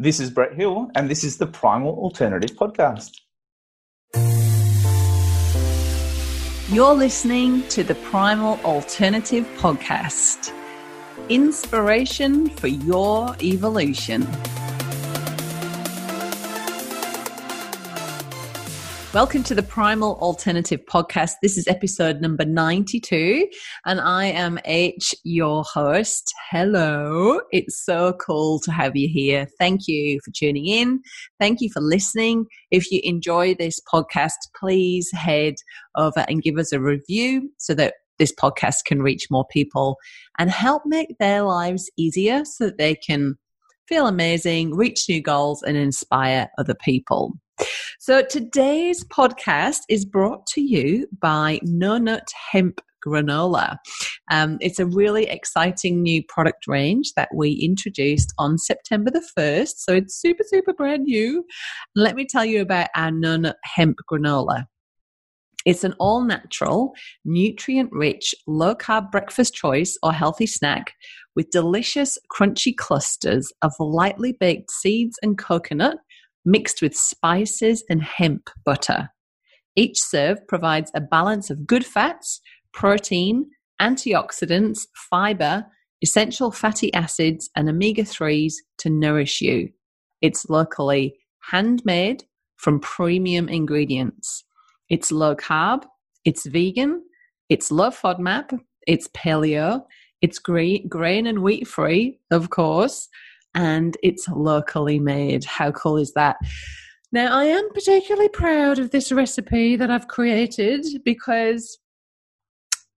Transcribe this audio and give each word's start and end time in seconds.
This 0.00 0.20
is 0.20 0.30
Brett 0.30 0.54
Hill, 0.54 0.92
and 0.94 1.10
this 1.10 1.24
is 1.24 1.38
the 1.38 1.46
Primal 1.48 1.98
Alternative 1.98 2.56
Podcast. 2.56 3.10
You're 6.72 6.94
listening 6.94 7.66
to 7.70 7.82
the 7.82 7.96
Primal 7.96 8.60
Alternative 8.64 9.44
Podcast 9.56 10.52
inspiration 11.28 12.48
for 12.48 12.68
your 12.68 13.34
evolution. 13.42 14.22
Welcome 19.14 19.42
to 19.44 19.54
the 19.54 19.62
Primal 19.62 20.18
Alternative 20.20 20.80
Podcast. 20.84 21.36
This 21.40 21.56
is 21.56 21.66
episode 21.66 22.20
number 22.20 22.44
92, 22.44 23.48
and 23.86 24.02
I 24.02 24.26
am 24.26 24.58
H, 24.66 25.14
your 25.24 25.64
host. 25.64 26.30
Hello. 26.50 27.40
It's 27.50 27.82
so 27.86 28.12
cool 28.20 28.60
to 28.60 28.70
have 28.70 28.96
you 28.96 29.08
here. 29.08 29.48
Thank 29.58 29.88
you 29.88 30.20
for 30.22 30.30
tuning 30.32 30.66
in. 30.66 31.00
Thank 31.40 31.62
you 31.62 31.70
for 31.72 31.80
listening. 31.80 32.44
If 32.70 32.92
you 32.92 33.00
enjoy 33.02 33.54
this 33.54 33.80
podcast, 33.90 34.36
please 34.54 35.10
head 35.12 35.54
over 35.96 36.26
and 36.28 36.42
give 36.42 36.58
us 36.58 36.70
a 36.74 36.80
review 36.80 37.50
so 37.56 37.72
that 37.76 37.94
this 38.18 38.34
podcast 38.38 38.84
can 38.84 39.00
reach 39.00 39.28
more 39.30 39.46
people 39.50 39.96
and 40.38 40.50
help 40.50 40.82
make 40.84 41.16
their 41.18 41.44
lives 41.44 41.90
easier 41.96 42.44
so 42.44 42.66
that 42.66 42.76
they 42.76 42.94
can 42.94 43.36
feel 43.88 44.06
amazing, 44.06 44.76
reach 44.76 45.08
new 45.08 45.22
goals, 45.22 45.62
and 45.62 45.78
inspire 45.78 46.50
other 46.58 46.74
people. 46.74 47.32
So 47.98 48.22
today's 48.22 49.04
podcast 49.04 49.80
is 49.88 50.04
brought 50.04 50.46
to 50.48 50.60
you 50.60 51.08
by 51.20 51.60
No 51.62 51.98
Nut 51.98 52.28
Hemp 52.52 52.80
granola. 53.06 53.76
Um, 54.30 54.58
it's 54.60 54.78
a 54.78 54.86
really 54.86 55.24
exciting 55.24 56.02
new 56.02 56.22
product 56.28 56.66
range 56.66 57.12
that 57.16 57.28
we 57.34 57.52
introduced 57.52 58.32
on 58.38 58.58
September 58.58 59.10
the 59.10 59.26
1st. 59.38 59.74
So 59.78 59.94
it's 59.94 60.20
super, 60.20 60.44
super 60.46 60.72
brand 60.72 61.04
new. 61.04 61.44
Let 61.94 62.16
me 62.16 62.24
tell 62.24 62.44
you 62.44 62.60
about 62.60 62.88
our 62.96 63.10
No 63.10 63.36
Nut 63.36 63.56
Hemp 63.64 63.98
granola. 64.10 64.66
It's 65.64 65.84
an 65.84 65.94
all 65.98 66.22
natural, 66.22 66.94
nutrient 67.24 67.90
rich, 67.92 68.34
low 68.46 68.74
carb 68.74 69.10
breakfast 69.10 69.54
choice 69.54 69.98
or 70.02 70.12
healthy 70.12 70.46
snack 70.46 70.94
with 71.36 71.50
delicious, 71.50 72.16
crunchy 72.32 72.74
clusters 72.74 73.52
of 73.60 73.72
lightly 73.78 74.32
baked 74.32 74.70
seeds 74.70 75.18
and 75.22 75.36
coconut 75.36 75.98
mixed 76.48 76.80
with 76.80 76.94
spices 76.94 77.84
and 77.90 78.02
hemp 78.02 78.48
butter. 78.64 79.10
Each 79.76 79.98
serve 80.00 80.38
provides 80.48 80.90
a 80.94 81.00
balance 81.00 81.50
of 81.50 81.66
good 81.66 81.84
fats, 81.84 82.40
protein, 82.72 83.50
antioxidants, 83.80 84.86
fiber, 85.10 85.66
essential 86.02 86.50
fatty 86.50 86.92
acids, 86.94 87.50
and 87.54 87.68
omega 87.68 88.02
3s 88.02 88.54
to 88.78 88.88
nourish 88.88 89.40
you. 89.40 89.68
It's 90.22 90.48
locally 90.48 91.18
handmade 91.50 92.24
from 92.56 92.80
premium 92.80 93.48
ingredients. 93.48 94.44
It's 94.88 95.12
low 95.12 95.36
carb, 95.36 95.84
it's 96.24 96.46
vegan, 96.46 97.02
it's 97.48 97.70
low 97.70 97.90
FODMAP, 97.90 98.58
it's 98.86 99.08
paleo, 99.08 99.82
it's 100.22 100.38
grain, 100.38 100.88
grain 100.88 101.26
and 101.26 101.42
wheat 101.42 101.68
free, 101.68 102.18
of 102.30 102.50
course, 102.50 103.08
and 103.58 103.96
it's 104.04 104.28
locally 104.28 105.00
made. 105.00 105.44
How 105.44 105.72
cool 105.72 105.96
is 105.96 106.12
that? 106.12 106.36
Now, 107.10 107.36
I 107.36 107.44
am 107.44 107.68
particularly 107.70 108.28
proud 108.28 108.78
of 108.78 108.92
this 108.92 109.10
recipe 109.10 109.74
that 109.74 109.90
I've 109.90 110.06
created 110.06 110.86
because 111.04 111.76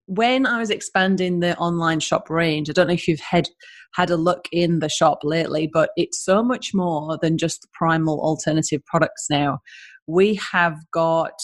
when 0.06 0.46
I 0.46 0.60
was 0.60 0.70
expanding 0.70 1.40
the 1.40 1.56
online 1.56 1.98
shop 1.98 2.30
range, 2.30 2.70
I 2.70 2.74
don't 2.74 2.86
know 2.86 2.92
if 2.92 3.08
you've 3.08 3.18
had 3.18 3.48
had 3.94 4.10
a 4.10 4.16
look 4.16 4.46
in 4.52 4.78
the 4.78 4.88
shop 4.88 5.18
lately, 5.24 5.68
but 5.70 5.90
it's 5.96 6.24
so 6.24 6.44
much 6.44 6.70
more 6.72 7.18
than 7.20 7.38
just 7.38 7.66
primal 7.72 8.20
alternative 8.20 8.84
products 8.86 9.26
now. 9.28 9.58
We 10.06 10.38
have 10.52 10.78
got 10.92 11.34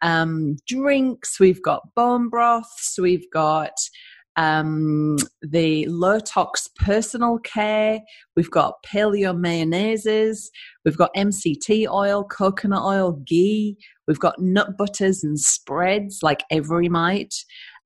um, 0.00 0.56
drinks, 0.68 1.40
we've 1.40 1.62
got 1.62 1.94
bone 1.96 2.28
broths, 2.28 2.96
we've 3.00 3.30
got 3.32 3.72
um, 4.40 5.18
the 5.42 5.86
low 5.88 6.18
tox 6.18 6.66
personal 6.74 7.38
care. 7.38 8.00
We've 8.36 8.50
got 8.50 8.82
paleo 8.82 9.36
mayonnaises. 9.36 10.48
We've 10.82 10.96
got 10.96 11.14
MCT 11.14 11.86
oil, 11.86 12.24
coconut 12.24 12.82
oil, 12.82 13.22
ghee. 13.26 13.76
We've 14.08 14.18
got 14.18 14.40
nut 14.40 14.78
butters 14.78 15.22
and 15.22 15.38
spreads 15.38 16.20
like 16.22 16.42
Everymite. 16.50 17.34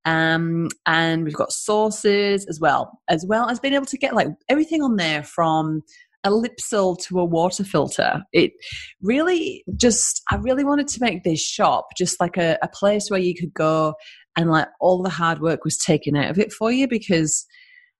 Um, 0.05 0.69
and 0.85 1.25
we've 1.25 1.35
got 1.35 1.51
sauces 1.51 2.45
as 2.45 2.59
well, 2.61 2.99
as 3.09 3.25
well 3.27 3.49
as 3.49 3.59
being 3.59 3.73
able 3.73 3.85
to 3.87 3.97
get 3.97 4.15
like 4.15 4.29
everything 4.47 4.81
on 4.81 4.95
there 4.95 5.23
from 5.23 5.81
a 6.23 6.29
Lipsil 6.29 6.97
to 7.07 7.19
a 7.19 7.25
water 7.25 7.65
filter. 7.65 8.23
It 8.31 8.53
really 9.01 9.65
just, 9.75 10.21
I 10.31 10.37
really 10.37 10.63
wanted 10.63 10.87
to 10.87 11.01
make 11.01 11.23
this 11.23 11.41
shop 11.41 11.87
just 11.97 12.21
like 12.21 12.37
a, 12.37 12.57
a 12.63 12.69
place 12.69 13.09
where 13.09 13.19
you 13.19 13.35
could 13.35 13.53
go 13.53 13.95
and 14.35 14.49
like 14.49 14.67
all 14.79 15.01
the 15.01 15.09
hard 15.09 15.41
work 15.41 15.63
was 15.63 15.77
taken 15.77 16.15
out 16.15 16.29
of 16.29 16.39
it 16.39 16.51
for 16.51 16.71
you 16.71 16.87
because 16.87 17.45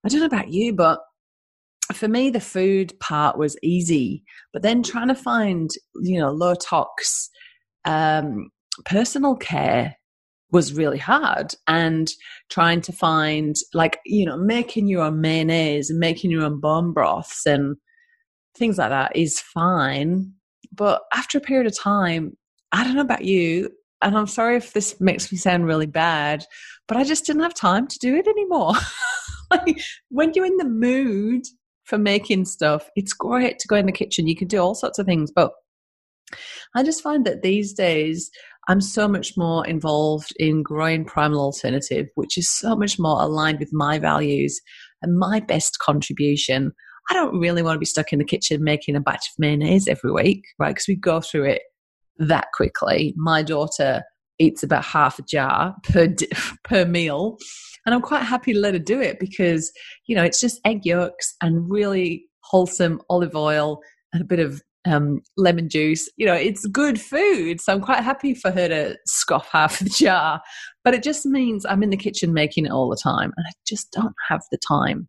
I 0.06 0.10
don't 0.10 0.20
know 0.20 0.26
about 0.26 0.50
you, 0.50 0.74
but 0.74 1.00
for 1.94 2.08
me 2.08 2.30
the 2.30 2.40
food 2.40 2.94
part 3.00 3.38
was 3.38 3.58
easy, 3.62 4.24
but 4.54 4.62
then 4.62 4.84
trying 4.84 5.08
to 5.08 5.16
find 5.16 5.70
you 6.02 6.20
know 6.20 6.32
low 6.32 6.56
tox 6.56 7.30
um, 7.86 8.50
personal 8.86 9.36
care 9.36 9.96
was 10.52 10.74
really 10.74 10.98
hard. 10.98 11.54
And 11.68 12.12
trying 12.50 12.82
to 12.82 12.92
find 12.92 13.56
like 13.74 14.00
you 14.06 14.26
know 14.26 14.38
making 14.38 14.88
your 14.88 15.04
own 15.04 15.22
mayonnaise 15.22 15.90
and 15.90 16.00
making 16.00 16.32
your 16.32 16.44
own 16.44 16.60
bone 16.60 16.94
broths 16.94 17.46
and 17.46 17.78
things 18.58 18.78
like 18.78 18.90
that 18.90 19.16
is 19.16 19.40
fine. 19.40 20.34
But 20.72 21.02
after 21.14 21.38
a 21.38 21.42
period 21.42 21.68
of 21.68 21.78
time 21.78 22.38
i 22.76 22.84
don't 22.84 22.96
know 22.96 23.02
about 23.02 23.24
you 23.24 23.70
and 24.02 24.18
I'm 24.18 24.28
sorry 24.28 24.58
if 24.58 24.74
this 24.74 25.00
makes 25.00 25.32
me 25.32 25.38
sound 25.38 25.66
really 25.66 25.86
bad, 25.86 26.46
but 26.88 26.98
I 26.98 27.04
just 27.04 27.26
didn't 27.26 27.44
have 27.44 27.54
time 27.54 27.88
to 27.88 28.00
do 28.00 28.16
it 28.16 28.28
anymore. 28.28 28.74
like, 29.52 29.80
when 30.10 30.34
you're 30.34 30.46
in 30.46 30.58
the 30.58 30.66
mood 30.66 31.44
for 31.86 31.98
making 31.98 32.46
stuff, 32.46 32.90
it's 32.96 33.14
great 33.14 33.60
to 33.60 33.68
go 33.68 33.76
in 33.76 33.86
the 33.86 33.92
kitchen. 33.92 34.28
You 34.28 34.36
can 34.36 34.48
do 34.48 34.60
all 34.60 34.76
sorts 34.76 35.00
of 35.00 35.06
things, 35.06 35.32
but 35.34 35.52
I 36.76 36.84
just 36.84 37.04
find 37.04 37.26
that 37.26 37.42
these 37.42 37.74
days 37.74 38.30
I'm 38.68 38.82
so 38.82 39.08
much 39.08 39.34
more 39.38 39.66
involved 39.66 40.34
in 40.38 40.64
growing 40.64 41.06
primal 41.06 41.42
alternative, 41.42 42.08
which 42.16 42.38
is 42.38 42.50
so 42.50 42.76
much 42.76 42.98
more 43.00 43.22
aligned 43.22 43.60
with 43.60 43.70
my 43.72 44.00
values 44.00 44.60
and 45.02 45.18
my 45.18 45.40
best 45.40 45.80
contribution. 45.80 46.72
I 47.10 47.14
don't 47.14 47.40
really 47.40 47.62
want 47.62 47.76
to 47.76 47.80
be 47.80 47.86
stuck 47.86 48.12
in 48.12 48.20
the 48.20 48.26
kitchen 48.26 48.64
making 48.64 48.96
a 48.96 49.00
batch 49.00 49.28
of 49.30 49.36
mayonnaise 49.38 49.88
every 49.88 50.12
week, 50.12 50.44
right? 50.58 50.72
Because 50.72 50.88
we 50.88 50.96
go 50.96 51.22
through 51.22 51.46
it 51.46 51.62
that 52.18 52.48
quickly. 52.54 53.14
My 53.18 53.44
daughter 53.44 54.04
eats 54.40 54.64
about 54.64 54.84
half 54.84 55.20
a 55.20 55.24
jar 55.24 55.76
per 55.84 56.14
per 56.64 56.86
meal, 56.86 57.38
and 57.86 57.94
I'm 57.94 58.02
quite 58.02 58.24
happy 58.24 58.54
to 58.54 58.60
let 58.60 58.74
her 58.74 58.80
do 58.80 59.00
it 59.02 59.20
because 59.20 59.72
you 60.08 60.16
know 60.16 60.24
it's 60.24 60.40
just 60.40 60.60
egg 60.66 60.86
yolks 60.86 61.36
and 61.42 61.70
really 61.70 62.26
wholesome 62.44 63.02
olive 63.10 63.36
oil 63.36 63.80
and 64.14 64.22
a 64.22 64.26
bit 64.26 64.40
of 64.40 64.62
um, 64.86 65.22
lemon 65.38 65.68
juice. 65.68 66.10
You 66.16 66.26
know, 66.26 66.34
it's 66.34 66.66
good 66.68 67.00
food, 67.02 67.60
so 67.60 67.74
I'm 67.74 67.82
quite 67.82 68.04
happy 68.04 68.34
for 68.34 68.52
her 68.52 68.68
to 68.68 68.98
scoff 69.06 69.50
half 69.52 69.80
the 69.80 69.90
jar. 69.90 70.42
But 70.84 70.94
it 70.94 71.04
just 71.04 71.26
means 71.26 71.66
I'm 71.66 71.84
in 71.84 71.90
the 71.90 71.98
kitchen 71.98 72.34
making 72.34 72.66
it 72.66 72.72
all 72.72 72.90
the 72.90 73.00
time, 73.02 73.32
and 73.36 73.46
I 73.48 73.52
just 73.68 73.92
don't 73.92 74.16
have 74.30 74.42
the 74.52 74.60
time. 74.68 75.08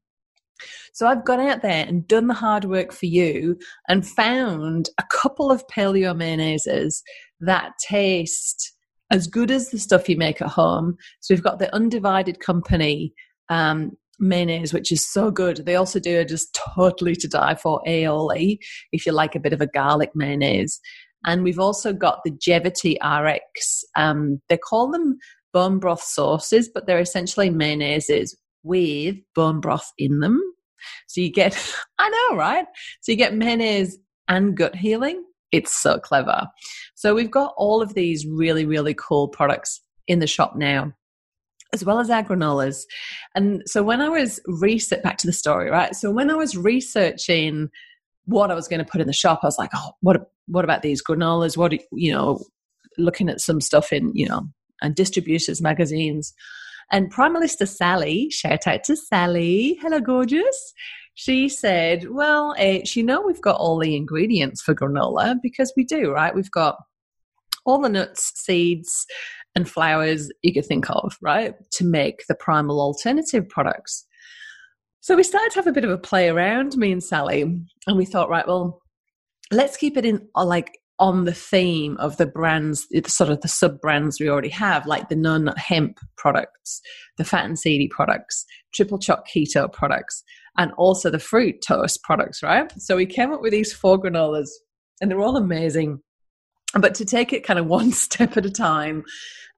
So 0.93 1.07
I've 1.07 1.25
gone 1.25 1.41
out 1.41 1.63
there 1.63 1.85
and 1.87 2.07
done 2.07 2.27
the 2.27 2.35
hard 2.35 2.65
work 2.65 2.93
for 2.93 3.07
you 3.07 3.59
and 3.89 4.07
found 4.07 4.91
a 4.99 5.05
couple 5.11 5.51
of 5.51 5.67
paleo 5.69 6.15
mayonnaises 6.15 7.03
that 7.41 7.73
taste 7.87 8.73
as 9.11 9.27
good 9.27 9.51
as 9.51 9.71
the 9.71 9.79
stuff 9.79 10.09
you 10.09 10.17
make 10.17 10.43
at 10.43 10.49
home. 10.49 10.97
So 11.21 11.35
we've 11.35 11.45
got 11.45 11.59
the 11.59 11.75
Undivided 11.75 12.41
Company 12.41 13.13
um, 13.49 13.93
mayonnaise, 14.19 14.73
which 14.73 14.91
is 14.91 15.11
so 15.11 15.31
good. 15.31 15.65
They 15.65 15.77
also 15.77 16.01
do 16.01 16.19
a 16.19 16.25
just 16.25 16.59
totally 16.75 17.15
to 17.17 17.29
die 17.29 17.55
for 17.55 17.81
aioli 17.87 18.59
if 18.93 19.07
you 19.07 19.13
like 19.13 19.35
a 19.35 19.41
bit 19.41 19.53
of 19.53 19.61
a 19.61 19.67
garlic 19.67 20.11
mayonnaise. 20.15 20.81
And 21.25 21.43
we've 21.43 21.59
also 21.59 21.93
got 21.93 22.21
the 22.25 22.31
Gevity 22.31 22.97
RX. 23.03 23.85
Um, 23.97 24.41
they 24.49 24.57
call 24.57 24.91
them 24.91 25.19
bone 25.53 25.79
broth 25.79 26.03
sauces, 26.03 26.69
but 26.73 26.87
they're 26.87 26.99
essentially 27.01 27.51
mayonnaises 27.51 28.35
with 28.67 29.17
bone 29.35 29.61
broth 29.61 29.93
in 29.99 30.21
them. 30.21 30.41
So 31.07 31.21
you 31.21 31.31
get, 31.31 31.57
I 31.99 32.09
know, 32.09 32.37
right? 32.37 32.67
So 33.01 33.13
you 33.13 33.17
get 33.17 33.35
mayonnaise 33.35 33.99
and 34.29 34.57
gut 34.57 34.75
healing. 34.75 35.25
It's 35.53 35.75
so 35.81 35.99
clever. 35.99 36.49
So 36.95 37.15
we've 37.15 37.31
got 37.31 37.55
all 37.57 37.81
of 37.81 37.95
these 37.95 38.27
really, 38.27 38.67
really 38.67 38.95
cool 38.95 39.29
products 39.29 39.81
in 40.09 40.19
the 40.19 40.27
shop 40.27 40.57
now 40.57 40.93
as 41.73 41.85
well 41.85 41.99
as 41.99 42.11
our 42.11 42.23
granolas. 42.23 42.85
And 43.35 43.63
so 43.67 43.83
when 43.83 44.01
I 44.01 44.09
was 44.09 44.41
research 44.47 45.03
back 45.03 45.19
to 45.19 45.27
the 45.27 45.33
story, 45.33 45.71
right? 45.71 45.95
So 45.95 46.11
when 46.11 46.31
I 46.31 46.35
was 46.35 46.57
researching 46.57 47.69
what 48.25 48.51
I 48.51 48.55
was 48.55 48.69
going 48.69 48.79
to 48.79 48.91
put 48.91 49.01
in 49.01 49.07
the 49.07 49.13
shop, 49.13 49.41
I 49.43 49.47
was 49.47 49.59
like, 49.59 49.71
oh, 49.75 49.93
what 50.01 50.31
what 50.47 50.65
about 50.65 50.83
these 50.83 51.03
granolas? 51.03 51.57
What 51.57 51.73
you 51.93 52.13
know, 52.13 52.43
looking 52.99 53.29
at 53.29 53.41
some 53.41 53.61
stuff 53.61 53.93
in 53.93 54.13
you 54.15 54.27
know 54.27 54.43
and 54.83 54.95
distributors 54.95 55.61
magazines. 55.61 56.33
And 56.93 57.13
Primalista 57.13 57.67
Sally, 57.67 58.31
shout 58.31 58.67
out 58.67 58.85
to 58.85 58.97
Sally, 58.97 59.79
hello 59.81 60.01
gorgeous. 60.01 60.73
she 61.15 61.49
said, 61.49 62.09
Well, 62.11 62.55
eh, 62.59 62.79
H, 62.83 62.97
you 62.97 63.03
know, 63.03 63.23
we've 63.23 63.41
got 63.41 63.57
all 63.57 63.79
the 63.79 63.97
ingredients 63.97 64.63
for 64.63 64.75
granola 64.75 65.37
because 65.43 65.73
we 65.77 65.85
do, 65.85 66.13
right? 66.13 66.35
We've 66.35 66.51
got 66.51 66.77
all 67.65 67.81
the 67.81 67.89
nuts, 67.89 68.33
seeds, 68.37 69.07
and 69.57 69.69
flowers 69.69 70.31
you 70.43 70.53
could 70.53 70.67
think 70.67 70.89
of, 70.91 71.17
right, 71.21 71.55
to 71.73 71.85
make 71.85 72.25
the 72.29 72.35
primal 72.35 72.81
alternative 72.81 73.49
products. 73.49 74.07
So 75.01 75.17
we 75.17 75.23
started 75.23 75.51
to 75.53 75.59
have 75.59 75.67
a 75.67 75.73
bit 75.73 75.85
of 75.85 75.91
a 75.91 75.99
play 75.99 76.29
around, 76.29 76.77
me 76.77 76.93
and 76.93 77.03
Sally, 77.03 77.43
and 77.43 77.97
we 77.97 78.05
thought, 78.05 78.29
right, 78.29 78.47
well, 78.47 78.81
let's 79.51 79.77
keep 79.77 79.97
it 79.97 80.05
in 80.05 80.29
like 80.35 80.79
on 80.99 81.25
the 81.25 81.35
theme 81.35 81.97
of 81.99 82.17
the 82.17 82.27
brands, 82.27 82.87
sort 83.07 83.31
of 83.31 83.41
the 83.41 83.49
sub 83.49 83.81
brands 83.81 84.19
we 84.19 84.29
already 84.29 84.49
have, 84.49 84.87
like 84.87 85.09
the 85.09 85.17
non 85.17 85.49
hemp 85.57 85.99
products, 86.17 86.81
the 87.19 87.25
fat 87.25 87.45
and 87.45 87.59
seedy 87.59 87.89
products, 87.89 88.45
triple 88.73 88.99
choc 88.99 89.27
keto 89.29 89.71
products, 89.71 90.23
and 90.57 90.73
also 90.79 91.11
the 91.11 91.19
fruit 91.19 91.57
toast 91.67 92.03
products, 92.03 92.43
right? 92.43 92.73
So 92.81 92.97
we 92.97 93.07
came 93.07 93.33
up 93.33 93.43
with 93.43 93.53
these 93.53 93.73
four 93.73 94.01
granolas, 94.01 94.49
and 95.01 95.11
they're 95.11 95.21
all 95.21 95.37
amazing. 95.37 96.01
But 96.79 96.95
to 96.97 97.05
take 97.05 97.33
it 97.33 97.45
kind 97.45 97.59
of 97.59 97.67
one 97.67 97.93
step 97.93 98.37
at 98.37 98.47
a 98.47 98.51
time 98.51 99.05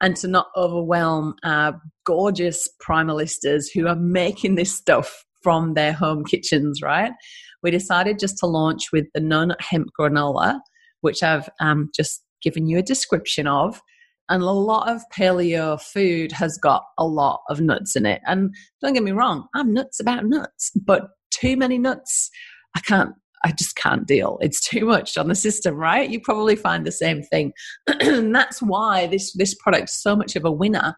and 0.01 0.17
to 0.17 0.29
not 0.29 0.49
overwhelm 0.57 1.35
our 1.45 1.81
gorgeous 2.05 2.69
primalistas 2.87 3.67
who 3.73 3.87
are 3.89 3.97
making 3.97 4.55
this 4.55 4.77
stuff 4.77 5.25
from 5.43 5.75
their 5.75 5.93
home 5.93 6.25
kitchens, 6.25 6.83
right? 6.83 7.13
We 7.63 7.71
decided 7.71 8.19
just 8.19 8.39
to 8.39 8.47
launch 8.47 8.93
with 8.93 9.07
the 9.15 9.21
non 9.21 9.55
hemp 9.61 9.89
granola 9.99 10.61
which 11.01 11.23
I've 11.23 11.49
um, 11.61 11.91
just 11.95 12.23
given 12.43 12.69
you 12.69 12.79
a 12.79 12.83
description 12.83 13.47
of. 13.47 13.81
And 14.31 14.43
a 14.43 14.51
lot 14.51 14.91
of 14.91 15.01
paleo 15.17 15.81
food 15.81 16.33
has 16.33 16.59
got 16.59 16.85
a 16.99 17.07
lot 17.07 17.41
of 17.49 17.61
nuts 17.61 17.97
in 17.97 18.05
it. 18.05 18.21
And 18.27 18.55
don't 18.83 18.93
get 18.93 19.03
me 19.03 19.13
wrong, 19.13 19.47
I'm 19.55 19.73
nuts 19.73 20.01
about 20.01 20.27
nuts, 20.27 20.71
but 20.85 21.09
too 21.31 21.57
many 21.57 21.79
nuts, 21.79 22.31
I 22.77 22.81
can't, 22.81 23.15
I 23.45 23.53
just 23.53 23.77
can't 23.77 24.07
deal. 24.07 24.39
It's 24.43 24.61
too 24.61 24.85
much 24.85 25.17
on 25.17 25.29
the 25.29 25.35
system, 25.35 25.77
right? 25.77 26.11
You 26.11 26.21
probably 26.21 26.57
find 26.57 26.87
the 26.87 26.93
same 26.93 27.23
thing. 27.23 27.53
and 27.87 28.35
that's 28.35 28.61
why 28.61 29.07
this, 29.07 29.33
this 29.33 29.55
product's 29.55 30.03
so 30.03 30.15
much 30.15 30.37
of 30.37 30.45
a 30.45 30.53
winner 30.53 30.95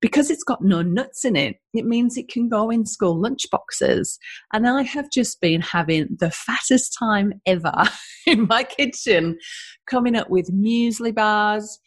because 0.00 0.30
it's 0.30 0.44
got 0.44 0.62
no 0.62 0.82
nuts 0.82 1.24
in 1.24 1.36
it, 1.36 1.56
it 1.74 1.84
means 1.84 2.16
it 2.16 2.28
can 2.28 2.48
go 2.48 2.70
in 2.70 2.86
school 2.86 3.20
lunchboxes. 3.20 4.18
And 4.52 4.66
I 4.68 4.82
have 4.82 5.10
just 5.10 5.40
been 5.40 5.60
having 5.60 6.08
the 6.18 6.30
fattest 6.30 6.96
time 6.98 7.34
ever 7.46 7.72
in 8.26 8.46
my 8.46 8.64
kitchen, 8.64 9.38
coming 9.88 10.16
up 10.16 10.30
with 10.30 10.52
muesli 10.52 11.14
bars. 11.14 11.78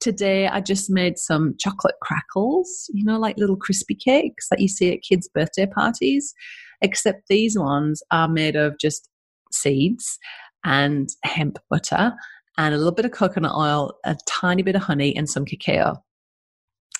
Today, 0.00 0.46
I 0.46 0.60
just 0.60 0.88
made 0.90 1.18
some 1.18 1.56
chocolate 1.58 1.96
crackles, 2.02 2.88
you 2.94 3.04
know, 3.04 3.18
like 3.18 3.36
little 3.36 3.56
crispy 3.56 3.96
cakes 3.96 4.48
that 4.48 4.60
you 4.60 4.68
see 4.68 4.92
at 4.92 5.02
kids' 5.02 5.28
birthday 5.28 5.66
parties, 5.66 6.34
except 6.82 7.26
these 7.28 7.58
ones 7.58 8.00
are 8.12 8.28
made 8.28 8.54
of 8.54 8.78
just 8.78 9.08
seeds 9.52 10.18
and 10.64 11.08
hemp 11.24 11.58
butter 11.68 12.12
and 12.58 12.74
a 12.74 12.76
little 12.76 12.92
bit 12.92 13.04
of 13.04 13.12
coconut 13.12 13.54
oil, 13.54 13.92
a 14.04 14.16
tiny 14.26 14.62
bit 14.62 14.74
of 14.74 14.82
honey, 14.82 15.16
and 15.16 15.30
some 15.30 15.44
cacao. 15.44 16.02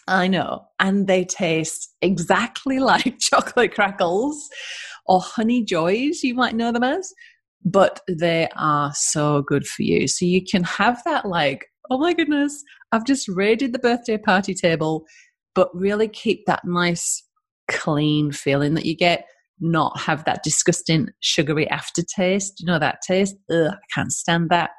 I 0.09 0.27
know. 0.27 0.65
And 0.81 1.07
they 1.07 1.25
taste 1.25 1.95
exactly 2.03 2.79
like 2.81 3.19
chocolate 3.19 3.75
crackles 3.75 4.49
or 5.07 5.21
honey 5.21 5.65
joys, 5.65 6.23
you 6.23 6.35
might 6.35 6.55
know 6.55 6.73
them 6.73 6.85
as, 6.85 7.13
but 7.65 8.01
they 8.09 8.49
are 8.57 8.93
so 8.95 9.43
good 9.43 9.67
for 9.67 9.83
you. 9.83 10.07
So 10.09 10.25
you 10.25 10.43
can 10.45 10.65
have 10.65 11.03
that, 11.05 11.27
like, 11.27 11.67
oh 11.91 11.99
my 11.99 12.13
goodness, 12.13 12.63
I've 12.93 13.07
just 13.07 13.29
raided 13.29 13.73
the 13.73 13.79
birthday 13.79 14.19
party 14.19 14.55
table, 14.55 15.05
but 15.55 15.71
really 15.75 16.09
keep 16.09 16.45
that 16.47 16.65
nice, 16.65 17.23
clean 17.69 18.33
feeling 18.33 18.75
that 18.75 18.87
you 18.87 18.97
get. 18.97 19.27
Not 19.61 19.99
have 19.99 20.25
that 20.25 20.45
disgusting 20.45 21.09
sugary 21.21 21.69
aftertaste. 21.69 22.61
You 22.61 22.67
know 22.67 22.79
that 22.79 23.01
taste? 23.05 23.35
Ugh, 23.51 23.73
I 23.73 23.77
can't 23.93 24.13
stand 24.13 24.51
that. 24.51 24.71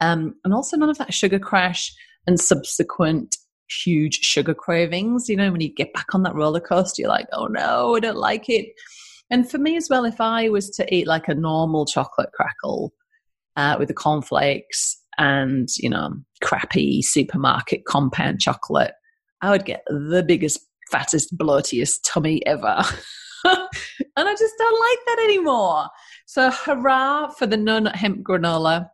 Um, 0.00 0.34
and 0.44 0.52
also 0.52 0.76
none 0.76 0.90
of 0.90 0.98
that 0.98 1.14
sugar 1.14 1.38
crash 1.38 1.94
and 2.26 2.40
subsequent 2.40 3.36
huge 3.68 4.20
sugar 4.22 4.54
cravings. 4.54 5.28
You 5.28 5.36
know, 5.36 5.50
when 5.50 5.60
you 5.60 5.72
get 5.72 5.92
back 5.92 6.14
on 6.14 6.22
that 6.22 6.34
roller 6.34 6.60
coaster, 6.60 7.02
you're 7.02 7.10
like, 7.10 7.28
oh 7.32 7.46
no, 7.46 7.96
I 7.96 8.00
don't 8.00 8.16
like 8.16 8.48
it. 8.48 8.66
And 9.30 9.50
for 9.50 9.58
me 9.58 9.76
as 9.76 9.88
well, 9.90 10.04
if 10.04 10.20
I 10.20 10.48
was 10.48 10.70
to 10.70 10.94
eat 10.94 11.06
like 11.06 11.28
a 11.28 11.34
normal 11.34 11.84
chocolate 11.84 12.30
crackle 12.32 12.92
uh, 13.56 13.76
with 13.78 13.88
the 13.88 13.94
cornflakes 13.94 14.96
and, 15.18 15.68
you 15.78 15.90
know, 15.90 16.14
crappy 16.42 17.02
supermarket 17.02 17.84
compound 17.86 18.40
chocolate, 18.40 18.92
I 19.42 19.50
would 19.50 19.64
get 19.64 19.82
the 19.88 20.22
biggest, 20.22 20.60
fattest, 20.90 21.36
bloatiest 21.36 22.04
tummy 22.06 22.44
ever. 22.46 22.82
and 23.44 24.28
I 24.28 24.34
just 24.34 24.54
don't 24.58 24.80
like 24.80 24.98
that 25.06 25.24
anymore. 25.24 25.88
So, 26.26 26.50
hurrah 26.50 27.28
for 27.30 27.46
the 27.46 27.56
non 27.56 27.86
hemp 27.86 28.22
granola. 28.22 28.88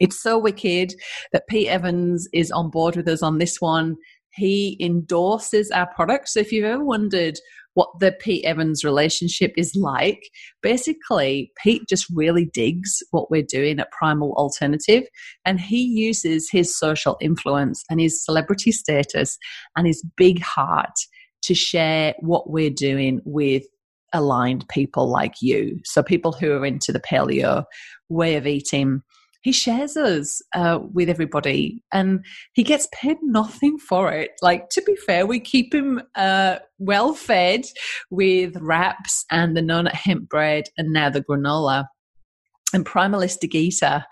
It's 0.00 0.20
so 0.20 0.38
wicked 0.38 0.94
that 1.32 1.46
Pete 1.48 1.68
Evans 1.68 2.28
is 2.32 2.50
on 2.50 2.70
board 2.70 2.96
with 2.96 3.08
us 3.08 3.22
on 3.22 3.38
this 3.38 3.60
one. 3.60 3.96
He 4.34 4.76
endorses 4.80 5.70
our 5.70 5.86
product. 5.94 6.28
So 6.28 6.40
if 6.40 6.52
you've 6.52 6.64
ever 6.64 6.84
wondered 6.84 7.38
what 7.74 7.88
the 8.00 8.12
Pete 8.12 8.44
Evans 8.44 8.84
relationship 8.84 9.52
is 9.56 9.74
like, 9.74 10.22
basically, 10.62 11.52
Pete 11.62 11.82
just 11.88 12.06
really 12.14 12.46
digs 12.46 13.02
what 13.10 13.30
we're 13.30 13.42
doing 13.42 13.78
at 13.80 13.90
Primal 13.92 14.32
Alternative. 14.34 15.04
And 15.44 15.60
he 15.60 15.82
uses 15.82 16.50
his 16.50 16.76
social 16.76 17.16
influence 17.20 17.82
and 17.90 18.00
his 18.00 18.22
celebrity 18.24 18.72
status 18.72 19.38
and 19.76 19.86
his 19.86 20.04
big 20.16 20.40
heart 20.40 20.94
to 21.42 21.54
share 21.54 22.14
what 22.20 22.50
we're 22.50 22.70
doing 22.70 23.20
with 23.24 23.64
aligned 24.12 24.68
people 24.68 25.08
like 25.08 25.34
you. 25.40 25.80
So, 25.84 26.02
people 26.02 26.32
who 26.32 26.52
are 26.52 26.66
into 26.66 26.92
the 26.92 27.00
paleo 27.00 27.64
way 28.08 28.36
of 28.36 28.46
eating 28.46 29.02
he 29.42 29.52
shares 29.52 29.96
us 29.96 30.40
uh, 30.54 30.78
with 30.92 31.08
everybody 31.08 31.82
and 31.92 32.24
he 32.52 32.62
gets 32.62 32.88
paid 32.94 33.18
nothing 33.22 33.78
for 33.78 34.12
it. 34.12 34.30
Like, 34.40 34.68
to 34.70 34.82
be 34.82 34.96
fair, 34.96 35.26
we 35.26 35.40
keep 35.40 35.74
him 35.74 36.00
uh, 36.14 36.58
well 36.78 37.14
fed 37.14 37.62
with 38.10 38.56
wraps 38.60 39.24
and 39.30 39.56
the 39.56 39.62
non 39.62 39.86
hemp 39.86 40.28
bread 40.28 40.64
and 40.78 40.92
now 40.92 41.10
the 41.10 41.22
granola. 41.22 41.86
And 42.72 42.86
Primalista 42.86 43.50
Geeta, 43.50 44.04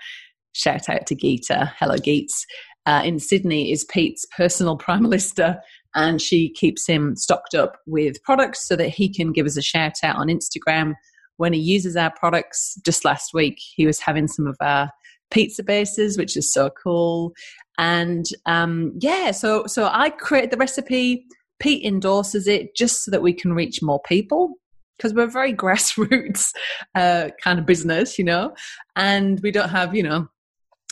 shout 0.52 0.88
out 0.88 1.06
to 1.06 1.16
Geeta, 1.16 1.72
hello 1.78 1.96
Geets, 1.96 2.44
uh, 2.86 3.02
in 3.04 3.18
Sydney 3.18 3.72
is 3.72 3.84
Pete's 3.84 4.26
personal 4.36 4.76
Primalista 4.76 5.60
and 5.94 6.20
she 6.20 6.50
keeps 6.52 6.86
him 6.86 7.16
stocked 7.16 7.54
up 7.54 7.76
with 7.86 8.22
products 8.22 8.66
so 8.66 8.76
that 8.76 8.88
he 8.88 9.12
can 9.12 9.32
give 9.32 9.46
us 9.46 9.56
a 9.56 9.62
shout 9.62 9.94
out 10.02 10.16
on 10.16 10.28
Instagram 10.28 10.94
when 11.36 11.52
he 11.52 11.60
uses 11.60 11.96
our 11.96 12.12
products. 12.16 12.78
Just 12.84 13.04
last 13.04 13.32
week, 13.32 13.58
he 13.58 13.86
was 13.86 14.00
having 14.00 14.28
some 14.28 14.46
of 14.46 14.56
our 14.60 14.90
pizza 15.30 15.62
bases, 15.62 16.18
which 16.18 16.36
is 16.36 16.52
so 16.52 16.70
cool. 16.70 17.32
And 17.78 18.26
um, 18.46 18.92
yeah, 19.00 19.30
so 19.30 19.66
so 19.66 19.88
I 19.90 20.10
create 20.10 20.50
the 20.50 20.56
recipe. 20.56 21.24
Pete 21.58 21.84
endorses 21.84 22.46
it 22.46 22.74
just 22.74 23.04
so 23.04 23.10
that 23.10 23.22
we 23.22 23.32
can 23.32 23.52
reach 23.52 23.82
more 23.82 24.00
people 24.02 24.54
because 24.96 25.14
we're 25.14 25.24
a 25.24 25.30
very 25.30 25.54
grassroots 25.54 26.52
uh, 26.94 27.30
kind 27.42 27.58
of 27.58 27.66
business, 27.66 28.18
you 28.18 28.24
know, 28.24 28.54
and 28.96 29.40
we 29.42 29.50
don't 29.50 29.70
have 29.70 29.94
you 29.94 30.02
know 30.02 30.28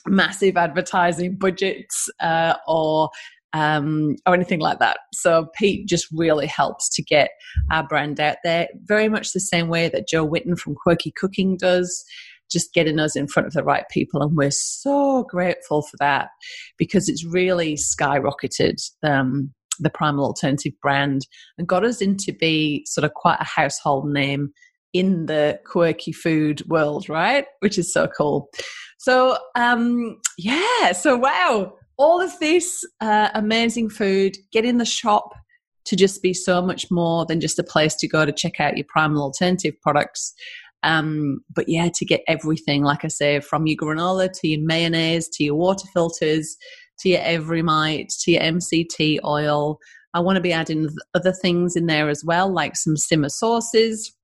massive 0.06 0.56
advertising 0.56 1.36
budgets 1.36 2.08
uh, 2.20 2.54
or 2.66 3.10
um, 3.52 4.16
or 4.26 4.34
anything 4.34 4.60
like 4.60 4.78
that. 4.78 4.98
So 5.12 5.48
Pete 5.54 5.86
just 5.86 6.06
really 6.12 6.46
helps 6.46 6.88
to 6.94 7.02
get 7.02 7.30
our 7.70 7.86
brand 7.86 8.20
out 8.20 8.36
there, 8.44 8.68
very 8.84 9.08
much 9.08 9.32
the 9.32 9.40
same 9.40 9.68
way 9.68 9.88
that 9.88 10.08
Jo 10.08 10.24
Whitton 10.24 10.56
from 10.56 10.74
Quirky 10.74 11.12
Cooking 11.16 11.56
does 11.56 12.04
just 12.50 12.72
getting 12.72 12.98
us 12.98 13.16
in 13.16 13.26
front 13.26 13.46
of 13.46 13.52
the 13.52 13.64
right 13.64 13.84
people. 13.90 14.22
And 14.22 14.36
we're 14.36 14.50
so 14.50 15.24
grateful 15.28 15.82
for 15.82 15.96
that 15.98 16.28
because 16.76 17.08
it's 17.08 17.24
really 17.24 17.74
skyrocketed 17.74 18.76
um, 19.02 19.52
the 19.78 19.90
Primal 19.90 20.24
Alternative 20.24 20.72
brand 20.82 21.26
and 21.56 21.68
got 21.68 21.84
us 21.84 22.00
into 22.00 22.32
be 22.32 22.84
sort 22.86 23.04
of 23.04 23.14
quite 23.14 23.38
a 23.40 23.44
household 23.44 24.10
name 24.10 24.52
in 24.92 25.26
the 25.26 25.60
quirky 25.66 26.12
food 26.12 26.62
world, 26.68 27.08
right? 27.08 27.46
Which 27.60 27.78
is 27.78 27.92
so 27.92 28.08
cool. 28.08 28.48
So, 28.98 29.36
um, 29.54 30.18
yeah, 30.38 30.92
so 30.92 31.16
wow, 31.16 31.74
all 31.98 32.20
of 32.20 32.38
this 32.40 32.84
uh, 33.00 33.28
amazing 33.34 33.90
food, 33.90 34.36
get 34.52 34.64
in 34.64 34.78
the 34.78 34.84
shop 34.84 35.34
to 35.84 35.96
just 35.96 36.22
be 36.22 36.34
so 36.34 36.60
much 36.60 36.90
more 36.90 37.24
than 37.24 37.40
just 37.40 37.58
a 37.58 37.62
place 37.62 37.94
to 37.96 38.08
go 38.08 38.26
to 38.26 38.32
check 38.32 38.60
out 38.60 38.76
your 38.76 38.86
primal 38.88 39.22
alternative 39.22 39.74
products. 39.82 40.34
Um, 40.82 41.40
but 41.54 41.68
yeah, 41.68 41.88
to 41.94 42.04
get 42.04 42.22
everything, 42.28 42.82
like 42.82 43.04
I 43.04 43.08
say, 43.08 43.40
from 43.40 43.66
your 43.66 43.76
granola 43.76 44.30
to 44.32 44.48
your 44.48 44.60
mayonnaise 44.62 45.28
to 45.30 45.44
your 45.44 45.56
water 45.56 45.86
filters 45.92 46.56
to 47.00 47.08
your 47.08 47.20
Everymite 47.20 48.08
to 48.24 48.32
your 48.32 48.42
MCT 48.42 49.18
oil. 49.24 49.78
I 50.14 50.20
want 50.20 50.36
to 50.36 50.42
be 50.42 50.52
adding 50.52 50.88
other 51.14 51.32
things 51.32 51.76
in 51.76 51.86
there 51.86 52.08
as 52.08 52.24
well, 52.24 52.52
like 52.52 52.76
some 52.76 52.96
simmer 52.96 53.28
sauces. 53.28 54.14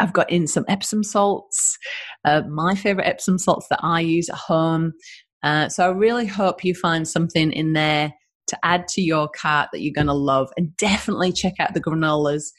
I've 0.00 0.12
got 0.12 0.30
in 0.30 0.46
some 0.46 0.64
Epsom 0.66 1.04
salts, 1.04 1.78
uh, 2.24 2.42
my 2.48 2.74
favorite 2.74 3.06
Epsom 3.06 3.38
salts 3.38 3.68
that 3.68 3.80
I 3.82 4.00
use 4.00 4.28
at 4.28 4.36
home. 4.36 4.92
Uh, 5.42 5.68
so 5.68 5.84
I 5.84 5.92
really 5.92 6.26
hope 6.26 6.64
you 6.64 6.74
find 6.74 7.06
something 7.06 7.52
in 7.52 7.74
there 7.74 8.12
to 8.48 8.58
add 8.64 8.88
to 8.88 9.02
your 9.02 9.28
cart 9.28 9.68
that 9.72 9.82
you're 9.82 9.94
going 9.94 10.08
to 10.08 10.14
love. 10.14 10.48
And 10.56 10.76
definitely 10.78 11.32
check 11.32 11.54
out 11.60 11.74
the 11.74 11.82
granolas 11.82 12.50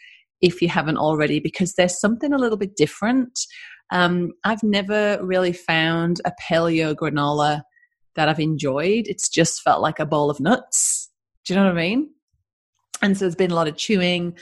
if 0.46 0.62
you 0.62 0.70
haven't 0.70 0.98
already, 0.98 1.40
because 1.40 1.74
there's 1.74 2.00
something 2.00 2.32
a 2.32 2.38
little 2.38 2.58
bit 2.58 2.76
different. 2.76 3.40
Um, 3.92 4.32
I've 4.44 4.64
never 4.64 5.20
really 5.22 5.54
found 5.54 6.22
a 6.24 6.32
paleo 6.42 6.94
granola 6.94 7.64
that 8.16 8.30
I've 8.30 8.40
enjoyed. 8.40 9.08
It's 9.08 9.28
just 9.28 9.62
felt 9.62 9.82
like 9.82 10.00
a 10.00 10.06
bowl 10.06 10.30
of 10.30 10.40
nuts. 10.40 11.12
Do 11.46 11.54
you 11.54 11.60
know 11.60 11.66
what 11.66 11.74
I 11.74 11.82
mean? 11.82 12.10
And 13.02 13.18
so 13.18 13.26
there's 13.26 13.36
been 13.36 13.52
a 13.52 13.56
lot 13.56 13.68
of 13.68 13.76
chewing 13.76 14.38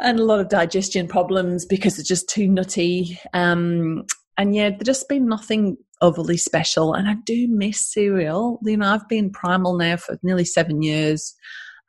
and 0.00 0.18
a 0.18 0.24
lot 0.24 0.40
of 0.40 0.48
digestion 0.48 1.08
problems 1.08 1.66
because 1.66 1.98
it's 1.98 2.08
just 2.08 2.28
too 2.28 2.48
nutty. 2.48 3.18
Um, 3.34 4.04
and 4.38 4.54
yeah, 4.54 4.70
there's 4.70 4.84
just 4.84 5.08
been 5.08 5.26
nothing 5.26 5.76
overly 6.00 6.36
special. 6.36 6.94
And 6.94 7.08
I 7.08 7.16
do 7.26 7.48
miss 7.48 7.92
cereal. 7.92 8.60
You 8.64 8.76
know, 8.76 8.92
I've 8.92 9.08
been 9.08 9.30
primal 9.30 9.76
now 9.76 9.96
for 9.96 10.18
nearly 10.22 10.44
seven 10.44 10.82
years. 10.82 11.34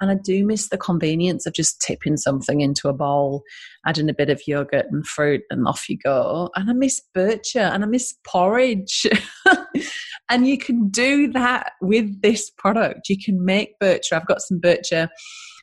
And 0.03 0.11
I 0.11 0.15
do 0.15 0.45
miss 0.45 0.67
the 0.67 0.77
convenience 0.77 1.45
of 1.45 1.53
just 1.53 1.79
tipping 1.79 2.17
something 2.17 2.59
into 2.59 2.89
a 2.89 2.93
bowl, 2.93 3.43
adding 3.85 4.09
a 4.09 4.13
bit 4.13 4.29
of 4.29 4.41
yogurt 4.45 4.87
and 4.91 5.07
fruit, 5.07 5.43
and 5.49 5.65
off 5.65 5.87
you 5.87 5.97
go. 5.97 6.49
And 6.57 6.69
I 6.69 6.73
miss 6.73 7.01
Bircher 7.15 7.71
and 7.73 7.85
I 7.85 7.87
miss 7.87 8.13
porridge. 8.27 9.05
and 10.29 10.45
you 10.45 10.57
can 10.57 10.89
do 10.89 11.31
that 11.31 11.71
with 11.81 12.21
this 12.21 12.49
product. 12.49 13.07
You 13.07 13.15
can 13.17 13.45
make 13.45 13.79
Bircher. 13.81 14.11
I've 14.11 14.27
got 14.27 14.41
some 14.41 14.59
Bircher 14.59 15.07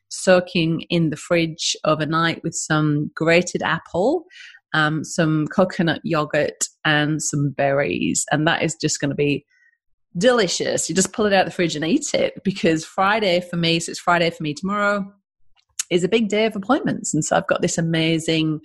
soaking 0.09 0.87
in 0.88 1.11
the 1.11 1.18
fridge 1.18 1.76
overnight 1.85 2.42
with 2.42 2.54
some 2.54 3.11
grated 3.14 3.61
apple, 3.62 4.25
um, 4.73 5.04
some 5.04 5.49
coconut 5.49 6.00
yogurt, 6.02 6.64
and 6.87 7.23
some 7.23 7.50
berries. 7.50 8.25
And 8.32 8.47
that 8.47 8.62
is 8.62 8.75
just 8.80 9.00
going 9.00 9.11
to 9.11 9.14
be 9.14 9.44
delicious. 10.19 10.88
You 10.88 10.95
just 10.95 11.12
pull 11.12 11.26
it 11.26 11.33
out 11.33 11.45
the 11.45 11.50
fridge 11.50 11.76
and 11.76 11.85
eat 11.85 12.14
it 12.14 12.43
because 12.45 12.85
Friday 12.85 13.40
for 13.40 13.57
me, 13.57 13.81
so 13.81 13.90
it's 13.90 14.00
Friday 14.00 14.31
for 14.31 14.43
me 14.43 14.55
tomorrow, 14.55 15.12
is 15.90 16.05
a 16.05 16.09
big 16.09 16.29
day 16.29 16.47
of 16.47 16.57
appointments. 16.57 17.14
And 17.14 17.25
so 17.25 17.37
I've 17.37 17.47
got 17.47 17.62
this 17.62 17.79
amazing 17.79 18.61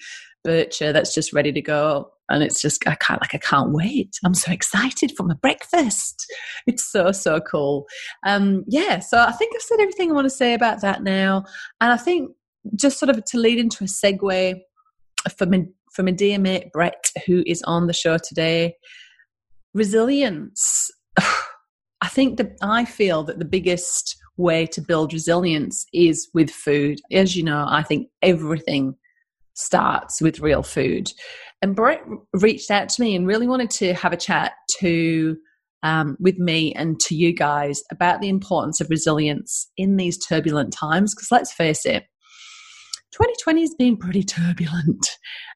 Bircher 0.46 0.94
that's 0.94 1.14
just 1.14 1.34
ready 1.34 1.52
to 1.52 1.62
go. 1.62 2.12
And 2.30 2.42
it's 2.42 2.62
just, 2.62 2.88
I 2.88 2.96
can't, 2.96 3.22
like, 3.22 3.36
I 3.36 3.40
can't 3.40 3.72
wait. 3.72 4.18
I'm 4.24 4.34
so 4.34 4.52
excited 4.52 5.12
for 5.16 5.24
my 5.24 5.36
breakfast. 5.36 6.26
It's 6.66 6.84
so, 6.84 7.12
so 7.12 7.40
cool. 7.40 7.86
Um, 8.26 8.64
yeah, 8.68 9.00
so 9.00 9.20
I 9.20 9.32
think 9.32 9.56
I've 9.56 9.62
said 9.62 9.80
everything 9.80 10.10
I 10.10 10.14
want 10.14 10.26
to 10.26 10.32
say 10.32 10.54
about 10.56 10.82
that 10.82 11.04
now. 11.04 11.46
And 11.82 11.92
I 11.92 11.98
think 11.98 12.32
just 12.76 13.00
sort 13.00 13.10
of 13.10 13.24
to 13.24 13.38
lead 13.38 13.60
into 13.60 13.84
a 13.84 13.88
segue 13.88 14.60
for 15.38 15.46
my, 15.46 15.66
for 15.94 16.02
my 16.02 16.12
dear 16.12 16.40
mate 16.40 16.72
Brett, 16.74 17.12
who 17.28 17.44
is 17.46 17.62
on 17.64 17.86
the 17.86 17.94
show 17.94 18.18
today, 18.18 18.76
resilience. 19.76 20.90
I 22.02 22.08
think 22.08 22.38
that 22.38 22.58
I 22.62 22.86
feel 22.86 23.24
that 23.24 23.40
the 23.40 23.46
biggest 23.46 24.18
way 24.38 24.66
to 24.68 24.82
build 24.82 25.14
resilience 25.14 25.86
is 25.94 26.30
with 26.34 26.50
food. 26.50 27.00
As 27.12 27.36
you 27.36 27.44
know, 27.44 27.66
I 27.68 27.84
think 27.84 28.10
everything 28.22 28.96
starts 29.54 30.22
with 30.22 30.40
real 30.40 30.64
food. 30.64 31.12
And 31.62 31.76
Brett 31.76 32.02
reached 32.34 32.70
out 32.70 32.90
to 32.90 33.02
me 33.02 33.16
and 33.16 33.26
really 33.26 33.48
wanted 33.48 33.70
to 33.72 33.94
have 33.94 34.14
a 34.14 34.18
chat 34.18 34.54
to 34.80 35.38
um, 35.84 36.18
with 36.20 36.38
me 36.38 36.74
and 36.74 37.00
to 37.02 37.16
you 37.16 37.34
guys 37.34 37.82
about 37.92 38.20
the 38.20 38.30
importance 38.30 38.82
of 38.82 38.90
resilience 38.90 39.70
in 39.78 39.98
these 39.98 40.18
turbulent 40.18 40.74
times. 40.74 41.14
Because 41.14 41.32
let's 41.32 41.54
face 41.54 41.86
it, 41.86 42.04
2020 43.14 43.62
has 43.62 43.76
been 43.76 43.96
pretty 43.96 44.24
turbulent, 44.24 45.08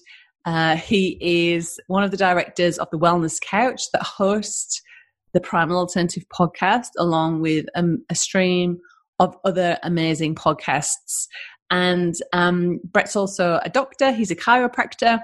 Uh, 0.46 0.76
he 0.76 1.18
is 1.20 1.78
one 1.88 2.04
of 2.04 2.10
the 2.10 2.16
directors 2.16 2.78
of 2.78 2.88
the 2.90 2.98
Wellness 2.98 3.38
Couch 3.38 3.82
that 3.92 4.02
hosts 4.02 4.80
the 5.34 5.42
Primal 5.42 5.76
Alternative 5.76 6.24
podcast, 6.32 6.88
along 6.98 7.42
with 7.42 7.66
um, 7.74 8.02
a 8.08 8.14
stream 8.14 8.78
of 9.18 9.36
other 9.44 9.76
amazing 9.82 10.36
podcasts. 10.36 11.26
And 11.70 12.14
um, 12.32 12.80
Brett's 12.82 13.14
also 13.14 13.60
a 13.62 13.68
doctor, 13.68 14.10
he's 14.10 14.30
a 14.30 14.36
chiropractor, 14.36 15.20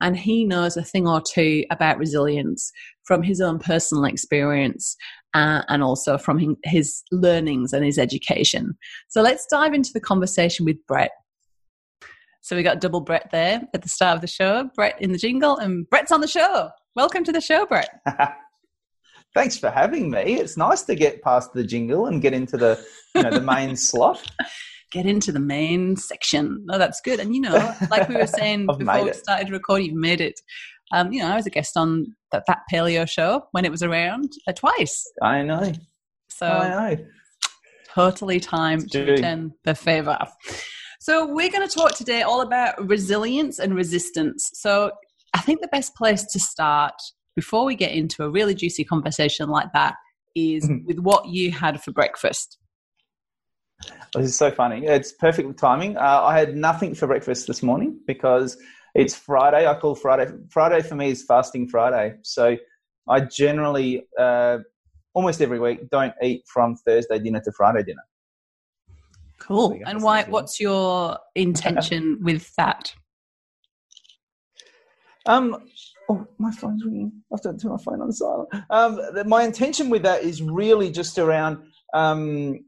and 0.00 0.16
he 0.16 0.44
knows 0.44 0.76
a 0.76 0.82
thing 0.82 1.06
or 1.06 1.20
two 1.20 1.64
about 1.70 1.98
resilience 1.98 2.72
from 3.04 3.22
his 3.22 3.40
own 3.40 3.58
personal 3.58 4.04
experience 4.04 4.96
uh, 5.34 5.62
and 5.68 5.82
also 5.82 6.18
from 6.18 6.56
his 6.64 7.02
learnings 7.12 7.72
and 7.72 7.84
his 7.84 7.98
education. 7.98 8.76
So 9.08 9.22
let's 9.22 9.46
dive 9.46 9.74
into 9.74 9.90
the 9.92 10.00
conversation 10.00 10.64
with 10.64 10.76
Brett. 10.86 11.12
So 12.40 12.56
we 12.56 12.62
got 12.62 12.80
double 12.80 13.00
Brett 13.00 13.28
there 13.30 13.62
at 13.74 13.82
the 13.82 13.88
start 13.88 14.16
of 14.16 14.22
the 14.22 14.26
show, 14.26 14.70
Brett 14.74 15.00
in 15.00 15.12
the 15.12 15.18
jingle, 15.18 15.58
and 15.58 15.88
Brett's 15.90 16.10
on 16.10 16.20
the 16.20 16.28
show. 16.28 16.70
Welcome 16.96 17.22
to 17.24 17.32
the 17.32 17.40
show, 17.40 17.66
Brett. 17.66 18.00
Thanks 19.34 19.56
for 19.56 19.70
having 19.70 20.10
me. 20.10 20.34
It's 20.34 20.56
nice 20.56 20.82
to 20.82 20.96
get 20.96 21.22
past 21.22 21.52
the 21.52 21.62
jingle 21.62 22.06
and 22.06 22.20
get 22.20 22.32
into 22.32 22.56
the 22.56 22.84
you 23.14 23.22
know 23.22 23.30
the 23.30 23.40
main 23.40 23.76
slot 23.76 24.26
get 24.90 25.06
into 25.06 25.32
the 25.32 25.40
main 25.40 25.96
section. 25.96 26.62
No, 26.64 26.78
that's 26.78 27.00
good. 27.00 27.20
And 27.20 27.34
you 27.34 27.40
know, 27.40 27.74
like 27.90 28.08
we 28.08 28.16
were 28.16 28.26
saying 28.38 28.66
before 28.66 29.04
we 29.04 29.12
started 29.12 29.50
recording, 29.50 29.86
you've 29.86 29.96
made 29.96 30.20
it. 30.20 30.40
Um, 30.92 31.12
you 31.12 31.20
know, 31.20 31.28
I 31.28 31.36
was 31.36 31.46
a 31.46 31.50
guest 31.50 31.76
on 31.76 32.16
that, 32.32 32.44
that 32.48 32.62
paleo 32.72 33.08
show 33.08 33.44
when 33.52 33.64
it 33.64 33.70
was 33.70 33.82
around 33.82 34.32
uh, 34.46 34.52
twice. 34.52 35.04
I 35.22 35.42
know. 35.42 35.72
So 36.28 36.46
I 36.46 36.94
know. 36.96 37.04
Totally 37.94 38.40
time 38.40 38.86
to 38.88 39.04
return 39.04 39.52
the 39.64 39.74
favor. 39.74 40.18
So 41.00 41.26
we're 41.26 41.50
going 41.50 41.66
to 41.66 41.74
talk 41.74 41.96
today 41.96 42.22
all 42.22 42.40
about 42.40 42.86
resilience 42.88 43.58
and 43.58 43.74
resistance. 43.74 44.50
So 44.54 44.92
I 45.34 45.40
think 45.40 45.60
the 45.60 45.68
best 45.68 45.94
place 45.96 46.24
to 46.24 46.38
start 46.38 46.94
before 47.34 47.64
we 47.64 47.74
get 47.74 47.92
into 47.92 48.22
a 48.22 48.30
really 48.30 48.54
juicy 48.54 48.84
conversation 48.84 49.48
like 49.48 49.72
that 49.72 49.94
is 50.36 50.64
mm-hmm. 50.64 50.86
with 50.86 50.98
what 50.98 51.26
you 51.26 51.50
had 51.50 51.82
for 51.82 51.92
breakfast. 51.92 52.58
This 54.14 54.30
is 54.30 54.36
so 54.36 54.50
funny. 54.50 54.84
It's 54.86 55.12
perfect 55.12 55.56
timing. 55.58 55.96
Uh, 55.96 56.22
I 56.22 56.36
had 56.36 56.56
nothing 56.56 56.94
for 56.94 57.06
breakfast 57.06 57.46
this 57.46 57.62
morning 57.62 58.00
because 58.08 58.56
it's 58.94 59.14
Friday. 59.14 59.68
I 59.68 59.78
call 59.78 59.94
Friday. 59.94 60.32
Friday 60.48 60.82
for 60.82 60.96
me 60.96 61.10
is 61.10 61.22
fasting 61.22 61.68
Friday. 61.68 62.16
So 62.22 62.56
I 63.08 63.20
generally, 63.20 64.06
uh, 64.18 64.58
almost 65.14 65.40
every 65.40 65.60
week, 65.60 65.88
don't 65.90 66.12
eat 66.22 66.42
from 66.52 66.74
Thursday 66.74 67.20
dinner 67.20 67.40
to 67.44 67.52
Friday 67.52 67.84
dinner. 67.84 68.02
Cool. 69.38 69.78
And 69.86 70.02
why? 70.02 70.24
What's 70.24 70.58
your 70.58 71.16
intention 71.36 72.18
with 72.22 72.52
that? 72.56 72.92
Um, 75.26 75.68
oh, 76.08 76.26
my 76.38 76.50
phone's 76.50 76.84
ringing. 76.84 77.12
I 77.32 77.36
have 77.36 77.42
to 77.42 77.62
turn 77.62 77.70
my 77.70 77.78
phone 77.78 78.02
on 78.02 78.10
silent. 78.10 78.48
Um, 78.70 79.00
my 79.26 79.44
intention 79.44 79.88
with 79.88 80.02
that 80.02 80.24
is 80.24 80.42
really 80.42 80.90
just 80.90 81.16
around 81.18 81.58
um, 81.94 82.64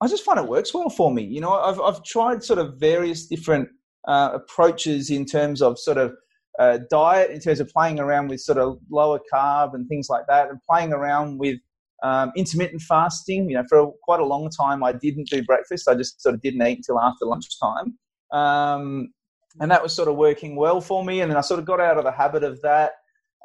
I 0.00 0.08
just 0.08 0.24
find 0.24 0.38
it 0.38 0.48
works 0.48 0.72
well 0.72 0.88
for 0.88 1.12
me. 1.12 1.22
You 1.22 1.40
know, 1.40 1.52
I've 1.52 1.80
I've 1.80 2.02
tried 2.04 2.42
sort 2.42 2.58
of 2.58 2.78
various 2.78 3.26
different 3.26 3.68
uh, 4.08 4.30
approaches 4.34 5.10
in 5.10 5.26
terms 5.26 5.60
of 5.60 5.78
sort 5.78 5.98
of 5.98 6.14
uh, 6.58 6.78
diet, 6.90 7.30
in 7.30 7.40
terms 7.40 7.60
of 7.60 7.68
playing 7.68 8.00
around 8.00 8.28
with 8.28 8.40
sort 8.40 8.58
of 8.58 8.78
lower 8.90 9.20
carb 9.32 9.74
and 9.74 9.88
things 9.88 10.08
like 10.08 10.24
that, 10.28 10.48
and 10.48 10.58
playing 10.68 10.92
around 10.92 11.38
with 11.38 11.58
um, 12.02 12.32
intermittent 12.36 12.82
fasting. 12.82 13.48
You 13.50 13.56
know, 13.56 13.64
for 13.68 13.92
quite 14.02 14.20
a 14.20 14.26
long 14.26 14.48
time, 14.50 14.82
I 14.82 14.92
didn't 14.92 15.28
do 15.28 15.42
breakfast. 15.44 15.88
I 15.88 15.94
just 15.94 16.20
sort 16.22 16.34
of 16.34 16.42
didn't 16.42 16.66
eat 16.66 16.78
until 16.78 17.00
after 17.00 17.26
lunchtime. 17.26 17.98
Um, 18.32 19.12
and 19.60 19.70
that 19.70 19.82
was 19.82 19.92
sort 19.92 20.08
of 20.08 20.16
working 20.16 20.56
well 20.56 20.80
for 20.80 21.04
me. 21.04 21.20
And 21.20 21.30
then 21.30 21.36
I 21.36 21.40
sort 21.40 21.58
of 21.58 21.66
got 21.66 21.80
out 21.80 21.98
of 21.98 22.04
the 22.04 22.12
habit 22.12 22.44
of 22.44 22.60
that, 22.62 22.92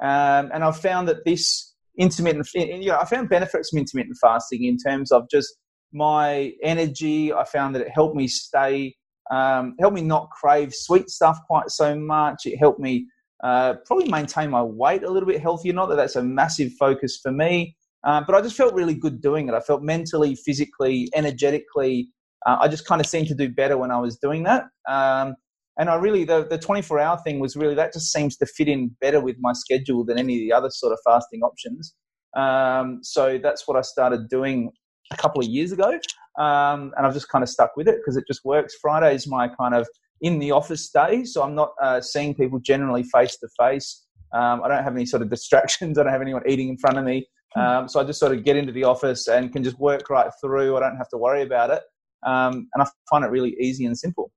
um, 0.01 0.51
and 0.53 0.63
I've 0.63 0.79
found 0.79 1.07
that 1.07 1.25
this 1.25 1.73
intermittent, 1.97 2.47
you 2.55 2.87
know, 2.87 2.97
I 2.97 3.05
found 3.05 3.29
benefits 3.29 3.69
from 3.69 3.79
intermittent 3.79 4.17
fasting 4.21 4.65
in 4.65 4.77
terms 4.77 5.11
of 5.11 5.23
just 5.29 5.55
my 5.95 6.53
energy. 6.61 7.33
I 7.33 7.45
found 7.45 7.73
that 7.75 7.81
it 7.81 7.89
helped 7.89 8.15
me 8.15 8.27
stay, 8.27 8.95
um, 9.31 9.75
helped 9.79 9.95
me 9.95 10.01
not 10.01 10.29
crave 10.29 10.73
sweet 10.73 11.09
stuff 11.09 11.39
quite 11.47 11.69
so 11.69 11.95
much. 11.95 12.45
It 12.45 12.57
helped 12.57 12.79
me 12.79 13.07
uh, 13.43 13.75
probably 13.85 14.09
maintain 14.09 14.49
my 14.49 14.61
weight 14.61 15.03
a 15.03 15.09
little 15.09 15.27
bit 15.27 15.41
healthier. 15.41 15.73
Not 15.73 15.89
that 15.89 15.95
that's 15.95 16.17
a 16.17 16.23
massive 16.23 16.73
focus 16.73 17.19
for 17.23 17.31
me, 17.31 17.75
uh, 18.03 18.21
but 18.27 18.35
I 18.35 18.41
just 18.41 18.57
felt 18.57 18.73
really 18.73 18.93
good 18.93 19.21
doing 19.21 19.47
it. 19.47 19.53
I 19.53 19.61
felt 19.61 19.81
mentally, 19.81 20.35
physically, 20.35 21.09
energetically. 21.15 22.09
Uh, 22.45 22.57
I 22.59 22.67
just 22.67 22.85
kind 22.85 23.01
of 23.01 23.07
seemed 23.07 23.27
to 23.29 23.35
do 23.35 23.49
better 23.49 23.77
when 23.77 23.91
I 23.91 23.97
was 23.97 24.17
doing 24.17 24.43
that. 24.43 24.65
Um, 24.87 25.35
and 25.77 25.89
I 25.89 25.95
really, 25.95 26.23
the, 26.23 26.47
the 26.47 26.57
24 26.57 26.99
hour 26.99 27.17
thing 27.25 27.39
was 27.39 27.55
really, 27.55 27.75
that 27.75 27.93
just 27.93 28.11
seems 28.11 28.37
to 28.37 28.45
fit 28.45 28.67
in 28.67 28.95
better 29.01 29.19
with 29.19 29.37
my 29.39 29.53
schedule 29.53 30.05
than 30.05 30.17
any 30.17 30.35
of 30.35 30.39
the 30.39 30.53
other 30.53 30.69
sort 30.69 30.93
of 30.93 30.99
fasting 31.05 31.41
options. 31.41 31.95
Um, 32.35 32.99
so 33.01 33.39
that's 33.41 33.67
what 33.67 33.77
I 33.77 33.81
started 33.81 34.29
doing 34.29 34.71
a 35.11 35.17
couple 35.17 35.41
of 35.41 35.47
years 35.47 35.71
ago. 35.71 35.99
Um, 36.37 36.93
and 36.97 37.05
I've 37.05 37.13
just 37.13 37.29
kind 37.29 37.43
of 37.43 37.49
stuck 37.49 37.77
with 37.77 37.87
it 37.87 37.97
because 37.97 38.17
it 38.17 38.25
just 38.27 38.43
works. 38.43 38.75
Friday 38.81 39.15
is 39.15 39.27
my 39.27 39.47
kind 39.47 39.73
of 39.73 39.87
in 40.21 40.39
the 40.39 40.51
office 40.51 40.89
day. 40.89 41.23
So 41.23 41.43
I'm 41.43 41.55
not 41.55 41.73
uh, 41.81 42.01
seeing 42.01 42.33
people 42.33 42.59
generally 42.59 43.03
face 43.03 43.37
to 43.37 43.47
face. 43.59 44.05
I 44.33 44.67
don't 44.67 44.83
have 44.83 44.95
any 44.95 45.05
sort 45.05 45.21
of 45.21 45.29
distractions. 45.35 45.97
I 45.97 46.03
don't 46.03 46.11
have 46.11 46.21
anyone 46.21 46.43
eating 46.47 46.69
in 46.69 46.77
front 46.77 46.97
of 46.97 47.05
me. 47.05 47.27
Hmm. 47.53 47.61
Um, 47.61 47.89
so 47.89 47.99
I 47.99 48.03
just 48.03 48.19
sort 48.19 48.33
of 48.33 48.43
get 48.43 48.57
into 48.57 48.73
the 48.73 48.83
office 48.83 49.27
and 49.27 49.51
can 49.51 49.63
just 49.63 49.79
work 49.79 50.09
right 50.09 50.29
through. 50.41 50.75
I 50.75 50.79
don't 50.81 50.97
have 50.97 51.09
to 51.09 51.17
worry 51.17 51.41
about 51.41 51.69
it. 51.69 51.81
Um, 52.25 52.67
and 52.73 52.83
I 52.83 52.87
find 53.09 53.23
it 53.23 53.29
really 53.29 53.55
easy 53.59 53.85
and 53.85 53.97
simple. 53.97 54.31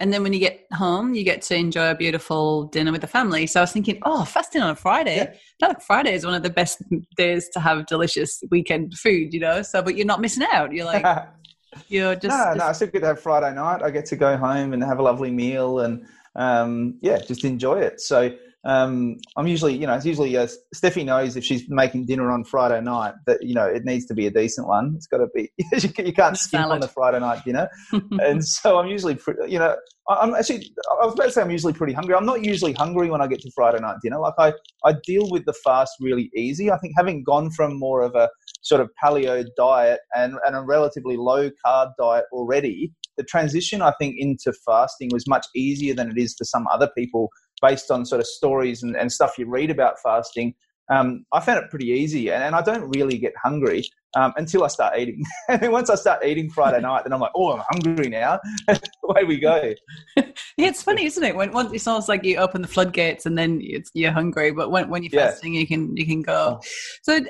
And 0.00 0.10
then 0.12 0.22
when 0.22 0.32
you 0.32 0.38
get 0.38 0.66
home, 0.72 1.12
you 1.12 1.24
get 1.24 1.42
to 1.42 1.54
enjoy 1.54 1.90
a 1.90 1.94
beautiful 1.94 2.64
dinner 2.64 2.90
with 2.90 3.02
the 3.02 3.06
family. 3.06 3.46
So 3.46 3.60
I 3.60 3.62
was 3.62 3.72
thinking, 3.72 3.98
oh, 4.02 4.24
fasting 4.24 4.62
on 4.62 4.70
a 4.70 4.74
Friday. 4.74 5.16
Yeah. 5.60 5.68
like 5.68 5.82
Friday 5.82 6.14
is 6.14 6.24
one 6.24 6.34
of 6.34 6.42
the 6.42 6.48
best 6.48 6.82
days 7.16 7.50
to 7.50 7.60
have 7.60 7.84
delicious 7.84 8.42
weekend 8.50 8.94
food, 8.94 9.34
you 9.34 9.40
know? 9.40 9.60
So, 9.60 9.82
but 9.82 9.96
you're 9.96 10.06
not 10.06 10.22
missing 10.22 10.46
out. 10.50 10.72
You're 10.72 10.86
like, 10.86 11.04
you're 11.88 12.14
just. 12.14 12.36
No, 12.36 12.44
just... 12.44 12.56
no, 12.56 12.64
I 12.64 12.72
still 12.72 12.88
get 12.88 13.00
to 13.00 13.06
have 13.08 13.20
Friday 13.20 13.54
night. 13.54 13.82
I 13.82 13.90
get 13.90 14.06
to 14.06 14.16
go 14.16 14.38
home 14.38 14.72
and 14.72 14.82
have 14.82 15.00
a 15.00 15.02
lovely 15.02 15.30
meal 15.30 15.80
and, 15.80 16.06
um, 16.34 16.98
yeah, 17.02 17.18
just 17.18 17.44
enjoy 17.44 17.80
it. 17.80 18.00
So, 18.00 18.34
um, 18.64 19.16
I'm 19.36 19.46
usually, 19.46 19.74
you 19.74 19.86
know, 19.86 19.94
it's 19.94 20.04
usually 20.04 20.36
uh, 20.36 20.46
Steffi 20.74 21.04
knows 21.04 21.36
if 21.36 21.44
she's 21.44 21.64
making 21.68 22.06
dinner 22.06 22.30
on 22.30 22.44
Friday 22.44 22.80
night 22.82 23.14
that 23.26 23.42
you 23.42 23.54
know 23.54 23.64
it 23.64 23.84
needs 23.84 24.04
to 24.06 24.14
be 24.14 24.26
a 24.26 24.30
decent 24.30 24.66
one. 24.66 24.92
It's 24.96 25.06
got 25.06 25.18
to 25.18 25.28
be 25.34 25.50
you 26.04 26.12
can't 26.12 26.36
skip 26.36 26.60
on 26.60 26.80
the 26.80 26.88
Friday 26.88 27.20
night 27.20 27.42
dinner, 27.44 27.70
and 27.92 28.44
so 28.44 28.78
I'm 28.78 28.88
usually, 28.88 29.18
you 29.48 29.58
know, 29.58 29.76
I'm 30.10 30.34
actually 30.34 30.70
I 31.00 31.06
was 31.06 31.14
about 31.14 31.24
to 31.24 31.32
say 31.32 31.40
I'm 31.40 31.50
usually 31.50 31.72
pretty 31.72 31.94
hungry. 31.94 32.14
I'm 32.14 32.26
not 32.26 32.44
usually 32.44 32.74
hungry 32.74 33.10
when 33.10 33.22
I 33.22 33.26
get 33.28 33.40
to 33.40 33.50
Friday 33.54 33.80
night 33.80 33.96
dinner. 34.02 34.18
Like 34.18 34.34
I 34.38 34.52
I 34.84 34.94
deal 35.04 35.30
with 35.30 35.46
the 35.46 35.54
fast 35.64 35.92
really 35.98 36.30
easy. 36.36 36.70
I 36.70 36.76
think 36.78 36.92
having 36.98 37.24
gone 37.24 37.50
from 37.52 37.78
more 37.78 38.02
of 38.02 38.14
a 38.14 38.28
sort 38.62 38.82
of 38.82 38.90
paleo 39.02 39.46
diet 39.56 40.00
and, 40.14 40.34
and 40.46 40.54
a 40.54 40.60
relatively 40.60 41.16
low 41.16 41.50
carb 41.64 41.92
diet 41.98 42.26
already, 42.30 42.92
the 43.16 43.24
transition 43.24 43.80
I 43.80 43.92
think 43.98 44.16
into 44.18 44.52
fasting 44.66 45.10
was 45.12 45.26
much 45.26 45.46
easier 45.54 45.94
than 45.94 46.10
it 46.10 46.18
is 46.18 46.34
for 46.36 46.44
some 46.44 46.66
other 46.72 46.90
people 46.96 47.30
based 47.62 47.90
on 47.90 48.04
sort 48.04 48.20
of 48.20 48.26
stories 48.26 48.82
and, 48.82 48.96
and 48.96 49.10
stuff 49.10 49.38
you 49.38 49.46
read 49.46 49.70
about 49.70 50.00
fasting, 50.02 50.54
um, 50.90 51.24
I 51.32 51.40
found 51.40 51.62
it 51.62 51.70
pretty 51.70 51.86
easy. 51.86 52.30
And, 52.30 52.42
and 52.42 52.54
I 52.54 52.62
don't 52.62 52.90
really 52.94 53.16
get 53.16 53.32
hungry 53.42 53.84
um, 54.16 54.32
until 54.36 54.64
I 54.64 54.68
start 54.68 54.98
eating. 54.98 55.22
and 55.48 55.60
then 55.60 55.70
once 55.70 55.88
I 55.88 55.94
start 55.94 56.24
eating 56.24 56.50
Friday 56.50 56.80
night, 56.80 57.04
then 57.04 57.12
I'm 57.12 57.20
like, 57.20 57.30
oh, 57.36 57.52
I'm 57.52 57.64
hungry 57.70 58.08
now. 58.08 58.40
Away 59.04 59.24
we 59.24 59.38
go. 59.38 59.72
yeah, 60.16 60.24
it's 60.56 60.82
funny, 60.82 61.04
isn't 61.04 61.22
it? 61.22 61.36
When 61.36 61.52
once 61.52 61.72
it's 61.72 61.86
almost 61.86 62.08
like 62.08 62.24
you 62.24 62.38
open 62.38 62.60
the 62.60 62.68
floodgates 62.68 63.24
and 63.24 63.38
then 63.38 63.62
you're 63.94 64.10
hungry. 64.10 64.50
But 64.50 64.72
when, 64.72 64.90
when 64.90 65.04
you're 65.04 65.12
fasting, 65.12 65.54
yeah. 65.54 65.60
you 65.60 65.66
can 65.66 65.96
you 65.96 66.06
can 66.06 66.22
go. 66.22 66.58
Oh. 66.58 66.66
So 67.02 67.20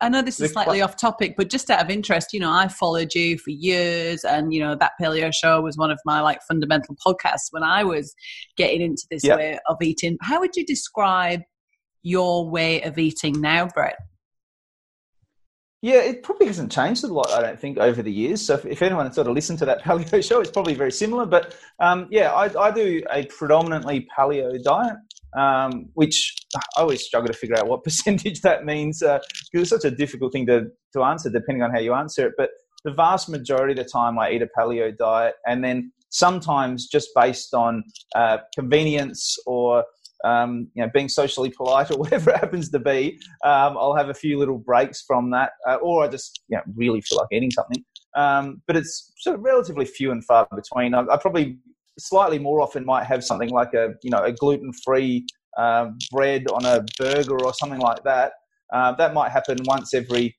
I 0.00 0.08
know 0.08 0.20
this 0.20 0.40
is 0.40 0.52
slightly 0.52 0.82
off 0.82 0.96
topic, 0.96 1.34
but 1.36 1.48
just 1.48 1.70
out 1.70 1.82
of 1.82 1.90
interest, 1.90 2.32
you 2.32 2.40
know, 2.40 2.50
I 2.50 2.66
followed 2.66 3.14
you 3.14 3.38
for 3.38 3.50
years, 3.50 4.24
and 4.24 4.52
you 4.52 4.60
know 4.60 4.74
that 4.74 4.92
Paleo 5.00 5.32
Show 5.32 5.60
was 5.60 5.76
one 5.76 5.90
of 5.90 6.00
my 6.04 6.20
like 6.20 6.40
fundamental 6.42 6.96
podcasts 7.06 7.48
when 7.52 7.62
I 7.62 7.84
was 7.84 8.14
getting 8.56 8.80
into 8.80 9.04
this 9.10 9.24
yep. 9.24 9.38
way 9.38 9.58
of 9.68 9.76
eating. 9.82 10.18
How 10.20 10.40
would 10.40 10.56
you 10.56 10.66
describe 10.66 11.42
your 12.04 12.48
way 12.48 12.82
of 12.82 12.96
eating 12.98 13.40
now, 13.40 13.66
Brett? 13.66 13.96
Yeah, 15.82 16.00
it 16.00 16.22
probably 16.22 16.46
hasn't 16.46 16.72
changed 16.72 17.04
a 17.04 17.08
lot, 17.08 17.30
I 17.30 17.42
don't 17.42 17.60
think, 17.60 17.76
over 17.76 18.00
the 18.02 18.10
years. 18.10 18.40
So 18.40 18.54
if, 18.54 18.64
if 18.64 18.80
anyone 18.80 19.12
sort 19.12 19.26
of 19.26 19.34
listened 19.34 19.58
to 19.58 19.66
that 19.66 19.82
paleo 19.84 20.26
show, 20.26 20.40
it's 20.40 20.50
probably 20.50 20.74
very 20.74 20.92
similar. 20.92 21.26
But 21.26 21.56
um, 21.78 22.06
yeah, 22.10 22.32
I, 22.32 22.44
I, 22.58 22.70
do 22.70 23.02
a 23.12 23.26
predominantly 23.26 24.08
paleo 24.16 24.62
diet, 24.62 24.96
um, 25.36 25.90
which 25.92 26.34
I 26.56 26.62
always 26.78 27.02
struggle 27.02 27.28
to 27.28 27.34
figure 27.34 27.58
out 27.58 27.68
what 27.68 27.84
percentage 27.84 28.40
that 28.40 28.64
means 28.64 29.00
because 29.00 29.20
uh, 29.20 29.60
it's 29.60 29.68
such 29.68 29.84
a 29.84 29.90
difficult 29.90 30.32
thing 30.32 30.46
to, 30.46 30.68
to 30.94 31.02
answer 31.02 31.28
depending 31.28 31.62
on 31.62 31.70
how 31.70 31.80
you 31.80 31.92
answer 31.92 32.28
it. 32.28 32.32
But 32.38 32.48
the 32.84 32.92
vast 32.92 33.28
majority 33.28 33.78
of 33.78 33.84
the 33.84 33.90
time, 33.90 34.18
I 34.18 34.30
eat 34.30 34.40
a 34.42 34.48
paleo 34.58 34.96
diet, 34.96 35.34
and 35.46 35.62
then 35.62 35.92
sometimes 36.08 36.86
just 36.86 37.08
based 37.14 37.52
on 37.52 37.84
uh, 38.14 38.38
convenience 38.54 39.36
or 39.46 39.84
um, 40.24 40.68
you 40.74 40.82
know, 40.82 40.90
being 40.92 41.08
socially 41.08 41.50
polite 41.50 41.90
or 41.90 41.98
whatever 41.98 42.30
it 42.30 42.38
happens 42.38 42.70
to 42.70 42.78
be, 42.78 43.18
um, 43.44 43.76
I'll 43.76 43.94
have 43.96 44.08
a 44.08 44.14
few 44.14 44.38
little 44.38 44.58
breaks 44.58 45.02
from 45.02 45.30
that, 45.30 45.52
uh, 45.68 45.76
or 45.76 46.04
I 46.04 46.08
just 46.08 46.40
you 46.48 46.56
know, 46.56 46.62
really 46.74 47.00
feel 47.00 47.18
like 47.18 47.28
eating 47.32 47.50
something. 47.50 47.84
Um, 48.16 48.62
but 48.66 48.76
it's 48.76 49.12
sort 49.18 49.36
of 49.36 49.42
relatively 49.42 49.84
few 49.84 50.12
and 50.12 50.24
far 50.24 50.46
between. 50.54 50.94
I, 50.94 51.04
I, 51.10 51.16
probably 51.16 51.58
slightly 51.98 52.38
more 52.38 52.60
often 52.60 52.84
might 52.84 53.04
have 53.04 53.24
something 53.24 53.50
like 53.50 53.74
a 53.74 53.94
you 54.02 54.10
know 54.10 54.22
a 54.22 54.32
gluten 54.32 54.72
free 54.84 55.26
um, 55.58 55.98
bread 56.10 56.46
on 56.48 56.64
a 56.64 56.84
burger 56.98 57.44
or 57.44 57.52
something 57.54 57.80
like 57.80 58.02
that. 58.04 58.32
Uh, 58.72 58.92
that 58.92 59.14
might 59.14 59.30
happen 59.30 59.56
once 59.64 59.94
every 59.94 60.36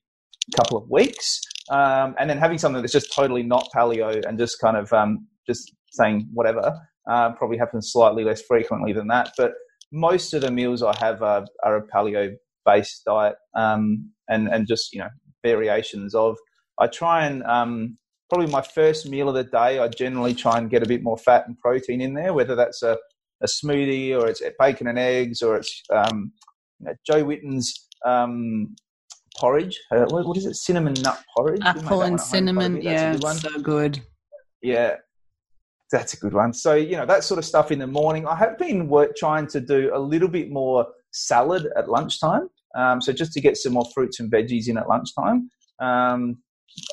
couple 0.54 0.78
of 0.78 0.88
weeks, 0.90 1.40
um, 1.70 2.14
and 2.18 2.30
then 2.30 2.38
having 2.38 2.58
something 2.58 2.80
that's 2.80 2.92
just 2.92 3.12
totally 3.12 3.42
not 3.42 3.68
paleo 3.74 4.24
and 4.26 4.38
just 4.38 4.58
kind 4.60 4.76
of 4.76 4.92
um, 4.92 5.26
just 5.46 5.74
saying 5.90 6.28
whatever 6.32 6.78
uh, 7.10 7.32
probably 7.32 7.56
happens 7.56 7.92
slightly 7.92 8.24
less 8.24 8.42
frequently 8.42 8.92
than 8.92 9.06
that. 9.08 9.32
But 9.36 9.52
most 9.92 10.34
of 10.34 10.42
the 10.42 10.50
meals 10.50 10.82
I 10.82 10.96
have 10.98 11.22
are, 11.22 11.46
are 11.62 11.76
a 11.76 11.86
paleo 11.86 12.34
based 12.64 13.02
diet 13.06 13.36
um, 13.54 14.10
and, 14.28 14.48
and 14.48 14.66
just, 14.66 14.92
you 14.92 15.00
know, 15.00 15.08
variations 15.44 16.14
of. 16.14 16.36
I 16.78 16.88
try 16.88 17.26
and 17.26 17.42
um, 17.44 17.96
probably 18.28 18.48
my 18.48 18.62
first 18.62 19.08
meal 19.08 19.28
of 19.28 19.34
the 19.34 19.44
day, 19.44 19.78
I 19.78 19.88
generally 19.88 20.34
try 20.34 20.58
and 20.58 20.68
get 20.68 20.82
a 20.82 20.86
bit 20.86 21.02
more 21.02 21.16
fat 21.16 21.46
and 21.46 21.58
protein 21.58 22.00
in 22.00 22.14
there, 22.14 22.34
whether 22.34 22.54
that's 22.54 22.82
a, 22.82 22.98
a 23.42 23.46
smoothie 23.46 24.18
or 24.18 24.28
it's 24.28 24.42
bacon 24.58 24.88
and 24.88 24.98
eggs 24.98 25.42
or 25.42 25.56
it's 25.56 25.82
um, 25.92 26.32
you 26.80 26.86
know, 26.86 26.94
Jo 27.06 27.24
Whitton's 27.24 27.88
um, 28.04 28.74
porridge. 29.38 29.78
Uh, 29.90 30.04
what, 30.08 30.26
what 30.26 30.36
is 30.36 30.46
it? 30.46 30.54
Cinnamon 30.54 30.94
nut 31.02 31.22
porridge. 31.36 31.60
Apple 31.64 32.02
and 32.02 32.20
cinnamon. 32.20 32.80
Yeah, 32.82 33.16
so 33.16 33.60
good. 33.60 34.02
Yeah, 34.62 34.96
that's 35.90 36.14
a 36.14 36.16
good 36.16 36.34
one. 36.34 36.52
So, 36.52 36.74
you 36.74 36.96
know, 36.96 37.06
that 37.06 37.24
sort 37.24 37.38
of 37.38 37.44
stuff 37.44 37.70
in 37.70 37.78
the 37.78 37.86
morning. 37.86 38.26
I 38.26 38.34
have 38.36 38.58
been 38.58 38.88
work, 38.88 39.16
trying 39.16 39.46
to 39.48 39.60
do 39.60 39.90
a 39.94 39.98
little 39.98 40.28
bit 40.28 40.50
more 40.50 40.86
salad 41.12 41.68
at 41.76 41.88
lunchtime. 41.88 42.48
Um, 42.74 43.00
so, 43.00 43.12
just 43.12 43.32
to 43.32 43.40
get 43.40 43.56
some 43.56 43.72
more 43.72 43.86
fruits 43.94 44.20
and 44.20 44.30
veggies 44.30 44.68
in 44.68 44.78
at 44.78 44.88
lunchtime. 44.88 45.50
Um, 45.80 46.38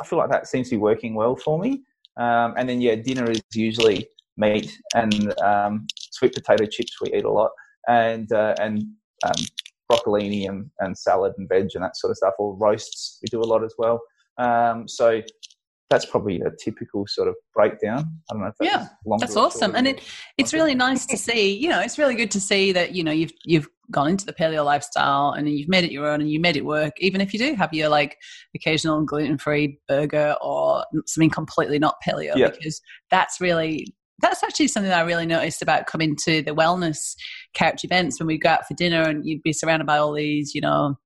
I 0.02 0.06
feel 0.06 0.20
like 0.20 0.30
that 0.30 0.48
seems 0.48 0.70
to 0.70 0.76
be 0.76 0.82
working 0.82 1.16
well 1.16 1.36
for 1.36 1.60
me. 1.60 1.84
Um, 2.18 2.54
and 2.58 2.70
then, 2.70 2.80
yeah, 2.80 2.96
dinner 2.96 3.30
is 3.30 3.42
usually 3.54 4.08
meat 4.38 4.72
and 4.96 5.40
um, 5.42 5.88
sweet 6.12 6.34
potato 6.34 6.66
chips. 6.66 7.02
We 7.02 7.14
eat 7.14 7.26
a 7.26 7.32
lot, 7.32 7.52
and 7.88 8.32
uh, 8.32 8.56
and 8.60 8.84
um, 9.26 9.46
broccolini 9.92 10.48
and, 10.48 10.70
and 10.80 10.98
salad 10.98 11.34
and 11.38 11.50
veg 11.50 11.70
and 11.74 11.84
that 11.84 11.98
sort 11.98 12.12
of 12.12 12.18
stuff, 12.18 12.34
or 12.40 12.56
roasts. 12.56 13.20
We 13.22 13.28
do 13.32 13.42
a 13.42 13.46
lot 13.46 13.64
as 13.64 13.74
well. 13.78 14.02
Um, 14.38 14.88
so 14.88 15.22
that's 15.94 16.06
probably 16.06 16.42
a 16.42 16.50
typical 16.64 17.06
sort 17.08 17.28
of 17.28 17.36
breakdown. 17.54 18.06
I 18.30 18.34
don't 18.34 18.42
know. 18.42 18.52
That 18.60 18.66
yeah, 18.66 18.88
that's 19.20 19.38
awesome, 19.38 19.76
and 19.76 19.88
it 19.88 20.02
it's 20.40 20.52
really 20.52 20.74
nice 20.74 21.06
to 21.06 21.18
see. 21.18 21.56
You 21.56 21.70
know, 21.70 21.82
it's 21.82 22.00
really 22.00 22.16
good 22.16 22.32
to 22.32 22.42
see 22.42 22.72
that 22.72 22.96
you 22.96 23.04
know 23.04 23.12
you've 23.12 23.32
you've 23.46 23.68
gone 23.92 24.08
into 24.08 24.26
the 24.26 24.34
paleo 24.34 24.66
lifestyle 24.66 25.32
and 25.32 25.48
you've 25.48 25.70
made 25.70 25.84
it 25.84 25.92
your 25.92 26.08
own 26.08 26.20
and 26.20 26.32
you 26.32 26.40
made 26.40 26.58
it 26.58 26.66
work. 26.66 26.94
Even 26.98 27.22
if 27.22 27.32
you 27.32 27.38
do 27.38 27.54
have 27.54 27.72
your 27.74 27.90
like 27.90 28.18
occasional 28.56 29.04
gluten 29.04 29.38
free 29.38 29.78
burger 29.88 30.36
or 30.42 30.84
something 31.06 31.30
completely 31.30 31.78
not 31.78 31.96
paleo, 32.06 32.36
yeah. 32.36 32.50
because 32.50 32.82
that's 33.12 33.40
really 33.40 33.94
that's 34.20 34.44
actually 34.44 34.70
something 34.70 34.90
that 34.90 35.00
I 35.00 35.04
really 35.04 35.28
noticed 35.28 35.62
about 35.62 35.86
coming 35.86 36.16
to 36.24 36.42
the 36.42 36.56
wellness 36.56 37.16
couch 37.54 37.84
events 37.84 38.20
when 38.20 38.26
we 38.26 38.40
go 38.40 38.50
out 38.50 38.66
for 38.68 38.74
dinner 38.74 39.04
and 39.04 39.24
you'd 39.26 39.44
be 39.44 39.54
surrounded 39.54 39.86
by 39.86 39.98
all 39.98 40.14
these, 40.14 40.56
you 40.56 40.62
know, 40.62 40.98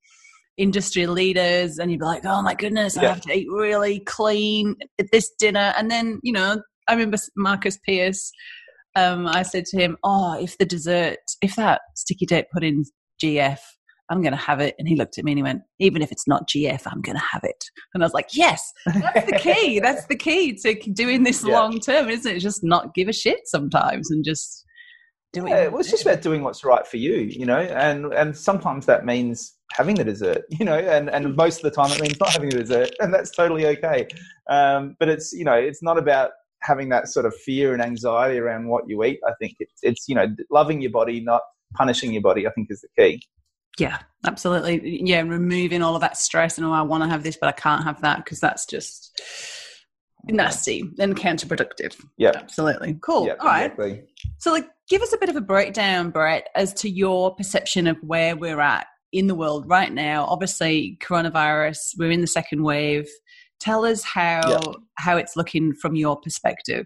industry 0.58 1.06
leaders 1.06 1.78
and 1.78 1.92
you'd 1.92 2.00
be 2.00 2.06
like, 2.06 2.26
oh 2.26 2.42
my 2.42 2.54
goodness, 2.54 2.96
yeah. 2.96 3.04
I 3.04 3.08
have 3.08 3.22
to 3.22 3.34
eat 3.34 3.48
really 3.50 4.00
clean 4.02 4.76
at 5.00 5.08
this 5.12 5.32
dinner. 5.40 5.74
And 5.78 5.90
then, 5.90 6.20
you 6.24 6.34
know, 6.34 6.62
I 6.88 6.94
remember 6.94 7.18
Marcus 7.36 7.78
Pearce, 7.88 8.32
um, 8.96 9.28
I 9.28 9.44
said 9.44 9.66
to 9.66 9.80
him, 9.80 9.98
oh, 10.04 10.42
if 10.42 10.58
the 10.58 10.66
dessert, 10.66 11.20
if 11.42 11.56
that 11.56 11.82
sticky 11.96 12.26
date 12.26 12.46
pudding 12.52 12.86
GF 13.24 13.60
I'm 14.10 14.22
going 14.22 14.34
to 14.34 14.38
have 14.38 14.60
it. 14.60 14.76
And 14.80 14.88
he 14.88 14.96
looked 14.96 15.18
at 15.18 15.26
me 15.26 15.34
and 15.34 15.40
he 15.40 15.44
went, 15.44 15.62
even 15.80 16.02
if 16.02 16.12
it's 16.12 16.28
not 16.28 16.48
GF, 16.48 16.82
I'm 16.86 17.02
going 17.02 17.18
to 17.18 17.24
have 17.32 17.44
it. 17.44 17.66
And 17.94 18.04
I 18.04 18.06
was 18.06 18.14
like, 18.14 18.30
yes, 18.34 18.72
that's 18.86 19.30
the 19.30 19.38
key. 19.38 19.80
that's 19.80 20.06
the 20.06 20.16
key 20.16 20.54
to 20.56 20.76
doing 20.94 21.24
this 21.24 21.44
yeah. 21.48 21.54
long 21.54 21.80
term, 21.80 22.10
isn't 22.10 22.36
it? 22.38 22.40
Just 22.40 22.64
not 22.64 22.94
give 22.94 23.10
a 23.10 23.14
shit 23.14 23.42
sometimes 23.46 24.10
and 24.10 24.24
just 24.24 24.64
Yeah, 25.46 25.68
well, 25.68 25.80
it's 25.80 25.90
just 25.90 26.06
about 26.06 26.22
doing 26.22 26.44
what's 26.44 26.64
right 26.64 26.86
for 26.86 26.98
you, 26.98 27.16
you 27.16 27.46
know, 27.46 27.60
and, 27.60 28.14
and 28.14 28.36
sometimes 28.36 28.86
that 28.86 29.06
means 29.06 29.56
having 29.74 29.96
the 29.96 30.04
dessert, 30.04 30.44
you 30.50 30.66
know, 30.66 30.78
and, 30.78 31.10
and 31.10 31.36
most 31.36 31.58
of 31.58 31.64
the 31.64 31.72
time 31.72 31.92
it 31.92 32.02
means 32.02 32.20
not 32.20 32.32
having 32.32 32.50
the 32.50 32.60
dessert 32.60 32.92
and 33.00 33.14
that's 33.14 33.32
totally 33.32 33.66
okay. 33.68 34.08
Um, 34.50 34.96
but 35.00 35.10
it's, 35.10 35.34
you 35.34 35.44
know, 35.44 35.54
it's 35.54 35.84
not 35.84 35.98
about 35.98 36.32
having 36.62 36.90
that 36.90 37.08
sort 37.08 37.26
of 37.26 37.36
fear 37.36 37.74
and 37.74 37.82
anxiety 37.82 38.40
around 38.40 38.68
what 38.68 38.88
you 38.88 39.04
eat. 39.04 39.20
I 39.28 39.34
think 39.40 39.56
it's, 39.60 39.80
it's, 39.84 40.08
you 40.08 40.16
know, 40.16 40.28
loving 40.50 40.82
your 40.82 40.92
body, 40.92 41.20
not 41.20 41.42
punishing 41.76 42.12
your 42.12 42.22
body, 42.22 42.48
I 42.48 42.52
think 42.52 42.68
is 42.72 42.82
the 42.82 42.90
key. 42.98 43.22
Yeah, 43.78 44.00
absolutely. 44.26 45.04
Yeah, 45.06 45.22
removing 45.22 45.84
all 45.84 45.96
of 45.96 46.02
that 46.02 46.18
stress 46.18 46.58
and 46.58 46.66
oh, 46.66 46.72
I 46.72 46.82
want 46.82 47.04
to 47.04 47.10
have 47.10 47.24
this, 47.24 47.38
but 47.40 47.48
I 47.48 47.52
can't 47.52 47.84
have 47.84 48.02
that 48.02 48.24
because 48.24 48.40
that's 48.40 48.66
just 48.66 49.22
nasty 50.26 50.84
and 51.00 51.16
counterproductive. 51.16 51.96
Yeah, 52.18 52.32
absolutely. 52.36 52.98
Cool. 53.02 53.28
Yep, 53.28 53.38
all 53.40 53.48
right. 53.48 53.66
Exactly. 53.66 54.04
So, 54.40 54.52
like, 54.52 54.68
give 54.90 55.02
us 55.02 55.14
a 55.14 55.18
bit 55.18 55.30
of 55.30 55.36
a 55.36 55.42
breakdown, 55.42 56.10
Brett, 56.10 56.48
as 56.56 56.74
to 56.76 56.90
your 56.90 57.36
perception 57.36 57.88
of 57.88 57.98
where 58.02 58.36
we're 58.36 58.60
at 58.60 58.88
in 59.14 59.28
the 59.28 59.36
world 59.36 59.66
right 59.68 59.92
now. 59.92 60.26
Obviously, 60.26 60.98
coronavirus. 61.02 61.78
We're 61.98 62.12
in 62.12 62.22
the 62.22 62.28
second 62.28 62.64
wave. 62.64 63.08
Tell 63.60 63.86
us 63.86 64.04
how 64.04 64.42
yep. 64.48 64.76
how 64.98 65.18
it's 65.18 65.36
looking 65.36 65.74
from 65.74 65.96
your 65.96 66.20
perspective. 66.20 66.86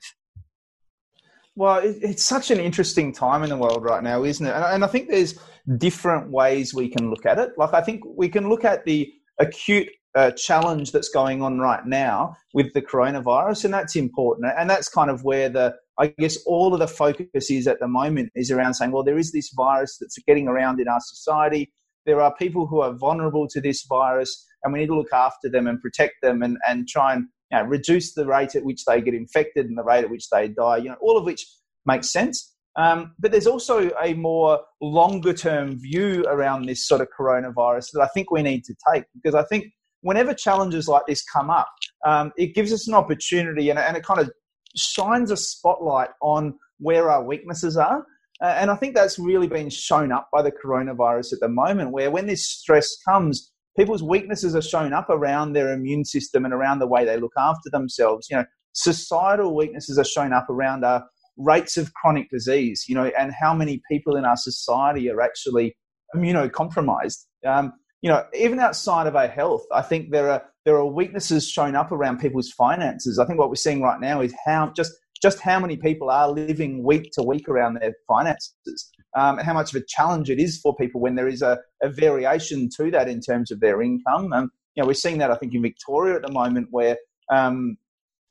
Well, 1.56 1.82
it's 1.84 2.24
such 2.24 2.50
an 2.50 2.60
interesting 2.60 3.12
time 3.12 3.44
in 3.44 3.50
the 3.50 3.58
world 3.58 3.84
right 3.84 4.02
now, 4.02 4.24
isn't 4.24 4.46
it? 4.46 4.52
And 4.52 4.86
I 4.86 4.88
think 4.88 5.10
there's 5.10 5.38
different 5.78 6.32
ways 6.32 6.74
we 6.74 6.88
can 6.88 7.10
look 7.10 7.26
at 7.26 7.38
it. 7.40 7.52
Like, 7.58 7.74
I 7.74 7.82
think 7.82 8.04
we 8.06 8.30
can 8.30 8.48
look 8.48 8.64
at 8.64 8.86
the 8.86 9.12
acute 9.38 9.90
uh, 10.16 10.32
challenge 10.32 10.92
that's 10.92 11.10
going 11.10 11.42
on 11.42 11.60
right 11.60 11.86
now 11.86 12.36
with 12.54 12.74
the 12.74 12.82
coronavirus, 12.82 13.66
and 13.66 13.74
that's 13.74 13.96
important. 13.96 14.52
And 14.58 14.70
that's 14.70 14.90
kind 14.90 15.10
of 15.10 15.24
where 15.24 15.50
the, 15.50 15.76
I 16.00 16.14
guess, 16.20 16.38
all 16.46 16.74
of 16.74 16.80
the 16.80 16.88
focus 16.88 17.50
is 17.50 17.68
at 17.68 17.80
the 17.80 17.88
moment 17.88 18.32
is 18.36 18.52
around 18.52 18.74
saying, 18.74 18.92
well, 18.92 19.04
there 19.04 19.18
is 19.18 19.32
this 19.32 19.52
virus 19.56 19.98
that's 20.00 20.18
getting 20.28 20.48
around 20.48 20.80
in 20.80 20.88
our 20.88 21.00
society. 21.02 21.72
There 22.06 22.22
are 22.22 22.36
people 22.36 22.68
who 22.68 22.82
are 22.82 22.94
vulnerable 22.94 23.48
to 23.50 23.62
this 23.62 23.86
virus, 23.88 24.46
and 24.64 24.74
we 24.74 24.80
need 24.80 24.88
to 24.88 24.96
look 24.96 25.14
after 25.14 25.50
them 25.50 25.68
and 25.68 25.82
protect 25.82 26.16
them 26.22 26.42
and, 26.42 26.58
and 26.68 26.88
try 26.88 27.14
and 27.14 27.28
you 27.52 27.58
know, 27.58 27.64
reduce 27.66 28.14
the 28.14 28.26
rate 28.26 28.56
at 28.56 28.66
which 28.66 28.86
they 28.86 29.02
get 29.02 29.14
infected 29.14 29.66
and 29.68 29.78
the 29.78 29.84
rate 29.84 30.04
at 30.04 30.10
which 30.10 30.30
they 30.30 30.48
die, 30.48 30.78
you 30.78 30.90
know, 30.90 30.98
all 31.02 31.18
of 31.18 31.26
which 31.26 31.46
makes 31.86 32.10
sense. 32.10 32.54
Um, 32.78 33.14
but 33.20 33.32
there's 33.32 33.48
also 33.48 33.92
a 34.02 34.14
more 34.14 34.62
longer 34.82 35.34
term 35.34 35.78
view 35.80 36.24
around 36.28 36.66
this 36.66 36.88
sort 36.88 37.02
of 37.02 37.10
coronavirus 37.18 37.90
that 37.94 38.02
I 38.02 38.08
think 38.14 38.32
we 38.32 38.42
need 38.42 38.64
to 38.66 38.76
take 38.94 39.04
because 39.14 39.36
I 39.36 39.44
think 39.44 39.66
whenever 40.02 40.34
challenges 40.34 40.88
like 40.88 41.04
this 41.08 41.24
come 41.24 41.50
up, 41.50 41.70
um, 42.06 42.32
it 42.38 42.56
gives 42.56 42.74
us 42.74 42.88
an 42.88 42.94
opportunity 42.94 43.70
and, 43.70 43.80
and, 43.80 43.96
it 43.96 44.04
kind 44.04 44.20
of 44.20 44.32
shines 44.76 45.32
a 45.32 45.38
spotlight 45.38 46.10
on 46.22 46.54
where 46.80 47.10
our 47.10 47.24
weaknesses 47.24 47.78
are. 47.78 48.06
Uh, 48.42 48.56
and 48.58 48.72
I 48.72 48.76
think 48.76 48.96
that's 48.96 49.20
really 49.20 49.48
been 49.48 49.70
shown 49.70 50.12
up 50.12 50.28
by 50.34 50.42
the 50.42 50.52
coronavirus 50.52 51.34
at 51.34 51.40
the 51.42 51.48
moment, 51.48 51.92
where 51.92 52.10
when 52.10 52.26
this 52.26 52.48
stress 52.48 52.98
comes, 53.08 53.52
people's 53.78 54.02
weaknesses 54.02 54.56
are 54.56 54.62
shown 54.62 54.94
up 54.94 55.10
around 55.10 55.54
their 55.54 55.74
immune 55.74 56.06
system 56.06 56.44
and 56.44 56.54
around 56.54 56.80
the 56.80 56.88
way 56.88 57.06
they 57.06 57.18
look 57.18 57.34
after 57.38 57.70
themselves. 57.70 58.28
You 58.32 58.38
know, 58.38 58.46
societal 58.74 59.56
weaknesses 59.56 60.00
are 60.00 60.04
shown 60.04 60.34
up 60.34 60.50
around 60.50 60.84
our 60.84 61.06
rates 61.38 61.78
of 61.78 61.94
chronic 61.94 62.30
disease, 62.30 62.86
you 62.88 62.96
know, 62.96 63.12
and 63.18 63.32
how 63.40 63.54
many 63.54 63.82
people 63.90 64.16
in 64.16 64.26
our 64.26 64.38
society 64.38 65.10
are 65.10 65.22
actually 65.22 65.76
immunocompromised. 66.16 67.26
Um, 67.46 67.74
you 68.02 68.10
know, 68.10 68.26
even 68.34 68.60
outside 68.60 69.08
of 69.08 69.16
our 69.16 69.28
health, 69.28 69.66
I 69.72 69.82
think 69.82 70.12
there 70.12 70.30
are 70.30 70.44
there 70.66 70.76
are 70.76 70.86
weaknesses 70.86 71.48
shown 71.48 71.76
up 71.76 71.92
around 71.92 72.20
people's 72.20 72.52
finances. 72.52 73.20
I 73.20 73.26
think 73.26 73.40
what 73.40 73.50
we're 73.50 73.56
seeing 73.56 73.82
right 73.82 74.00
now 74.00 74.22
is 74.22 74.34
how 74.46 74.72
just 74.76 74.92
just 75.22 75.40
how 75.40 75.60
many 75.60 75.78
people 75.78 76.10
are 76.10 76.30
living 76.30 76.84
week 76.84 77.12
to 77.14 77.24
week 77.24 77.48
around 77.48 77.76
their 77.76 77.94
finances, 78.08 78.92
um, 79.16 79.38
and 79.38 79.46
how 79.46 79.54
much 79.54 79.74
of 79.74 79.82
a 79.82 79.86
challenge 79.88 80.30
it 80.30 80.40
is 80.40 80.60
for 80.60 80.76
people 80.76 81.00
when 81.00 81.16
there 81.16 81.28
is 81.28 81.42
a, 81.44 81.60
a 81.84 81.90
variation 81.90 82.70
to 82.78 82.90
that 82.92 83.08
in 83.08 83.22
terms 83.22 83.52
of 83.52 83.60
their 83.60 83.82
income. 83.82 84.34
Um, 84.34 84.52
you 84.76 84.82
know, 84.82 84.88
we're 84.88 84.94
seeing 84.94 85.20
that 85.20 85.30
I 85.30 85.36
think 85.36 85.54
in 85.54 85.62
Victoria 85.62 86.16
at 86.16 86.24
the 86.24 86.32
moment, 86.32 86.68
where 86.72 86.98
um, 87.32 87.78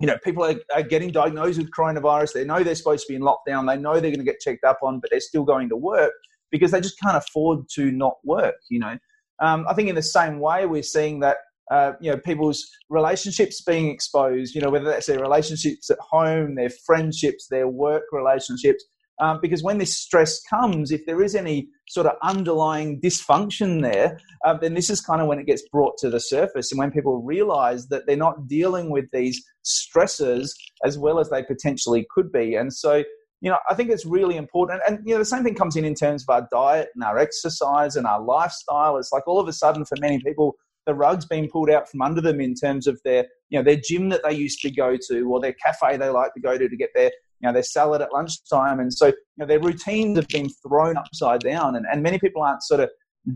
you 0.01 0.07
know, 0.07 0.17
people 0.25 0.45
are, 0.45 0.57
are, 0.75 0.83
getting 0.83 1.11
diagnosed 1.11 1.59
with 1.59 1.71
coronavirus. 1.71 2.33
They 2.33 2.45
know 2.45 2.65
they're 2.65 2.75
supposed 2.75 3.07
to 3.07 3.13
be 3.13 3.17
in 3.17 3.23
lockdown. 3.23 3.69
They 3.69 3.77
know 3.77 3.93
they're 3.93 4.11
going 4.11 4.19
to 4.19 4.25
get 4.25 4.41
checked 4.41 4.65
up 4.65 4.79
on, 4.83 4.99
but 4.99 5.11
they're 5.11 5.21
still 5.21 5.45
going 5.45 5.69
to 5.69 5.77
work 5.77 6.13
because 6.51 6.71
they 6.71 6.81
just 6.81 6.99
can't 6.99 7.19
afford 7.19 7.69
to 7.75 7.93
not 7.93 8.15
work. 8.25 8.57
You 8.71 8.81
know, 8.81 8.99
um, 9.41 9.67
I 9.69 9.75
think 9.75 9.89
in 9.89 9.95
the 9.95 10.03
same 10.03 10.41
way 10.41 10.67
we're 10.67 10.83
seeing 10.83 11.21
that. 11.21 11.39
Uh, 11.71 11.93
you 12.01 12.11
know, 12.11 12.19
people's 12.19 12.69
relationships 12.89 13.63
being 13.63 13.91
exposed. 13.91 14.57
You 14.57 14.61
know, 14.61 14.71
whether 14.71 14.87
that's 14.87 15.07
their 15.07 15.21
relationships 15.21 15.89
at 15.89 16.01
home, 16.01 16.57
their 16.57 16.71
friendships, 16.85 17.47
their 17.47 17.69
work 17.69 18.03
relationships. 18.11 18.85
Um, 19.21 19.39
because 19.43 19.63
when 19.63 19.79
this 19.79 19.95
stress 19.95 20.41
comes, 20.43 20.91
if 20.91 21.05
there 21.05 21.23
is 21.23 21.35
any 21.35 21.69
sort 21.89 22.07
of 22.07 22.17
underlying 22.23 23.01
dysfunction 23.01 23.83
there, 23.83 24.19
uh, 24.47 24.55
then 24.55 24.73
this 24.75 24.89
is 24.89 25.01
kind 25.01 25.21
of 25.21 25.29
when 25.29 25.39
it 25.39 25.47
gets 25.47 25.63
brought 25.69 25.99
to 25.99 26.09
the 26.09 26.21
surface 26.21 26.73
and 26.73 26.79
when 26.79 26.91
people 26.91 27.23
realize 27.23 27.89
that 27.89 28.07
they're 28.07 28.17
not 28.17 28.49
dealing 28.49 28.91
with 28.91 29.05
these 29.13 29.45
stressors 29.65 30.53
as 30.87 30.99
well 30.99 31.21
as 31.21 31.29
they 31.29 31.43
potentially 31.43 32.07
could 32.11 32.33
be. 32.33 32.55
And 32.55 32.73
so, 32.73 33.05
you 33.41 33.51
know, 33.51 33.59
I 33.71 33.75
think 33.75 33.91
it's 33.91 34.05
really 34.05 34.37
important. 34.37 34.83
And, 34.87 35.01
you 35.05 35.15
know, 35.15 35.19
the 35.19 35.25
same 35.25 35.43
thing 35.45 35.55
comes 35.55 35.77
in 35.77 35.85
in 35.85 35.95
terms 35.95 36.23
of 36.23 36.29
our 36.29 36.47
diet 36.53 36.89
and 36.95 37.03
our 37.03 37.19
exercise 37.19 37.97
and 37.97 38.07
our 38.07 38.21
lifestyle. 38.21 38.99
It's 38.99 39.13
like 39.13 39.27
all 39.27 39.41
of 39.41 39.49
a 39.49 39.53
sudden 39.53 39.85
for 39.85 39.97
many 40.01 40.21
people, 40.21 40.57
the 40.87 40.95
rug's 40.95 41.27
being 41.27 41.49
pulled 41.49 41.71
out 41.71 41.89
from 41.89 42.03
under 42.03 42.21
them 42.21 42.41
in 42.41 42.55
terms 42.55 42.87
of 42.87 43.01
their, 43.05 43.27
you 43.49 43.59
know, 43.59 43.63
their 43.63 43.81
gym 43.83 44.09
that 44.11 44.23
they 44.25 44.35
used 44.35 44.61
to 44.61 44.71
go 44.71 44.97
to 45.09 45.23
or 45.23 45.41
their 45.41 45.55
cafe 45.65 45.97
they 45.97 46.09
like 46.09 46.35
to 46.35 46.41
go 46.41 46.59
to 46.59 46.69
to 46.69 46.77
get 46.77 46.91
their 46.95 47.11
you 47.41 47.49
know, 47.49 47.53
their 47.53 47.63
salad 47.63 48.03
at 48.03 48.13
lunchtime. 48.13 48.81
And 48.81 48.93
so, 48.93 49.07
you 49.07 49.15
know, 49.39 49.47
their 49.47 49.61
routines 49.61 50.19
have 50.19 50.29
been 50.29 50.51
thrown 50.67 50.97
upside 50.97 51.41
down. 51.41 51.77
And, 51.77 51.87
and 51.91 52.03
many 52.03 52.19
people 52.19 52.43
aren't 52.43 52.63
sort 52.63 52.81
of 52.81 52.91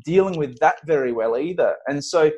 dealing 0.04 0.38
with 0.38 0.58
that 0.58 0.76
very 0.86 1.12
well 1.12 1.38
either. 1.38 1.74
And 1.86 2.04
so 2.04 2.30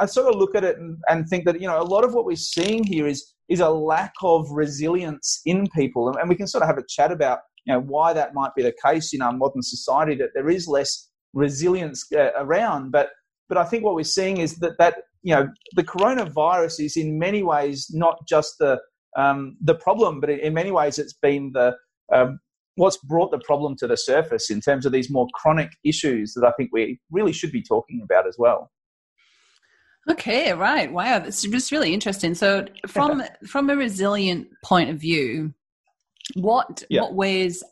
I 0.00 0.06
sort 0.06 0.28
of 0.28 0.38
look 0.38 0.54
at 0.54 0.64
it 0.64 0.78
and, 0.78 0.98
and 1.08 1.28
think 1.28 1.44
that, 1.46 1.60
you 1.60 1.66
know, 1.66 1.80
a 1.80 1.84
lot 1.84 2.04
of 2.04 2.14
what 2.14 2.24
we're 2.24 2.36
seeing 2.36 2.84
here 2.84 3.06
is, 3.06 3.34
is 3.48 3.60
a 3.60 3.70
lack 3.70 4.12
of 4.22 4.50
resilience 4.50 5.40
in 5.46 5.68
people. 5.74 6.08
And, 6.08 6.16
and 6.18 6.28
we 6.28 6.36
can 6.36 6.46
sort 6.46 6.62
of 6.62 6.68
have 6.68 6.78
a 6.78 6.84
chat 6.88 7.10
about, 7.10 7.40
you 7.64 7.72
know, 7.72 7.80
why 7.80 8.12
that 8.12 8.34
might 8.34 8.54
be 8.54 8.62
the 8.62 8.74
case 8.84 9.12
in 9.14 9.22
our 9.22 9.32
modern 9.32 9.62
society, 9.62 10.14
that 10.16 10.30
there 10.34 10.48
is 10.48 10.68
less 10.68 11.08
resilience 11.32 12.04
uh, 12.12 12.30
around. 12.36 12.90
But, 12.90 13.10
but 13.48 13.58
I 13.58 13.64
think 13.64 13.84
what 13.84 13.94
we're 13.94 14.04
seeing 14.04 14.38
is 14.38 14.56
that, 14.56 14.78
that, 14.78 14.96
you 15.22 15.34
know, 15.34 15.48
the 15.76 15.84
coronavirus 15.84 16.84
is 16.84 16.96
in 16.96 17.18
many 17.18 17.42
ways 17.42 17.88
not 17.90 18.18
just 18.28 18.54
the, 18.58 18.80
um, 19.16 19.56
the 19.60 19.74
problem, 19.74 20.20
but 20.20 20.30
in 20.30 20.54
many 20.54 20.70
ways, 20.70 20.98
it's 20.98 21.14
been 21.14 21.50
the 21.52 21.76
um, 22.12 22.38
what's 22.76 22.96
brought 22.96 23.30
the 23.30 23.40
problem 23.40 23.76
to 23.76 23.86
the 23.86 23.96
surface 23.96 24.50
in 24.50 24.60
terms 24.60 24.86
of 24.86 24.92
these 24.92 25.10
more 25.10 25.26
chronic 25.34 25.70
issues 25.84 26.32
that 26.34 26.46
I 26.46 26.52
think 26.52 26.70
we 26.72 27.00
really 27.10 27.32
should 27.32 27.52
be 27.52 27.62
talking 27.62 28.00
about 28.02 28.26
as 28.26 28.36
well. 28.38 28.70
Okay, 30.08 30.52
right. 30.52 30.90
Wow, 30.90 31.18
that's 31.18 31.42
just 31.42 31.72
really 31.72 31.92
interesting. 31.92 32.34
So, 32.34 32.66
from 32.86 33.22
from 33.46 33.70
a 33.70 33.76
resilient 33.76 34.48
point 34.64 34.90
of 34.90 34.98
view, 35.00 35.52
what 36.34 36.82
yeah. 36.88 37.02
what 37.02 37.14
ways 37.14 37.62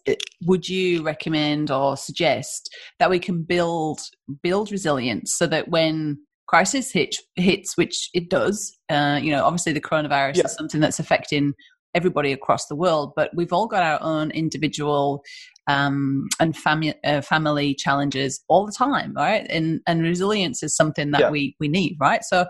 would 0.42 0.68
you 0.68 1.02
recommend 1.02 1.70
or 1.70 1.96
suggest 1.96 2.74
that 2.98 3.10
we 3.10 3.18
can 3.18 3.42
build 3.42 4.00
build 4.42 4.70
resilience 4.70 5.34
so 5.34 5.46
that 5.46 5.68
when 5.68 6.18
crisis 6.48 6.90
hit, 6.90 7.14
hits, 7.36 7.76
which 7.76 8.10
it 8.14 8.28
does. 8.28 8.76
Uh, 8.88 9.20
you 9.22 9.30
know, 9.30 9.44
obviously 9.44 9.72
the 9.72 9.80
coronavirus 9.80 10.36
yeah. 10.36 10.44
is 10.46 10.54
something 10.54 10.80
that's 10.80 10.98
affecting 10.98 11.52
everybody 11.94 12.32
across 12.32 12.66
the 12.66 12.76
world, 12.76 13.12
but 13.16 13.30
we've 13.34 13.52
all 13.52 13.66
got 13.66 13.82
our 13.82 13.98
own 14.02 14.30
individual 14.30 15.22
um, 15.66 16.28
and 16.40 16.56
family 16.56 16.94
uh, 17.04 17.20
family 17.20 17.74
challenges 17.74 18.42
all 18.48 18.66
the 18.66 18.72
time, 18.72 19.12
right? 19.14 19.46
And 19.50 19.80
and 19.86 20.02
resilience 20.02 20.62
is 20.62 20.74
something 20.74 21.10
that 21.12 21.20
yeah. 21.20 21.30
we 21.30 21.56
we 21.60 21.68
need, 21.68 21.96
right? 22.00 22.22
So. 22.24 22.46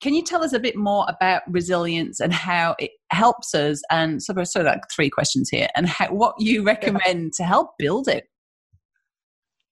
Can 0.00 0.14
you 0.14 0.22
tell 0.24 0.42
us 0.42 0.52
a 0.52 0.58
bit 0.58 0.74
more 0.74 1.06
about 1.08 1.42
resilience 1.46 2.18
and 2.18 2.32
how 2.32 2.74
it 2.80 2.90
helps 3.12 3.54
us? 3.54 3.80
And 3.88 4.20
so, 4.20 4.34
of 4.34 4.64
like 4.64 4.80
three 4.92 5.08
questions 5.08 5.48
here, 5.48 5.68
and 5.76 5.88
how, 5.88 6.08
what 6.08 6.34
you 6.40 6.64
recommend 6.64 7.22
yeah. 7.22 7.30
to 7.36 7.44
help 7.44 7.70
build 7.78 8.08
it. 8.08 8.24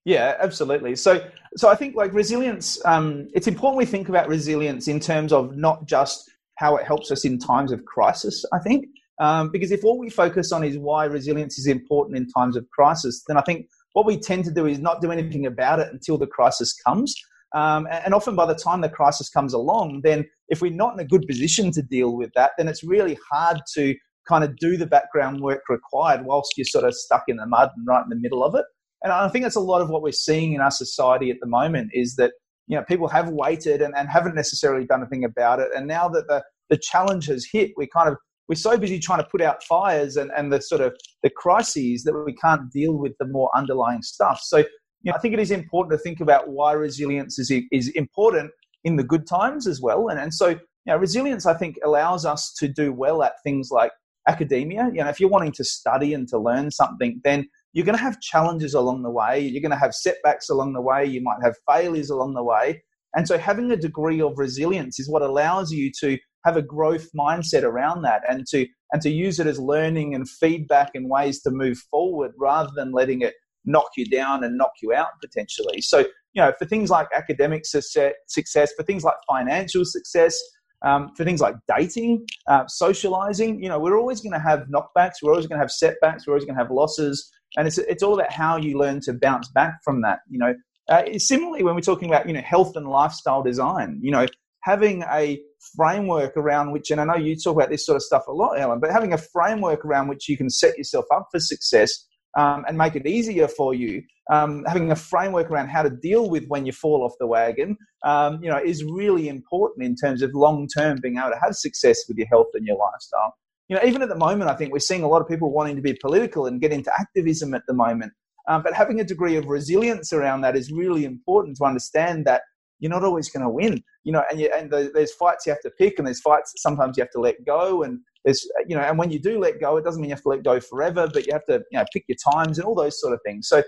Yeah, 0.05 0.35
absolutely. 0.39 0.95
So, 0.95 1.27
so 1.57 1.69
I 1.69 1.75
think 1.75 1.95
like 1.95 2.13
resilience, 2.13 2.83
um, 2.85 3.27
it's 3.33 3.47
important 3.47 3.77
we 3.77 3.85
think 3.85 4.09
about 4.09 4.27
resilience 4.27 4.87
in 4.87 4.99
terms 4.99 5.31
of 5.31 5.55
not 5.55 5.85
just 5.85 6.31
how 6.55 6.75
it 6.77 6.85
helps 6.85 7.11
us 7.11 7.25
in 7.25 7.37
times 7.37 7.71
of 7.71 7.85
crisis. 7.85 8.43
I 8.53 8.59
think 8.59 8.85
um, 9.19 9.51
because 9.51 9.71
if 9.71 9.83
all 9.83 9.99
we 9.99 10.09
focus 10.09 10.51
on 10.51 10.63
is 10.63 10.77
why 10.77 11.05
resilience 11.05 11.59
is 11.59 11.67
important 11.67 12.17
in 12.17 12.27
times 12.27 12.55
of 12.55 12.67
crisis, 12.69 13.23
then 13.27 13.37
I 13.37 13.41
think 13.41 13.67
what 13.93 14.05
we 14.05 14.17
tend 14.17 14.45
to 14.45 14.51
do 14.51 14.65
is 14.65 14.79
not 14.79 15.01
do 15.01 15.11
anything 15.11 15.45
about 15.45 15.79
it 15.79 15.89
until 15.91 16.17
the 16.17 16.27
crisis 16.27 16.73
comes. 16.73 17.15
Um, 17.53 17.87
and 17.91 18.13
often 18.13 18.35
by 18.35 18.45
the 18.45 18.55
time 18.55 18.81
the 18.81 18.89
crisis 18.89 19.29
comes 19.29 19.53
along, 19.53 20.01
then 20.03 20.25
if 20.47 20.61
we're 20.61 20.71
not 20.71 20.93
in 20.93 20.99
a 20.99 21.05
good 21.05 21.27
position 21.27 21.71
to 21.71 21.81
deal 21.81 22.15
with 22.15 22.31
that, 22.35 22.51
then 22.57 22.67
it's 22.67 22.83
really 22.83 23.17
hard 23.29 23.59
to 23.75 23.95
kind 24.27 24.43
of 24.43 24.55
do 24.57 24.77
the 24.77 24.85
background 24.85 25.41
work 25.41 25.63
required 25.67 26.25
whilst 26.25 26.53
you're 26.55 26.65
sort 26.65 26.85
of 26.85 26.93
stuck 26.93 27.23
in 27.27 27.37
the 27.37 27.45
mud 27.45 27.69
and 27.75 27.87
right 27.87 28.03
in 28.03 28.09
the 28.09 28.15
middle 28.15 28.43
of 28.43 28.55
it. 28.55 28.65
and 29.03 29.11
I 29.11 29.27
think 29.29 29.43
that's 29.43 29.55
a 29.55 29.59
lot 29.59 29.81
of 29.81 29.89
what 29.89 30.01
we're 30.01 30.11
seeing 30.11 30.53
in 30.53 30.61
our 30.61 30.71
society 30.71 31.31
at 31.31 31.37
the 31.41 31.47
moment 31.47 31.89
is 31.93 32.15
that 32.15 32.33
you 32.67 32.77
know 32.77 32.83
people 32.83 33.07
have 33.09 33.29
waited 33.29 33.81
and, 33.81 33.93
and 33.97 34.07
haven't 34.07 34.35
necessarily 34.35 34.85
done 34.85 35.01
anything 35.01 35.25
about 35.25 35.59
it, 35.59 35.69
and 35.75 35.87
now 35.87 36.07
that 36.07 36.27
the 36.27 36.43
the 36.69 36.77
challenge 36.77 37.25
has 37.27 37.45
hit, 37.51 37.71
we're 37.75 37.87
kind 37.87 38.07
of 38.07 38.15
we're 38.51 38.55
so 38.55 38.77
busy 38.77 38.99
trying 38.99 39.19
to 39.19 39.27
put 39.31 39.41
out 39.41 39.63
fires 39.63 40.17
and, 40.17 40.29
and 40.35 40.51
the 40.51 40.61
sort 40.61 40.81
of 40.81 40.93
the 41.23 41.29
crises 41.29 42.03
that 42.03 42.13
we 42.25 42.33
can't 42.33 42.69
deal 42.69 42.97
with 42.97 43.13
the 43.17 43.25
more 43.25 43.49
underlying 43.55 44.01
stuff. 44.01 44.41
So 44.43 44.57
you 44.57 44.65
know, 45.05 45.13
I 45.13 45.19
think 45.19 45.33
it 45.33 45.39
is 45.39 45.51
important 45.51 45.97
to 45.97 46.03
think 46.03 46.19
about 46.19 46.49
why 46.49 46.73
resilience 46.73 47.39
is 47.39 47.49
is 47.71 47.87
important 47.95 48.51
in 48.83 48.97
the 48.97 49.05
good 49.05 49.25
times 49.25 49.67
as 49.67 49.79
well. 49.81 50.09
And 50.09 50.19
and 50.19 50.33
so 50.33 50.49
you 50.49 50.59
know, 50.85 50.97
resilience 50.97 51.45
I 51.45 51.53
think 51.53 51.77
allows 51.85 52.25
us 52.25 52.53
to 52.59 52.67
do 52.67 52.91
well 52.91 53.23
at 53.23 53.35
things 53.41 53.69
like 53.71 53.93
academia. 54.27 54.91
You 54.93 55.01
know, 55.01 55.09
if 55.09 55.21
you're 55.21 55.29
wanting 55.29 55.53
to 55.53 55.63
study 55.63 56.13
and 56.13 56.27
to 56.27 56.37
learn 56.37 56.71
something, 56.71 57.21
then 57.23 57.47
you're 57.71 57.85
going 57.85 57.97
to 57.97 58.03
have 58.03 58.19
challenges 58.19 58.73
along 58.73 59.03
the 59.03 59.11
way. 59.11 59.39
You're 59.39 59.61
going 59.61 59.71
to 59.71 59.77
have 59.77 59.95
setbacks 59.95 60.49
along 60.49 60.73
the 60.73 60.81
way. 60.81 61.05
You 61.05 61.21
might 61.21 61.41
have 61.41 61.55
failures 61.71 62.09
along 62.09 62.33
the 62.33 62.43
way. 62.43 62.83
And 63.15 63.25
so 63.25 63.37
having 63.37 63.71
a 63.71 63.77
degree 63.77 64.21
of 64.21 64.33
resilience 64.37 64.99
is 64.99 65.09
what 65.09 65.21
allows 65.21 65.71
you 65.71 65.89
to 66.01 66.17
have 66.45 66.57
a 66.57 66.61
growth 66.61 67.09
mindset 67.17 67.63
around 67.63 68.01
that 68.03 68.21
and 68.27 68.45
to 68.47 68.67
and 68.93 69.01
to 69.01 69.09
use 69.09 69.39
it 69.39 69.47
as 69.47 69.59
learning 69.59 70.15
and 70.15 70.29
feedback 70.29 70.91
and 70.95 71.09
ways 71.09 71.41
to 71.41 71.51
move 71.51 71.77
forward 71.89 72.31
rather 72.37 72.71
than 72.75 72.91
letting 72.91 73.21
it 73.21 73.35
knock 73.65 73.89
you 73.95 74.05
down 74.05 74.43
and 74.43 74.57
knock 74.57 74.73
you 74.81 74.93
out 74.93 75.09
potentially. 75.21 75.81
So, 75.81 75.99
you 76.33 76.41
know, 76.41 76.51
for 76.57 76.65
things 76.65 76.89
like 76.89 77.07
academic 77.15 77.65
success, 77.65 78.71
for 78.75 78.83
things 78.83 79.03
like 79.03 79.15
financial 79.29 79.85
success, 79.85 80.39
um, 80.83 81.11
for 81.15 81.23
things 81.23 81.41
like 81.41 81.55
dating, 81.77 82.25
uh, 82.47 82.65
socializing, 82.67 83.61
you 83.61 83.69
know, 83.69 83.79
we're 83.79 83.99
always 83.99 84.19
going 84.19 84.33
to 84.33 84.39
have 84.39 84.67
knockbacks, 84.67 85.15
we're 85.21 85.31
always 85.31 85.45
going 85.45 85.59
to 85.59 85.63
have 85.63 85.71
setbacks, 85.71 86.25
we're 86.25 86.33
always 86.33 86.45
going 86.45 86.55
to 86.55 86.61
have 86.61 86.71
losses, 86.71 87.31
and 87.57 87.67
it's 87.67 87.77
it's 87.77 88.01
all 88.01 88.15
about 88.15 88.31
how 88.31 88.57
you 88.57 88.77
learn 88.77 88.99
to 89.01 89.13
bounce 89.13 89.49
back 89.49 89.75
from 89.83 90.01
that. 90.01 90.19
You 90.29 90.39
know, 90.39 90.55
uh, 90.89 91.03
similarly 91.17 91.63
when 91.63 91.75
we're 91.75 91.81
talking 91.81 92.09
about 92.09 92.27
you 92.27 92.33
know 92.33 92.41
health 92.41 92.75
and 92.75 92.87
lifestyle 92.87 93.43
design, 93.43 93.99
you 94.01 94.11
know, 94.11 94.25
having 94.61 95.03
a 95.03 95.39
framework 95.75 96.35
around 96.37 96.71
which, 96.71 96.91
and 96.91 96.99
I 96.99 97.05
know 97.05 97.15
you 97.15 97.35
talk 97.35 97.55
about 97.55 97.69
this 97.69 97.85
sort 97.85 97.95
of 97.95 98.03
stuff 98.03 98.23
a 98.27 98.31
lot, 98.31 98.59
Ellen, 98.59 98.79
but 98.79 98.91
having 98.91 99.13
a 99.13 99.17
framework 99.17 99.85
around 99.85 100.07
which 100.07 100.27
you 100.27 100.37
can 100.37 100.49
set 100.49 100.77
yourself 100.77 101.05
up 101.13 101.27
for 101.31 101.39
success 101.39 102.05
um, 102.37 102.63
and 102.67 102.77
make 102.77 102.95
it 102.95 103.05
easier 103.05 103.47
for 103.47 103.73
you. 103.73 104.03
Um, 104.31 104.63
having 104.65 104.91
a 104.91 104.95
framework 104.95 105.51
around 105.51 105.67
how 105.67 105.83
to 105.83 105.89
deal 105.89 106.29
with 106.29 106.45
when 106.47 106.65
you 106.65 106.71
fall 106.71 107.03
off 107.03 107.13
the 107.19 107.27
wagon, 107.27 107.75
um, 108.03 108.39
you 108.41 108.49
know, 108.49 108.57
is 108.63 108.83
really 108.83 109.27
important 109.27 109.85
in 109.85 109.95
terms 109.95 110.21
of 110.21 110.31
long 110.33 110.67
term 110.67 110.99
being 111.01 111.17
able 111.17 111.31
to 111.31 111.39
have 111.41 111.55
success 111.55 112.03
with 112.07 112.17
your 112.17 112.27
health 112.27 112.47
and 112.53 112.65
your 112.65 112.77
lifestyle. 112.77 113.33
You 113.67 113.75
know, 113.75 113.83
even 113.83 114.01
at 114.01 114.09
the 114.09 114.15
moment, 114.15 114.49
I 114.49 114.55
think 114.55 114.71
we're 114.71 114.79
seeing 114.79 115.03
a 115.03 115.07
lot 115.07 115.21
of 115.21 115.27
people 115.27 115.51
wanting 115.51 115.75
to 115.75 115.81
be 115.81 115.93
political 115.93 116.45
and 116.45 116.61
get 116.61 116.71
into 116.71 116.91
activism 116.97 117.53
at 117.53 117.63
the 117.67 117.73
moment. 117.73 118.13
Um, 118.47 118.63
but 118.63 118.73
having 118.73 118.99
a 118.99 119.03
degree 119.03 119.35
of 119.35 119.45
resilience 119.45 120.11
around 120.11 120.41
that 120.41 120.55
is 120.55 120.71
really 120.71 121.05
important 121.05 121.57
to 121.57 121.65
understand 121.65 122.25
that 122.25 122.41
you're 122.81 122.91
not 122.91 123.03
always 123.03 123.29
going 123.29 123.43
to 123.43 123.49
win. 123.49 123.81
You 124.03 124.11
know, 124.11 124.23
and 124.29 124.39
you, 124.39 124.51
and 124.53 124.69
the, 124.69 124.91
there's 124.93 125.13
fights 125.13 125.45
you 125.45 125.51
have 125.51 125.61
to 125.61 125.69
pick, 125.69 125.97
and 125.97 126.07
there's 126.07 126.19
fights 126.19 126.51
sometimes 126.57 126.97
you 126.97 127.03
have 127.03 127.11
to 127.11 127.21
let 127.21 127.45
go, 127.45 127.83
and 127.83 127.99
there's 128.25 128.45
you 128.67 128.75
know, 128.75 128.81
and 128.81 128.97
when 128.97 129.11
you 129.11 129.19
do 129.19 129.39
let 129.39 129.61
go, 129.61 129.77
it 129.77 129.85
doesn't 129.85 130.01
mean 130.01 130.09
you 130.09 130.15
have 130.15 130.23
to 130.23 130.29
let 130.29 130.43
go 130.43 130.59
forever, 130.59 131.07
but 131.13 131.25
you 131.25 131.31
have 131.31 131.45
to 131.45 131.63
you 131.71 131.79
know 131.79 131.85
pick 131.93 132.03
your 132.09 132.17
times 132.33 132.57
and 132.57 132.65
all 132.65 132.75
those 132.75 132.99
sort 132.99 133.13
of 133.13 133.19
things. 133.25 133.47
So 133.47 133.63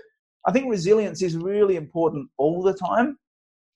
I 0.46 0.52
think 0.52 0.68
resilience 0.68 1.22
is 1.22 1.36
really 1.36 1.76
important 1.76 2.28
all 2.36 2.62
the 2.62 2.74
time. 2.74 3.16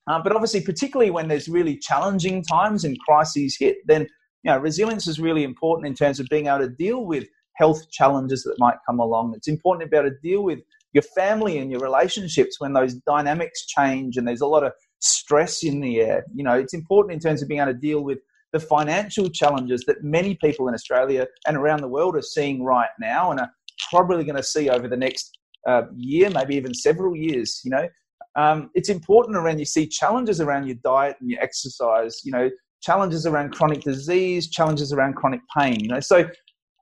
Um, 0.09 0.23
but 0.23 0.33
obviously, 0.33 0.63
particularly 0.63 1.11
when 1.11 1.29
there's 1.29 1.49
really 1.49 1.79
challenging 1.79 2.43
times 2.43 2.85
and 2.85 2.99
crises 3.01 3.57
hit, 3.59 3.77
then 3.87 4.03
you 4.43 4.51
know 4.51 4.59
resilience 4.59 5.07
is 5.07 5.21
really 5.21 5.45
important 5.45 5.87
in 5.87 5.95
terms 5.95 6.19
of 6.19 6.27
being 6.29 6.49
able 6.49 6.59
to 6.59 6.69
deal 6.69 7.07
with 7.07 7.27
health 7.55 7.89
challenges 7.91 8.43
that 8.43 8.57
might 8.59 8.77
come 8.87 8.99
along. 8.99 9.35
It's 9.37 9.49
important 9.49 9.87
to 9.87 9.91
be 9.91 9.97
able 9.97 10.11
to 10.11 10.17
deal 10.21 10.43
with 10.43 10.61
your 10.93 11.03
family 11.03 11.59
and 11.59 11.71
your 11.71 11.81
relationships 11.81 12.61
when 12.61 12.73
those 12.73 12.95
dynamics 12.95 13.67
change 13.67 14.17
and 14.17 14.27
there's 14.27 14.41
a 14.41 14.47
lot 14.47 14.65
of 14.65 14.73
stress 15.01 15.63
in 15.63 15.81
the 15.81 16.01
air. 16.01 16.25
You 16.35 16.45
know, 16.45 16.55
it's 16.55 16.75
important 16.75 17.13
in 17.15 17.21
terms 17.21 17.43
of 17.43 17.49
being 17.49 17.61
able 17.61 17.73
to 17.73 17.79
deal 17.79 18.03
with 18.03 18.19
the 18.53 18.61
financial 18.61 19.29
challenges 19.29 19.85
that 19.87 20.03
many 20.03 20.35
people 20.37 20.69
in 20.69 20.75
Australia 20.75 21.27
and 21.47 21.57
around 21.57 21.81
the 21.81 21.89
world 21.89 22.17
are 22.17 22.23
seeing 22.23 22.65
right 22.65 22.89
now 23.01 23.31
and 23.31 23.41
are 23.41 23.51
probably 23.91 24.25
going 24.25 24.37
to 24.37 24.43
see 24.43 24.71
over 24.71 24.89
the 24.89 24.97
next 24.97 25.39
uh, 25.67 25.83
year, 25.95 26.31
maybe 26.31 26.57
even 26.57 26.73
several 26.75 27.15
years. 27.15 27.61
You 27.65 27.73
know, 27.73 27.89
um, 28.37 28.71
it's 28.75 28.89
important 28.89 29.37
around 29.37 29.59
you 29.59 29.65
see 29.65 29.87
challenges 29.87 30.41
around 30.41 30.67
your 30.67 30.77
diet 30.83 31.17
and 31.21 31.31
your 31.31 31.41
exercise. 31.43 32.21
You 32.25 32.33
know, 32.33 32.51
challenges 32.83 33.27
around 33.27 33.53
chronic 33.53 33.83
disease, 33.83 34.49
challenges 34.49 34.93
around 34.93 35.15
chronic 35.15 35.41
pain. 35.57 35.79
You 35.81 35.89
know, 35.89 36.01
so 36.01 36.29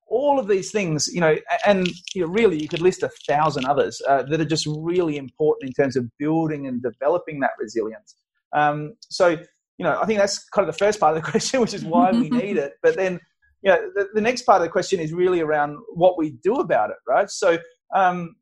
all 0.09 0.39
of 0.39 0.49
these 0.49 0.71
things, 0.71 1.09
you 1.13 1.21
know, 1.21 1.37
and 1.67 1.89
you 2.15 2.23
know, 2.23 2.29
really 2.29 2.61
you 2.61 2.69
could 2.69 2.81
list 2.81 3.03
a 3.03 3.11
thousand 3.29 3.65
others 3.65 4.01
uh, 4.09 4.23
that 4.25 4.41
are 4.41 4.47
just 4.47 4.67
really 4.67 5.17
important 5.17 5.69
in 5.69 5.73
terms 5.73 5.97
of 5.97 6.07
building 6.19 6.67
and 6.67 6.83
developing 6.83 7.41
that 7.41 7.51
resilience. 7.59 8.15
Um, 8.53 8.95
so, 9.01 9.31
you 9.31 9.85
know, 9.85 10.01
I 10.01 10.07
think 10.07 10.19
that's 10.19 10.49
kind 10.51 10.67
of 10.67 10.73
the 10.73 10.79
first 10.79 11.01
part 11.01 11.17
of 11.17 11.23
the 11.23 11.31
question, 11.31 11.61
which 11.61 11.75
is 11.75 11.85
why 11.85 12.13
we 12.13 12.31
need 12.31 12.57
it. 12.57 12.75
But 12.83 12.97
then, 12.97 13.21
you 13.63 13.71
know, 13.73 13.91
the, 13.95 14.09
the, 14.15 14.21
next 14.21 14.43
part 14.43 14.61
of 14.61 14.67
the 14.67 14.71
question 14.71 15.01
is 15.01 15.13
really 15.13 15.41
around 15.41 15.77
what 15.95 16.17
we 16.17 16.31
do 16.43 16.57
about 16.57 16.91
it, 16.91 16.97
right? 17.09 17.29
So, 17.29 17.59
um, 17.95 18.37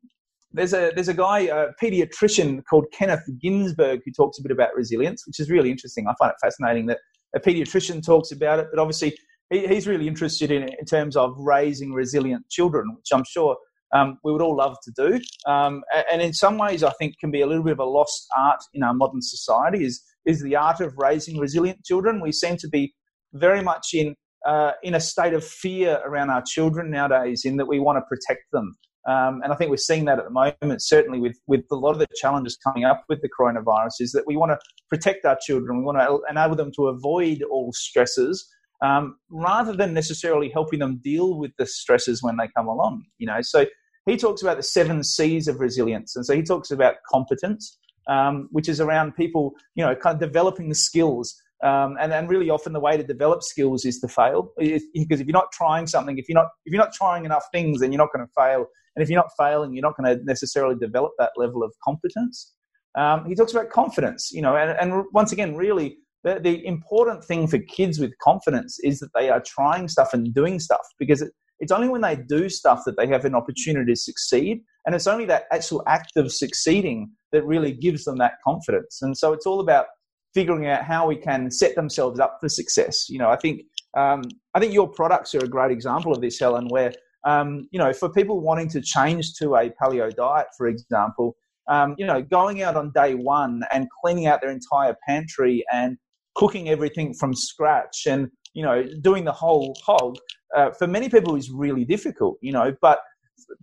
there's 0.51 0.73
a 0.73 0.91
there's 0.95 1.09
a 1.09 1.13
guy, 1.13 1.39
a 1.39 1.67
pediatrician 1.83 2.63
called 2.69 2.85
Kenneth 2.93 3.27
Ginsburg, 3.41 4.01
who 4.05 4.11
talks 4.11 4.39
a 4.39 4.41
bit 4.41 4.51
about 4.51 4.73
resilience, 4.73 5.27
which 5.27 5.39
is 5.39 5.49
really 5.49 5.69
interesting. 5.69 6.07
I 6.07 6.13
find 6.17 6.31
it 6.31 6.37
fascinating 6.41 6.85
that 6.85 6.99
a 7.35 7.39
pediatrician 7.41 8.05
talks 8.05 8.31
about 8.31 8.59
it, 8.59 8.67
but 8.71 8.79
obviously 8.79 9.17
he, 9.49 9.67
he's 9.67 9.87
really 9.87 10.07
interested 10.07 10.51
in 10.51 10.63
in 10.63 10.85
terms 10.85 11.15
of 11.15 11.35
raising 11.37 11.93
resilient 11.93 12.47
children, 12.49 12.95
which 12.95 13.09
I'm 13.13 13.23
sure 13.25 13.57
um, 13.93 14.17
we 14.23 14.31
would 14.31 14.41
all 14.41 14.57
love 14.57 14.75
to 14.83 14.91
do. 14.95 15.19
Um, 15.49 15.83
and 16.11 16.21
in 16.21 16.33
some 16.33 16.57
ways, 16.57 16.83
I 16.83 16.91
think 16.99 17.15
can 17.19 17.31
be 17.31 17.41
a 17.41 17.47
little 17.47 17.63
bit 17.63 17.73
of 17.73 17.79
a 17.79 17.85
lost 17.85 18.27
art 18.37 18.59
in 18.73 18.83
our 18.83 18.93
modern 18.93 19.21
society 19.21 19.83
is 19.85 20.03
is 20.25 20.41
the 20.41 20.55
art 20.55 20.81
of 20.81 20.93
raising 20.97 21.37
resilient 21.37 21.83
children. 21.85 22.21
We 22.21 22.31
seem 22.31 22.57
to 22.57 22.67
be 22.67 22.93
very 23.33 23.61
much 23.61 23.93
in 23.93 24.15
uh, 24.45 24.71
in 24.83 24.95
a 24.95 24.99
state 24.99 25.33
of 25.33 25.43
fear 25.43 26.01
around 26.05 26.29
our 26.29 26.43
children 26.45 26.91
nowadays, 26.91 27.45
in 27.45 27.57
that 27.57 27.67
we 27.67 27.79
want 27.79 27.97
to 27.97 28.03
protect 28.07 28.43
them. 28.51 28.75
Um, 29.07 29.41
and 29.43 29.53
I 29.53 29.55
think 29.55 29.69
we're 29.69 29.77
seeing 29.77 30.05
that 30.05 30.17
at 30.17 30.25
the 30.25 30.31
moment, 30.31 30.81
certainly 30.81 31.19
with, 31.19 31.37
with 31.45 31.63
a 31.71 31.75
lot 31.75 31.91
of 31.91 31.99
the 31.99 32.07
challenges 32.19 32.57
coming 32.57 32.85
up 32.85 33.03
with 33.07 33.21
the 33.21 33.29
coronavirus, 33.39 33.99
is 33.99 34.11
that 34.13 34.23
we 34.25 34.35
want 34.35 34.51
to 34.51 34.57
protect 34.89 35.25
our 35.25 35.37
children. 35.39 35.77
We 35.77 35.83
want 35.83 35.99
to 35.99 36.21
enable 36.27 36.55
them 36.55 36.71
to 36.75 36.87
avoid 36.87 37.43
all 37.43 37.71
stresses 37.71 38.47
um, 38.85 39.17
rather 39.29 39.75
than 39.75 39.93
necessarily 39.93 40.49
helping 40.49 40.79
them 40.79 40.99
deal 41.03 41.37
with 41.37 41.51
the 41.57 41.65
stresses 41.65 42.21
when 42.21 42.37
they 42.37 42.47
come 42.55 42.67
along. 42.67 43.03
You 43.17 43.27
know, 43.27 43.41
so 43.41 43.65
he 44.05 44.17
talks 44.17 44.41
about 44.41 44.57
the 44.57 44.63
seven 44.63 45.03
C's 45.03 45.47
of 45.47 45.59
resilience, 45.59 46.15
and 46.15 46.25
so 46.25 46.35
he 46.35 46.43
talks 46.43 46.71
about 46.71 46.95
competence, 47.09 47.77
um, 48.07 48.47
which 48.51 48.69
is 48.69 48.79
around 48.79 49.15
people, 49.15 49.53
you 49.75 49.83
know, 49.83 49.95
kind 49.95 50.15
of 50.15 50.19
developing 50.19 50.69
the 50.69 50.75
skills. 50.75 51.35
Um, 51.63 51.95
and, 51.99 52.11
and 52.11 52.29
really 52.29 52.49
often 52.49 52.73
the 52.73 52.81
way 52.81 52.97
to 52.97 53.03
develop 53.03 53.41
skills 53.41 53.85
is 53.85 53.99
to 54.01 54.09
fail 54.09 54.51
because 54.59 55.21
if 55.21 55.25
you're 55.25 55.31
not 55.41 55.53
trying 55.53 55.87
something 55.87 56.17
if 56.17 56.27
you're 56.27 56.35
not 56.35 56.49
if 56.65 56.73
you're 56.73 56.83
not 56.83 56.91
trying 56.93 57.23
enough 57.23 57.45
things 57.53 57.79
then 57.79 57.93
you're 57.93 57.97
not 57.97 58.09
going 58.13 58.27
to 58.27 58.31
fail 58.37 58.65
and 58.95 59.01
if 59.01 59.09
you're 59.09 59.17
not 59.17 59.29
failing 59.39 59.73
you're 59.73 59.81
not 59.81 59.95
going 59.95 60.17
to 60.17 60.23
necessarily 60.25 60.75
develop 60.75 61.13
that 61.17 61.31
level 61.37 61.63
of 61.63 61.73
competence 61.81 62.53
um, 62.97 63.25
he 63.25 63.33
talks 63.35 63.53
about 63.53 63.69
confidence 63.69 64.31
you 64.33 64.41
know 64.41 64.57
and, 64.57 64.77
and 64.77 65.05
once 65.13 65.31
again 65.31 65.55
really 65.55 65.97
the, 66.25 66.39
the 66.39 66.65
important 66.65 67.23
thing 67.23 67.47
for 67.47 67.59
kids 67.59 67.99
with 67.99 68.11
confidence 68.17 68.79
is 68.83 68.99
that 68.99 69.11
they 69.13 69.29
are 69.29 69.41
trying 69.45 69.87
stuff 69.87 70.09
and 70.11 70.33
doing 70.33 70.59
stuff 70.59 70.81
because 70.99 71.21
it, 71.21 71.31
it's 71.59 71.71
only 71.71 71.87
when 71.87 72.01
they 72.01 72.15
do 72.15 72.49
stuff 72.49 72.81
that 72.85 72.97
they 72.97 73.07
have 73.07 73.25
an 73.25 73.35
opportunity 73.35 73.93
to 73.93 73.95
succeed. 73.95 74.61
And 74.85 74.95
it's 74.95 75.07
only 75.07 75.25
that 75.25 75.43
actual 75.51 75.83
act 75.87 76.17
of 76.17 76.33
succeeding 76.33 77.11
that 77.31 77.45
really 77.45 77.71
gives 77.71 78.03
them 78.05 78.17
that 78.17 78.33
confidence. 78.43 79.01
And 79.03 79.15
so 79.15 79.33
it's 79.33 79.45
all 79.45 79.59
about 79.59 79.85
figuring 80.33 80.67
out 80.67 80.83
how 80.83 81.07
we 81.07 81.15
can 81.15 81.49
set 81.51 81.75
themselves 81.75 82.19
up 82.19 82.39
for 82.41 82.49
success. 82.49 83.07
You 83.07 83.19
know, 83.19 83.29
I 83.29 83.37
think 83.37 83.61
um, 83.95 84.23
I 84.53 84.59
think 84.59 84.73
your 84.73 84.89
products 84.89 85.33
are 85.35 85.45
a 85.45 85.47
great 85.47 85.71
example 85.71 86.11
of 86.11 86.21
this, 86.21 86.39
Helen, 86.39 86.67
where 86.69 86.91
um, 87.23 87.67
you 87.71 87.79
know, 87.79 87.93
for 87.93 88.09
people 88.09 88.41
wanting 88.41 88.67
to 88.69 88.81
change 88.81 89.33
to 89.35 89.55
a 89.55 89.71
paleo 89.81 90.13
diet, 90.13 90.47
for 90.57 90.67
example, 90.67 91.35
um, 91.67 91.95
you 91.97 92.05
know, 92.05 92.21
going 92.21 92.61
out 92.61 92.75
on 92.75 92.91
day 92.93 93.15
one 93.15 93.61
and 93.71 93.87
cleaning 94.01 94.27
out 94.27 94.41
their 94.41 94.51
entire 94.51 94.95
pantry 95.07 95.63
and 95.71 95.97
cooking 96.35 96.69
everything 96.69 97.13
from 97.13 97.33
scratch 97.33 98.05
and 98.07 98.29
you 98.53 98.63
know 98.63 98.83
doing 99.01 99.23
the 99.23 99.31
whole 99.31 99.75
hog 99.85 100.15
uh, 100.55 100.71
for 100.71 100.87
many 100.87 101.09
people 101.09 101.35
is 101.35 101.49
really 101.49 101.85
difficult 101.85 102.37
you 102.41 102.51
know 102.51 102.73
but 102.81 102.99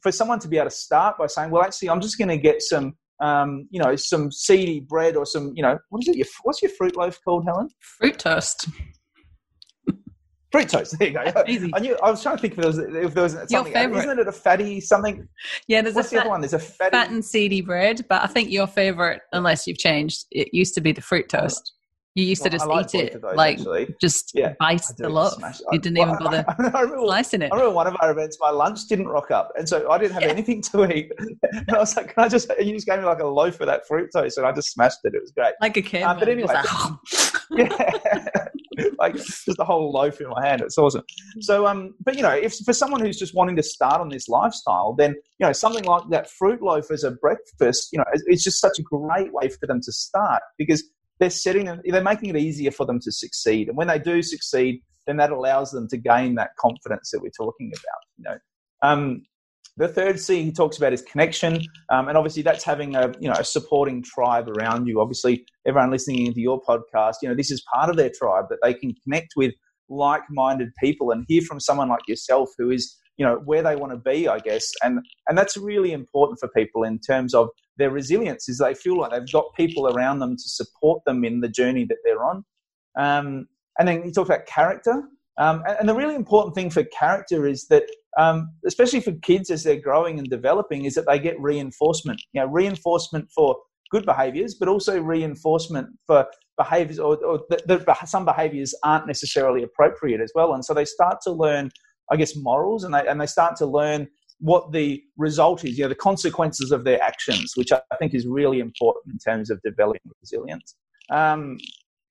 for 0.03 0.13
someone 0.13 0.39
to 0.39 0.49
be 0.49 0.57
able 0.57 0.69
to 0.69 0.75
start 0.75 1.17
by 1.19 1.27
saying 1.27 1.51
well 1.51 1.63
actually 1.63 1.89
i'm 1.89 2.01
just 2.01 2.19
going 2.19 2.29
to 2.29 2.37
get 2.37 2.63
some 2.63 2.95
um, 3.21 3.69
you 3.71 3.81
know 3.81 3.95
some 3.95 4.33
seedy 4.33 4.81
bread 4.81 5.17
or 5.17 5.25
some 5.25 5.53
you 5.55 5.63
know 5.63 5.79
what 5.91 6.03
is 6.03 6.09
it 6.09 6.17
your, 6.17 6.27
what's 6.43 6.61
your 6.61 6.73
fruit 6.73 6.97
loaf 6.97 7.19
called 7.25 7.45
helen 7.45 7.69
fruit 7.81 8.19
toast 8.19 8.69
Fruit 10.53 10.69
toast. 10.69 10.99
There 10.99 11.09
you 11.09 11.15
go. 11.15 11.45
Easy. 11.49 11.71
I 11.73 11.81
knew. 11.81 11.97
I 12.03 12.11
was 12.11 12.23
trying 12.23 12.37
to 12.37 12.43
think 12.43 12.53
if 12.53 12.59
there 12.59 12.67
was 12.67 12.79
if 12.79 13.15
there 13.15 13.23
was 13.23 13.33
something. 13.51 13.75
Isn't 13.75 14.19
it 14.19 14.29
a 14.29 14.33
fatty 14.33 14.81
something? 14.83 15.27
Yeah, 15.67 15.81
there's 15.81 15.95
What's 15.95 16.09
a 16.09 16.11
fat, 16.11 16.17
the 16.17 16.21
other 16.21 16.31
one. 16.31 16.41
There's 16.43 16.53
a 16.53 16.59
fatty... 16.59 16.91
fat 16.91 17.11
and 17.11 17.25
seedy 17.25 17.63
bread, 17.63 18.05
but 18.07 18.23
I 18.23 18.27
think 18.27 18.51
your 18.51 18.67
favorite, 18.67 19.23
unless 19.33 19.67
you've 19.67 19.79
changed, 19.79 20.27
it 20.31 20.51
used 20.53 20.75
to 20.75 20.83
be 20.83 20.93
the 20.93 21.01
fruit 21.01 21.31
toast. 21.31 21.73
You 22.15 22.25
used 22.25 22.43
to 22.43 22.51
just 22.51 22.67
like 22.67 22.95
eat 22.95 23.15
it, 23.15 23.23
those, 23.23 23.37
like 23.37 23.59
actually. 23.59 23.95
just 23.99 24.33
yeah, 24.35 24.53
bite 24.61 24.83
the 24.99 25.09
loaf. 25.09 25.35
You 25.73 25.79
didn't 25.79 25.97
even 25.97 26.17
bother 26.21 26.45
I, 26.47 26.55
I 26.75 26.81
remember, 26.83 27.07
slicing 27.07 27.41
it. 27.41 27.51
I 27.51 27.57
remember 27.57 27.75
one 27.75 27.87
of 27.87 27.97
our 28.01 28.11
events, 28.11 28.37
my 28.39 28.51
lunch 28.51 28.87
didn't 28.87 29.09
rock 29.09 29.31
up, 29.31 29.51
and 29.57 29.67
so 29.67 29.91
I 29.91 29.97
didn't 29.97 30.13
have 30.13 30.25
yeah. 30.25 30.29
anything 30.29 30.61
to 30.63 30.95
eat. 30.95 31.11
And 31.53 31.71
I 31.71 31.79
was 31.79 31.97
like, 31.97 32.15
"Can 32.15 32.25
I 32.25 32.29
just?" 32.29 32.51
You 32.59 32.73
just 32.73 32.87
gave 32.87 32.99
me 32.99 33.05
like 33.05 33.21
a 33.21 33.27
loaf 33.27 33.61
of 33.61 33.67
that 33.67 33.87
fruit 33.87 34.11
toast, 34.15 34.37
and 34.37 34.47
I 34.47 34.53
just 34.53 34.73
smashed 34.73 34.99
it. 35.05 35.15
It 35.15 35.21
was 35.21 35.31
great, 35.31 35.55
like 35.61 35.77
a 35.77 35.83
kid. 35.83 36.03
Um, 36.03 36.19
but 36.19 36.29
anyway, 36.29 36.55
yeah, 37.51 38.49
like 38.99 39.15
just 39.15 39.59
a 39.59 39.65
whole 39.65 39.91
loaf 39.93 40.21
in 40.21 40.29
my 40.29 40.47
hand. 40.47 40.61
It's 40.61 40.79
awesome. 40.79 41.03
So, 41.41 41.67
um, 41.67 41.95
but 42.05 42.17
you 42.17 42.23
know, 42.23 42.31
if 42.31 42.55
for 42.57 42.73
someone 42.73 43.01
who's 43.01 43.19
just 43.19 43.35
wanting 43.35 43.57
to 43.57 43.63
start 43.63 44.01
on 44.01 44.09
this 44.09 44.29
lifestyle, 44.29 44.95
then 44.95 45.15
you 45.39 45.47
know 45.47 45.53
something 45.53 45.85
like 45.85 46.03
that 46.11 46.31
fruit 46.31 46.63
loaf 46.63 46.91
as 46.91 47.05
a 47.05 47.13
breakfast, 47.13 47.89
you 47.93 47.99
know, 47.99 48.05
it's 48.27 48.45
just 48.45 48.61
such 48.61 48.79
a 48.79 48.83
great 48.83 49.33
way 49.33 49.49
for 49.49 49.67
them 49.67 49.81
to 49.81 49.93
start 49.93 50.43
because 50.59 50.85
they're 51.23 51.31
setting 51.31 51.67
them, 51.67 51.81
they're 51.85 52.03
making 52.03 52.31
it 52.31 52.37
easier 52.37 52.73
for 52.73 52.85
them 52.85 52.99
to 52.99 53.13
succeed. 53.13 53.69
And 53.69 53.77
when 53.77 53.87
they 53.87 54.01
do 54.01 54.23
succeed, 54.23 54.83
then 55.07 55.19
that 55.19 55.31
allows 55.31 55.71
them 55.71 55.87
to 55.91 55.97
gain 55.97 56.35
that 56.35 56.51
confidence 56.59 57.13
that 57.13 57.21
we're 57.23 57.31
talking 57.31 57.71
about. 57.73 58.01
You 58.19 58.25
know, 58.25 58.39
um, 58.83 59.23
the 59.77 59.87
third 59.87 60.19
C 60.19 60.43
he 60.43 60.51
talks 60.51 60.79
about 60.79 60.93
is 60.93 61.01
connection, 61.03 61.63
um, 61.91 62.09
and 62.09 62.19
obviously 62.19 62.43
that's 62.43 62.65
having 62.65 62.97
a 62.97 63.15
you 63.21 63.29
know 63.29 63.37
a 63.39 63.45
supporting 63.45 64.03
tribe 64.03 64.49
around 64.49 64.89
you. 64.89 65.01
Obviously, 65.01 65.47
everyone 65.65 65.93
listening 65.93 66.27
into 66.27 66.41
your 66.41 66.61
podcast, 66.61 67.15
you 67.23 67.29
know, 67.29 67.37
this 67.37 67.53
is 67.53 67.63
part 67.73 67.89
of 67.89 67.97
their 67.97 68.11
tribe 68.11 68.47
that 68.51 68.59
they 68.61 68.75
can 68.75 68.93
connect 69.05 69.35
with 69.37 69.55
like-minded 69.89 70.71
people 70.83 71.13
and 71.13 71.25
hear 71.29 71.43
from 71.43 71.61
someone 71.61 71.89
like 71.89 72.09
yourself 72.09 72.49
who 72.59 72.71
is 72.71 72.99
you 73.17 73.25
know 73.25 73.37
where 73.45 73.63
they 73.63 73.77
want 73.77 73.93
to 73.93 73.99
be 73.99 74.27
i 74.27 74.39
guess 74.39 74.67
and 74.83 75.01
and 75.29 75.37
that's 75.37 75.55
really 75.57 75.93
important 75.93 76.39
for 76.41 76.49
people 76.49 76.83
in 76.83 76.99
terms 76.99 77.35
of 77.35 77.49
their 77.79 77.91
resilience 77.91 78.49
is 78.49 78.59
they 78.59 78.75
feel 78.75 78.99
like 78.99 79.13
they've 79.13 79.33
got 79.33 79.55
people 79.57 79.89
around 79.89 80.19
them 80.19 80.37
to 80.37 80.49
support 80.49 81.03
them 81.05 81.25
in 81.25 81.41
the 81.41 81.49
journey 81.49 81.85
that 81.85 81.99
they're 82.05 82.25
on. 82.25 82.45
Um, 82.99 83.47
and 83.79 83.89
then 83.89 84.05
you 84.05 84.13
talk 84.13 84.27
about 84.27 84.47
character. 84.47 85.03
Um, 85.39 85.63
and, 85.67 85.79
and, 85.81 85.89
the 85.89 85.95
really 85.95 86.15
important 86.15 86.55
thing 86.55 86.69
for 86.69 86.85
character 86.85 87.47
is 87.47 87.67
that 87.69 87.85
um, 88.19 88.51
especially 88.67 89.01
for 89.01 89.13
kids 89.23 89.51
as 89.51 89.65
they're 89.65 89.81
growing 89.81 90.19
and 90.19 90.29
developing 90.29 90.85
is 90.85 90.95
that 90.95 91.07
they 91.07 91.19
get 91.19 91.41
reinforcement. 91.41 92.21
You 92.35 92.43
know 92.43 92.49
reinforcement 92.49 93.31
for 93.35 93.57
good 93.91 94.05
behaviors 94.05 94.55
but 94.55 94.69
also 94.69 95.01
reinforcement 95.01 95.89
for 96.07 96.27
behaviors 96.59 96.99
or, 96.99 97.17
or 97.25 97.41
that 97.49 97.97
some 98.07 98.27
behaviors 98.27 98.75
aren't 98.85 99.07
necessarily 99.07 99.63
appropriate 99.63 100.21
as 100.21 100.31
well. 100.35 100.53
And 100.53 100.63
so 100.63 100.75
they 100.75 100.85
start 100.85 101.19
to 101.23 101.33
learn 101.33 101.71
I 102.13 102.17
guess, 102.17 102.37
morals, 102.37 102.85
and 102.85 102.95
they 102.95 103.07
and 103.07 103.21
they 103.21 103.27
start 103.27 103.57
to 103.57 103.67
learn 103.67 104.07
what 104.43 104.73
the 104.73 105.01
result 105.17 105.65
is, 105.65 105.79
you 105.79 105.85
know, 105.85 105.89
the 105.89 105.95
consequences 105.95 106.73
of 106.73 106.83
their 106.83 107.01
actions, 107.01 107.53
which 107.55 107.71
I 107.71 107.81
think 108.01 108.13
is 108.13 108.27
really 108.27 108.59
important 108.59 109.13
in 109.13 109.19
terms 109.19 109.51
of 109.51 109.63
developing 109.63 110.01
resilience. 110.21 110.75
Um, 111.11 111.59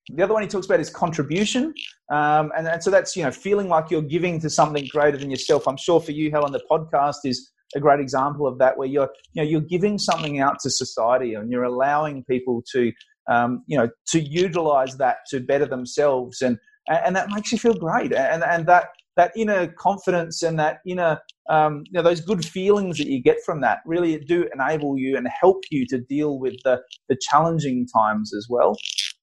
the 0.08 0.24
other 0.24 0.32
one 0.32 0.42
he 0.42 0.48
talks 0.48 0.64
about 0.64 0.80
is 0.80 0.88
contribution, 0.88 1.74
um, 2.10 2.50
and, 2.56 2.66
and 2.66 2.82
so 2.82 2.90
that's 2.90 3.14
you 3.16 3.22
know 3.22 3.30
feeling 3.30 3.68
like 3.68 3.90
you're 3.90 4.02
giving 4.02 4.40
to 4.40 4.50
something 4.50 4.88
greater 4.90 5.18
than 5.18 5.30
yourself. 5.30 5.68
I'm 5.68 5.76
sure 5.76 6.00
for 6.00 6.12
you, 6.12 6.30
Helen, 6.30 6.52
the 6.52 6.62
podcast 6.70 7.18
is 7.24 7.52
a 7.76 7.80
great 7.80 8.00
example 8.00 8.46
of 8.46 8.58
that, 8.58 8.78
where 8.78 8.88
you're 8.88 9.10
you 9.34 9.42
know 9.42 9.48
you're 9.48 9.60
giving 9.60 9.98
something 9.98 10.40
out 10.40 10.58
to 10.60 10.70
society 10.70 11.34
and 11.34 11.52
you're 11.52 11.64
allowing 11.64 12.24
people 12.24 12.64
to 12.72 12.92
um, 13.30 13.62
you 13.66 13.76
know 13.78 13.88
to 14.08 14.20
utilize 14.20 14.96
that 14.96 15.18
to 15.28 15.38
better 15.38 15.66
themselves, 15.66 16.40
and 16.40 16.58
and 16.88 17.14
that 17.14 17.28
makes 17.30 17.52
you 17.52 17.58
feel 17.58 17.74
great, 17.74 18.12
and 18.12 18.42
and 18.42 18.66
that 18.66 18.88
that 19.16 19.32
inner 19.36 19.66
confidence 19.68 20.42
and 20.42 20.58
that 20.58 20.78
inner 20.86 21.18
um, 21.50 21.82
you 21.86 21.92
know 21.92 22.02
those 22.02 22.20
good 22.20 22.44
feelings 22.44 22.98
that 22.98 23.08
you 23.08 23.22
get 23.22 23.38
from 23.44 23.60
that 23.60 23.80
really 23.84 24.18
do 24.18 24.48
enable 24.54 24.98
you 24.98 25.16
and 25.16 25.26
help 25.40 25.62
you 25.70 25.86
to 25.86 25.98
deal 25.98 26.38
with 26.38 26.54
the, 26.64 26.80
the 27.08 27.16
challenging 27.20 27.86
times 27.86 28.32
as 28.34 28.46
well. 28.48 28.76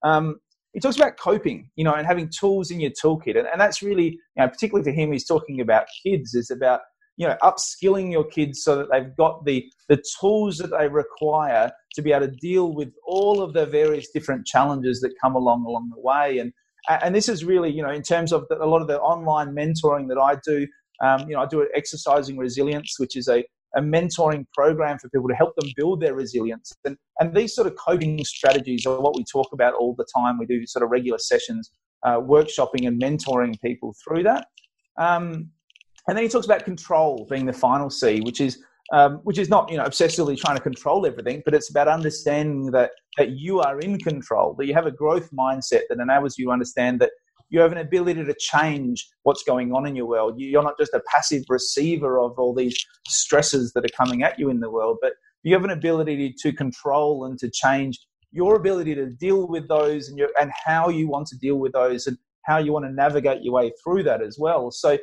Um, 0.04 0.40
he 0.74 0.80
talks 0.80 0.98
about 0.98 1.18
coping 1.18 1.70
you 1.76 1.84
know 1.84 1.94
and 1.94 2.06
having 2.06 2.30
tools 2.30 2.72
in 2.72 2.80
your 2.80 2.92
toolkit. 2.92 3.38
And, 3.38 3.48
and 3.48 3.60
that's 3.60 3.82
really 3.82 4.12
you 4.12 4.20
know 4.38 4.48
particularly 4.48 4.84
for 4.84 4.96
him 4.96 5.12
he's 5.12 5.26
talking 5.26 5.62
about 5.62 5.86
kids. 6.06 6.34
Is 6.34 6.52
about 6.52 6.82
you 7.18 7.28
know 7.28 7.38
upskilling 7.42 8.12
your 8.12 8.26
kids 8.26 8.64
so 8.64 8.78
that 8.78 8.88
they've 8.92 9.16
got 9.16 9.46
the 9.46 9.66
the 9.88 10.02
tools 10.20 10.58
that 10.58 10.72
they 10.78 10.88
require 10.88 11.72
to 11.94 12.02
be 12.02 12.12
able 12.12 12.28
to 12.28 12.34
deal 12.34 12.74
with 12.74 12.90
all 13.06 13.42
of 13.42 13.54
the 13.54 13.66
various 13.66 14.10
different 14.12 14.46
challenges 14.46 15.02
that 15.02 15.14
come 15.22 15.36
along 15.36 15.66
along 15.66 15.92
the 15.96 16.02
way. 16.02 16.38
And 16.38 16.54
and 16.90 17.14
this 17.14 17.30
is 17.30 17.46
really, 17.46 17.72
you 17.72 17.84
know, 17.84 17.92
in 17.92 18.02
terms 18.02 18.34
of 18.34 18.48
the, 18.50 18.62
a 18.62 18.66
lot 18.66 18.82
of 18.82 18.88
the 18.88 19.00
online 19.00 19.50
mentoring 19.50 20.08
that 20.10 20.18
I 20.18 20.36
do. 20.46 20.68
Um, 21.02 21.30
you 21.30 21.36
know, 21.36 21.42
I 21.42 21.46
do 21.46 21.62
it 21.62 21.70
exercising 21.76 22.38
resilience, 22.38 22.96
which 23.00 23.16
is 23.16 23.30
a, 23.30 23.44
a 23.76 23.82
mentoring 23.82 24.46
program 24.54 24.98
for 24.98 25.08
people 25.10 25.30
to 25.30 25.36
help 25.36 25.56
them 25.56 25.70
build 25.78 26.02
their 26.02 26.14
resilience. 26.14 26.74
And, 26.84 26.98
and 27.20 27.34
these 27.34 27.56
sort 27.56 27.68
of 27.68 27.76
coping 27.76 28.24
strategies 28.26 28.86
are 28.86 29.00
what 29.00 29.16
we 29.16 29.24
talk 29.24 29.48
about 29.54 29.76
all 29.76 29.96
the 29.98 30.06
time. 30.16 30.38
We 30.38 30.46
do 30.46 30.66
sort 30.66 30.84
of 30.84 30.90
regular 30.90 31.20
sessions, 31.20 31.72
uh, 32.04 32.18
workshopping 32.18 32.88
and 32.88 33.02
mentoring 33.02 33.56
people 33.62 33.96
through 34.04 34.24
that. 34.24 34.48
Um, 34.98 35.52
and 36.08 36.18
then 36.18 36.24
he 36.24 36.30
talks 36.30 36.48
about 36.48 36.66
control 36.66 37.28
being 37.30 37.46
the 37.46 37.54
final 37.54 37.90
C, 37.90 38.20
which 38.22 38.42
is 38.42 38.64
um, 38.92 39.18
which 39.24 39.38
is 39.38 39.50
not 39.50 39.70
you 39.70 39.78
know 39.78 39.84
obsessively 39.84 40.38
trying 40.38 40.58
to 40.58 40.64
control 40.64 41.06
everything, 41.06 41.42
but 41.46 41.54
it's 41.54 41.70
about 41.70 41.88
understanding 41.88 42.72
that 42.72 42.92
that 43.18 43.32
you 43.32 43.60
are 43.60 43.80
in 43.80 43.98
control, 44.00 44.56
that 44.58 44.66
you 44.66 44.74
have 44.74 44.86
a 44.86 44.92
growth 44.92 45.30
mindset 45.32 45.82
that 45.90 46.00
enables 46.00 46.38
you 46.38 46.46
to 46.46 46.52
understand 46.52 47.00
that 47.00 47.12
you 47.50 47.60
have 47.60 47.72
an 47.72 47.80
ability 47.80 48.24
to 48.24 48.36
change 48.40 49.08
what's 49.24 49.44
going 49.44 49.74
on 49.74 49.86
in 49.88 49.96
your 49.96 50.06
world. 50.06 50.36
You're 50.38 50.64
not 50.64 50.78
just 50.80 50.94
a 50.94 51.02
passive 51.14 51.44
receiver 51.50 52.20
of 52.20 52.38
all 52.38 52.54
these 52.54 52.78
stresses 53.08 53.74
that 53.74 53.84
are 53.84 54.06
coming 54.06 54.24
at 54.24 54.38
you 54.38 54.50
in 54.50 54.60
the 54.60 54.70
world, 54.70 54.98
but 55.02 55.14
you 55.44 55.54
have 55.54 55.64
an 55.64 55.72
ability 55.72 56.36
to 56.42 56.54
control 56.54 57.26
and 57.26 57.40
to 57.40 57.50
change 57.50 58.00
your 58.32 58.56
ability 58.56 58.94
to 58.96 59.08
deal 59.08 59.48
with 59.48 59.68
those 59.68 60.10
and 60.10 60.18
your, 60.18 60.30
and 60.40 60.52
how 60.66 60.90
you 60.90 61.08
want 61.08 61.28
to 61.28 61.38
deal 61.38 61.56
with 61.56 61.74
those 61.74 62.06
and 62.06 62.18
how 62.44 62.58
you 62.58 62.72
want 62.72 62.86
to 62.86 62.92
navigate 62.92 63.42
your 63.42 63.54
way 63.54 63.72
through 63.84 64.04
that 64.04 64.22
as 64.22 64.38
well. 64.40 64.70
So 64.70 64.98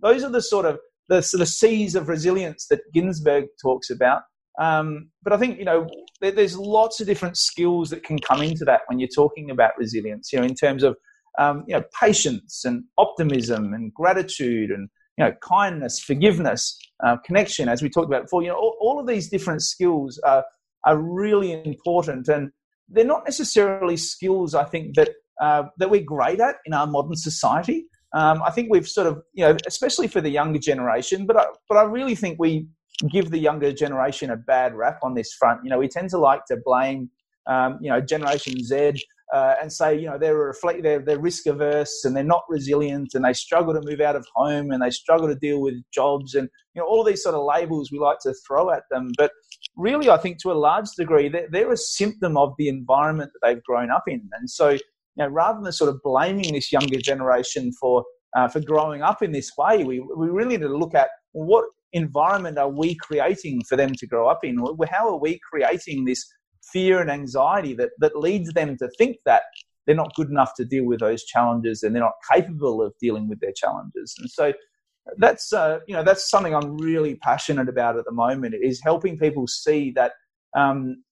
those 0.00 0.24
are 0.24 0.30
the 0.30 0.40
sort 0.40 0.64
of 0.64 0.78
the 1.10 1.20
sort 1.20 1.42
of 1.42 1.48
C's 1.48 1.94
of 1.94 2.08
resilience 2.08 2.66
that 2.70 2.80
Ginsburg 2.94 3.46
talks 3.60 3.90
about. 3.90 4.22
Um, 4.58 5.10
but 5.22 5.32
I 5.32 5.36
think 5.36 5.58
you 5.58 5.64
know 5.64 5.86
there, 6.20 6.30
there's 6.30 6.56
lots 6.56 7.00
of 7.00 7.06
different 7.06 7.36
skills 7.36 7.90
that 7.90 8.04
can 8.04 8.18
come 8.18 8.40
into 8.40 8.64
that 8.64 8.82
when 8.86 8.98
you're 8.98 9.08
talking 9.14 9.50
about 9.50 9.72
resilience. 9.76 10.32
You 10.32 10.38
know, 10.38 10.46
in 10.46 10.54
terms 10.54 10.82
of 10.82 10.96
um, 11.38 11.64
you 11.66 11.76
know 11.76 11.82
patience 12.00 12.64
and 12.64 12.84
optimism 12.96 13.74
and 13.74 13.92
gratitude 13.92 14.70
and 14.70 14.88
you 15.18 15.24
know 15.24 15.32
kindness, 15.42 15.98
forgiveness, 15.98 16.78
uh, 17.04 17.16
connection, 17.24 17.68
as 17.68 17.82
we 17.82 17.90
talked 17.90 18.08
about 18.08 18.22
before. 18.22 18.42
You 18.42 18.48
know, 18.48 18.56
all, 18.56 18.76
all 18.80 19.00
of 19.00 19.06
these 19.06 19.28
different 19.28 19.62
skills 19.62 20.18
are 20.24 20.44
are 20.84 20.96
really 20.96 21.52
important, 21.64 22.28
and 22.28 22.50
they're 22.88 23.04
not 23.04 23.24
necessarily 23.24 23.96
skills 23.96 24.54
I 24.54 24.64
think 24.64 24.94
that 24.94 25.10
uh, 25.40 25.64
that 25.78 25.90
we're 25.90 26.04
great 26.04 26.38
at 26.38 26.56
in 26.66 26.72
our 26.72 26.86
modern 26.86 27.16
society. 27.16 27.86
Um, 28.12 28.42
I 28.42 28.50
think 28.50 28.68
we've 28.70 28.88
sort 28.88 29.06
of, 29.06 29.22
you 29.34 29.44
know, 29.44 29.56
especially 29.66 30.08
for 30.08 30.20
the 30.20 30.30
younger 30.30 30.58
generation, 30.58 31.26
but 31.26 31.36
I, 31.36 31.46
but 31.68 31.78
I 31.78 31.84
really 31.84 32.14
think 32.14 32.38
we 32.38 32.66
give 33.10 33.30
the 33.30 33.38
younger 33.38 33.72
generation 33.72 34.30
a 34.30 34.36
bad 34.36 34.74
rap 34.74 34.98
on 35.02 35.14
this 35.14 35.32
front. 35.32 35.60
You 35.64 35.70
know, 35.70 35.78
we 35.78 35.88
tend 35.88 36.10
to 36.10 36.18
like 36.18 36.44
to 36.46 36.56
blame, 36.64 37.10
um, 37.46 37.78
you 37.80 37.90
know, 37.90 38.00
Generation 38.00 38.62
Z 38.62 39.00
uh, 39.32 39.54
and 39.62 39.72
say, 39.72 39.96
you 39.96 40.06
know, 40.06 40.18
they're, 40.18 40.36
reflect, 40.36 40.82
they're, 40.82 40.98
they're 40.98 41.20
risk 41.20 41.46
averse 41.46 42.04
and 42.04 42.16
they're 42.16 42.24
not 42.24 42.42
resilient 42.48 43.10
and 43.14 43.24
they 43.24 43.32
struggle 43.32 43.72
to 43.72 43.80
move 43.84 44.00
out 44.00 44.16
of 44.16 44.26
home 44.34 44.72
and 44.72 44.82
they 44.82 44.90
struggle 44.90 45.28
to 45.28 45.36
deal 45.36 45.60
with 45.60 45.74
jobs 45.94 46.34
and, 46.34 46.48
you 46.74 46.82
know, 46.82 46.86
all 46.86 47.04
these 47.04 47.22
sort 47.22 47.34
of 47.34 47.44
labels 47.44 47.92
we 47.92 47.98
like 47.98 48.18
to 48.20 48.34
throw 48.46 48.70
at 48.70 48.82
them. 48.90 49.12
But 49.16 49.30
really, 49.76 50.10
I 50.10 50.16
think 50.16 50.38
to 50.42 50.50
a 50.50 50.54
large 50.54 50.88
degree, 50.96 51.28
they're, 51.28 51.48
they're 51.50 51.72
a 51.72 51.76
symptom 51.76 52.36
of 52.36 52.54
the 52.58 52.68
environment 52.68 53.30
that 53.32 53.46
they've 53.46 53.62
grown 53.62 53.90
up 53.90 54.04
in. 54.08 54.28
And 54.32 54.50
so, 54.50 54.76
you 55.16 55.24
know, 55.24 55.28
rather 55.28 55.60
than 55.62 55.72
sort 55.72 55.90
of 55.90 56.00
blaming 56.02 56.54
this 56.54 56.72
younger 56.72 56.98
generation 56.98 57.72
for 57.72 58.04
uh, 58.36 58.46
for 58.46 58.60
growing 58.60 59.02
up 59.02 59.22
in 59.22 59.32
this 59.32 59.50
way, 59.58 59.84
we 59.84 60.00
we 60.00 60.28
really 60.28 60.56
need 60.56 60.62
to 60.62 60.68
look 60.68 60.94
at 60.94 61.08
what 61.32 61.64
environment 61.92 62.58
are 62.58 62.68
we 62.68 62.94
creating 62.94 63.62
for 63.64 63.76
them 63.76 63.92
to 63.94 64.06
grow 64.06 64.28
up 64.28 64.44
in? 64.44 64.58
How 64.88 65.08
are 65.08 65.18
we 65.18 65.40
creating 65.48 66.04
this 66.04 66.24
fear 66.72 67.00
and 67.00 67.10
anxiety 67.10 67.74
that 67.74 67.90
that 67.98 68.16
leads 68.16 68.52
them 68.52 68.76
to 68.78 68.88
think 68.98 69.16
that 69.26 69.42
they're 69.86 69.96
not 69.96 70.14
good 70.14 70.28
enough 70.28 70.52
to 70.54 70.64
deal 70.64 70.84
with 70.84 71.00
those 71.00 71.24
challenges 71.24 71.82
and 71.82 71.94
they're 71.94 72.02
not 72.02 72.12
capable 72.32 72.82
of 72.82 72.92
dealing 73.00 73.28
with 73.28 73.40
their 73.40 73.52
challenges? 73.52 74.14
And 74.18 74.30
so 74.30 74.52
that's 75.18 75.52
uh, 75.52 75.80
you 75.86 75.94
know 75.94 76.04
that's 76.04 76.30
something 76.30 76.54
I'm 76.54 76.76
really 76.76 77.16
passionate 77.16 77.68
about 77.68 77.96
at 77.96 78.04
the 78.04 78.12
moment 78.12 78.54
is 78.60 78.80
helping 78.82 79.18
people 79.18 79.46
see 79.46 79.92
that 79.92 80.12
um, 80.56 81.02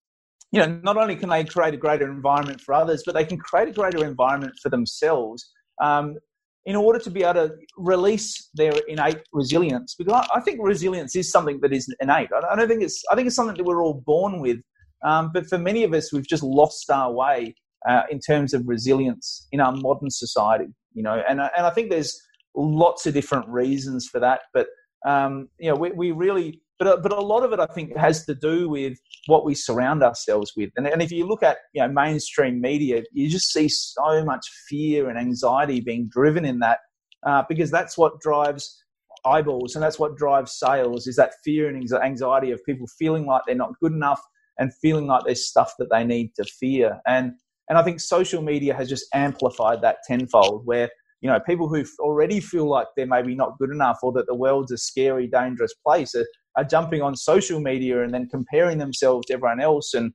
you 0.53 0.61
know, 0.61 0.81
not 0.83 0.97
only 0.97 1.17
can 1.17 1.29
they 1.29 1.45
create 1.45 1.75
a 1.75 1.77
greater 1.77 2.11
environment 2.11 2.61
for 2.61 2.75
others, 2.75 3.03
but 3.05 3.15
they 3.15 3.25
can 3.25 3.39
create 3.39 3.69
a 3.69 3.73
greater 3.73 4.05
environment 4.05 4.55
for 4.63 4.71
themselves 4.71 5.51
um, 5.83 6.17
in 6.65 6.75
order 6.75 6.99
to 6.99 7.11
be 7.11 7.23
able 7.23 7.49
to 7.49 7.55
release 7.77 8.49
their 8.55 8.73
innate 8.89 9.21
resilience. 9.33 9.95
Because 9.97 10.27
I, 10.33 10.39
I 10.39 10.41
think 10.41 10.61
resilience 10.63 11.15
is 11.17 11.31
something 11.31 11.61
that 11.63 11.73
is 11.73 11.93
innate. 12.01 12.31
I, 12.33 12.57
don't 12.57 12.69
think 12.69 12.83
it's. 12.83 13.03
I 13.11 13.15
think 13.15 13.27
it's 13.27 13.37
something 13.37 13.57
that 13.57 13.65
we're 13.65 13.83
all 13.83 14.03
born 14.07 14.41
with. 14.41 14.59
Um, 15.05 15.31
but 15.33 15.47
for 15.47 15.59
many 15.59 15.85
of 15.85 15.93
us, 15.93 16.13
we've 16.13 16.27
just 16.27 16.43
lost 16.43 16.91
our 16.91 17.13
way 17.13 17.55
uh, 17.89 18.03
in 18.11 18.19
terms 18.19 18.55
of 18.55 18.67
resilience 18.67 19.47
in 19.53 19.61
our 19.61 19.73
modern 19.73 20.11
society. 20.11 20.67
You 20.95 21.03
know, 21.03 21.23
and 21.29 21.41
and 21.41 21.67
I 21.67 21.71
think 21.71 21.91
there's 21.91 22.19
lots 22.57 23.07
of 23.07 23.15
different 23.15 23.49
reasons 23.49 24.09
for 24.09 24.19
that. 24.21 24.41
But 24.55 24.69
um, 25.07 25.49
you 25.59 25.71
know, 25.71 25.77
we, 25.77 25.91
we 25.93 26.11
really 26.11 26.63
but 26.79 26.89
uh, 26.89 26.97
but 27.03 27.13
a 27.13 27.21
lot 27.21 27.43
of 27.43 27.53
it, 27.53 27.61
I 27.61 27.67
think, 27.67 27.97
has 27.97 28.25
to 28.27 28.35
do 28.35 28.69
with 28.69 28.99
what 29.27 29.45
we 29.45 29.55
surround 29.55 30.03
ourselves 30.03 30.53
with. 30.57 30.71
And, 30.77 30.87
and 30.87 31.03
if 31.03 31.11
you 31.11 31.27
look 31.27 31.43
at 31.43 31.59
you 31.75 31.83
know 31.83 31.89
mainstream 31.89 32.61
media, 32.61 33.03
you 33.13 33.29
just 33.29 33.53
see 33.53 33.69
so 33.69 34.25
much 34.25 34.47
fear 34.69 35.09
and 35.09 35.19
anxiety 35.19 35.81
being 35.81 36.09
driven 36.11 36.45
in 36.45 36.59
that 36.61 36.79
uh, 37.27 37.43
because 37.49 37.71
that's 37.71 37.99
what 37.99 38.21
drives 38.21 38.83
eyeballs 39.25 39.75
and 39.75 39.83
that's 39.83 39.99
what 39.99 40.17
drives 40.17 40.57
sales 40.59 41.07
is 41.07 41.17
that 41.17 41.33
fear 41.45 41.69
and 41.69 41.85
anxiety 42.05 42.53
of 42.53 42.65
people 42.65 42.87
feeling 42.99 43.27
like 43.27 43.43
they're 43.47 43.57
not 43.57 43.73
good 43.83 43.93
enough 43.93 44.21
and 44.59 44.73
feeling 44.81 45.07
like 45.07 45.23
there's 45.25 45.49
stuff 45.49 45.75
that 45.79 45.91
they 45.91 46.05
need 46.05 46.31
to 46.37 46.45
fear 46.45 47.01
and 47.07 47.33
and 47.69 47.77
I 47.77 47.83
think 47.83 48.01
social 48.01 48.41
media 48.41 48.75
has 48.75 48.89
just 48.89 49.07
amplified 49.13 49.83
that 49.83 49.99
tenfold 50.07 50.65
where 50.65 50.89
you 51.21 51.29
know 51.29 51.39
people 51.41 51.69
who 51.69 51.85
already 51.99 52.41
feel 52.41 52.69
like 52.69 52.87
they're 52.97 53.07
maybe 53.07 53.35
not 53.35 53.59
good 53.59 53.71
enough 53.71 53.99
or 54.03 54.13
that 54.13 54.27
the 54.27 54.35
world's 54.35 54.73
a 54.73 54.79
scary 54.79 55.27
dangerous 55.27 55.75
place 55.85 56.15
are, 56.15 56.27
are 56.59 56.65
jumping 56.65 57.01
on 57.01 57.15
social 57.15 57.61
media 57.61 58.03
and 58.03 58.13
then 58.13 58.29
comparing 58.29 58.79
themselves 58.79 59.27
to 59.27 59.35
everyone 59.35 59.61
else 59.61 59.95
and 59.95 60.13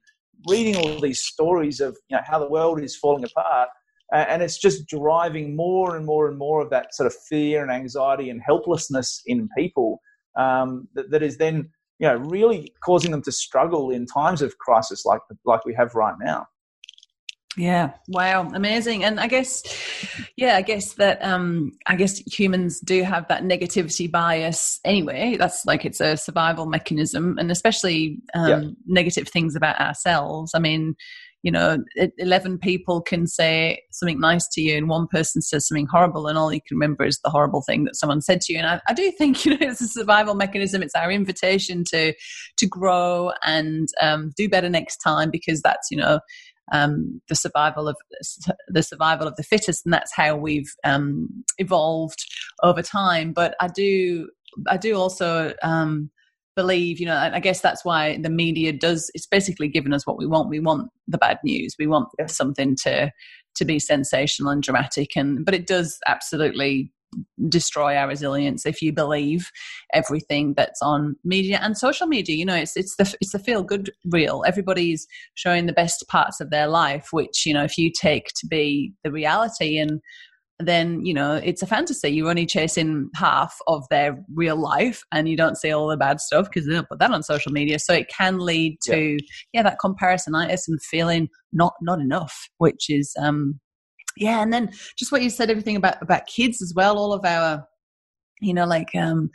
reading 0.50 0.76
all 0.76 1.00
these 1.00 1.22
stories 1.22 1.80
of 1.80 1.98
you 2.10 2.18
know 2.18 2.24
how 2.26 2.38
the 2.38 2.50
world 2.50 2.82
is 2.82 2.96
falling 2.96 3.24
apart. 3.24 3.70
And 4.12 4.44
it's 4.44 4.60
just 4.60 4.86
driving 4.88 5.56
more 5.56 5.96
and 5.96 6.06
more 6.06 6.28
and 6.28 6.38
more 6.38 6.62
of 6.62 6.70
that 6.70 6.94
sort 6.94 7.08
of 7.08 7.16
fear 7.30 7.64
and 7.64 7.72
anxiety 7.72 8.30
and 8.30 8.42
helplessness 8.46 9.24
in 9.26 9.50
people 9.58 10.02
um, 10.36 10.88
that, 10.94 11.10
that 11.12 11.24
is 11.24 11.38
then 11.38 11.72
you 12.00 12.08
know 12.08 12.18
really 12.18 12.74
causing 12.84 13.12
them 13.12 13.22
to 13.24 13.32
struggle 13.32 13.90
in 13.90 14.06
times 14.06 14.42
of 14.42 14.58
crisis 14.58 15.06
like 15.06 15.22
like 15.46 15.64
we 15.66 15.74
have 15.74 15.96
right 15.96 16.16
now 16.22 16.46
yeah. 17.58 17.92
Wow. 18.08 18.50
Amazing. 18.54 19.04
And 19.04 19.20
i 19.20 19.28
guess 19.28 19.64
yeah 20.38 20.56
i 20.56 20.62
guess 20.62 20.94
that 20.94 21.24
um 21.24 21.72
i 21.88 21.96
guess 21.96 22.18
humans 22.20 22.80
do 22.80 23.04
have 23.04 23.28
that 23.28 23.44
negativity 23.44 24.10
bias 24.12 24.80
anyway. 24.86 25.36
That's 25.38 25.66
like 25.66 25.86
it's 25.86 26.02
a 26.02 26.18
survival 26.18 26.66
mechanism. 26.66 27.38
And 27.38 27.52
especially 27.52 28.20
um, 28.34 28.50
yeah. 28.50 28.62
negative 28.86 29.28
things 29.28 29.56
about 29.56 29.80
ourselves. 29.80 30.52
I 30.56 30.60
mean 30.60 30.96
you 31.44 31.52
know 31.52 31.78
11 32.18 32.58
people 32.58 33.02
can 33.02 33.28
say 33.28 33.82
something 33.92 34.20
nice 34.20 34.48
to 34.48 34.62
you 34.62 34.78
and 34.78 34.88
one 34.88 35.08
person 35.08 35.42
says 35.42 35.68
something 35.68 35.88
horrible 35.88 36.28
and 36.28 36.38
all 36.38 36.54
you 36.54 36.62
can 36.66 36.78
remember 36.78 37.04
is 37.04 37.20
the 37.20 37.30
horrible 37.30 37.62
thing 37.62 37.84
that 37.84 37.98
someone 37.98 38.22
said 38.22 38.40
to 38.40 38.54
you. 38.54 38.60
And 38.60 38.68
i, 38.68 38.82
I 38.88 38.94
do 38.94 39.12
think 39.12 39.46
you 39.46 39.52
know 39.52 39.68
it's 39.68 39.82
a 39.82 39.88
survival 39.88 40.34
mechanism. 40.34 40.82
It's 40.82 40.96
our 40.96 41.12
invitation 41.12 41.84
to 41.90 42.14
to 42.58 42.68
grow 42.68 43.32
and 43.44 43.90
um, 44.02 44.32
do 44.36 44.50
better 44.50 44.70
next 44.70 44.98
time 44.98 45.30
because 45.30 45.62
that's 45.62 45.92
you 45.92 45.98
know 45.98 46.20
um, 46.72 47.22
the 47.30 47.36
survival 47.36 47.88
of 47.88 47.96
the 48.68 48.84
survival 48.84 49.28
of 49.28 49.36
the 49.36 49.44
fittest, 49.44 49.86
and 49.86 49.94
that's 49.94 50.16
how 50.16 50.36
we've 50.36 50.72
um, 50.84 51.44
evolved 51.58 52.26
over 52.62 52.82
time. 52.82 53.34
But 53.34 53.56
I 53.60 53.68
do, 53.68 54.30
I 54.68 54.78
do 54.78 54.96
also 54.96 55.54
um, 55.62 56.10
believe, 56.56 57.00
you 57.00 57.06
know, 57.06 57.18
I 57.18 57.40
guess 57.40 57.62
that's 57.62 57.84
why 57.84 58.18
the 58.18 58.30
media 58.30 58.72
does. 58.72 59.12
It's 59.14 59.28
basically 59.28 59.68
given 59.68 59.94
us 59.94 60.08
what 60.08 60.18
we 60.18 60.28
want. 60.28 60.50
We 60.50 60.60
want 60.60 60.90
the 61.08 61.18
bad 61.18 61.40
news. 61.44 61.76
We 61.78 61.88
want 61.88 62.10
something 62.28 62.76
to 62.84 63.12
to 63.56 63.66
be 63.66 63.80
sensational 63.80 64.52
and 64.52 64.64
dramatic, 64.64 65.16
and 65.16 65.46
but 65.46 65.54
it 65.54 65.68
does 65.68 66.00
absolutely 66.08 66.92
destroy 67.50 67.96
our 67.96 68.08
resilience 68.08 68.66
if 68.66 68.82
you 68.82 68.94
believe 68.94 69.52
everything 69.94 70.54
that's 70.56 70.82
on 70.82 71.16
media 71.24 71.60
and 71.62 71.78
social 71.78 72.08
media. 72.08 72.36
You 72.36 72.46
know 72.46 72.56
it's 72.56 72.76
it's 72.76 72.96
the 72.96 73.16
it's 73.22 73.32
the 73.32 73.40
feel 73.40 73.64
good 73.64 73.92
reel. 74.10 74.44
Everybody's 74.46 75.08
showing 75.36 75.66
the 75.66 75.74
best 75.74 76.06
parts 76.08 76.40
of 76.40 76.50
their 76.50 76.68
life 76.68 77.08
which 77.12 77.46
you 77.46 77.54
know 77.54 77.64
if 77.64 77.78
you 77.78 77.92
take 77.92 78.28
to 78.36 78.48
be 78.48 78.94
the 79.04 79.12
reality 79.12 79.78
and 79.78 80.02
then 80.60 81.04
you 81.06 81.14
know 81.14 81.36
it's 81.36 81.62
a 81.62 81.68
fantasy. 81.68 82.10
You're 82.10 82.30
only 82.30 82.46
chasing 82.46 83.10
half 83.16 83.58
of 83.68 83.84
their 83.90 84.18
real 84.34 84.56
life 84.56 85.04
and 85.12 85.28
you 85.28 85.36
don't 85.36 85.58
see 85.58 85.72
all 85.72 85.88
the 85.88 85.98
bad 85.98 86.22
stuff 86.22 86.46
because 86.46 86.68
they 86.68 86.74
don't 86.74 86.88
put 86.88 87.00
that 87.00 87.12
on 87.12 87.24
social 87.24 87.52
media. 87.52 87.80
So 87.80 87.94
it 87.94 88.08
can 88.10 88.40
lead 88.40 88.78
to 88.84 88.98
yeah, 88.98 89.18
yeah 89.54 89.64
that 89.64 89.80
comparisonitis 89.84 90.68
and 90.68 90.82
feeling 90.82 91.30
not 91.52 91.74
not 91.82 92.00
enough 92.00 92.50
which 92.58 92.90
is 92.90 93.14
um 93.20 93.60
yeah 94.18 94.42
and 94.42 94.54
then 94.54 94.72
just 94.98 95.12
what 95.12 95.22
you 95.22 95.30
said 95.30 95.50
everything 95.50 95.76
about 95.76 96.02
about 96.02 96.26
kids 96.28 96.62
as 96.62 96.74
well 96.76 96.98
all 96.98 97.14
of 97.14 97.26
our 97.26 97.66
you 98.44 98.54
know 98.54 98.66
like 98.66 98.94
um 98.96 99.30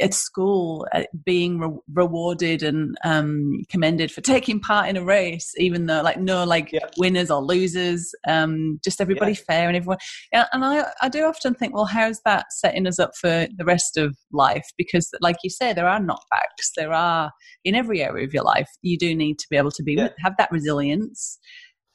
at 0.00 0.14
school 0.14 0.86
uh, 0.92 1.02
being 1.24 1.58
re- 1.58 1.78
rewarded 1.92 2.62
and 2.62 2.96
um 3.04 3.60
commended 3.68 4.10
for 4.10 4.20
taking 4.20 4.60
part 4.60 4.88
in 4.88 4.96
a 4.96 5.04
race 5.04 5.52
even 5.56 5.86
though 5.86 6.02
like 6.02 6.18
no 6.18 6.44
like 6.44 6.70
yeah. 6.72 6.86
winners 6.98 7.30
or 7.30 7.42
losers 7.42 8.14
um 8.28 8.78
just 8.84 9.00
everybody 9.00 9.32
yeah. 9.32 9.38
fair 9.48 9.68
and 9.68 9.76
everyone 9.76 9.98
yeah, 10.32 10.46
and 10.52 10.64
i 10.64 10.84
i 11.00 11.08
do 11.08 11.24
often 11.24 11.54
think 11.54 11.74
well 11.74 11.86
how's 11.86 12.20
that 12.24 12.46
setting 12.50 12.86
us 12.86 12.98
up 12.98 13.10
for 13.20 13.46
the 13.56 13.64
rest 13.64 13.96
of 13.96 14.16
life 14.32 14.66
because 14.76 15.08
like 15.20 15.36
you 15.42 15.50
say 15.50 15.72
there 15.72 15.88
are 15.88 16.00
knockbacks 16.00 16.70
there 16.76 16.92
are 16.92 17.32
in 17.64 17.74
every 17.74 18.02
area 18.02 18.24
of 18.24 18.34
your 18.34 18.44
life 18.44 18.68
you 18.82 18.98
do 18.98 19.14
need 19.14 19.38
to 19.38 19.46
be 19.50 19.56
able 19.56 19.70
to 19.70 19.82
be 19.82 19.96
have 19.96 20.36
that 20.38 20.50
resilience 20.52 21.38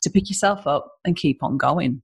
to 0.02 0.10
pick 0.10 0.30
yourself 0.30 0.66
up 0.66 0.88
and 1.06 1.16
keep 1.16 1.44
on 1.44 1.58
going 1.58 2.02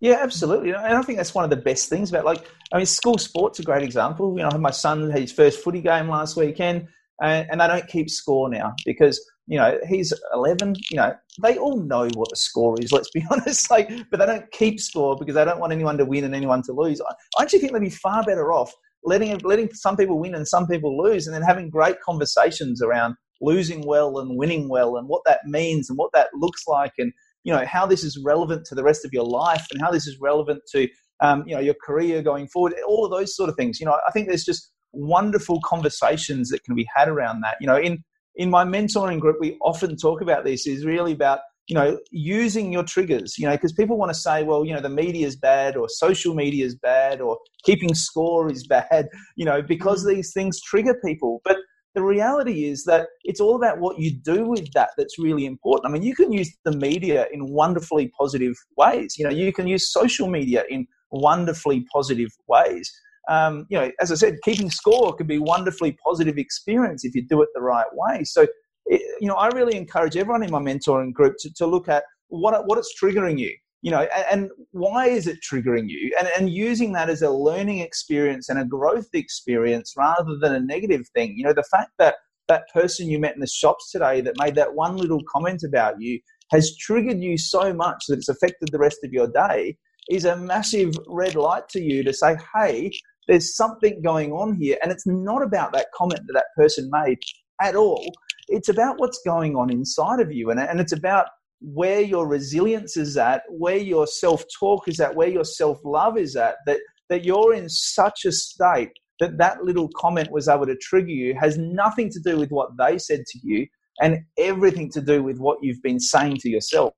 yeah, 0.00 0.18
absolutely. 0.20 0.70
And 0.70 0.78
I 0.78 1.02
think 1.02 1.16
that's 1.18 1.34
one 1.34 1.44
of 1.44 1.50
the 1.50 1.56
best 1.56 1.88
things 1.88 2.10
about 2.10 2.24
like 2.24 2.46
I 2.72 2.76
mean, 2.76 2.86
school 2.86 3.18
sports 3.18 3.58
a 3.58 3.62
great 3.62 3.82
example. 3.82 4.36
You 4.36 4.42
know, 4.42 4.48
I 4.48 4.54
had 4.54 4.60
my 4.60 4.70
son 4.70 5.10
had 5.10 5.20
his 5.20 5.32
first 5.32 5.62
footy 5.62 5.80
game 5.80 6.08
last 6.08 6.36
weekend, 6.36 6.88
and, 7.22 7.48
and 7.50 7.60
they 7.60 7.66
don't 7.66 7.86
keep 7.88 8.10
score 8.10 8.48
now 8.50 8.74
because 8.84 9.18
you 9.46 9.56
know 9.56 9.78
he's 9.88 10.12
11. 10.34 10.74
You 10.90 10.98
know, 10.98 11.14
they 11.42 11.56
all 11.56 11.80
know 11.80 12.08
what 12.14 12.28
the 12.30 12.36
score 12.36 12.76
is. 12.80 12.92
Let's 12.92 13.10
be 13.10 13.24
honest. 13.30 13.70
Like, 13.70 13.90
but 14.10 14.18
they 14.18 14.26
don't 14.26 14.50
keep 14.52 14.80
score 14.80 15.16
because 15.16 15.34
they 15.34 15.44
don't 15.44 15.60
want 15.60 15.72
anyone 15.72 15.96
to 15.98 16.04
win 16.04 16.24
and 16.24 16.34
anyone 16.34 16.62
to 16.64 16.72
lose. 16.72 17.00
I, 17.00 17.14
I 17.38 17.42
actually 17.42 17.60
think 17.60 17.72
they'd 17.72 17.80
be 17.80 17.90
far 17.90 18.22
better 18.22 18.52
off 18.52 18.72
letting 19.04 19.38
letting 19.38 19.72
some 19.72 19.96
people 19.96 20.18
win 20.18 20.34
and 20.34 20.46
some 20.46 20.66
people 20.66 21.00
lose, 21.02 21.26
and 21.26 21.34
then 21.34 21.42
having 21.42 21.70
great 21.70 22.00
conversations 22.02 22.82
around 22.82 23.16
losing 23.40 23.86
well 23.86 24.18
and 24.18 24.36
winning 24.36 24.68
well 24.68 24.96
and 24.96 25.08
what 25.08 25.22
that 25.26 25.40
means 25.46 25.88
and 25.88 25.98
what 25.98 26.10
that 26.12 26.28
looks 26.34 26.62
like 26.66 26.92
and 26.98 27.12
you 27.46 27.52
know 27.52 27.64
how 27.64 27.86
this 27.86 28.02
is 28.02 28.18
relevant 28.22 28.66
to 28.66 28.74
the 28.74 28.82
rest 28.82 29.04
of 29.04 29.12
your 29.12 29.24
life 29.24 29.64
and 29.70 29.80
how 29.80 29.90
this 29.90 30.06
is 30.06 30.18
relevant 30.20 30.60
to 30.72 30.88
um, 31.20 31.44
you 31.46 31.54
know 31.54 31.60
your 31.60 31.76
career 31.82 32.20
going 32.20 32.48
forward 32.48 32.74
all 32.86 33.04
of 33.04 33.10
those 33.10 33.34
sort 33.34 33.48
of 33.48 33.56
things. 33.56 33.80
You 33.80 33.86
know 33.86 33.98
i 34.06 34.10
think 34.10 34.26
there's 34.26 34.44
just 34.44 34.72
wonderful 34.92 35.60
conversations 35.64 36.50
that 36.50 36.64
can 36.64 36.74
be 36.74 36.86
had 36.94 37.08
around 37.08 37.40
that. 37.42 37.56
You 37.60 37.68
know 37.68 37.78
in 37.78 38.04
in 38.34 38.50
my 38.50 38.64
mentoring 38.64 39.20
group 39.20 39.36
we 39.40 39.56
often 39.62 39.96
talk 39.96 40.20
about 40.20 40.44
this 40.44 40.66
is 40.66 40.84
really 40.84 41.12
about 41.12 41.38
you 41.68 41.74
know 41.74 41.98
using 42.10 42.72
your 42.72 42.82
triggers 42.82 43.38
you 43.38 43.46
know 43.46 43.52
because 43.52 43.72
people 43.72 43.96
want 43.96 44.10
to 44.10 44.18
say 44.18 44.42
well 44.42 44.64
you 44.64 44.74
know 44.74 44.80
the 44.80 44.88
media 44.88 45.26
is 45.26 45.36
bad 45.36 45.76
or 45.76 45.88
social 45.88 46.34
media 46.34 46.64
is 46.64 46.76
bad 46.76 47.20
or 47.20 47.38
keeping 47.64 47.94
score 47.94 48.50
is 48.50 48.66
bad 48.76 49.08
you 49.36 49.44
know 49.44 49.62
because 49.62 50.04
these 50.04 50.32
things 50.32 50.60
trigger 50.60 50.96
people. 51.04 51.40
But 51.44 51.58
the 51.96 52.02
reality 52.02 52.66
is 52.66 52.84
that 52.84 53.08
it's 53.24 53.40
all 53.40 53.56
about 53.56 53.80
what 53.80 53.98
you 53.98 54.10
do 54.12 54.44
with 54.44 54.70
that 54.74 54.90
that's 54.98 55.18
really 55.18 55.46
important. 55.46 55.90
I 55.90 55.92
mean, 55.92 56.02
you 56.02 56.14
can 56.14 56.30
use 56.30 56.54
the 56.66 56.72
media 56.72 57.26
in 57.32 57.48
wonderfully 57.48 58.12
positive 58.20 58.54
ways. 58.76 59.14
You 59.18 59.24
know, 59.24 59.30
you 59.30 59.50
can 59.50 59.66
use 59.66 59.90
social 59.90 60.28
media 60.28 60.64
in 60.68 60.86
wonderfully 61.10 61.86
positive 61.90 62.28
ways. 62.48 62.92
Um, 63.30 63.66
you 63.70 63.78
know, 63.78 63.90
as 63.98 64.12
I 64.12 64.14
said, 64.14 64.36
keeping 64.44 64.70
score 64.70 65.14
can 65.14 65.26
be 65.26 65.38
wonderfully 65.38 65.96
positive 66.04 66.36
experience 66.36 67.02
if 67.02 67.14
you 67.14 67.26
do 67.26 67.40
it 67.40 67.48
the 67.54 67.62
right 67.62 67.86
way. 67.92 68.24
So, 68.24 68.46
it, 68.84 69.00
you 69.18 69.26
know, 69.26 69.36
I 69.36 69.48
really 69.48 69.76
encourage 69.76 70.18
everyone 70.18 70.42
in 70.42 70.50
my 70.50 70.60
mentoring 70.60 71.14
group 71.14 71.36
to, 71.40 71.54
to 71.54 71.66
look 71.66 71.88
at 71.88 72.04
what 72.28 72.66
what 72.66 72.76
it's 72.76 72.92
triggering 73.02 73.38
you 73.38 73.56
you 73.86 73.92
know 73.92 74.06
and, 74.32 74.50
why 74.72 75.06
is 75.06 75.26
it 75.26 75.38
triggering 75.48 75.88
you? 75.88 76.14
And, 76.18 76.28
and 76.36 76.50
using 76.50 76.92
that 76.92 77.08
as 77.08 77.22
a 77.22 77.30
learning 77.30 77.78
experience 77.78 78.48
and 78.48 78.58
a 78.58 78.64
growth 78.64 79.08
experience 79.14 79.94
rather 79.96 80.36
than 80.40 80.54
a 80.54 80.60
negative 80.60 81.04
thing. 81.14 81.34
You 81.36 81.44
know 81.44 81.54
the 81.54 81.70
fact 81.70 81.92
that 81.98 82.16
that 82.48 82.64
person 82.74 83.08
you 83.08 83.18
met 83.18 83.34
in 83.34 83.40
the 83.40 83.46
shops 83.46 83.90
today 83.92 84.20
that 84.20 84.34
made 84.38 84.56
that 84.56 84.74
one 84.74 84.96
little 84.96 85.22
comment 85.32 85.62
about 85.62 86.00
you 86.00 86.18
has 86.50 86.76
triggered 86.76 87.20
you 87.20 87.38
so 87.38 87.72
much 87.72 88.04
that 88.08 88.18
it's 88.18 88.28
affected 88.28 88.68
the 88.70 88.78
rest 88.86 88.98
of 89.04 89.12
your 89.12 89.28
day 89.28 89.76
is 90.10 90.24
a 90.24 90.36
massive 90.36 90.92
red 91.06 91.34
light 91.34 91.68
to 91.68 91.80
you 91.80 92.02
to 92.02 92.12
say 92.12 92.36
hey 92.54 92.90
there's 93.28 93.56
something 93.56 94.02
going 94.02 94.32
on 94.32 94.54
here. 94.54 94.78
And 94.82 94.92
it's 94.92 95.06
not 95.06 95.42
about 95.42 95.72
that 95.72 95.88
comment 95.94 96.20
that 96.26 96.34
that 96.34 96.46
person 96.56 96.90
made 96.92 97.18
at 97.60 97.76
all. 97.76 98.04
It's 98.48 98.68
about 98.68 98.98
what's 98.98 99.20
going 99.24 99.56
on 99.56 99.70
inside 99.70 100.20
of 100.20 100.32
you. 100.32 100.50
And, 100.50 100.60
and 100.60 100.80
it's 100.80 100.92
about 100.92 101.26
where 101.60 102.00
your 102.00 102.26
resilience 102.26 102.96
is 102.96 103.16
at, 103.16 103.42
where 103.48 103.76
your 103.76 104.06
self 104.06 104.44
talk 104.58 104.88
is 104.88 105.00
at, 105.00 105.14
where 105.14 105.28
your 105.28 105.44
self 105.44 105.78
love 105.84 106.18
is 106.18 106.36
at, 106.36 106.56
that, 106.66 106.80
that 107.08 107.24
you're 107.24 107.54
in 107.54 107.68
such 107.68 108.24
a 108.24 108.32
state 108.32 108.92
that 109.20 109.38
that 109.38 109.64
little 109.64 109.88
comment 109.96 110.30
was 110.30 110.48
able 110.48 110.66
to 110.66 110.76
trigger 110.76 111.10
you 111.10 111.34
has 111.40 111.56
nothing 111.56 112.10
to 112.10 112.20
do 112.20 112.36
with 112.36 112.50
what 112.50 112.70
they 112.78 112.98
said 112.98 113.24
to 113.26 113.38
you 113.42 113.66
and 114.00 114.18
everything 114.38 114.90
to 114.90 115.00
do 115.00 115.22
with 115.22 115.38
what 115.38 115.58
you've 115.62 115.82
been 115.82 116.00
saying 116.00 116.36
to 116.36 116.50
yourself. 116.50 116.92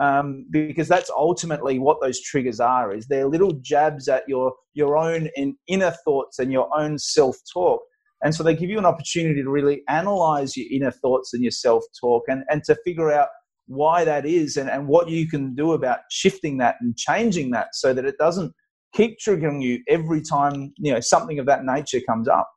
Um, 0.00 0.46
because 0.50 0.86
that's 0.86 1.10
ultimately 1.10 1.80
what 1.80 2.00
those 2.00 2.20
triggers 2.20 2.60
are 2.60 2.94
is 2.94 3.08
they're 3.08 3.28
little 3.28 3.52
jabs 3.62 4.06
at 4.08 4.22
your 4.28 4.52
your 4.72 4.96
own 4.96 5.28
in, 5.34 5.56
inner 5.66 5.92
thoughts 6.04 6.38
and 6.38 6.52
your 6.52 6.68
own 6.78 6.98
self-talk 6.98 7.80
and 8.22 8.32
so 8.32 8.44
they 8.44 8.54
give 8.54 8.70
you 8.70 8.78
an 8.78 8.86
opportunity 8.86 9.42
to 9.42 9.50
really 9.50 9.82
analyze 9.88 10.56
your 10.56 10.66
inner 10.70 10.92
thoughts 10.92 11.34
and 11.34 11.42
your 11.42 11.50
self-talk 11.50 12.22
and, 12.28 12.44
and 12.48 12.62
to 12.64 12.76
figure 12.84 13.10
out 13.10 13.26
why 13.68 14.04
that 14.04 14.26
is 14.26 14.56
and, 14.56 14.68
and 14.68 14.88
what 14.88 15.08
you 15.08 15.28
can 15.28 15.54
do 15.54 15.72
about 15.72 16.00
shifting 16.10 16.58
that 16.58 16.76
and 16.80 16.96
changing 16.96 17.50
that 17.50 17.68
so 17.74 17.92
that 17.94 18.04
it 18.04 18.16
doesn't 18.18 18.52
keep 18.94 19.18
triggering 19.18 19.62
you 19.62 19.80
every 19.88 20.22
time 20.22 20.72
you 20.78 20.92
know 20.92 21.00
something 21.00 21.38
of 21.38 21.46
that 21.46 21.64
nature 21.64 22.00
comes 22.08 22.28
up 22.28 22.50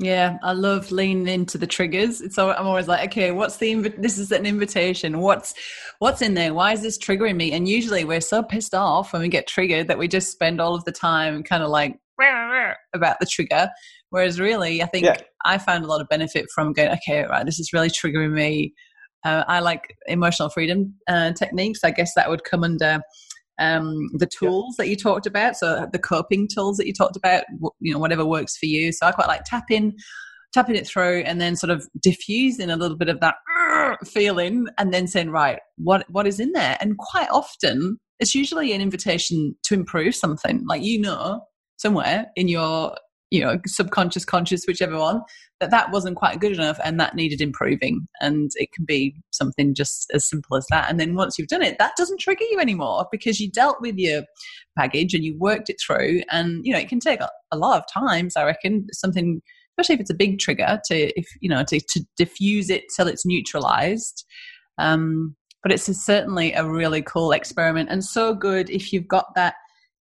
Yeah, 0.00 0.38
I 0.44 0.52
love 0.52 0.92
leaning 0.92 1.26
into 1.26 1.58
the 1.58 1.66
triggers. 1.66 2.22
So 2.32 2.52
I'm 2.52 2.68
always 2.68 2.86
like, 2.86 3.08
okay, 3.08 3.32
what's 3.32 3.56
the 3.56 3.72
inv- 3.72 4.00
this 4.00 4.16
is 4.16 4.30
an 4.30 4.46
invitation. 4.46 5.18
What's 5.18 5.54
what's 5.98 6.22
in 6.22 6.34
there? 6.34 6.54
Why 6.54 6.72
is 6.72 6.82
this 6.82 6.98
triggering 6.98 7.34
me? 7.34 7.50
And 7.50 7.68
usually 7.68 8.04
we're 8.04 8.20
so 8.20 8.42
pissed 8.42 8.74
off 8.74 9.12
when 9.12 9.22
we 9.22 9.28
get 9.28 9.48
triggered 9.48 9.88
that 9.88 9.98
we 9.98 10.06
just 10.06 10.30
spend 10.30 10.60
all 10.60 10.76
of 10.76 10.84
the 10.84 10.92
time 10.92 11.42
kind 11.42 11.64
of 11.64 11.70
like 11.70 11.98
about 12.94 13.18
the 13.18 13.26
trigger. 13.26 13.68
Whereas 14.10 14.38
really, 14.38 14.82
I 14.82 14.86
think 14.86 15.04
yeah. 15.04 15.16
I 15.44 15.58
found 15.58 15.84
a 15.84 15.88
lot 15.88 16.00
of 16.00 16.08
benefit 16.08 16.46
from 16.54 16.72
going, 16.72 16.90
okay, 16.90 17.24
right, 17.24 17.44
this 17.44 17.58
is 17.58 17.72
really 17.72 17.90
triggering 17.90 18.32
me. 18.32 18.74
Uh, 19.24 19.44
I 19.48 19.60
like 19.60 19.96
emotional 20.06 20.48
freedom 20.48 20.94
uh, 21.08 21.32
techniques. 21.32 21.80
I 21.84 21.90
guess 21.90 22.14
that 22.14 22.28
would 22.28 22.44
come 22.44 22.64
under 22.64 23.00
um, 23.58 24.08
the 24.14 24.26
tools 24.26 24.76
that 24.76 24.88
you 24.88 24.96
talked 24.96 25.26
about. 25.26 25.56
So 25.56 25.88
the 25.92 25.98
coping 25.98 26.48
tools 26.48 26.76
that 26.76 26.86
you 26.86 26.92
talked 26.92 27.16
about, 27.16 27.44
you 27.80 27.92
know, 27.92 27.98
whatever 27.98 28.24
works 28.24 28.56
for 28.56 28.66
you. 28.66 28.92
So 28.92 29.06
I 29.06 29.12
quite 29.12 29.28
like 29.28 29.44
tapping, 29.44 29.94
tapping 30.52 30.76
it 30.76 30.86
through, 30.86 31.20
and 31.20 31.40
then 31.40 31.56
sort 31.56 31.70
of 31.70 31.86
diffusing 32.00 32.70
a 32.70 32.76
little 32.76 32.96
bit 32.96 33.08
of 33.08 33.20
that 33.20 33.34
feeling, 34.06 34.66
and 34.78 34.94
then 34.94 35.06
saying, 35.06 35.30
right, 35.30 35.58
what 35.76 36.06
what 36.10 36.26
is 36.26 36.40
in 36.40 36.52
there? 36.52 36.76
And 36.80 36.96
quite 36.98 37.28
often, 37.30 37.98
it's 38.20 38.34
usually 38.34 38.72
an 38.72 38.80
invitation 38.80 39.56
to 39.64 39.74
improve 39.74 40.14
something. 40.14 40.64
Like 40.66 40.82
you 40.82 41.00
know, 41.00 41.40
somewhere 41.76 42.26
in 42.36 42.48
your 42.48 42.94
you 43.30 43.40
know 43.40 43.58
subconscious 43.66 44.24
conscious 44.24 44.64
whichever 44.66 44.98
one 44.98 45.22
that 45.60 45.70
that 45.70 45.90
wasn't 45.90 46.16
quite 46.16 46.40
good 46.40 46.52
enough 46.52 46.78
and 46.84 47.00
that 47.00 47.16
needed 47.16 47.40
improving. 47.40 48.06
And 48.20 48.50
it 48.54 48.70
can 48.72 48.84
be 48.84 49.16
something 49.30 49.74
just 49.74 50.08
as 50.14 50.28
simple 50.28 50.56
as 50.56 50.66
that. 50.70 50.88
And 50.88 51.00
then 51.00 51.16
once 51.16 51.36
you've 51.36 51.48
done 51.48 51.62
it 51.62 51.78
that 51.78 51.96
doesn't 51.96 52.20
trigger 52.20 52.44
you 52.50 52.60
anymore 52.60 53.06
because 53.10 53.40
you 53.40 53.50
dealt 53.50 53.80
with 53.80 53.96
your 53.96 54.22
baggage 54.76 55.14
and 55.14 55.24
you 55.24 55.36
worked 55.38 55.68
it 55.68 55.80
through. 55.84 56.22
And 56.30 56.64
you 56.64 56.72
know 56.72 56.78
it 56.78 56.88
can 56.88 57.00
take 57.00 57.20
a, 57.20 57.56
lot 57.56 57.78
of 57.78 57.84
times 57.92 58.36
i 58.36 58.44
reckon. 58.44 58.86
Something 58.92 59.42
especially 59.72 59.94
if 59.94 60.00
it's 60.00 60.10
a 60.10 60.14
big 60.14 60.38
trigger 60.38 60.80
to 60.86 61.18
if 61.18 61.26
you 61.40 61.48
know 61.48 61.64
to, 61.64 61.80
to 61.80 62.04
diffuse 62.16 62.70
it 62.70 62.84
till 62.94 63.08
it's 63.08 63.26
neutralized. 63.26 64.24
Um, 64.78 65.34
but 65.62 65.72
it's 65.72 65.86
certainly 66.04 66.52
a 66.52 66.64
really 66.64 67.02
cool 67.02 67.32
experiment 67.32 67.90
and 67.90 68.04
so 68.04 68.32
good 68.32 68.70
if 68.70 68.92
you've 68.92 69.08
got 69.08 69.34
that 69.34 69.54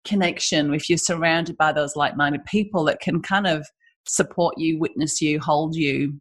connection 0.05 0.73
if 0.73 0.89
you're 0.89 0.97
surrounded 0.97 1.57
by 1.57 1.71
those 1.71 1.95
like-minded 1.95 2.43
people 2.45 2.83
that 2.85 2.99
can 2.99 3.21
kind 3.21 3.47
of 3.47 3.65
support 4.07 4.55
you 4.57 4.79
witness 4.79 5.21
you 5.21 5.39
hold 5.39 5.75
you 5.75 6.13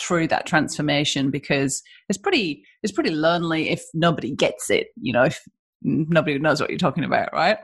through 0.00 0.26
that 0.26 0.46
transformation 0.46 1.30
because 1.30 1.82
it's 2.08 2.18
pretty 2.18 2.62
it's 2.82 2.92
pretty 2.92 3.10
lonely 3.10 3.70
if 3.70 3.82
nobody 3.94 4.34
gets 4.34 4.70
it 4.70 4.88
you 5.00 5.12
know 5.12 5.24
if 5.24 5.40
nobody 5.82 6.38
knows 6.38 6.60
what 6.60 6.70
you're 6.70 6.78
talking 6.78 7.04
about 7.04 7.32
right? 7.32 7.58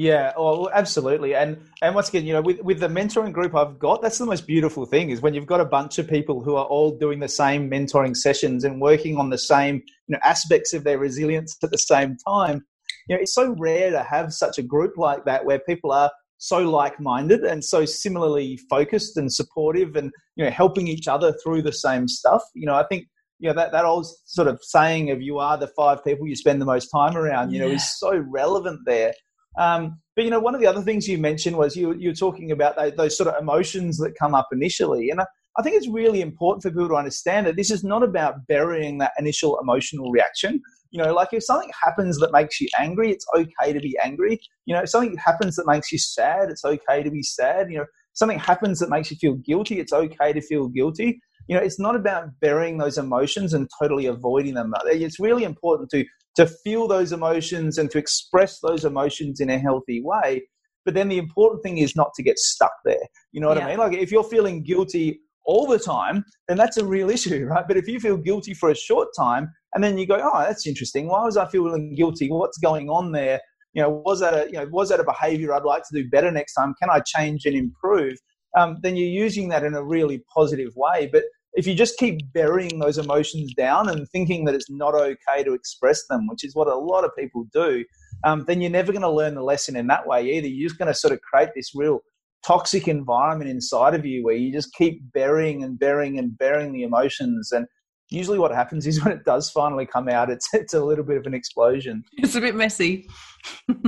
Yeah, 0.00 0.32
oh, 0.36 0.60
well, 0.60 0.70
absolutely, 0.72 1.34
and 1.34 1.58
and 1.82 1.92
once 1.92 2.08
again, 2.08 2.24
you 2.24 2.32
know, 2.32 2.40
with 2.40 2.60
with 2.60 2.78
the 2.78 2.86
mentoring 2.86 3.32
group 3.32 3.56
I've 3.56 3.80
got, 3.80 4.00
that's 4.00 4.18
the 4.18 4.26
most 4.26 4.46
beautiful 4.46 4.86
thing 4.86 5.10
is 5.10 5.20
when 5.20 5.34
you've 5.34 5.46
got 5.46 5.60
a 5.60 5.64
bunch 5.64 5.98
of 5.98 6.06
people 6.06 6.40
who 6.40 6.54
are 6.54 6.66
all 6.66 6.96
doing 6.96 7.18
the 7.18 7.28
same 7.28 7.68
mentoring 7.68 8.16
sessions 8.16 8.62
and 8.62 8.80
working 8.80 9.16
on 9.16 9.30
the 9.30 9.38
same 9.38 9.82
you 10.06 10.12
know 10.12 10.20
aspects 10.22 10.72
of 10.72 10.84
their 10.84 10.98
resilience 10.98 11.56
at 11.64 11.72
the 11.72 11.78
same 11.78 12.16
time 12.28 12.64
you 13.08 13.16
know, 13.16 13.22
it's 13.22 13.34
so 13.34 13.54
rare 13.58 13.90
to 13.90 14.02
have 14.02 14.32
such 14.32 14.58
a 14.58 14.62
group 14.62 14.96
like 14.96 15.24
that 15.24 15.44
where 15.44 15.58
people 15.58 15.92
are 15.92 16.10
so 16.38 16.58
like-minded 16.58 17.40
and 17.40 17.64
so 17.64 17.84
similarly 17.84 18.58
focused 18.70 19.16
and 19.16 19.32
supportive 19.32 19.96
and 19.96 20.12
you 20.36 20.44
know 20.44 20.50
helping 20.50 20.86
each 20.86 21.08
other 21.08 21.34
through 21.42 21.62
the 21.62 21.72
same 21.72 22.06
stuff. 22.06 22.42
You 22.54 22.66
know 22.66 22.74
i 22.74 22.84
think 22.86 23.06
you 23.40 23.48
know 23.48 23.54
that, 23.54 23.72
that 23.72 23.84
old 23.84 24.06
sort 24.24 24.48
of 24.48 24.60
saying 24.62 25.10
of 25.10 25.20
you 25.20 25.38
are 25.38 25.56
the 25.56 25.68
five 25.76 26.04
people 26.04 26.26
you 26.26 26.36
spend 26.36 26.60
the 26.60 26.66
most 26.66 26.88
time 26.88 27.16
around 27.16 27.50
you 27.50 27.60
yeah. 27.60 27.66
know 27.66 27.72
is 27.72 27.98
so 27.98 28.24
relevant 28.30 28.80
there. 28.86 29.12
Um, 29.58 30.00
but 30.14 30.24
you 30.24 30.30
know 30.30 30.38
one 30.38 30.54
of 30.54 30.60
the 30.60 30.66
other 30.68 30.82
things 30.82 31.08
you 31.08 31.18
mentioned 31.18 31.56
was 31.56 31.76
you, 31.76 31.94
you 31.94 32.10
were 32.10 32.14
talking 32.14 32.52
about 32.52 32.76
those, 32.76 32.92
those 32.96 33.16
sort 33.16 33.28
of 33.28 33.40
emotions 33.40 33.98
that 33.98 34.14
come 34.18 34.34
up 34.34 34.48
initially. 34.52 35.10
And 35.10 35.20
I, 35.20 35.26
I 35.58 35.62
think 35.62 35.76
it's 35.76 35.88
really 35.88 36.20
important 36.20 36.62
for 36.62 36.70
people 36.70 36.88
to 36.88 36.94
understand 36.94 37.46
that 37.46 37.56
this 37.56 37.70
is 37.70 37.82
not 37.82 38.02
about 38.02 38.46
burying 38.46 38.98
that 38.98 39.12
initial 39.18 39.58
emotional 39.58 40.10
reaction 40.12 40.60
you 40.90 41.02
know, 41.02 41.12
like 41.12 41.28
if 41.32 41.44
something 41.44 41.70
happens 41.84 42.18
that 42.18 42.32
makes 42.32 42.60
you 42.60 42.68
angry, 42.78 43.10
it's 43.10 43.26
okay 43.36 43.72
to 43.72 43.80
be 43.80 43.96
angry. 44.02 44.40
You 44.64 44.74
know, 44.74 44.82
if 44.82 44.88
something 44.88 45.16
happens 45.16 45.56
that 45.56 45.66
makes 45.66 45.92
you 45.92 45.98
sad, 45.98 46.48
it's 46.50 46.64
okay 46.64 47.02
to 47.02 47.10
be 47.10 47.22
sad. 47.22 47.70
You 47.70 47.78
know, 47.78 47.86
something 48.14 48.38
happens 48.38 48.78
that 48.80 48.88
makes 48.88 49.10
you 49.10 49.16
feel 49.18 49.34
guilty, 49.34 49.80
it's 49.80 49.92
okay 49.92 50.32
to 50.32 50.40
feel 50.40 50.68
guilty. 50.68 51.20
You 51.46 51.56
know, 51.56 51.62
it's 51.62 51.80
not 51.80 51.96
about 51.96 52.28
burying 52.40 52.78
those 52.78 52.98
emotions 52.98 53.54
and 53.54 53.68
totally 53.80 54.06
avoiding 54.06 54.54
them. 54.54 54.72
It's 54.86 55.20
really 55.20 55.44
important 55.44 55.90
to 55.90 56.04
to 56.36 56.46
feel 56.46 56.86
those 56.86 57.10
emotions 57.10 57.78
and 57.78 57.90
to 57.90 57.98
express 57.98 58.60
those 58.60 58.84
emotions 58.84 59.40
in 59.40 59.50
a 59.50 59.58
healthy 59.58 60.00
way. 60.04 60.42
But 60.84 60.94
then 60.94 61.08
the 61.08 61.18
important 61.18 61.62
thing 61.64 61.78
is 61.78 61.96
not 61.96 62.12
to 62.14 62.22
get 62.22 62.38
stuck 62.38 62.72
there. 62.84 63.02
You 63.32 63.40
know 63.40 63.48
what 63.48 63.56
yeah. 63.56 63.66
I 63.66 63.70
mean? 63.70 63.78
Like 63.78 63.94
if 63.94 64.12
you're 64.12 64.22
feeling 64.22 64.62
guilty 64.62 65.20
all 65.48 65.66
the 65.66 65.78
time, 65.78 66.24
then 66.46 66.58
that's 66.58 66.76
a 66.76 66.84
real 66.84 67.10
issue, 67.16 67.46
right? 67.46 67.66
But 67.66 67.76
if 67.76 67.88
you 67.88 67.98
feel 67.98 68.16
guilty 68.16 68.54
for 68.54 68.70
a 68.70 68.76
short 68.76 69.08
time, 69.18 69.50
and 69.74 69.82
then 69.82 69.98
you 69.98 70.06
go, 70.06 70.20
oh, 70.22 70.40
that's 70.40 70.66
interesting. 70.66 71.08
Why 71.08 71.24
was 71.24 71.36
I 71.36 71.46
feeling 71.46 71.94
guilty? 71.94 72.30
What's 72.30 72.58
going 72.58 72.88
on 72.88 73.12
there? 73.12 73.40
You 73.74 73.82
know, 73.82 74.02
was 74.04 74.20
that 74.20 74.34
a 74.34 74.46
you 74.46 74.58
know 74.58 74.66
was 74.70 74.88
that 74.90 75.00
a 75.00 75.04
behaviour 75.04 75.52
I'd 75.52 75.64
like 75.64 75.82
to 75.82 76.02
do 76.02 76.08
better 76.08 76.30
next 76.30 76.54
time? 76.54 76.74
Can 76.80 76.90
I 76.90 77.00
change 77.00 77.44
and 77.44 77.56
improve? 77.56 78.16
Um, 78.56 78.78
then 78.82 78.96
you're 78.96 79.24
using 79.24 79.48
that 79.50 79.62
in 79.64 79.74
a 79.74 79.84
really 79.84 80.22
positive 80.34 80.72
way. 80.74 81.08
But 81.12 81.24
if 81.52 81.66
you 81.66 81.74
just 81.74 81.98
keep 81.98 82.20
burying 82.32 82.78
those 82.78 82.98
emotions 82.98 83.52
down 83.54 83.88
and 83.88 84.08
thinking 84.08 84.44
that 84.44 84.54
it's 84.54 84.70
not 84.70 84.94
okay 84.94 85.44
to 85.44 85.52
express 85.52 86.06
them, 86.08 86.26
which 86.28 86.44
is 86.44 86.54
what 86.54 86.66
a 86.66 86.74
lot 86.74 87.04
of 87.04 87.10
people 87.16 87.46
do, 87.52 87.84
um, 88.24 88.44
then 88.46 88.60
you're 88.60 88.70
never 88.70 88.92
going 88.92 89.02
to 89.02 89.10
learn 89.10 89.34
the 89.34 89.42
lesson 89.42 89.76
in 89.76 89.86
that 89.88 90.06
way 90.06 90.32
either. 90.32 90.46
You're 90.46 90.68
just 90.68 90.78
going 90.78 90.92
to 90.92 90.94
sort 90.94 91.12
of 91.12 91.20
create 91.20 91.50
this 91.54 91.72
real 91.74 92.00
toxic 92.48 92.88
environment 92.88 93.50
inside 93.50 93.94
of 93.94 94.06
you 94.06 94.24
where 94.24 94.34
you 94.34 94.50
just 94.50 94.72
keep 94.72 95.02
burying 95.12 95.62
and 95.64 95.78
burying 95.78 96.18
and 96.18 96.38
burying 96.38 96.72
the 96.72 96.82
emotions 96.82 97.52
and 97.52 97.66
usually 98.10 98.38
what 98.38 98.50
happens 98.50 98.86
is 98.86 99.04
when 99.04 99.12
it 99.12 99.24
does 99.26 99.50
finally 99.50 99.84
come 99.84 100.08
out, 100.08 100.30
it's 100.30 100.48
it's 100.54 100.72
a 100.74 100.82
little 100.82 101.04
bit 101.04 101.18
of 101.18 101.26
an 101.26 101.34
explosion. 101.34 102.02
It's 102.18 102.34
a 102.34 102.40
bit 102.40 102.54
messy. 102.54 103.08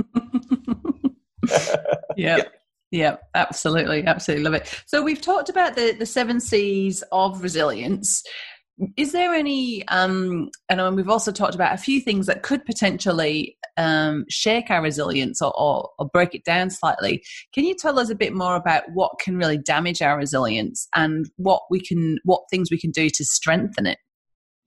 yeah. 2.15 2.43
Yeah, 2.91 3.15
absolutely, 3.35 4.05
absolutely 4.05 4.43
love 4.43 4.53
it. 4.53 4.83
So 4.85 5.01
we've 5.01 5.21
talked 5.21 5.47
about 5.49 5.75
the 5.75 5.93
the 5.97 6.05
seven 6.05 6.39
C's 6.41 7.03
of 7.13 7.41
resilience. 7.41 8.21
Is 8.97 9.11
there 9.11 9.33
any? 9.33 9.87
Um, 9.89 10.49
and 10.69 10.95
we've 10.95 11.09
also 11.09 11.31
talked 11.31 11.55
about 11.55 11.73
a 11.73 11.77
few 11.77 12.01
things 12.01 12.25
that 12.27 12.41
could 12.41 12.65
potentially 12.65 13.57
um, 13.77 14.25
shake 14.29 14.69
our 14.69 14.81
resilience 14.81 15.41
or, 15.41 15.53
or, 15.59 15.89
or 15.99 16.09
break 16.09 16.33
it 16.33 16.43
down 16.43 16.69
slightly. 16.69 17.23
Can 17.53 17.63
you 17.63 17.75
tell 17.75 17.99
us 17.99 18.09
a 18.09 18.15
bit 18.15 18.33
more 18.33 18.55
about 18.55 18.83
what 18.93 19.11
can 19.19 19.37
really 19.37 19.57
damage 19.57 20.01
our 20.01 20.17
resilience 20.17 20.87
and 20.95 21.29
what 21.37 21.61
we 21.69 21.79
can, 21.79 22.17
what 22.23 22.41
things 22.49 22.69
we 22.71 22.79
can 22.79 22.91
do 22.91 23.09
to 23.09 23.25
strengthen 23.25 23.85
it? 23.85 23.99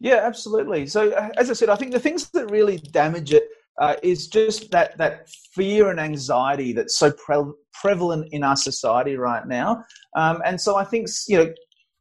Yeah, 0.01 0.21
absolutely. 0.23 0.87
So, 0.87 1.11
uh, 1.13 1.31
as 1.37 1.51
I 1.51 1.55
said, 1.55 1.69
I 1.69 1.77
think 1.77 1.93
the 1.93 2.01
things 2.01 2.29
that 2.31 2.51
really 2.51 2.79
damage 2.79 3.33
it 3.33 3.45
uh, 3.81 3.97
is 4.03 4.29
just 4.29 4.71
that 4.71 4.97
that 4.99 5.29
fear 5.55 5.91
and 5.91 5.99
anxiety 5.99 6.73
that's 6.73 6.97
so 6.97 7.11
pre- 7.13 7.53
prevalent 7.73 8.29
in 8.31 8.45
our 8.45 8.57
society 8.57 9.17
right 9.17 9.47
now. 9.47 9.83
Um, 10.17 10.43
and 10.45 10.61
so, 10.61 10.77
I 10.77 10.85
think 10.85 11.09
you 11.27 11.39
know, 11.39 11.53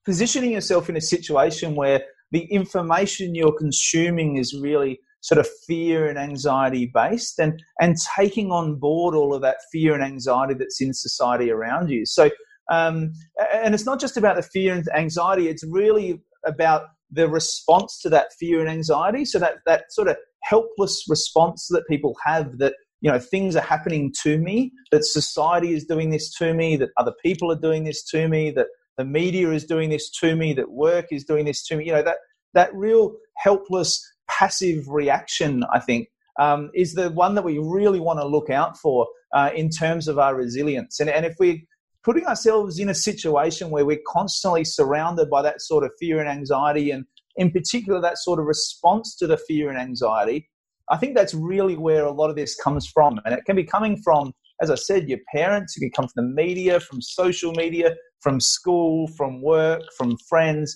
positioning 0.05 0.51
yourself 0.51 0.89
in 0.89 0.97
a 0.97 1.01
situation 1.01 1.75
where 1.75 2.03
the 2.31 2.45
information 2.45 3.35
you're 3.35 3.57
consuming 3.57 4.37
is 4.37 4.57
really 4.59 4.99
sort 5.21 5.39
of 5.39 5.47
fear 5.65 6.07
and 6.07 6.19
anxiety 6.19 6.91
based, 6.93 7.39
and 7.39 7.61
and 7.79 7.95
taking 8.15 8.51
on 8.51 8.75
board 8.75 9.15
all 9.15 9.33
of 9.33 9.41
that 9.41 9.57
fear 9.71 9.93
and 9.93 10.03
anxiety 10.03 10.53
that's 10.53 10.81
in 10.81 10.93
society 10.93 11.49
around 11.49 11.89
you. 11.89 12.05
So, 12.05 12.29
um, 12.69 13.13
and 13.53 13.73
it's 13.73 13.85
not 13.85 13.99
just 13.99 14.17
about 14.17 14.35
the 14.35 14.41
fear 14.41 14.73
and 14.73 14.87
anxiety; 14.95 15.47
it's 15.47 15.63
really 15.65 16.21
about 16.45 16.87
the 17.09 17.29
response 17.29 17.99
to 18.01 18.09
that 18.09 18.33
fear 18.39 18.59
and 18.59 18.69
anxiety. 18.69 19.25
So 19.25 19.39
that 19.39 19.59
that 19.65 19.85
sort 19.91 20.09
of 20.09 20.17
helpless 20.43 21.05
response 21.07 21.67
that 21.69 21.87
people 21.87 22.15
have 22.25 22.57
that 22.57 22.73
you 22.99 23.11
know 23.11 23.19
things 23.19 23.55
are 23.55 23.61
happening 23.61 24.13
to 24.23 24.37
me, 24.37 24.71
that 24.91 25.05
society 25.05 25.73
is 25.73 25.85
doing 25.85 26.09
this 26.09 26.33
to 26.37 26.53
me, 26.53 26.75
that 26.77 26.89
other 26.97 27.13
people 27.23 27.51
are 27.51 27.59
doing 27.59 27.85
this 27.85 28.03
to 28.09 28.27
me, 28.27 28.51
that 28.51 28.67
the 28.97 29.05
media 29.05 29.51
is 29.51 29.65
doing 29.65 29.89
this 29.89 30.09
to 30.19 30.35
me, 30.35 30.53
that 30.53 30.71
work 30.71 31.07
is 31.11 31.23
doing 31.23 31.45
this 31.45 31.65
to 31.67 31.75
me. 31.75 31.85
You 31.85 31.93
know 31.93 32.03
that 32.03 32.17
that 32.53 32.73
real 32.75 33.15
helpless 33.37 34.01
passive 34.29 34.87
reaction. 34.87 35.63
I 35.73 35.79
think 35.79 36.09
um, 36.39 36.71
is 36.73 36.93
the 36.93 37.09
one 37.11 37.35
that 37.35 37.43
we 37.43 37.57
really 37.57 37.99
want 37.99 38.19
to 38.19 38.25
look 38.25 38.49
out 38.49 38.77
for 38.77 39.07
uh, 39.33 39.51
in 39.55 39.69
terms 39.69 40.07
of 40.07 40.17
our 40.19 40.35
resilience. 40.35 40.99
And, 40.99 41.09
and 41.09 41.25
if 41.25 41.35
we're 41.39 41.59
putting 42.03 42.25
ourselves 42.25 42.79
in 42.79 42.89
a 42.89 42.95
situation 42.95 43.69
where 43.69 43.85
we're 43.85 44.01
constantly 44.07 44.65
surrounded 44.65 45.29
by 45.29 45.41
that 45.41 45.61
sort 45.61 45.83
of 45.83 45.91
fear 45.99 46.19
and 46.19 46.29
anxiety, 46.29 46.91
and 46.91 47.05
in 47.35 47.51
particular, 47.51 48.01
that 48.01 48.17
sort 48.17 48.39
of 48.39 48.45
response 48.45 49.15
to 49.15 49.27
the 49.27 49.37
fear 49.37 49.69
and 49.69 49.79
anxiety, 49.79 50.49
I 50.89 50.97
think 50.97 51.15
that's 51.15 51.33
really 51.33 51.75
where 51.75 52.03
a 52.03 52.11
lot 52.11 52.29
of 52.29 52.35
this 52.35 52.55
comes 52.55 52.87
from. 52.87 53.19
And 53.25 53.33
it 53.33 53.45
can 53.45 53.55
be 53.55 53.63
coming 53.63 54.01
from, 54.03 54.33
as 54.63 54.71
I 54.71 54.75
said, 54.75 55.09
your 55.09 55.19
parents, 55.35 55.75
it 55.75 55.81
can 55.81 55.91
come 55.91 56.07
from 56.07 56.25
the 56.25 56.43
media, 56.43 56.79
from 56.79 57.01
social 57.01 57.51
media, 57.51 57.95
from 58.21 58.39
school, 58.39 59.07
from 59.17 59.41
work, 59.41 59.81
from 59.97 60.17
friends, 60.29 60.75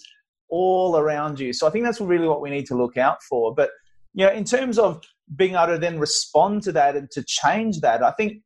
all 0.49 0.97
around 0.97 1.39
you. 1.39 1.53
So 1.53 1.65
I 1.65 1.69
think 1.71 1.85
that's 1.85 2.01
really 2.01 2.27
what 2.27 2.41
we 2.41 2.49
need 2.49 2.65
to 2.67 2.75
look 2.75 2.97
out 2.97 3.23
for. 3.23 3.55
But 3.55 3.69
you 4.13 4.25
know, 4.25 4.31
in 4.31 4.43
terms 4.43 4.77
of 4.77 5.01
being 5.35 5.55
able 5.55 5.67
to 5.67 5.77
then 5.77 5.99
respond 5.99 6.63
to 6.63 6.71
that 6.73 6.95
and 6.97 7.09
to 7.11 7.23
change 7.23 7.79
that, 7.79 8.03
I 8.03 8.11
think 8.11 8.41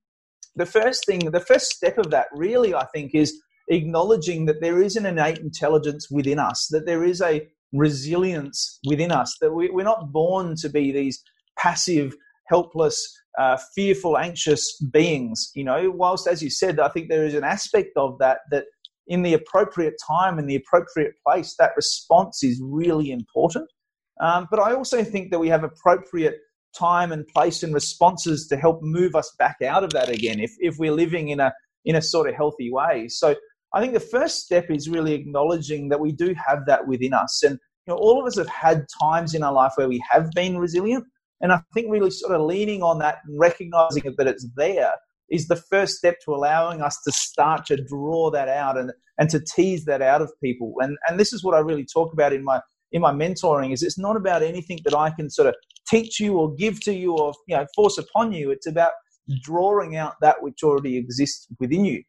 the 0.55 0.65
first 0.65 1.05
thing, 1.05 1.31
the 1.31 1.39
first 1.39 1.71
step 1.71 1.97
of 1.97 2.11
that 2.11 2.27
really, 2.33 2.75
I 2.75 2.85
think, 2.93 3.15
is 3.15 3.41
acknowledging 3.69 4.45
that 4.45 4.61
there 4.61 4.81
is 4.81 4.95
an 4.95 5.05
innate 5.05 5.39
intelligence 5.39 6.09
within 6.11 6.39
us, 6.39 6.67
that 6.71 6.85
there 6.85 7.03
is 7.03 7.21
a 7.21 7.47
resilience 7.73 8.79
within 8.85 9.11
us, 9.11 9.35
that 9.41 9.53
we, 9.53 9.69
are 9.69 9.83
not 9.83 10.11
born 10.11 10.55
to 10.57 10.69
be 10.69 10.91
these 10.91 11.23
passive, 11.57 12.13
helpless, 12.51 12.97
uh, 13.39 13.57
fearful, 13.75 14.17
anxious 14.17 14.63
beings. 14.91 15.51
You 15.55 15.63
know, 15.63 15.91
whilst, 15.91 16.27
as 16.27 16.43
you 16.43 16.49
said, 16.49 16.79
I 16.79 16.89
think 16.89 17.09
there 17.09 17.25
is 17.25 17.33
an 17.33 17.43
aspect 17.43 17.91
of 17.95 18.17
that 18.19 18.39
that 18.51 18.65
in 19.07 19.23
the 19.23 19.33
appropriate 19.33 19.95
time, 20.07 20.37
and 20.37 20.47
the 20.49 20.59
appropriate 20.63 21.13
place, 21.25 21.55
that 21.57 21.71
response 21.75 22.43
is 22.43 22.61
really 22.63 23.11
important. 23.11 23.67
Um, 24.21 24.47
but 24.51 24.59
I 24.59 24.73
also 24.73 25.03
think 25.03 25.31
that 25.31 25.39
we 25.39 25.49
have 25.49 25.63
appropriate 25.63 26.37
time 26.77 27.11
and 27.11 27.27
place 27.27 27.63
and 27.63 27.73
responses 27.73 28.47
to 28.47 28.55
help 28.55 28.79
move 28.81 29.15
us 29.15 29.33
back 29.39 29.57
out 29.61 29.83
of 29.83 29.89
that 29.91 30.09
again 30.09 30.39
if, 30.39 30.51
if 30.59 30.75
we're 30.77 30.93
living 30.93 31.29
in 31.29 31.39
a 31.39 31.51
in 31.83 31.95
a 31.95 32.01
sort 32.01 32.29
of 32.29 32.35
healthy 32.35 32.71
way. 32.71 33.07
So 33.09 33.35
I 33.73 33.81
think 33.81 33.93
the 33.93 33.99
first 33.99 34.35
step 34.45 34.69
is 34.69 34.87
really 34.87 35.13
acknowledging 35.13 35.89
that 35.89 35.99
we 35.99 36.11
do 36.11 36.35
have 36.47 36.59
that 36.67 36.87
within 36.87 37.13
us. 37.13 37.43
And 37.43 37.57
you 37.87 37.93
know, 37.93 37.97
all 37.97 38.19
of 38.21 38.27
us 38.27 38.37
have 38.37 38.47
had 38.47 38.85
times 39.01 39.33
in 39.33 39.43
our 39.43 39.53
life 39.53 39.73
where 39.75 39.89
we 39.89 40.01
have 40.11 40.29
been 40.31 40.57
resilient. 40.57 41.05
And 41.41 41.51
I 41.51 41.61
think 41.73 41.87
really 41.89 42.11
sort 42.11 42.33
of 42.33 42.41
leaning 42.41 42.83
on 42.83 42.99
that 42.99 43.19
and 43.25 43.39
recognizing 43.39 44.03
that 44.17 44.27
it's 44.27 44.47
there 44.55 44.93
is 45.29 45.47
the 45.47 45.55
first 45.55 45.95
step 45.95 46.17
to 46.25 46.35
allowing 46.35 46.81
us 46.81 46.97
to 47.05 47.11
start 47.11 47.65
to 47.65 47.77
draw 47.83 48.29
that 48.31 48.49
out 48.49 48.77
and, 48.77 48.91
and 49.17 49.29
to 49.29 49.39
tease 49.39 49.85
that 49.85 50.01
out 50.01 50.21
of 50.21 50.31
people. 50.43 50.73
And, 50.79 50.97
and 51.07 51.19
this 51.19 51.33
is 51.33 51.43
what 51.43 51.55
I 51.55 51.59
really 51.59 51.85
talk 51.85 52.13
about 52.13 52.33
in 52.33 52.43
my 52.43 52.61
in 52.91 53.01
my 53.01 53.13
mentoring 53.13 53.71
is 53.71 53.83
it's 53.83 53.97
not 53.97 54.17
about 54.17 54.43
anything 54.43 54.79
that 54.83 54.93
I 54.93 55.11
can 55.11 55.29
sort 55.29 55.47
of 55.47 55.55
teach 55.87 56.19
you 56.19 56.37
or 56.37 56.53
give 56.55 56.81
to 56.81 56.93
you 56.93 57.15
or 57.15 57.33
you 57.47 57.55
know 57.55 57.65
force 57.73 57.97
upon 57.97 58.33
you. 58.33 58.51
It's 58.51 58.67
about 58.67 58.91
drawing 59.41 59.95
out 59.95 60.15
that 60.21 60.43
which 60.43 60.63
already 60.63 60.97
exists 60.97 61.47
within 61.59 61.85
you. 61.85 62.03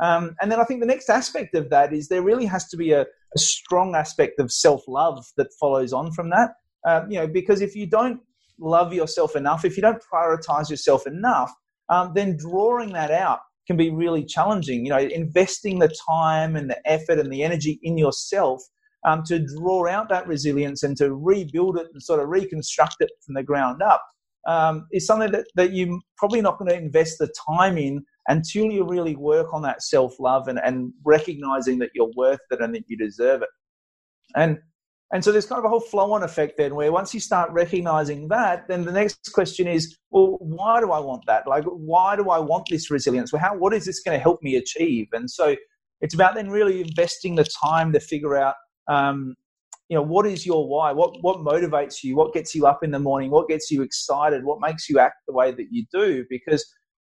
Um, 0.00 0.34
and 0.40 0.52
then 0.52 0.60
I 0.60 0.64
think 0.64 0.80
the 0.80 0.86
next 0.86 1.08
aspect 1.08 1.54
of 1.54 1.70
that 1.70 1.92
is 1.92 2.08
there 2.08 2.22
really 2.22 2.46
has 2.46 2.68
to 2.68 2.76
be 2.76 2.92
a, 2.92 3.02
a 3.02 3.38
strong 3.38 3.94
aspect 3.94 4.38
of 4.40 4.52
self 4.52 4.82
love 4.88 5.24
that 5.36 5.48
follows 5.58 5.92
on 5.92 6.12
from 6.12 6.30
that. 6.30 6.50
Um, 6.86 7.10
you 7.10 7.18
know, 7.18 7.26
because 7.26 7.60
if 7.60 7.74
you 7.74 7.86
don't 7.86 8.20
love 8.58 8.92
yourself 8.92 9.36
enough, 9.36 9.64
if 9.64 9.76
you 9.76 9.82
don't 9.82 10.02
prioritize 10.12 10.70
yourself 10.70 11.06
enough, 11.06 11.52
um, 11.88 12.12
then 12.14 12.36
drawing 12.36 12.92
that 12.92 13.10
out 13.10 13.40
can 13.66 13.76
be 13.76 13.90
really 13.90 14.24
challenging. 14.24 14.84
You 14.84 14.90
know, 14.90 14.98
investing 14.98 15.78
the 15.78 15.94
time 16.08 16.56
and 16.56 16.70
the 16.70 16.78
effort 16.90 17.18
and 17.18 17.32
the 17.32 17.42
energy 17.42 17.78
in 17.82 17.98
yourself 17.98 18.62
um, 19.04 19.22
to 19.26 19.38
draw 19.38 19.88
out 19.88 20.08
that 20.08 20.26
resilience 20.26 20.82
and 20.82 20.96
to 20.96 21.14
rebuild 21.14 21.78
it 21.78 21.86
and 21.92 22.02
sort 22.02 22.20
of 22.20 22.28
reconstruct 22.28 22.96
it 23.00 23.10
from 23.24 23.34
the 23.34 23.42
ground 23.42 23.82
up 23.82 24.02
um, 24.46 24.86
is 24.92 25.06
something 25.06 25.32
that, 25.32 25.46
that 25.54 25.72
you're 25.72 25.98
probably 26.16 26.40
not 26.40 26.58
going 26.58 26.70
to 26.70 26.76
invest 26.76 27.18
the 27.18 27.32
time 27.48 27.78
in 27.78 28.04
until 28.28 28.66
you 28.66 28.84
really 28.84 29.16
work 29.16 29.52
on 29.52 29.62
that 29.62 29.82
self 29.82 30.18
love 30.18 30.48
and, 30.48 30.60
and 30.64 30.92
recognizing 31.04 31.78
that 31.78 31.90
you're 31.94 32.10
worth 32.16 32.40
it 32.50 32.60
and 32.60 32.74
that 32.74 32.84
you 32.88 32.96
deserve 32.96 33.42
it. 33.42 33.48
And 34.34 34.58
and 35.12 35.22
so 35.22 35.30
there's 35.30 35.46
kind 35.46 35.60
of 35.60 35.64
a 35.64 35.68
whole 35.68 35.80
flow 35.80 36.12
on 36.12 36.24
effect 36.24 36.56
then 36.58 36.74
where 36.74 36.90
once 36.90 37.14
you 37.14 37.20
start 37.20 37.50
recognizing 37.52 38.26
that, 38.28 38.66
then 38.66 38.84
the 38.84 38.90
next 38.90 39.32
question 39.32 39.68
is, 39.68 39.96
well, 40.10 40.36
why 40.40 40.80
do 40.80 40.90
I 40.90 40.98
want 40.98 41.22
that? 41.26 41.46
Like, 41.46 41.64
why 41.64 42.16
do 42.16 42.30
I 42.30 42.40
want 42.40 42.66
this 42.68 42.90
resilience? 42.90 43.32
Well, 43.32 43.40
how, 43.40 43.56
what 43.56 43.72
is 43.72 43.84
this 43.84 44.00
going 44.00 44.18
to 44.18 44.22
help 44.22 44.42
me 44.42 44.56
achieve? 44.56 45.06
And 45.12 45.30
so 45.30 45.54
it's 46.00 46.14
about 46.14 46.34
then 46.34 46.50
really 46.50 46.80
investing 46.80 47.36
the 47.36 47.46
time 47.64 47.92
to 47.92 48.00
figure 48.00 48.36
out, 48.36 48.56
um, 48.88 49.36
you 49.88 49.96
know, 49.96 50.02
what 50.02 50.26
is 50.26 50.44
your 50.44 50.68
why? 50.68 50.90
What, 50.90 51.22
what 51.22 51.38
motivates 51.38 52.02
you? 52.02 52.16
What 52.16 52.34
gets 52.34 52.52
you 52.52 52.66
up 52.66 52.82
in 52.82 52.90
the 52.90 52.98
morning? 52.98 53.30
What 53.30 53.48
gets 53.48 53.70
you 53.70 53.82
excited? 53.82 54.44
What 54.44 54.60
makes 54.60 54.88
you 54.88 54.98
act 54.98 55.18
the 55.28 55.34
way 55.34 55.52
that 55.52 55.68
you 55.70 55.84
do? 55.92 56.24
Because 56.28 56.66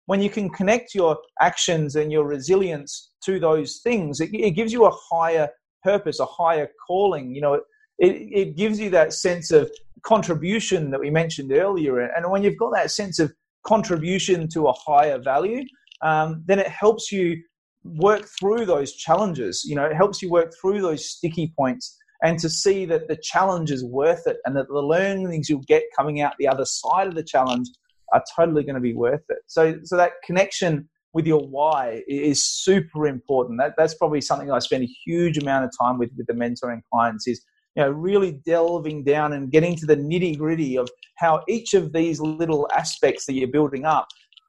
when 0.08 0.22
you 0.22 0.30
can 0.30 0.50
connect 0.50 0.94
your 0.94 1.18
actions 1.40 1.96
and 1.96 2.12
your 2.12 2.26
resilience 2.26 3.12
to 3.24 3.40
those 3.40 3.80
things, 3.82 4.20
it, 4.20 4.32
it 4.34 4.52
gives 4.52 4.74
you 4.74 4.86
a 4.86 4.92
higher 5.10 5.48
purpose, 5.82 6.20
a 6.20 6.26
higher 6.26 6.68
calling. 6.86 7.34
You 7.34 7.40
know, 7.40 7.62
it, 8.00 8.16
it 8.32 8.58
gives 8.58 8.80
you 8.80 8.90
that 8.92 9.14
sense 9.14 9.52
of 9.52 9.72
contribution 10.04 10.92
that 10.92 11.00
we 11.00 11.10
mentioned 11.10 11.52
earlier. 11.52 12.00
And 12.00 12.30
when 12.30 12.44
you've 12.44 12.58
got 12.58 12.74
that 12.74 12.92
sense 12.92 13.20
of 13.20 13.34
contribution 13.66 14.48
to 14.50 14.68
a 14.68 14.74
higher 14.74 15.20
value, 15.20 15.64
um, 16.02 16.44
then 16.46 16.60
it 16.60 16.68
helps 16.68 17.12
you 17.12 17.42
work 17.84 18.28
through 18.40 18.66
those 18.66 18.94
challenges. 18.94 19.64
You 19.66 19.76
know, 19.76 19.86
it 19.86 19.96
helps 19.96 20.22
you 20.22 20.30
work 20.30 20.54
through 20.60 20.82
those 20.82 21.10
sticky 21.10 21.54
points 21.58 21.98
and 22.24 22.40
to 22.40 22.50
see 22.50 22.86
that 22.86 23.08
the 23.08 23.18
challenge 23.18 23.72
is 23.72 23.84
worth 23.84 24.26
it 24.28 24.38
and 24.46 24.56
that 24.56 24.68
the 24.68 24.80
learnings 24.80 25.50
you'll 25.50 25.62
get 25.68 25.84
coming 25.98 26.22
out 26.22 26.34
the 26.40 26.48
other 26.48 26.66
side 26.66 27.08
of 27.08 27.16
the 27.16 27.24
challenge 27.24 27.68
are 28.14 28.24
totally 28.36 28.64
going 28.64 28.76
to 28.76 28.82
be 28.82 28.94
worth 28.94 29.24
it. 29.30 29.40
So, 29.48 29.78
so 29.84 29.98
that 29.98 30.14
connection 30.24 30.88
with 31.14 31.26
your 31.26 31.48
why 31.48 32.04
is 32.08 32.44
super 32.44 33.08
important. 33.08 33.60
That, 33.60 33.74
that's 33.78 33.96
probably 33.96 34.22
something 34.22 34.52
I 34.52 34.60
spend 34.60 34.84
a 34.84 34.94
huge 35.06 35.38
amount 35.38 35.66
of 35.66 35.72
time 35.80 35.98
with 35.98 36.12
with 36.18 36.28
the 36.28 36.34
mentoring 36.34 36.82
clients 36.92 37.28
is 37.28 37.44
you 37.76 37.84
know 37.84 37.90
really 37.90 38.32
delving 38.46 39.04
down 39.04 39.34
and 39.34 39.52
getting 39.52 39.76
to 39.76 39.86
the 39.86 39.98
nitty 39.98 40.38
gritty 40.38 40.78
of 40.78 40.90
how 41.16 41.42
each 41.48 41.74
of 41.74 41.94
these 41.94 42.20
little 42.20 42.68
aspects 42.76 43.26
that 43.26 43.34
you're 43.34 43.48
building 43.48 43.86
up 43.86 44.08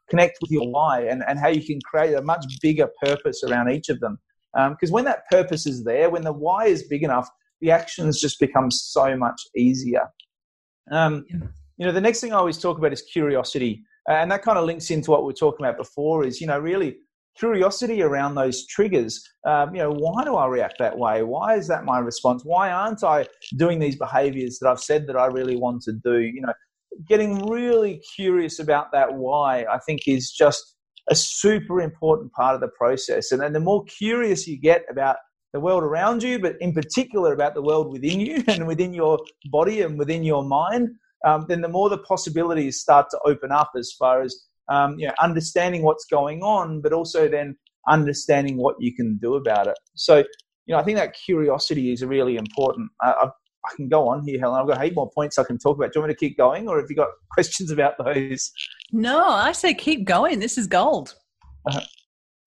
connect 0.08 0.38
with 0.40 0.50
your 0.50 0.68
why 0.68 1.02
and, 1.02 1.22
and 1.26 1.38
how 1.38 1.48
you 1.48 1.64
can 1.64 1.80
create 1.82 2.14
a 2.14 2.22
much 2.22 2.44
bigger 2.62 2.88
purpose 3.02 3.42
around 3.44 3.70
each 3.70 3.88
of 3.88 4.00
them. 4.00 4.18
Because 4.54 4.90
um, 4.90 4.92
when 4.92 5.04
that 5.04 5.28
purpose 5.30 5.66
is 5.66 5.84
there, 5.84 6.08
when 6.08 6.22
the 6.22 6.32
why 6.32 6.66
is 6.66 6.84
big 6.84 7.02
enough, 7.02 7.28
the 7.60 7.70
actions 7.70 8.20
just 8.20 8.38
become 8.40 8.70
so 8.70 9.16
much 9.16 9.40
easier. 9.56 10.08
Um, 10.90 11.24
you 11.76 11.84
know, 11.86 11.92
the 11.92 12.00
next 12.00 12.20
thing 12.20 12.32
I 12.32 12.36
always 12.36 12.58
talk 12.58 12.78
about 12.78 12.92
is 12.92 13.02
curiosity. 13.02 13.82
And 14.08 14.30
that 14.30 14.42
kind 14.42 14.56
of 14.56 14.64
links 14.64 14.90
into 14.90 15.10
what 15.10 15.22
we 15.22 15.26
were 15.26 15.32
talking 15.32 15.66
about 15.66 15.76
before 15.76 16.24
is, 16.24 16.40
you 16.40 16.46
know, 16.46 16.58
really 16.58 16.98
curiosity 17.38 18.02
around 18.02 18.34
those 18.34 18.66
triggers. 18.66 19.22
Um, 19.46 19.74
you 19.74 19.82
know, 19.82 19.92
why 19.92 20.24
do 20.24 20.36
I 20.36 20.46
react 20.46 20.76
that 20.78 20.96
way? 20.96 21.22
Why 21.22 21.56
is 21.56 21.68
that 21.68 21.84
my 21.84 21.98
response? 21.98 22.42
Why 22.44 22.70
aren't 22.70 23.04
I 23.04 23.26
doing 23.56 23.78
these 23.78 23.96
behaviors 23.96 24.58
that 24.58 24.68
I've 24.68 24.80
said 24.80 25.06
that 25.06 25.16
I 25.16 25.26
really 25.26 25.56
want 25.56 25.82
to 25.82 25.92
do? 25.92 26.20
You 26.20 26.42
know, 26.42 26.52
getting 27.08 27.46
really 27.46 28.02
curious 28.14 28.58
about 28.58 28.92
that 28.92 29.14
why, 29.14 29.64
I 29.70 29.78
think, 29.78 30.02
is 30.06 30.30
just 30.30 30.76
a 31.08 31.14
super 31.14 31.80
important 31.80 32.32
part 32.32 32.54
of 32.54 32.60
the 32.60 32.68
process. 32.68 33.32
And 33.32 33.40
then 33.40 33.52
the 33.52 33.60
more 33.60 33.84
curious 33.84 34.46
you 34.46 34.58
get 34.58 34.84
about 34.90 35.16
the 35.52 35.60
world 35.60 35.84
around 35.84 36.22
you, 36.22 36.38
but 36.38 36.56
in 36.60 36.72
particular 36.72 37.32
about 37.32 37.54
the 37.54 37.62
world 37.62 37.92
within 37.92 38.20
you 38.20 38.42
and 38.48 38.66
within 38.66 38.92
your 38.92 39.18
body 39.50 39.82
and 39.82 39.98
within 39.98 40.22
your 40.24 40.44
mind, 40.44 40.90
um, 41.24 41.46
then 41.48 41.60
the 41.60 41.68
more 41.68 41.88
the 41.88 41.98
possibilities 41.98 42.80
start 42.80 43.06
to 43.10 43.18
open 43.24 43.50
up 43.52 43.72
as 43.76 43.92
far 43.98 44.22
as 44.22 44.36
um, 44.68 44.98
you 44.98 45.06
know 45.06 45.14
understanding 45.20 45.82
what's 45.82 46.04
going 46.06 46.42
on, 46.42 46.80
but 46.80 46.92
also 46.92 47.28
then 47.28 47.56
understanding 47.88 48.56
what 48.56 48.76
you 48.78 48.94
can 48.94 49.18
do 49.20 49.34
about 49.34 49.66
it. 49.66 49.78
So 49.94 50.18
you 50.18 50.74
know 50.74 50.78
I 50.78 50.82
think 50.82 50.98
that 50.98 51.14
curiosity 51.14 51.92
is 51.92 52.04
really 52.04 52.36
important. 52.36 52.90
I, 53.00 53.10
I, 53.10 53.26
I 53.26 53.74
can 53.76 53.88
go 53.88 54.08
on 54.08 54.22
here, 54.24 54.38
Helen. 54.38 54.60
I've 54.60 54.68
got 54.68 54.82
eight 54.84 54.94
more 54.94 55.10
points 55.10 55.38
I 55.38 55.44
can 55.44 55.58
talk 55.58 55.76
about. 55.76 55.92
Do 55.92 55.98
you 55.98 56.02
want 56.02 56.10
me 56.10 56.14
to 56.14 56.18
keep 56.18 56.36
going, 56.36 56.68
or 56.68 56.80
have 56.80 56.88
you 56.88 56.96
got 56.96 57.08
questions 57.32 57.70
about 57.70 57.94
those? 58.02 58.50
No, 58.92 59.28
I 59.28 59.52
say 59.52 59.74
keep 59.74 60.04
going. 60.04 60.38
This 60.38 60.58
is 60.58 60.66
gold. 60.66 61.14
Uh, 61.70 61.80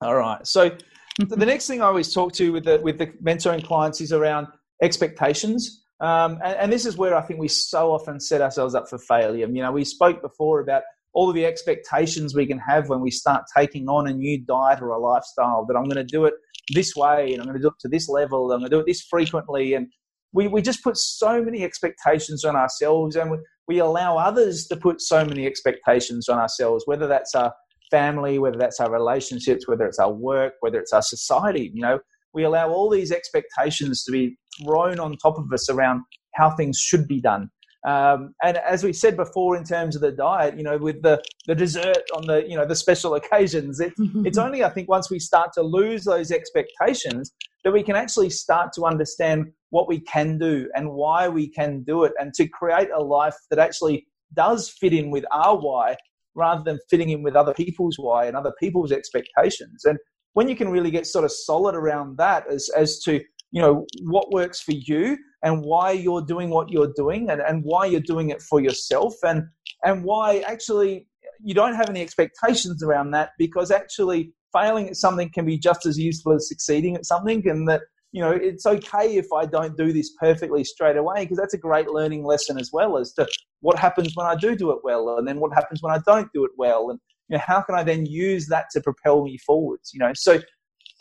all 0.02 0.16
right. 0.16 0.46
So 0.48 0.72
the 1.18 1.46
next 1.46 1.68
thing 1.68 1.82
I 1.82 1.86
always 1.86 2.14
talk 2.14 2.34
to 2.34 2.52
with 2.52 2.64
the 2.64 2.80
with 2.82 2.98
the 2.98 3.08
mentoring 3.24 3.64
clients 3.64 4.00
is 4.02 4.14
around 4.14 4.48
expectations. 4.82 5.84
Um, 6.02 6.40
and, 6.44 6.56
and, 6.56 6.72
this 6.72 6.86
is 6.86 6.96
where 6.96 7.14
I 7.14 7.22
think 7.22 7.42
we 7.42 7.50
so 7.50 7.92
often 7.92 8.22
set 8.22 8.40
ourselves 8.40 8.74
up 8.74 8.90
for 8.90 8.98
failure. 8.98 9.46
You 9.48 9.62
know, 9.62 9.74
we 9.74 9.84
spoke 9.84 10.22
before 10.22 10.62
about 10.62 10.84
all 11.14 11.30
of 11.30 11.36
the 11.36 11.45
expectations 11.45 12.36
we 12.36 12.45
can 12.45 12.60
have 12.60 12.89
when 12.89 13.01
we 13.01 13.12
start 13.12 13.43
taking 13.55 13.88
on 13.88 14.07
a 14.07 14.14
new 14.14 14.39
diet 14.45 14.82
or 14.82 14.89
a 14.89 14.99
lifestyle 14.99 15.66
that 15.66 15.76
I'm 15.76 15.86
going 15.86 15.95
to 15.95 16.03
do 16.03 16.26
it 16.26 16.34
this 16.74 16.95
way 16.95 17.34
and 17.34 17.41
I'm 17.41 17.47
going 17.47 17.57
to 17.57 17.62
do 17.62 17.70
it 17.70 17.80
to 17.80 17.88
this 17.88 18.07
level, 18.07 18.51
and 18.51 18.55
I'm 18.55 18.60
going 18.60 18.72
to 18.72 18.76
do 18.78 18.80
it 18.82 18.86
this 18.86 19.01
frequently. 19.10 19.74
And 19.74 19.88
we, 20.34 20.47
we 20.47 20.62
just 20.62 20.84
put 20.84 20.97
so 20.97 21.43
many 21.43 21.64
expectations 21.64 22.45
on 22.45 22.55
ourselves 22.55 23.16
and 23.16 23.32
we, 23.32 23.38
we 23.68 23.80
allow 23.80 24.18
others 24.18 24.68
to 24.68 24.76
put 24.76 25.01
so 25.01 25.26
many 25.26 25.45
expectations 25.45 26.30
on 26.30 26.38
ourselves, 26.38 26.84
whether 26.86 27.07
that's 27.07 27.34
our 27.34 27.53
family, 27.89 28.38
whether 28.38 28.57
that's 28.57 28.80
our 28.80 28.91
relationships, 28.91 29.68
whether 29.68 29.86
it's 29.86 29.99
our 29.99 30.12
work, 30.12 30.53
whether 30.60 30.80
it's 30.80 30.93
our 30.93 31.01
society. 31.01 31.72
You 31.74 31.82
know, 31.82 31.99
we 32.34 32.43
allow 32.43 32.70
all 32.70 32.89
these 32.89 33.12
expectations 33.12 34.03
to 34.03 34.12
be 34.12 34.38
thrown 34.64 34.99
on 34.99 35.18
top 35.18 35.38
of 35.38 35.51
us 35.51 35.70
around 35.70 36.01
how 36.36 36.51
things 36.51 36.78
should 36.78 37.07
be 37.07 37.20
done. 37.20 37.49
Um, 37.88 38.34
and 38.44 38.58
as 38.58 38.84
we 38.84 38.92
said 38.92 39.16
before, 39.16 39.56
in 39.56 39.64
terms 39.64 39.96
of 39.96 40.02
the 40.02 40.12
diet, 40.12 40.58
you 40.58 40.64
know, 40.64 40.78
with 40.78 41.02
the, 41.02 41.22
the 41.48 41.56
dessert 41.56 42.04
on 42.14 42.28
the 42.28 42.46
you 42.48 42.58
know 42.58 42.66
the 42.66 42.76
special 42.76 43.16
occasions, 43.16 43.80
it, 43.80 43.94
it's 44.26 44.38
only 44.38 44.64
I 44.64 44.70
think 44.70 44.90
once 44.90 45.10
we 45.10 45.20
start 45.20 45.52
to 45.54 45.62
lose 45.62 46.04
those 46.04 46.32
expectations 46.32 47.34
that 47.64 47.72
we 47.72 47.84
can 47.84 47.96
actually 47.96 48.30
start 48.30 48.74
to 48.74 48.86
understand 48.86 49.46
what 49.70 49.88
we 49.88 50.00
can 50.02 50.38
do 50.38 50.70
and 50.76 50.92
why 50.92 51.30
we 51.30 51.48
can 51.48 51.84
do 51.84 52.04
it, 52.04 52.14
and 52.20 52.34
to 52.34 52.48
create 52.48 52.90
a 52.94 53.02
life 53.02 53.36
that 53.50 53.60
actually 53.60 54.08
does 54.34 54.70
fit 54.70 54.94
in 54.94 55.10
with 55.10 55.26
our 55.32 55.58
why 55.58 55.96
rather 56.36 56.64
than 56.64 56.80
fitting 56.90 57.10
in 57.10 57.24
with 57.24 57.36
other 57.36 57.54
people's 57.54 57.98
why 57.98 58.26
and 58.26 58.36
other 58.36 58.54
people's 58.60 58.92
expectations. 58.92 59.86
And 59.86 59.98
when 60.34 60.48
you 60.48 60.56
can 60.56 60.70
really 60.70 60.92
get 60.92 61.08
sort 61.08 61.26
of 61.26 61.32
solid 61.32 61.76
around 61.76 62.18
that 62.18 62.46
as 62.52 62.70
as 62.76 63.00
to 63.04 63.22
you 63.52 63.62
know 63.62 63.86
what 64.04 64.32
works 64.32 64.62
for 64.62 64.74
you 64.74 65.18
and 65.44 65.62
why 65.62 65.92
you're 65.92 66.22
doing 66.22 66.50
what 66.50 66.70
you're 66.70 66.94
doing 66.96 67.30
and, 67.30 67.42
and 67.42 67.64
why 67.64 67.86
you're 67.86 68.02
doing 68.02 68.30
it 68.30 68.42
for 68.42 68.60
yourself 68.60 69.14
and 69.24 69.44
and 69.84 70.04
why 70.04 70.40
actually 70.48 71.08
you 71.42 71.54
don't 71.54 71.76
have 71.76 71.90
any 71.90 72.02
expectations 72.02 72.84
around 72.84 73.12
that 73.12 73.32
because 73.38 73.72
actually 73.72 74.34
failing 74.54 74.90
at 74.90 74.96
something 74.96 75.30
can 75.34 75.46
be 75.46 75.58
just 75.58 75.86
as 75.86 75.98
useful 75.98 76.34
as 76.34 76.48
succeeding 76.48 76.96
at 76.96 77.06
something, 77.06 77.48
and 77.48 77.68
that 77.70 77.82
you 78.12 78.22
know 78.22 78.32
it's 78.32 78.66
okay 78.66 79.18
if 79.18 79.28
I 79.34 79.46
don't 79.46 79.78
do 79.78 79.94
this 79.94 80.12
perfectly 80.20 80.64
straight 80.64 80.98
away 80.98 81.24
because 81.24 81.38
that's 81.38 81.54
a 81.54 81.60
great 81.60 81.88
learning 81.90 82.26
lesson 82.26 82.60
as 82.60 82.72
well 82.74 82.98
as 82.98 83.14
to 83.14 83.28
what 83.62 83.78
happens 83.78 84.14
when 84.16 84.26
I 84.26 84.36
do 84.36 84.56
do 84.56 84.72
it 84.72 84.80
well, 84.84 85.18
and 85.18 85.28
then 85.28 85.40
what 85.40 85.54
happens 85.54 85.82
when 85.82 85.94
I 85.94 86.00
don't 86.06 86.32
do 86.34 86.46
it 86.46 86.52
well, 86.58 86.90
and 86.90 87.00
you 87.30 87.38
know, 87.38 87.44
how 87.46 87.62
can 87.62 87.76
I 87.76 87.84
then 87.84 88.06
use 88.06 88.48
that 88.48 88.66
to 88.72 88.82
propel 88.82 89.24
me 89.24 89.38
forwards? 89.38 89.92
You 89.94 90.00
know, 90.00 90.12
so 90.16 90.40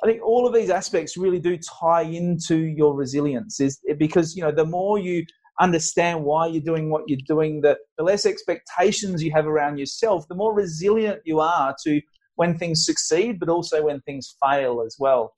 I 0.02 0.06
think 0.06 0.22
all 0.22 0.46
of 0.46 0.54
these 0.54 0.70
aspects 0.70 1.16
really 1.16 1.40
do 1.40 1.56
tie 1.58 2.02
into 2.02 2.56
your 2.56 2.94
resilience, 2.94 3.60
is 3.60 3.80
because 3.98 4.36
you 4.36 4.42
know 4.42 4.52
the 4.52 4.64
more 4.64 4.98
you 4.98 5.24
understand 5.60 6.24
why 6.24 6.46
you're 6.46 6.62
doing 6.62 6.90
what 6.90 7.02
you're 7.08 7.18
doing, 7.26 7.60
the, 7.60 7.76
the 7.96 8.04
less 8.04 8.24
expectations 8.24 9.22
you 9.22 9.32
have 9.32 9.46
around 9.46 9.76
yourself, 9.76 10.26
the 10.28 10.34
more 10.34 10.54
resilient 10.54 11.20
you 11.24 11.40
are 11.40 11.74
to 11.84 12.00
when 12.36 12.56
things 12.56 12.86
succeed, 12.86 13.40
but 13.40 13.48
also 13.48 13.84
when 13.84 14.00
things 14.02 14.36
fail 14.40 14.82
as 14.86 14.96
well. 15.00 15.32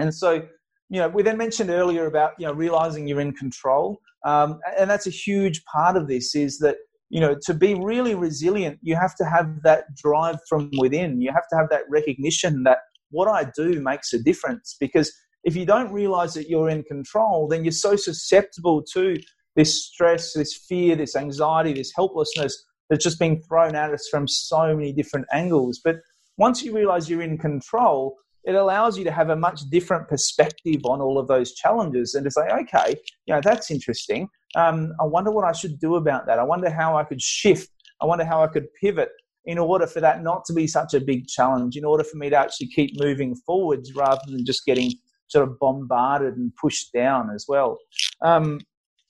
And 0.00 0.14
so, 0.14 0.46
you 0.88 1.00
know, 1.00 1.08
we 1.08 1.24
then 1.24 1.36
mentioned 1.36 1.70
earlier 1.70 2.06
about, 2.06 2.32
you 2.38 2.46
know, 2.46 2.52
realizing 2.52 3.08
you're 3.08 3.20
in 3.20 3.32
control. 3.32 3.98
Um, 4.24 4.60
and 4.78 4.88
that's 4.88 5.08
a 5.08 5.10
huge 5.10 5.64
part 5.64 5.96
of 5.96 6.06
this 6.06 6.36
is 6.36 6.58
that, 6.60 6.76
you 7.10 7.20
know, 7.20 7.36
to 7.46 7.54
be 7.54 7.74
really 7.74 8.14
resilient, 8.14 8.78
you 8.82 8.94
have 8.94 9.16
to 9.16 9.24
have 9.24 9.62
that 9.64 9.92
drive 9.96 10.38
from 10.48 10.70
within. 10.78 11.20
You 11.20 11.32
have 11.32 11.48
to 11.50 11.56
have 11.56 11.68
that 11.70 11.82
recognition 11.88 12.62
that 12.62 12.78
what 13.10 13.28
I 13.28 13.50
do 13.56 13.80
makes 13.80 14.12
a 14.12 14.22
difference 14.22 14.76
because 14.78 15.12
if 15.44 15.56
you 15.56 15.64
don't 15.64 15.92
realize 15.92 16.34
that 16.34 16.48
you're 16.48 16.68
in 16.68 16.82
control, 16.82 17.48
then 17.48 17.64
you're 17.64 17.72
so 17.72 17.96
susceptible 17.96 18.82
to 18.92 19.16
this 19.56 19.86
stress, 19.86 20.32
this 20.34 20.54
fear, 20.68 20.94
this 20.96 21.16
anxiety, 21.16 21.72
this 21.72 21.92
helplessness 21.94 22.64
that's 22.88 23.04
just 23.04 23.18
being 23.18 23.40
thrown 23.42 23.74
at 23.74 23.92
us 23.92 24.08
from 24.10 24.26
so 24.26 24.74
many 24.74 24.92
different 24.92 25.26
angles. 25.32 25.80
But 25.82 25.96
once 26.36 26.62
you 26.62 26.74
realize 26.74 27.08
you're 27.08 27.22
in 27.22 27.38
control, 27.38 28.16
it 28.44 28.54
allows 28.54 28.96
you 28.96 29.04
to 29.04 29.10
have 29.10 29.30
a 29.30 29.36
much 29.36 29.60
different 29.70 30.08
perspective 30.08 30.80
on 30.84 31.00
all 31.00 31.18
of 31.18 31.28
those 31.28 31.52
challenges 31.52 32.14
and 32.14 32.24
to 32.24 32.30
say, 32.30 32.48
okay, 32.48 32.96
you 33.26 33.34
know, 33.34 33.40
that's 33.42 33.70
interesting. 33.70 34.28
Um, 34.54 34.92
I 35.00 35.04
wonder 35.04 35.30
what 35.30 35.44
I 35.44 35.52
should 35.52 35.78
do 35.78 35.96
about 35.96 36.26
that. 36.26 36.38
I 36.38 36.44
wonder 36.44 36.70
how 36.70 36.96
I 36.96 37.04
could 37.04 37.20
shift. 37.20 37.70
I 38.00 38.06
wonder 38.06 38.24
how 38.24 38.42
I 38.42 38.46
could 38.46 38.72
pivot 38.80 39.10
in 39.48 39.56
order 39.56 39.86
for 39.86 40.00
that 40.00 40.22
not 40.22 40.44
to 40.44 40.52
be 40.52 40.66
such 40.66 40.92
a 40.92 41.00
big 41.00 41.26
challenge, 41.26 41.74
in 41.74 41.84
order 41.84 42.04
for 42.04 42.18
me 42.18 42.28
to 42.28 42.36
actually 42.36 42.68
keep 42.68 42.90
moving 43.00 43.34
forwards 43.46 43.94
rather 43.94 44.20
than 44.26 44.44
just 44.44 44.66
getting 44.66 44.92
sort 45.28 45.48
of 45.48 45.58
bombarded 45.58 46.36
and 46.36 46.54
pushed 46.54 46.92
down 46.92 47.30
as 47.34 47.46
well. 47.48 47.78
Um, 48.22 48.60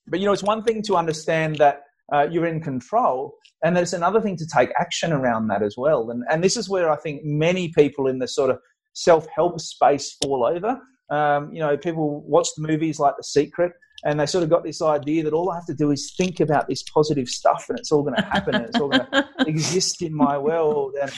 but, 0.07 0.21
you 0.21 0.27
know, 0.27 0.33
it's 0.33 0.45
one 0.45 0.63
thing 0.63 0.81
to 0.83 0.97
understand 0.97 1.57
that 1.57 1.83
uh, 2.13 2.29
you're 2.31 2.47
in 2.47 2.61
control. 2.61 3.35
And 3.65 3.77
there's 3.77 3.93
another 3.93 4.21
thing 4.21 4.37
to 4.37 4.47
take 4.47 4.71
action 4.79 5.13
around 5.13 5.49
that 5.49 5.61
as 5.61 5.75
well. 5.77 6.09
And, 6.11 6.23
and 6.31 6.43
this 6.43 6.57
is 6.57 6.69
where 6.69 6.89
I 6.89 6.97
think 6.97 7.25
many 7.25 7.73
people 7.77 8.07
in 8.07 8.21
the 8.21 8.29
sort 8.29 8.51
of 8.51 8.61
self 8.93 9.27
help 9.35 9.61
space 9.61 10.17
fall 10.23 10.47
over. 10.47 10.81
Um, 11.11 11.53
you 11.53 11.61
know, 11.61 11.77
people 11.77 12.23
watch 12.23 12.49
the 12.57 12.67
movies 12.67 12.99
like 12.99 13.17
The 13.17 13.25
Secret 13.25 13.73
and 14.05 14.21
they 14.21 14.27
sort 14.27 14.45
of 14.45 14.51
got 14.51 14.63
this 14.63 14.81
idea 14.81 15.25
that 15.25 15.33
all 15.33 15.51
I 15.51 15.57
have 15.57 15.67
to 15.67 15.75
do 15.75 15.91
is 15.91 16.15
think 16.17 16.41
about 16.41 16.69
this 16.69 16.83
positive 16.83 17.29
stuff 17.29 17.67
and 17.69 17.79
it's 17.79 17.91
all 17.91 18.03
going 18.03 18.15
to 18.15 18.23
happen 18.23 18.55
and 18.55 18.65
it's 18.65 18.79
all 18.79 18.89
going 18.89 19.07
to 19.13 19.29
exist 19.47 20.03
in 20.03 20.15
my 20.15 20.39
world. 20.39 20.95
And, 21.01 21.11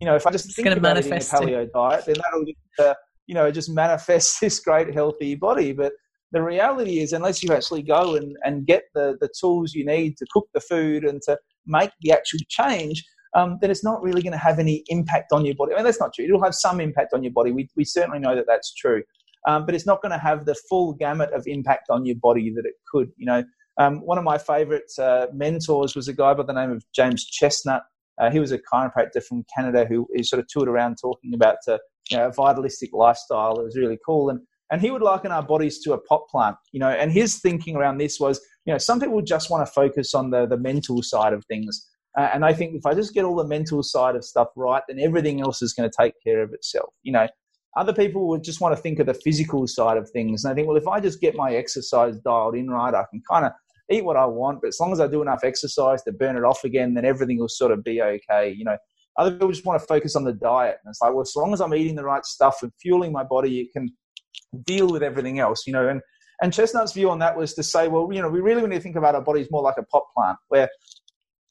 you 0.00 0.06
know, 0.06 0.16
if 0.16 0.26
I 0.26 0.30
just 0.30 0.46
it's 0.46 0.54
think 0.54 0.68
about 0.68 0.96
it 0.96 1.06
in 1.06 1.12
a 1.12 1.16
paleo 1.16 1.64
it. 1.64 1.72
diet, 1.72 2.06
then 2.06 2.16
that'll, 2.22 2.90
uh, 2.90 2.94
you 3.26 3.34
know, 3.34 3.50
just 3.50 3.68
manifest 3.68 4.40
this 4.40 4.60
great 4.60 4.94
healthy 4.94 5.34
body. 5.34 5.72
But 5.72 5.92
the 6.32 6.42
reality 6.42 7.00
is, 7.00 7.12
unless 7.12 7.42
you 7.42 7.52
actually 7.52 7.82
go 7.82 8.16
and, 8.16 8.36
and 8.44 8.66
get 8.66 8.84
the, 8.94 9.18
the 9.20 9.28
tools 9.38 9.74
you 9.74 9.84
need 9.84 10.16
to 10.16 10.26
cook 10.32 10.48
the 10.54 10.60
food 10.60 11.04
and 11.04 11.20
to 11.22 11.38
make 11.66 11.90
the 12.00 12.12
actual 12.12 12.38
change, 12.48 13.04
um, 13.34 13.58
then 13.60 13.70
it's 13.70 13.84
not 13.84 14.02
really 14.02 14.22
going 14.22 14.32
to 14.32 14.38
have 14.38 14.58
any 14.58 14.82
impact 14.88 15.32
on 15.32 15.44
your 15.44 15.54
body. 15.54 15.72
I 15.72 15.76
mean, 15.76 15.84
that's 15.84 16.00
not 16.00 16.14
true. 16.14 16.24
It'll 16.24 16.42
have 16.42 16.54
some 16.54 16.80
impact 16.80 17.12
on 17.12 17.22
your 17.22 17.32
body. 17.32 17.52
We, 17.52 17.68
we 17.76 17.84
certainly 17.84 18.18
know 18.18 18.34
that 18.34 18.46
that's 18.46 18.72
true. 18.74 19.02
Um, 19.46 19.66
but 19.66 19.74
it's 19.74 19.86
not 19.86 20.02
going 20.02 20.12
to 20.12 20.18
have 20.18 20.44
the 20.44 20.54
full 20.54 20.92
gamut 20.94 21.32
of 21.32 21.46
impact 21.46 21.88
on 21.90 22.04
your 22.06 22.16
body 22.16 22.52
that 22.54 22.64
it 22.64 22.74
could. 22.90 23.10
You 23.16 23.26
know, 23.26 23.44
um, 23.78 23.98
one 24.00 24.18
of 24.18 24.24
my 24.24 24.38
favorite 24.38 24.90
uh, 24.98 25.26
mentors 25.32 25.96
was 25.96 26.08
a 26.08 26.12
guy 26.12 26.34
by 26.34 26.44
the 26.44 26.52
name 26.52 26.70
of 26.70 26.84
James 26.94 27.24
Chestnut. 27.24 27.82
Uh, 28.20 28.30
he 28.30 28.38
was 28.38 28.52
a 28.52 28.58
chiropractor 28.58 29.22
from 29.22 29.44
Canada 29.54 29.86
who, 29.86 30.06
sort 30.22 30.40
of 30.40 30.46
toured 30.48 30.68
around 30.68 30.96
talking 31.00 31.34
about 31.34 31.56
uh, 31.66 31.78
you 32.10 32.16
know, 32.16 32.28
a 32.28 32.32
vitalistic 32.32 32.90
lifestyle. 32.92 33.58
It 33.58 33.64
was 33.64 33.76
really 33.76 33.98
cool. 34.04 34.30
And 34.30 34.40
and 34.72 34.80
he 34.80 34.90
would 34.90 35.02
liken 35.02 35.30
our 35.30 35.42
bodies 35.42 35.80
to 35.80 35.92
a 35.92 35.98
pot 35.98 36.22
plant, 36.30 36.56
you 36.72 36.80
know, 36.80 36.88
and 36.88 37.12
his 37.12 37.40
thinking 37.40 37.76
around 37.76 37.98
this 37.98 38.18
was, 38.18 38.40
you 38.64 38.72
know, 38.72 38.78
some 38.78 38.98
people 38.98 39.20
just 39.20 39.50
want 39.50 39.66
to 39.66 39.70
focus 39.70 40.14
on 40.14 40.30
the, 40.30 40.46
the 40.46 40.56
mental 40.56 41.02
side 41.02 41.34
of 41.34 41.44
things. 41.44 41.86
Uh, 42.18 42.30
and 42.32 42.42
I 42.42 42.54
think 42.54 42.74
if 42.74 42.86
I 42.86 42.94
just 42.94 43.12
get 43.12 43.26
all 43.26 43.36
the 43.36 43.46
mental 43.46 43.82
side 43.82 44.16
of 44.16 44.24
stuff 44.24 44.48
right, 44.56 44.82
then 44.88 44.98
everything 44.98 45.42
else 45.42 45.60
is 45.60 45.74
going 45.74 45.90
to 45.90 45.94
take 45.94 46.14
care 46.24 46.42
of 46.42 46.54
itself. 46.54 46.94
You 47.02 47.12
know, 47.12 47.28
other 47.76 47.92
people 47.92 48.28
would 48.28 48.44
just 48.44 48.60
want 48.60 48.76
to 48.76 48.82
think 48.82 48.98
of 48.98 49.06
the 49.06 49.14
physical 49.14 49.66
side 49.66 49.96
of 49.96 50.08
things. 50.10 50.44
And 50.44 50.52
I 50.52 50.54
think, 50.54 50.68
well, 50.68 50.76
if 50.76 50.86
I 50.86 51.00
just 51.00 51.20
get 51.20 51.34
my 51.34 51.54
exercise 51.54 52.18
dialed 52.18 52.54
in 52.54 52.68
right, 52.68 52.94
I 52.94 53.04
can 53.10 53.22
kind 53.30 53.46
of 53.46 53.52
eat 53.90 54.04
what 54.04 54.16
I 54.16 54.26
want. 54.26 54.60
But 54.60 54.68
as 54.68 54.80
long 54.80 54.92
as 54.92 55.00
I 55.00 55.06
do 55.06 55.22
enough 55.22 55.40
exercise 55.42 56.02
to 56.02 56.12
burn 56.12 56.36
it 56.36 56.44
off 56.44 56.64
again, 56.64 56.94
then 56.94 57.04
everything 57.04 57.38
will 57.38 57.48
sort 57.48 57.72
of 57.72 57.82
be 57.82 58.02
okay. 58.02 58.54
You 58.56 58.64
know, 58.64 58.76
other 59.18 59.32
people 59.32 59.50
just 59.50 59.64
want 59.64 59.80
to 59.80 59.86
focus 59.86 60.16
on 60.16 60.24
the 60.24 60.32
diet. 60.32 60.78
And 60.84 60.90
it's 60.90 61.00
like, 61.00 61.12
well, 61.12 61.22
as 61.22 61.32
long 61.36 61.52
as 61.52 61.60
I'm 61.60 61.74
eating 61.74 61.96
the 61.96 62.04
right 62.04 62.24
stuff 62.24 62.62
and 62.62 62.72
fueling 62.80 63.12
my 63.12 63.24
body, 63.24 63.60
it 63.60 63.72
can 63.72 63.90
deal 64.64 64.88
with 64.88 65.02
everything 65.02 65.38
else, 65.38 65.66
you 65.66 65.72
know. 65.72 65.88
And 65.88 66.00
and 66.42 66.52
Chestnut's 66.52 66.92
view 66.92 67.08
on 67.08 67.20
that 67.20 67.36
was 67.36 67.54
to 67.54 67.62
say, 67.62 67.86
well, 67.86 68.08
you 68.12 68.20
know, 68.20 68.28
we 68.28 68.40
really 68.40 68.62
need 68.66 68.76
to 68.76 68.80
think 68.80 68.96
about 68.96 69.14
our 69.14 69.20
bodies 69.20 69.46
more 69.50 69.62
like 69.62 69.76
a 69.78 69.84
pot 69.84 70.02
plant, 70.14 70.38
where 70.48 70.68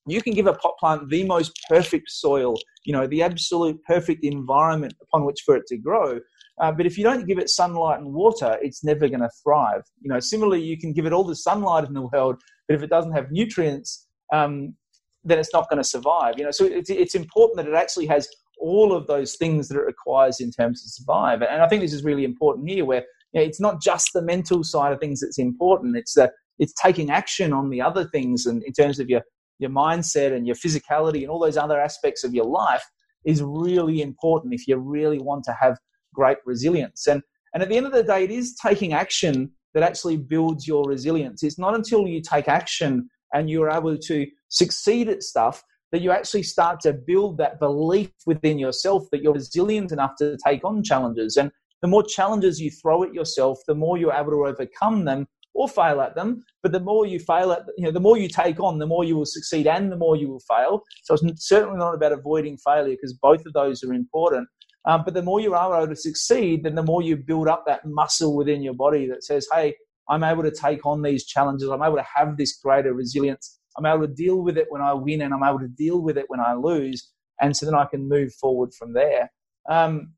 you 0.08 0.22
can 0.22 0.34
give 0.34 0.47
a 0.47 0.54
pot 0.54 0.74
plant 0.80 1.10
the 1.10 1.24
most 1.26 1.52
perfect 1.70 2.10
soil, 2.10 2.56
you 2.86 2.93
know, 2.93 3.08
the 3.08 3.22
absolute 3.22 3.82
perfect 3.84 4.24
environment 4.24 4.93
upon 5.02 5.26
which 5.26 5.41
for 5.45 5.56
it 5.56 5.66
to 5.68 5.78
grow. 5.78 6.20
Uh, 6.62 6.72
but 6.72 6.86
if 6.86 6.97
you 6.97 7.04
don't 7.04 7.28
give 7.28 7.39
it 7.39 7.49
sunlight 7.49 7.99
and 7.99 8.14
water, 8.14 8.58
it's 8.62 8.84
never 8.84 9.08
going 9.08 9.22
to 9.22 9.30
thrive. 9.43 9.82
You 10.02 10.10
know, 10.10 10.20
similarly, 10.20 10.62
you 10.62 10.78
can 10.78 10.93
give 10.93 11.06
it 11.06 11.14
all 11.14 11.24
the 11.24 11.36
sunlight 11.36 11.86
in 11.86 11.93
the 11.93 12.08
world, 12.12 12.36
but 12.68 12.76
if 12.76 12.84
it 12.84 12.89
doesn't 12.89 13.14
have 13.14 13.32
nutrients, 13.32 14.08
um, 14.34 14.76
then 15.24 15.39
it's 15.39 15.54
not 15.54 15.70
going 15.70 15.82
to 15.82 15.88
survive. 15.88 16.36
You 16.38 16.45
know, 16.45 16.52
so 16.52 16.66
it's, 16.66 16.89
it's 16.89 17.16
important 17.16 17.58
that 17.58 17.68
it 17.68 17.76
actually 17.76 18.08
has 18.08 18.28
all 18.60 18.93
of 18.93 19.08
those 19.08 19.36
things 19.36 19.68
that 19.68 19.78
it 19.78 19.86
requires 19.86 20.39
in 20.39 20.52
terms 20.52 20.84
to 20.84 20.89
survive. 20.89 21.41
And 21.41 21.62
I 21.62 21.68
think 21.68 21.82
this 21.82 21.93
is 21.93 22.04
really 22.04 22.24
important 22.24 22.70
here, 22.70 22.86
where 22.86 23.04
you 23.34 23.41
know, 23.41 23.45
it's 23.45 23.60
not 23.60 23.82
just 23.82 24.10
the 24.14 24.22
mental 24.22 24.64
side 24.64 24.93
of 24.93 24.99
things 24.99 25.22
that's 25.22 25.39
important. 25.39 25.97
It's 25.97 26.14
that 26.14 26.34
it's 26.60 26.74
taking 26.74 27.10
action 27.10 27.54
on 27.54 27.70
the 27.70 27.82
other 27.82 28.06
things, 28.06 28.45
and 28.45 28.62
in 28.64 28.74
terms 28.74 28.99
of 28.99 29.10
your 29.10 29.22
your 29.62 29.70
mindset 29.70 30.36
and 30.36 30.45
your 30.45 30.55
physicality 30.55 31.22
and 31.22 31.30
all 31.30 31.39
those 31.39 31.57
other 31.57 31.80
aspects 31.80 32.24
of 32.24 32.34
your 32.34 32.45
life 32.45 32.84
is 33.26 33.41
really 33.41 34.01
important 34.01 34.53
if 34.53 34.68
you 34.68 34.78
really 34.78 35.20
want 35.20 35.43
to 35.45 35.53
have 35.53 35.78
great 36.14 36.38
resilience. 36.45 37.07
And 37.07 37.22
and 37.53 37.62
at 37.62 37.70
the 37.70 37.76
end 37.76 37.86
of 37.86 37.91
the 37.91 38.03
day, 38.03 38.24
it 38.24 38.32
is 38.32 38.55
taking 38.55 38.93
action 38.93 39.51
that 39.74 39.84
actually 39.84 40.18
builds 40.18 40.68
your 40.68 40.86
resilience. 40.86 41.43
It's 41.43 41.59
not 41.59 41.76
until 41.76 42.07
you 42.07 42.22
take 42.22 42.47
action 42.47 43.09
and 43.34 43.49
you're 43.49 43.70
able 43.70 43.97
to 43.97 44.28
succeed 44.49 45.09
at 45.09 45.24
stuff 45.24 45.64
that 45.91 46.01
you 46.01 46.12
actually 46.12 46.43
start 46.43 46.80
to 46.82 46.93
build 46.93 47.38
that 47.38 47.59
belief 47.59 48.12
within 48.26 48.57
yourself 48.57 49.03
that 49.12 49.22
you're 49.22 49.34
resilient 49.34 49.91
enough 49.91 50.16
to 50.20 50.38
take 50.45 50.64
on 50.64 50.84
challenges. 50.84 51.36
And 51.36 51.51
the 51.82 51.88
more 51.88 52.03
challenges 52.03 52.62
you 52.62 52.72
throw 52.72 53.03
at 53.03 53.14
yourself, 53.14 53.59
the 53.68 53.76
more 53.76 53.97
you're 53.97 54.14
able 54.14 54.32
to 54.32 54.45
overcome 54.45 55.05
them 55.05 55.28
or 55.54 55.68
fail 55.68 56.02
at 56.02 56.16
them. 56.16 56.43
But 56.64 56.72
the 56.72 56.80
more 56.80 57.06
you 57.06 57.20
fail 57.20 57.52
at, 57.52 57.64
you 57.78 57.86
know, 57.86 57.91
the 57.91 57.99
more 57.99 58.18
you 58.18 58.28
take 58.28 58.60
on, 58.60 58.80
the 58.80 58.88
more 58.88 59.04
you 59.04 59.16
will 59.16 59.26
succeed 59.26 59.68
and 59.68 59.91
the 59.91 59.97
more 59.97 60.16
you 60.16 60.30
will 60.30 60.41
fail. 60.41 60.84
So 61.04 61.16
it's 61.16 61.47
certainly 61.47 61.78
not 61.78 61.93
about 61.93 62.12
avoiding 62.12 62.58
failure 62.58 62.95
because 62.95 63.14
both 63.14 63.45
of 63.45 63.54
those 63.54 63.84
are 63.84 63.93
important. 63.93 64.47
Um, 64.86 65.04
but 65.06 65.14
the 65.14 65.22
more 65.22 65.39
you 65.39 65.54
are 65.54 65.78
able 65.78 65.93
to 65.93 65.95
succeed, 65.95 66.64
then 66.64 66.76
the 66.76 66.84
more 66.84 67.02
you 67.02 67.16
build 67.16 67.47
up 67.47 67.66
that 67.68 67.86
muscle 67.86 68.36
within 68.36 68.64
your 68.64 68.74
body 68.74 69.08
that 69.08 69.24
says, 69.24 69.47
hey, 69.54 69.76
I'm 70.10 70.24
able 70.24 70.43
to 70.43 70.52
take 70.52 70.86
on 70.86 71.02
these 71.02 71.26
challenges. 71.26 71.70
I'm 71.70 71.84
able 71.84 71.97
to 71.97 72.06
have 72.16 72.38
this 72.38 72.58
greater 72.58 72.93
resilience. 72.93 73.60
I'm 73.78 73.86
able 73.86 74.08
to 74.08 74.14
deal 74.14 74.41
with 74.41 74.58
it 74.58 74.68
when 74.70 74.82
I 74.82 74.93
win 74.93 75.22
and 75.22 75.34
I'm 75.34 75.43
able 75.43 75.60
to 75.60 75.68
deal 75.68 76.02
with 76.02 76.18
it 76.18 76.26
when 76.28 76.39
I 76.39 76.54
lose. 76.54 77.12
And 77.39 77.56
so 77.56 77.66
then 77.66 77.76
I 77.76 77.86
can 77.86 78.10
move 78.10 78.34
forward 78.34 78.74
from 78.74 78.93
there. 78.93 79.32
Um, 79.70 80.14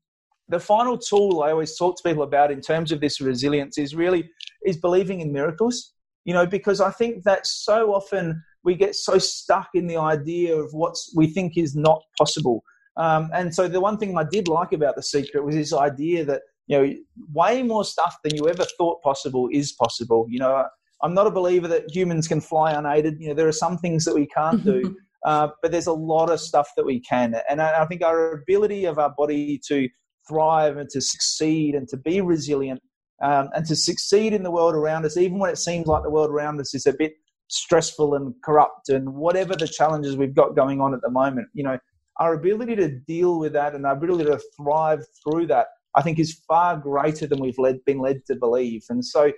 the 0.48 0.60
final 0.60 0.98
tool 0.98 1.42
I 1.42 1.50
always 1.50 1.76
talk 1.76 1.96
to 1.96 2.08
people 2.08 2.22
about 2.22 2.50
in 2.50 2.60
terms 2.60 2.92
of 2.92 3.00
this 3.00 3.20
resilience 3.20 3.78
is 3.78 3.94
really 3.94 4.30
is 4.66 4.76
believing 4.76 5.20
in 5.20 5.32
miracles. 5.32 5.92
You 6.24 6.32
know, 6.32 6.46
because 6.46 6.80
I 6.80 6.90
think 6.90 7.24
that 7.24 7.46
so 7.46 7.92
often 7.92 8.42
we 8.62 8.74
get 8.74 8.94
so 8.94 9.18
stuck 9.18 9.68
in 9.74 9.86
the 9.86 9.98
idea 9.98 10.56
of 10.56 10.72
what 10.72 10.94
we 11.14 11.26
think 11.26 11.58
is 11.58 11.76
not 11.76 12.02
possible. 12.16 12.64
Um, 12.96 13.30
and 13.34 13.54
so 13.54 13.68
the 13.68 13.80
one 13.80 13.98
thing 13.98 14.16
I 14.16 14.24
did 14.24 14.48
like 14.48 14.72
about 14.72 14.96
the 14.96 15.02
secret 15.02 15.44
was 15.44 15.54
this 15.54 15.74
idea 15.74 16.24
that 16.24 16.42
you 16.66 16.78
know 16.78 16.94
way 17.32 17.62
more 17.62 17.84
stuff 17.84 18.16
than 18.24 18.34
you 18.34 18.48
ever 18.48 18.64
thought 18.78 19.02
possible 19.02 19.48
is 19.52 19.72
possible. 19.72 20.26
You 20.30 20.38
know, 20.38 20.64
I'm 21.02 21.14
not 21.14 21.26
a 21.26 21.30
believer 21.30 21.68
that 21.68 21.94
humans 21.94 22.26
can 22.26 22.40
fly 22.40 22.72
unaided. 22.72 23.20
You 23.20 23.28
know, 23.28 23.34
there 23.34 23.48
are 23.48 23.52
some 23.52 23.76
things 23.78 24.04
that 24.06 24.14
we 24.14 24.26
can't 24.26 24.64
do, 24.64 24.96
uh, 25.26 25.48
but 25.60 25.72
there's 25.72 25.88
a 25.88 25.92
lot 25.92 26.30
of 26.30 26.40
stuff 26.40 26.68
that 26.76 26.86
we 26.86 27.00
can. 27.00 27.34
And 27.50 27.60
I, 27.60 27.82
I 27.82 27.86
think 27.86 28.02
our 28.02 28.32
ability 28.32 28.86
of 28.86 28.98
our 28.98 29.12
body 29.16 29.60
to 29.66 29.88
thrive 30.28 30.76
and 30.76 30.88
to 30.90 31.00
succeed 31.00 31.74
and 31.74 31.88
to 31.88 31.96
be 31.96 32.20
resilient 32.20 32.80
um, 33.22 33.48
and 33.54 33.64
to 33.66 33.76
succeed 33.76 34.32
in 34.32 34.42
the 34.42 34.50
world 34.50 34.74
around 34.74 35.04
us, 35.04 35.16
even 35.16 35.38
when 35.38 35.50
it 35.50 35.58
seems 35.58 35.86
like 35.86 36.02
the 36.02 36.10
world 36.10 36.30
around 36.30 36.60
us 36.60 36.74
is 36.74 36.86
a 36.86 36.92
bit 36.92 37.14
stressful 37.48 38.14
and 38.14 38.34
corrupt 38.44 38.88
and 38.88 39.14
whatever 39.14 39.54
the 39.54 39.68
challenges 39.68 40.16
we've 40.16 40.34
got 40.34 40.56
going 40.56 40.80
on 40.80 40.94
at 40.94 41.00
the 41.02 41.10
moment. 41.10 41.48
You 41.52 41.64
know, 41.64 41.78
our 42.20 42.34
ability 42.34 42.76
to 42.76 42.88
deal 42.88 43.38
with 43.38 43.52
that 43.52 43.74
and 43.74 43.86
our 43.86 43.92
ability 43.92 44.24
to 44.24 44.40
thrive 44.56 45.04
through 45.22 45.46
that, 45.48 45.68
I 45.94 46.02
think, 46.02 46.18
is 46.18 46.42
far 46.48 46.76
greater 46.76 47.26
than 47.26 47.40
we've 47.40 47.58
led, 47.58 47.84
been 47.84 47.98
led 48.00 48.24
to 48.26 48.34
believe. 48.34 48.82
And 48.88 49.04
so, 49.04 49.32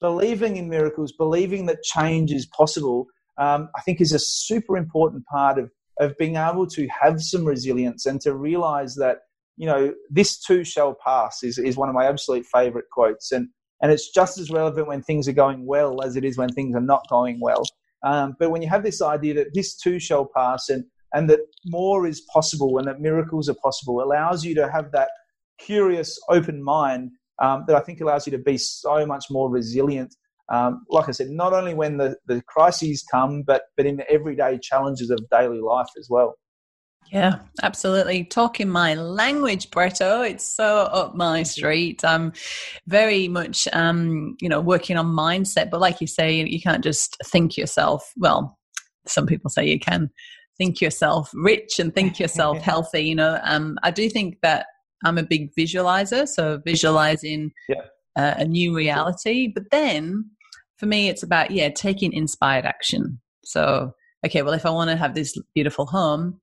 believing 0.00 0.56
in 0.56 0.68
miracles, 0.68 1.12
believing 1.12 1.66
that 1.66 1.82
change 1.82 2.32
is 2.32 2.46
possible, 2.46 3.06
um, 3.38 3.68
I 3.76 3.80
think, 3.82 4.00
is 4.00 4.12
a 4.12 4.18
super 4.18 4.76
important 4.76 5.24
part 5.26 5.58
of 5.58 5.70
of 6.00 6.16
being 6.16 6.36
able 6.36 6.66
to 6.66 6.88
have 6.88 7.20
some 7.22 7.44
resilience 7.44 8.06
and 8.06 8.20
to 8.22 8.34
realize 8.34 8.94
that 8.94 9.18
you 9.60 9.66
know 9.66 9.92
this 10.08 10.38
too 10.38 10.64
shall 10.64 10.96
pass 11.04 11.42
is, 11.42 11.58
is 11.58 11.76
one 11.76 11.90
of 11.90 11.94
my 11.94 12.06
absolute 12.06 12.46
favorite 12.46 12.86
quotes. 12.90 13.30
And 13.30 13.48
and 13.82 13.92
it's 13.92 14.10
just 14.10 14.38
as 14.38 14.50
relevant 14.50 14.88
when 14.88 15.02
things 15.02 15.28
are 15.28 15.34
going 15.44 15.66
well 15.66 16.02
as 16.02 16.16
it 16.16 16.24
is 16.24 16.38
when 16.38 16.48
things 16.48 16.74
are 16.74 16.80
not 16.80 17.06
going 17.10 17.40
well. 17.42 17.62
Um, 18.02 18.36
but 18.38 18.50
when 18.50 18.62
you 18.62 18.68
have 18.70 18.82
this 18.82 19.02
idea 19.02 19.34
that 19.34 19.52
this 19.52 19.76
too 19.76 19.98
shall 19.98 20.26
pass 20.34 20.70
and 20.70 20.84
and 21.12 21.28
that 21.28 21.40
more 21.66 22.06
is 22.06 22.22
possible 22.32 22.78
and 22.78 22.88
that 22.88 23.00
miracles 23.00 23.50
are 23.50 23.60
possible 23.62 24.02
allows 24.02 24.44
you 24.46 24.54
to 24.54 24.70
have 24.70 24.92
that 24.92 25.10
curious 25.58 26.18
open 26.30 26.62
mind 26.62 27.10
um, 27.42 27.64
that 27.66 27.76
i 27.76 27.80
think 27.80 28.00
allows 28.00 28.26
you 28.26 28.30
to 28.30 28.38
be 28.38 28.56
so 28.56 29.04
much 29.04 29.26
more 29.30 29.50
resilient. 29.50 30.16
Um, 30.48 30.86
like 30.88 31.08
I 31.08 31.12
said, 31.12 31.28
not 31.28 31.52
only 31.52 31.74
when 31.74 31.98
the, 31.98 32.16
the 32.26 32.42
crises 32.48 33.04
come, 33.10 33.42
but 33.42 33.64
but 33.76 33.84
in 33.84 33.98
the 33.98 34.10
everyday 34.10 34.58
challenges 34.58 35.10
of 35.10 35.20
daily 35.30 35.60
life 35.60 35.90
as 35.98 36.08
well. 36.08 36.34
Yeah, 37.12 37.40
absolutely. 37.62 38.24
Talking 38.24 38.68
my 38.68 38.94
language, 38.94 39.70
Bretto. 39.70 40.28
It's 40.28 40.44
so 40.44 40.82
up 40.92 41.16
my 41.16 41.42
street. 41.42 42.04
I'm 42.04 42.32
very 42.86 43.26
much, 43.26 43.66
um, 43.72 44.36
you 44.40 44.48
know, 44.48 44.60
working 44.60 44.96
on 44.96 45.06
mindset. 45.06 45.70
But 45.70 45.80
like 45.80 46.00
you 46.00 46.06
say, 46.06 46.40
you 46.40 46.60
can't 46.60 46.84
just 46.84 47.16
think 47.24 47.56
yourself. 47.56 48.12
Well, 48.16 48.56
some 49.08 49.26
people 49.26 49.50
say 49.50 49.66
you 49.66 49.80
can 49.80 50.10
think 50.56 50.80
yourself 50.80 51.30
rich 51.34 51.80
and 51.80 51.92
think 51.92 52.20
yourself 52.20 52.58
healthy. 52.62 53.02
You 53.02 53.16
know, 53.16 53.40
um, 53.42 53.76
I 53.82 53.90
do 53.90 54.08
think 54.08 54.36
that 54.42 54.66
I'm 55.04 55.18
a 55.18 55.24
big 55.24 55.50
visualizer. 55.58 56.28
So 56.28 56.60
visualizing 56.64 57.50
yeah. 57.68 57.82
uh, 58.16 58.34
a 58.36 58.44
new 58.44 58.76
reality. 58.76 59.50
But 59.52 59.64
then 59.72 60.30
for 60.78 60.86
me, 60.86 61.08
it's 61.08 61.24
about, 61.24 61.50
yeah, 61.50 61.70
taking 61.70 62.12
inspired 62.12 62.64
action. 62.64 63.20
So, 63.44 63.92
okay, 64.24 64.42
well, 64.42 64.54
if 64.54 64.64
I 64.64 64.70
want 64.70 64.90
to 64.90 64.96
have 64.96 65.14
this 65.14 65.36
beautiful 65.54 65.86
home, 65.86 66.40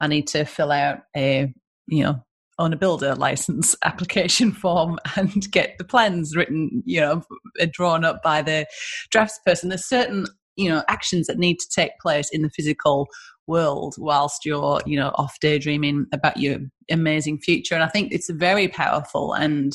I 0.00 0.06
need 0.06 0.26
to 0.28 0.44
fill 0.44 0.72
out 0.72 1.00
a, 1.16 1.52
you 1.86 2.04
know, 2.04 2.22
own 2.58 2.72
a 2.72 2.76
builder 2.76 3.14
license 3.14 3.74
application 3.84 4.52
form 4.52 4.98
and 5.16 5.50
get 5.50 5.76
the 5.78 5.84
plans 5.84 6.34
written, 6.36 6.82
you 6.86 7.00
know, 7.00 7.22
uh, 7.60 7.66
drawn 7.70 8.04
up 8.04 8.22
by 8.22 8.42
the 8.42 8.66
drafts 9.10 9.40
person. 9.44 9.68
There's 9.68 9.84
certain, 9.84 10.26
you 10.56 10.68
know, 10.68 10.82
actions 10.88 11.26
that 11.26 11.38
need 11.38 11.58
to 11.58 11.68
take 11.68 11.92
place 12.00 12.30
in 12.30 12.42
the 12.42 12.50
physical 12.50 13.08
world 13.46 13.94
whilst 13.98 14.44
you're 14.44 14.80
you 14.86 14.98
know 14.98 15.12
off 15.14 15.38
daydreaming 15.40 16.06
about 16.12 16.36
your 16.36 16.58
amazing 16.90 17.38
future. 17.38 17.74
And 17.74 17.84
i 17.84 17.88
think 17.88 18.12
it's 18.12 18.30
very 18.30 18.68
powerful. 18.68 19.34
And 19.34 19.72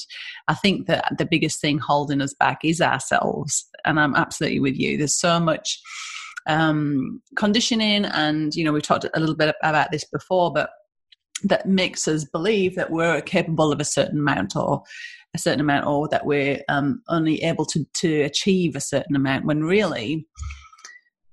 i 0.48 0.54
think 0.54 0.88
that 0.88 1.18
the 1.18 1.26
biggest 1.26 1.62
thing 1.62 1.78
holding 1.78 2.22
us 2.22 2.34
back 2.34 2.60
is 2.64 2.82
ourselves. 2.82 3.68
And 3.86 4.00
i'm 4.00 4.16
absolutely 4.16 4.60
with 4.60 4.78
you. 4.78 4.98
There's 4.98 5.18
so 5.18 5.40
much 5.40 5.80
um, 6.48 7.22
conditioning 7.36 8.06
and 8.06 8.56
you 8.56 8.64
know 8.64 8.72
we 8.72 8.82
talked 8.82 9.06
a 9.06 9.20
little 9.20 9.36
bit 9.36 9.56
about 9.64 9.92
this 9.92 10.06
before 10.06 10.52
but 10.52 10.70
that 11.44 11.68
makes 11.68 12.08
us 12.08 12.24
believe 12.26 12.76
that 12.76 12.92
we're 12.92 13.22
capable 13.22 13.72
of 13.72 13.80
a 13.80 13.86
certain 13.86 14.20
amount 14.20 14.56
or 14.56 14.84
a 15.34 15.40
certain 15.40 15.62
amount 15.62 15.86
or 15.86 16.08
that 16.10 16.26
we're 16.26 16.62
um, 16.70 17.02
only 17.08 17.42
able 17.44 17.66
to, 17.66 17.86
to 17.94 18.22
achieve 18.22 18.76
a 18.76 18.82
certain 18.82 19.16
amount 19.16 19.46
when 19.46 19.64
really 19.64 20.28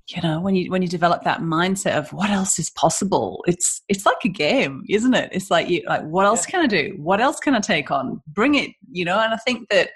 you 0.09 0.23
know 0.23 0.41
when 0.41 0.55
you 0.55 0.71
when 0.71 0.81
you 0.81 0.89
develop 0.89 1.23
that 1.23 1.41
mindset 1.41 1.97
of 1.97 2.11
what 2.15 2.31
else 2.31 2.59
is 2.59 2.71
possible 2.71 3.45
it's 3.47 3.83
it's 3.89 4.07
like 4.07 4.25
a 4.25 4.29
game 4.29 4.83
isn't 4.89 5.15
it? 5.15 5.29
It's 5.33 5.51
like 5.51 5.69
you 5.69 5.83
like 5.87 6.03
what 6.03 6.25
else 6.25 6.47
yeah. 6.47 6.51
can 6.51 6.65
i 6.65 6.67
do? 6.67 6.95
What 6.97 7.21
else 7.21 7.39
can 7.41 7.55
i 7.55 7.61
take 7.61 7.91
on? 7.91 8.23
Bring 8.27 8.55
it 8.55 8.71
you 8.91 9.05
know? 9.05 9.21
And 9.21 9.35
i 9.35 9.37
think 9.37 9.69
that 9.69 9.91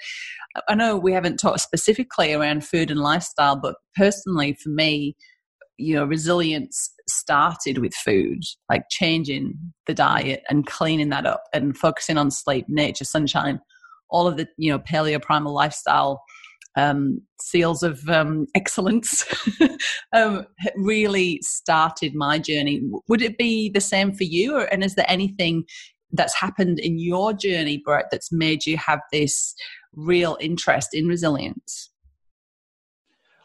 i 0.68 0.74
know 0.74 0.96
we 0.96 1.12
haven't 1.12 1.38
talked 1.38 1.60
specifically 1.60 2.32
around 2.32 2.64
food 2.64 2.90
and 2.90 3.00
lifestyle 3.00 3.56
but 3.56 3.76
personally 3.96 4.54
for 4.54 4.68
me 4.70 5.16
you 5.78 5.94
know 5.94 6.04
resilience 6.04 6.92
started 7.08 7.78
with 7.78 7.94
food 7.94 8.42
like 8.70 8.84
changing 8.90 9.54
the 9.86 9.94
diet 9.94 10.42
and 10.48 10.66
cleaning 10.66 11.08
that 11.08 11.26
up 11.26 11.44
and 11.52 11.76
focusing 11.76 12.18
on 12.18 12.30
sleep 12.30 12.66
nature 12.68 13.04
sunshine 13.04 13.60
all 14.10 14.26
of 14.26 14.36
the 14.36 14.46
you 14.56 14.70
know 14.70 14.78
paleo 14.78 15.20
primal 15.20 15.52
lifestyle 15.52 16.22
um, 16.76 17.20
seals 17.40 17.82
of 17.82 18.08
um, 18.08 18.46
excellence 18.54 19.24
um, 20.14 20.46
really 20.76 21.38
started 21.42 22.14
my 22.14 22.38
journey. 22.38 22.80
Would 23.08 23.22
it 23.22 23.38
be 23.38 23.68
the 23.68 23.80
same 23.80 24.12
for 24.12 24.24
you? 24.24 24.56
Or, 24.56 24.64
and 24.72 24.82
is 24.82 24.94
there 24.94 25.04
anything 25.08 25.64
that's 26.12 26.34
happened 26.34 26.78
in 26.78 26.98
your 26.98 27.32
journey, 27.32 27.80
Brett, 27.84 28.06
that's 28.10 28.32
made 28.32 28.66
you 28.66 28.76
have 28.76 29.00
this 29.12 29.54
real 29.94 30.36
interest 30.40 30.90
in 30.92 31.06
resilience? 31.06 31.90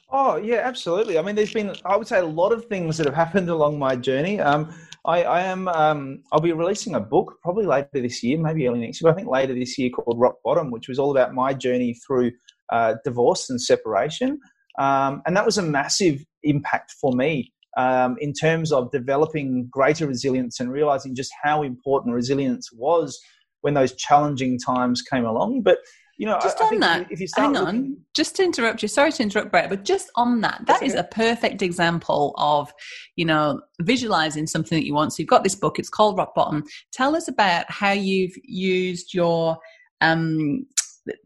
Oh 0.10 0.38
yeah, 0.38 0.62
absolutely. 0.64 1.20
I 1.20 1.22
mean, 1.22 1.36
there's 1.36 1.54
been 1.54 1.76
I 1.86 1.98
would 1.98 2.08
say 2.08 2.20
a 2.20 2.26
lot 2.26 2.54
of 2.54 2.66
things 2.66 2.98
that 2.98 3.06
have 3.06 3.16
happened 3.16 3.50
along 3.50 3.78
my 3.78 3.95
journey. 3.95 4.39
Um, 4.39 4.74
I, 5.06 5.24
I, 5.24 5.41
am 5.41 5.68
um, 5.70 6.24
I'll 6.32 6.41
be 6.41 6.52
releasing 6.52 6.95
a 6.95 7.00
book 7.00 7.36
probably 7.41 7.66
later 7.66 7.89
this 7.93 8.24
year, 8.24 8.38
maybe 8.38 8.68
early 8.68 8.80
next 8.80 9.02
year. 9.02 9.12
I 9.12 9.16
think 9.16 9.28
later 9.28 9.54
this 9.54 9.78
year 9.78 9.89
called 9.89 10.20
Rock 10.20 10.36
Bottom, 10.43 10.72
which 10.72 10.88
was 10.88 11.00
all 11.00 11.12
about 11.12 11.34
my 11.34 11.54
journey 11.54 11.95
through 12.06 12.32
uh, 12.72 12.95
divorce 13.04 13.50
and 13.50 13.62
separation. 13.62 14.39
Um, 14.80 15.22
and 15.26 15.36
that 15.36 15.45
was 15.45 15.58
a 15.58 15.62
massive 15.62 16.24
impact 16.43 16.93
for 17.02 17.14
me 17.14 17.54
um, 17.78 18.18
in 18.20 18.34
terms 18.34 18.72
of 18.72 18.91
developing 18.91 19.68
greater 19.72 20.08
resilience 20.08 20.60
and 20.60 20.72
realizing 20.72 21.16
just 21.16 21.32
how 21.41 21.64
important 21.64 22.14
resilience 22.14 22.70
was 22.74 23.20
when 23.62 23.74
those 23.74 23.95
challenging 23.95 24.60
times 24.60 25.02
came 25.02 25.26
along. 25.26 25.62
But 25.64 25.80
you 26.18 26.26
know, 26.26 26.39
just 26.41 26.59
I, 26.61 26.65
on 26.65 26.84
I 26.84 26.99
that, 26.99 27.11
if 27.11 27.20
you 27.20 27.28
start 27.28 27.55
hang 27.55 27.65
looking, 27.65 27.80
on, 27.80 27.97
just 28.15 28.36
to 28.38 28.43
interrupt 28.43 28.82
you, 28.82 28.88
sorry 28.88 29.11
to 29.11 29.24
interrupt, 29.24 29.51
Brett, 29.51 29.70
but 29.70 29.86
just 29.86 30.09
on 30.15 30.41
that, 30.41 30.61
that 30.65 30.82
is 30.82 30.93
okay. 30.93 31.01
a 31.01 31.03
perfect 31.03 31.61
example 31.61 32.34
of, 32.38 32.74
you 33.15 33.26
know, 33.26 33.61
visualizing 33.82 34.47
something 34.47 34.78
that 34.78 34.86
you 34.86 34.93
want. 34.93 35.13
So 35.13 35.22
you've 35.22 35.30
got 35.30 35.43
this 35.43 35.55
book; 35.55 35.78
it's 35.78 35.89
called 35.89 36.18
Rock 36.18 36.34
Bottom. 36.34 36.63
Tell 36.91 37.15
us 37.15 37.28
about 37.28 37.70
how 37.70 37.91
you've 37.91 38.34
used 38.43 39.13
your 39.13 39.57
um, 40.01 40.65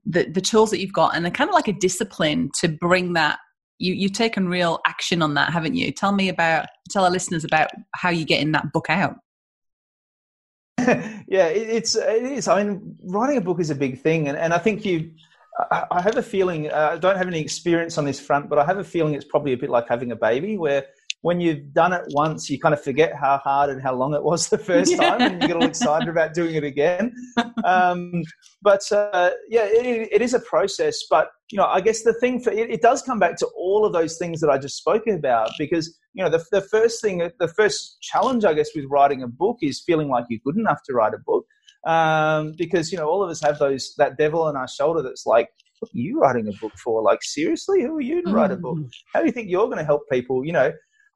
the, 0.05 0.29
the 0.29 0.41
tools 0.41 0.71
that 0.71 0.79
you've 0.79 0.93
got 0.93 1.15
and 1.15 1.25
a 1.25 1.31
kind 1.31 1.49
of 1.49 1.53
like 1.53 1.67
a 1.67 1.73
discipline 1.73 2.49
to 2.59 2.67
bring 2.67 3.13
that 3.13 3.39
you, 3.79 3.93
you've 3.93 4.13
taken 4.13 4.47
real 4.47 4.79
action 4.85 5.21
on 5.21 5.33
that 5.33 5.51
haven't 5.51 5.75
you 5.75 5.91
tell 5.91 6.11
me 6.11 6.29
about 6.29 6.67
tell 6.91 7.03
our 7.03 7.09
listeners 7.09 7.43
about 7.43 7.69
how 7.95 8.09
you 8.09 8.25
get 8.25 8.41
in 8.41 8.51
that 8.51 8.71
book 8.71 8.89
out 8.89 9.15
yeah 11.27 11.47
it, 11.47 11.69
it's 11.69 11.95
it 11.95 12.23
is. 12.23 12.47
I 12.47 12.63
mean 12.63 12.97
writing 13.03 13.37
a 13.37 13.41
book 13.41 13.59
is 13.59 13.69
a 13.69 13.75
big 13.75 14.01
thing 14.01 14.27
and, 14.27 14.37
and 14.37 14.53
i 14.53 14.57
think 14.57 14.85
you 14.85 15.11
I 15.69 16.01
have 16.01 16.17
a 16.17 16.23
feeling, 16.23 16.71
uh, 16.71 16.91
I 16.93 16.97
don't 16.97 17.17
have 17.17 17.27
any 17.27 17.39
experience 17.39 17.97
on 17.97 18.05
this 18.05 18.19
front, 18.19 18.49
but 18.49 18.57
I 18.57 18.65
have 18.65 18.77
a 18.77 18.83
feeling 18.83 19.13
it's 19.13 19.25
probably 19.25 19.53
a 19.53 19.57
bit 19.57 19.69
like 19.69 19.87
having 19.87 20.11
a 20.11 20.15
baby 20.15 20.57
where 20.57 20.85
when 21.21 21.39
you've 21.39 21.71
done 21.73 21.93
it 21.93 22.01
once, 22.09 22.49
you 22.49 22.59
kind 22.59 22.73
of 22.73 22.83
forget 22.83 23.13
how 23.15 23.37
hard 23.37 23.69
and 23.69 23.81
how 23.81 23.93
long 23.93 24.13
it 24.13 24.23
was 24.23 24.49
the 24.49 24.57
first 24.69 24.91
yeah. 24.91 24.97
time, 24.97 25.21
and 25.21 25.41
you 25.41 25.47
get 25.47 25.57
all 25.57 25.63
excited 25.63 26.09
about 26.09 26.33
doing 26.33 26.55
it 26.55 26.63
again. 26.63 27.13
Um, 27.63 28.23
but 28.61 28.81
uh, 28.91 29.31
yeah, 29.47 29.65
it, 29.65 30.09
it 30.11 30.21
is 30.21 30.33
a 30.33 30.39
process. 30.39 31.03
But 31.09 31.29
you 31.51 31.57
know, 31.57 31.65
I 31.65 31.81
guess 31.81 32.03
the 32.03 32.13
thing 32.13 32.39
for 32.39 32.51
it, 32.51 32.71
it, 32.71 32.81
does 32.81 33.03
come 33.03 33.19
back 33.19 33.35
to 33.37 33.47
all 33.55 33.85
of 33.85 33.93
those 33.93 34.17
things 34.17 34.41
that 34.41 34.49
I 34.49 34.57
just 34.57 34.77
spoke 34.77 35.05
about, 35.07 35.51
because 35.59 35.97
you 36.13 36.23
know, 36.23 36.29
the, 36.29 36.43
the 36.51 36.61
first 36.61 37.01
thing, 37.01 37.29
the 37.39 37.47
first 37.47 37.97
challenge, 38.01 38.43
I 38.43 38.53
guess, 38.53 38.69
with 38.75 38.85
writing 38.89 39.21
a 39.21 39.27
book 39.27 39.57
is 39.61 39.81
feeling 39.85 40.09
like 40.09 40.25
you're 40.29 40.39
good 40.43 40.57
enough 40.57 40.79
to 40.87 40.93
write 40.93 41.13
a 41.13 41.19
book, 41.19 41.45
um, 41.85 42.53
because 42.57 42.91
you 42.91 42.97
know, 42.97 43.07
all 43.07 43.23
of 43.23 43.29
us 43.29 43.41
have 43.41 43.59
those 43.59 43.93
that 43.97 44.17
devil 44.17 44.41
on 44.41 44.55
our 44.55 44.67
shoulder 44.67 45.03
that's 45.03 45.27
like, 45.27 45.49
what 45.79 45.89
are 45.89 45.97
you 45.97 46.19
writing 46.19 46.47
a 46.47 46.53
book 46.59 46.73
for? 46.83 47.03
Like, 47.03 47.21
seriously, 47.21 47.83
who 47.83 47.97
are 47.97 48.01
you 48.01 48.23
to 48.23 48.31
write 48.31 48.51
a 48.51 48.55
book? 48.55 48.77
Mm. 48.77 48.89
How 49.13 49.19
do 49.19 49.27
you 49.27 49.31
think 49.31 49.49
you're 49.49 49.67
going 49.67 49.77
to 49.77 49.83
help 49.83 50.03
people? 50.11 50.43
You 50.43 50.53
know, 50.53 50.71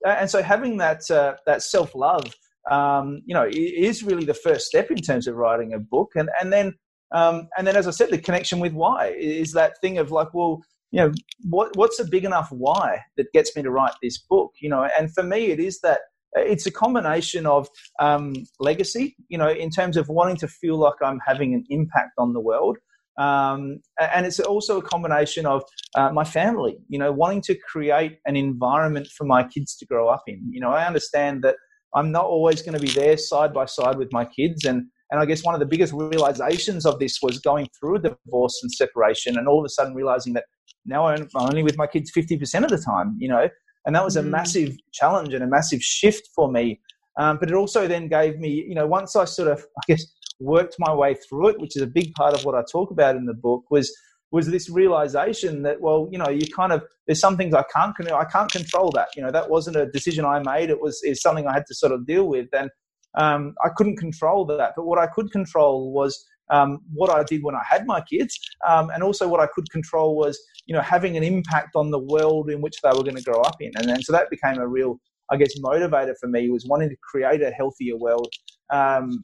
and 0.09 0.29
so 0.29 0.41
having 0.41 0.77
that 0.77 1.09
uh, 1.09 1.35
that 1.45 1.63
self 1.63 1.95
love, 1.95 2.33
um, 2.69 3.21
you 3.25 3.33
know, 3.33 3.47
is 3.49 4.03
really 4.03 4.25
the 4.25 4.33
first 4.33 4.65
step 4.65 4.91
in 4.91 4.97
terms 4.97 5.27
of 5.27 5.35
writing 5.35 5.73
a 5.73 5.79
book, 5.79 6.11
and 6.15 6.29
and 6.41 6.51
then 6.51 6.73
um, 7.11 7.47
and 7.57 7.65
then 7.67 7.75
as 7.75 7.87
I 7.87 7.91
said, 7.91 8.09
the 8.09 8.17
connection 8.17 8.59
with 8.59 8.73
why. 8.73 9.15
Is 9.17 9.53
that 9.53 9.79
thing 9.81 9.97
of 9.97 10.11
like, 10.11 10.33
well, 10.33 10.61
you 10.91 11.01
know, 11.01 11.11
what 11.43 11.75
what's 11.75 11.99
a 11.99 12.05
big 12.05 12.25
enough 12.25 12.51
why 12.51 13.01
that 13.17 13.31
gets 13.33 13.55
me 13.55 13.63
to 13.63 13.71
write 13.71 13.93
this 14.01 14.17
book, 14.17 14.51
you 14.61 14.69
know, 14.69 14.87
and 14.97 15.13
for 15.13 15.23
me, 15.23 15.47
it 15.47 15.59
is 15.59 15.79
that 15.81 15.99
it's 16.35 16.65
a 16.65 16.71
combination 16.71 17.45
of 17.45 17.67
um, 17.99 18.33
legacy, 18.59 19.15
you 19.29 19.37
know, 19.37 19.49
in 19.49 19.69
terms 19.69 19.97
of 19.97 20.09
wanting 20.09 20.35
to 20.37 20.47
feel 20.47 20.77
like 20.77 20.95
I'm 21.01 21.19
having 21.25 21.53
an 21.53 21.63
impact 21.69 22.11
on 22.17 22.33
the 22.33 22.41
world, 22.41 22.77
um, 23.17 23.79
and 23.99 24.25
it's 24.25 24.39
also 24.39 24.77
a 24.77 24.81
combination 24.81 25.45
of 25.45 25.63
uh, 25.95 26.11
my 26.11 26.23
family, 26.23 26.77
you 26.89 26.99
know, 26.99 27.11
wanting 27.11 27.41
to 27.43 27.55
create 27.55 28.19
an 28.25 28.35
environment 28.35 29.07
for 29.17 29.23
my 29.25 29.43
kids 29.43 29.75
to 29.77 29.85
grow 29.85 30.09
up 30.09 30.23
in. 30.27 30.41
You 30.51 30.59
know, 30.59 30.71
I 30.71 30.85
understand 30.85 31.43
that 31.43 31.55
I'm 31.93 32.11
not 32.11 32.25
always 32.25 32.61
going 32.61 32.77
to 32.77 32.85
be 32.85 32.91
there 32.91 33.17
side 33.17 33.53
by 33.53 33.65
side 33.65 33.97
with 33.97 34.11
my 34.11 34.25
kids. 34.25 34.65
And, 34.65 34.87
and 35.11 35.19
I 35.21 35.25
guess 35.25 35.43
one 35.43 35.53
of 35.53 35.61
the 35.61 35.65
biggest 35.65 35.93
realizations 35.93 36.85
of 36.85 36.99
this 36.99 37.19
was 37.21 37.39
going 37.39 37.69
through 37.79 37.97
a 37.97 37.99
divorce 37.99 38.59
and 38.61 38.71
separation 38.71 39.37
and 39.37 39.47
all 39.47 39.59
of 39.59 39.65
a 39.65 39.69
sudden 39.69 39.93
realizing 39.93 40.33
that 40.33 40.43
now 40.85 41.07
I'm 41.07 41.27
only 41.35 41.63
with 41.63 41.77
my 41.77 41.87
kids 41.87 42.11
50% 42.15 42.63
of 42.63 42.69
the 42.69 42.77
time, 42.77 43.15
you 43.17 43.29
know, 43.29 43.47
and 43.85 43.95
that 43.95 44.03
was 44.03 44.17
a 44.17 44.21
mm. 44.21 44.29
massive 44.29 44.75
challenge 44.93 45.33
and 45.33 45.43
a 45.43 45.47
massive 45.47 45.81
shift 45.81 46.29
for 46.35 46.51
me 46.51 46.79
Um, 47.17 47.37
but 47.39 47.49
it 47.49 47.55
also 47.55 47.87
then 47.87 48.09
gave 48.09 48.39
me, 48.39 48.49
you 48.49 48.75
know, 48.75 48.85
once 48.85 49.15
I 49.15 49.23
sort 49.23 49.47
of, 49.47 49.59
I 49.59 49.81
guess, 49.87 50.05
worked 50.39 50.75
my 50.79 50.93
way 50.93 51.15
through 51.15 51.49
it, 51.49 51.59
which 51.59 51.75
is 51.75 51.81
a 51.81 51.87
big 51.87 52.13
part 52.13 52.33
of 52.33 52.45
what 52.45 52.55
I 52.55 52.63
talk 52.71 52.91
about 52.91 53.15
in 53.15 53.25
the 53.25 53.33
book, 53.33 53.63
was 53.69 53.95
was 54.31 54.47
this 54.47 54.69
realization 54.69 55.61
that 55.63 55.79
well 55.81 56.09
you 56.11 56.17
know 56.17 56.29
you 56.29 56.45
kind 56.53 56.73
of 56.73 56.83
there's 57.07 57.19
some 57.19 57.37
things 57.37 57.53
i 57.53 57.63
can't 57.73 57.95
i 58.11 58.25
can't 58.25 58.51
control 58.51 58.91
that. 58.91 59.09
You 59.15 59.23
know 59.23 59.31
that 59.31 59.49
wasn't 59.49 59.77
a 59.77 59.85
decision 59.85 60.25
i 60.25 60.39
made. 60.39 60.69
It 60.69 60.81
was 60.81 61.01
is 61.03 61.21
something 61.21 61.47
i 61.47 61.53
had 61.53 61.65
to 61.67 61.75
sort 61.75 61.91
of 61.91 62.05
deal 62.05 62.27
with. 62.27 62.47
And 62.53 62.69
um, 63.17 63.55
i 63.63 63.69
couldn't 63.75 63.97
control 63.97 64.45
that. 64.45 64.73
But 64.75 64.85
what 64.85 64.99
i 64.99 65.07
could 65.07 65.31
control 65.31 65.93
was 65.93 66.25
um, 66.51 66.79
what 66.93 67.09
i 67.09 67.23
did 67.23 67.43
when 67.43 67.55
i 67.55 67.63
had 67.67 67.87
my 67.87 68.01
kids 68.01 68.37
um, 68.67 68.89
and 68.93 69.01
also 69.03 69.27
what 69.27 69.39
i 69.39 69.47
could 69.55 69.69
control 69.71 70.15
was 70.15 70.37
you 70.65 70.75
know 70.75 70.81
having 70.81 71.15
an 71.17 71.23
impact 71.23 71.75
on 71.75 71.91
the 71.91 71.99
world 71.99 72.49
in 72.49 72.61
which 72.61 72.77
they 72.83 72.89
were 72.89 73.03
going 73.03 73.15
to 73.15 73.23
grow 73.23 73.41
up 73.41 73.55
in. 73.61 73.71
And, 73.77 73.89
and 73.89 74.03
so 74.03 74.11
that 74.11 74.29
became 74.29 74.59
a 74.59 74.67
real 74.67 74.99
i 75.31 75.37
guess 75.37 75.57
motivator 75.59 76.15
for 76.19 76.27
me 76.27 76.49
was 76.49 76.65
wanting 76.65 76.89
to 76.89 76.97
create 77.09 77.41
a 77.41 77.51
healthier 77.51 77.97
world 77.97 78.31
um, 78.71 79.23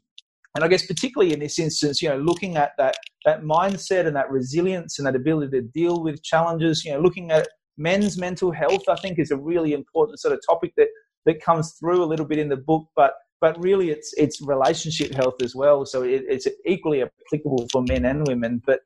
and 0.55 0.63
I 0.63 0.67
guess 0.67 0.85
particularly 0.85 1.33
in 1.33 1.39
this 1.39 1.59
instance, 1.59 2.01
you 2.01 2.09
know, 2.09 2.17
looking 2.17 2.57
at 2.57 2.71
that 2.77 2.95
that 3.25 3.43
mindset 3.43 4.07
and 4.07 4.15
that 4.15 4.29
resilience 4.29 4.97
and 4.99 5.07
that 5.07 5.15
ability 5.15 5.51
to 5.51 5.61
deal 5.61 6.03
with 6.03 6.23
challenges, 6.23 6.83
you 6.83 6.91
know, 6.91 6.99
looking 6.99 7.31
at 7.31 7.47
men's 7.77 8.17
mental 8.17 8.51
health, 8.51 8.83
I 8.89 8.95
think 8.95 9.19
is 9.19 9.31
a 9.31 9.37
really 9.37 9.73
important 9.73 10.19
sort 10.19 10.33
of 10.33 10.41
topic 10.47 10.73
that 10.77 10.87
that 11.25 11.41
comes 11.41 11.73
through 11.73 12.03
a 12.03 12.05
little 12.05 12.25
bit 12.25 12.39
in 12.39 12.49
the 12.49 12.57
book, 12.57 12.87
but 12.95 13.13
but 13.39 13.61
really 13.63 13.89
it's 13.89 14.13
it's 14.17 14.41
relationship 14.41 15.13
health 15.13 15.41
as 15.41 15.55
well. 15.55 15.85
So 15.85 16.03
it, 16.03 16.23
it's 16.27 16.47
equally 16.65 17.03
applicable 17.03 17.67
for 17.71 17.83
men 17.83 18.05
and 18.05 18.27
women. 18.27 18.61
But 18.65 18.81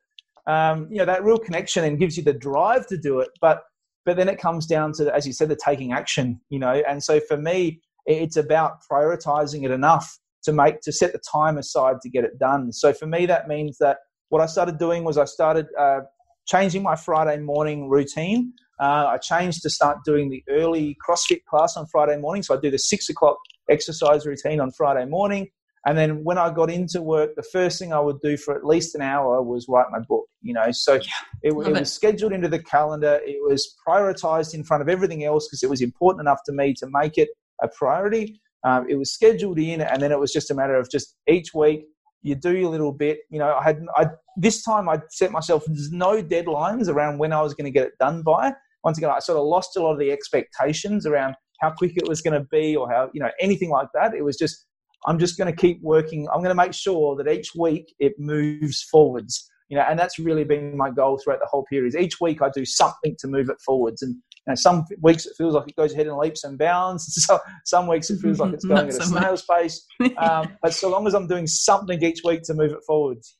um, 0.47 0.87
you 0.91 0.97
know 0.97 1.05
that 1.05 1.23
real 1.23 1.39
connection 1.39 1.83
and 1.83 1.97
gives 1.97 2.15
you 2.15 2.23
the 2.23 2.33
drive 2.33 2.85
to 2.87 2.97
do 2.97 3.19
it. 3.21 3.29
But 3.41 3.63
but 4.05 4.17
then 4.17 4.29
it 4.29 4.37
comes 4.39 4.67
down 4.67 4.93
to, 4.93 5.13
as 5.15 5.25
you 5.25 5.33
said, 5.33 5.49
the 5.49 5.55
taking 5.55 5.93
action. 5.93 6.39
You 6.49 6.59
know, 6.59 6.83
and 6.87 7.03
so 7.03 7.19
for 7.19 7.37
me, 7.37 7.81
it's 8.05 8.37
about 8.37 8.77
prioritizing 8.89 9.65
it 9.65 9.71
enough 9.71 10.19
to 10.45 10.53
make 10.53 10.81
to 10.81 10.91
set 10.91 11.11
the 11.11 11.19
time 11.19 11.57
aside 11.57 11.97
to 12.01 12.09
get 12.09 12.23
it 12.23 12.39
done. 12.39 12.71
So 12.71 12.93
for 12.93 13.05
me, 13.05 13.25
that 13.25 13.47
means 13.47 13.77
that 13.79 13.97
what 14.29 14.41
I 14.41 14.45
started 14.45 14.77
doing 14.77 15.03
was 15.03 15.17
I 15.17 15.25
started 15.25 15.67
uh, 15.79 16.01
changing 16.47 16.83
my 16.83 16.95
Friday 16.95 17.39
morning 17.41 17.89
routine. 17.89 18.53
Uh, 18.79 19.07
I 19.07 19.17
changed 19.17 19.61
to 19.63 19.69
start 19.69 19.99
doing 20.03 20.29
the 20.29 20.43
early 20.49 20.97
CrossFit 21.07 21.43
class 21.45 21.77
on 21.77 21.85
Friday 21.87 22.17
morning. 22.17 22.43
So 22.43 22.57
I 22.57 22.59
do 22.59 22.71
the 22.71 22.79
six 22.79 23.09
o'clock 23.09 23.37
exercise 23.69 24.25
routine 24.25 24.59
on 24.59 24.71
Friday 24.71 25.05
morning. 25.05 25.47
And 25.87 25.97
then 25.97 26.23
when 26.23 26.39
I 26.39 26.51
got 26.51 26.71
into 26.71 27.01
work, 27.01 27.35
the 27.35 27.43
first 27.43 27.77
thing 27.77 27.93
I 27.93 27.99
would 27.99 28.19
do 28.21 28.37
for 28.37 28.55
at 28.55 28.65
least 28.65 28.95
an 28.95 29.01
hour 29.01 29.41
was 29.43 29.67
write 29.69 29.85
my 29.91 29.99
book. 29.99 30.25
You 30.41 30.53
know, 30.53 30.71
so 30.71 30.95
yeah, 30.95 31.01
it, 31.43 31.49
it 31.51 31.79
was 31.79 31.93
scheduled 31.93 32.33
into 32.33 32.47
the 32.47 32.59
calendar. 32.59 33.19
It 33.23 33.37
was 33.47 33.75
prioritized 33.87 34.55
in 34.55 34.63
front 34.63 34.81
of 34.81 34.89
everything 34.89 35.23
else 35.23 35.47
because 35.47 35.61
it 35.61 35.69
was 35.69 35.81
important 35.81 36.21
enough 36.21 36.39
to 36.47 36.53
me 36.53 36.73
to 36.79 36.87
make 36.89 37.17
it 37.17 37.29
a 37.61 37.67
priority. 37.67 38.41
Um, 38.65 38.87
it 38.89 38.95
was 38.95 39.13
scheduled 39.13 39.59
in, 39.59 39.81
and 39.81 40.01
then 40.01 40.11
it 40.11 40.19
was 40.19 40.33
just 40.33 40.51
a 40.51 40.55
matter 40.55 40.75
of 40.75 40.89
just 40.89 41.15
each 41.27 41.53
week 41.53 41.85
you 42.25 42.33
do 42.33 42.57
your 42.57 42.71
little 42.71 42.91
bit. 42.91 43.19
You 43.29 43.37
know, 43.37 43.53
I 43.53 43.63
had 43.63 43.85
I 43.95 44.07
this 44.35 44.63
time 44.63 44.89
I 44.89 44.99
set 45.11 45.31
myself 45.31 45.63
there's 45.67 45.91
no 45.91 46.21
deadlines 46.23 46.89
around 46.89 47.19
when 47.19 47.31
I 47.31 47.41
was 47.41 47.53
going 47.53 47.65
to 47.65 47.71
get 47.71 47.85
it 47.85 47.93
done 47.99 48.23
by. 48.23 48.53
Once 48.83 48.97
again, 48.97 49.11
I 49.11 49.19
sort 49.19 49.37
of 49.37 49.45
lost 49.45 49.77
a 49.77 49.81
lot 49.81 49.93
of 49.93 49.99
the 49.99 50.11
expectations 50.11 51.05
around 51.05 51.35
how 51.61 51.71
quick 51.71 51.93
it 51.95 52.07
was 52.07 52.21
going 52.21 52.33
to 52.33 52.45
be 52.51 52.75
or 52.75 52.89
how 52.89 53.09
you 53.13 53.21
know 53.21 53.29
anything 53.39 53.69
like 53.69 53.89
that. 53.93 54.15
It 54.15 54.23
was 54.23 54.37
just 54.37 54.65
I'm 55.05 55.19
just 55.19 55.37
going 55.37 55.53
to 55.53 55.55
keep 55.55 55.79
working. 55.83 56.27
I'm 56.33 56.39
going 56.39 56.49
to 56.49 56.55
make 56.55 56.73
sure 56.73 57.15
that 57.15 57.31
each 57.31 57.51
week 57.55 57.93
it 57.99 58.13
moves 58.17 58.81
forwards. 58.81 59.47
You 59.69 59.77
know, 59.77 59.83
and 59.87 59.97
that's 59.97 60.17
really 60.19 60.43
been 60.43 60.75
my 60.75 60.89
goal 60.89 61.19
throughout 61.23 61.39
the 61.39 61.47
whole 61.49 61.65
period. 61.65 61.95
Each 61.95 62.19
week 62.19 62.41
I 62.41 62.49
do 62.49 62.65
something 62.65 63.15
to 63.19 63.27
move 63.27 63.49
it 63.49 63.57
forwards, 63.63 64.01
and 64.01 64.15
you 64.45 64.51
know, 64.51 64.55
some 64.55 64.85
weeks 65.01 65.25
it 65.25 65.33
feels 65.37 65.53
like 65.53 65.67
it 65.67 65.75
goes 65.75 65.93
ahead 65.93 66.07
in 66.07 66.17
leaps 66.17 66.43
and 66.43 66.57
bounds. 66.57 67.05
So, 67.25 67.39
some 67.63 67.87
weeks 67.87 68.09
it 68.09 68.19
feels 68.19 68.39
like 68.39 68.53
it's 68.53 68.65
going 68.65 68.87
at 68.87 68.95
a 68.95 69.03
snail's 69.03 69.43
pace. 69.43 69.85
Um, 70.17 70.57
but 70.61 70.73
so 70.73 70.89
long 70.89 71.07
as 71.07 71.15
I'm 71.15 71.27
doing 71.27 71.47
something 71.47 72.01
each 72.03 72.21
week 72.23 72.43
to 72.43 72.53
move 72.53 72.71
it 72.71 72.83
forwards. 72.85 73.37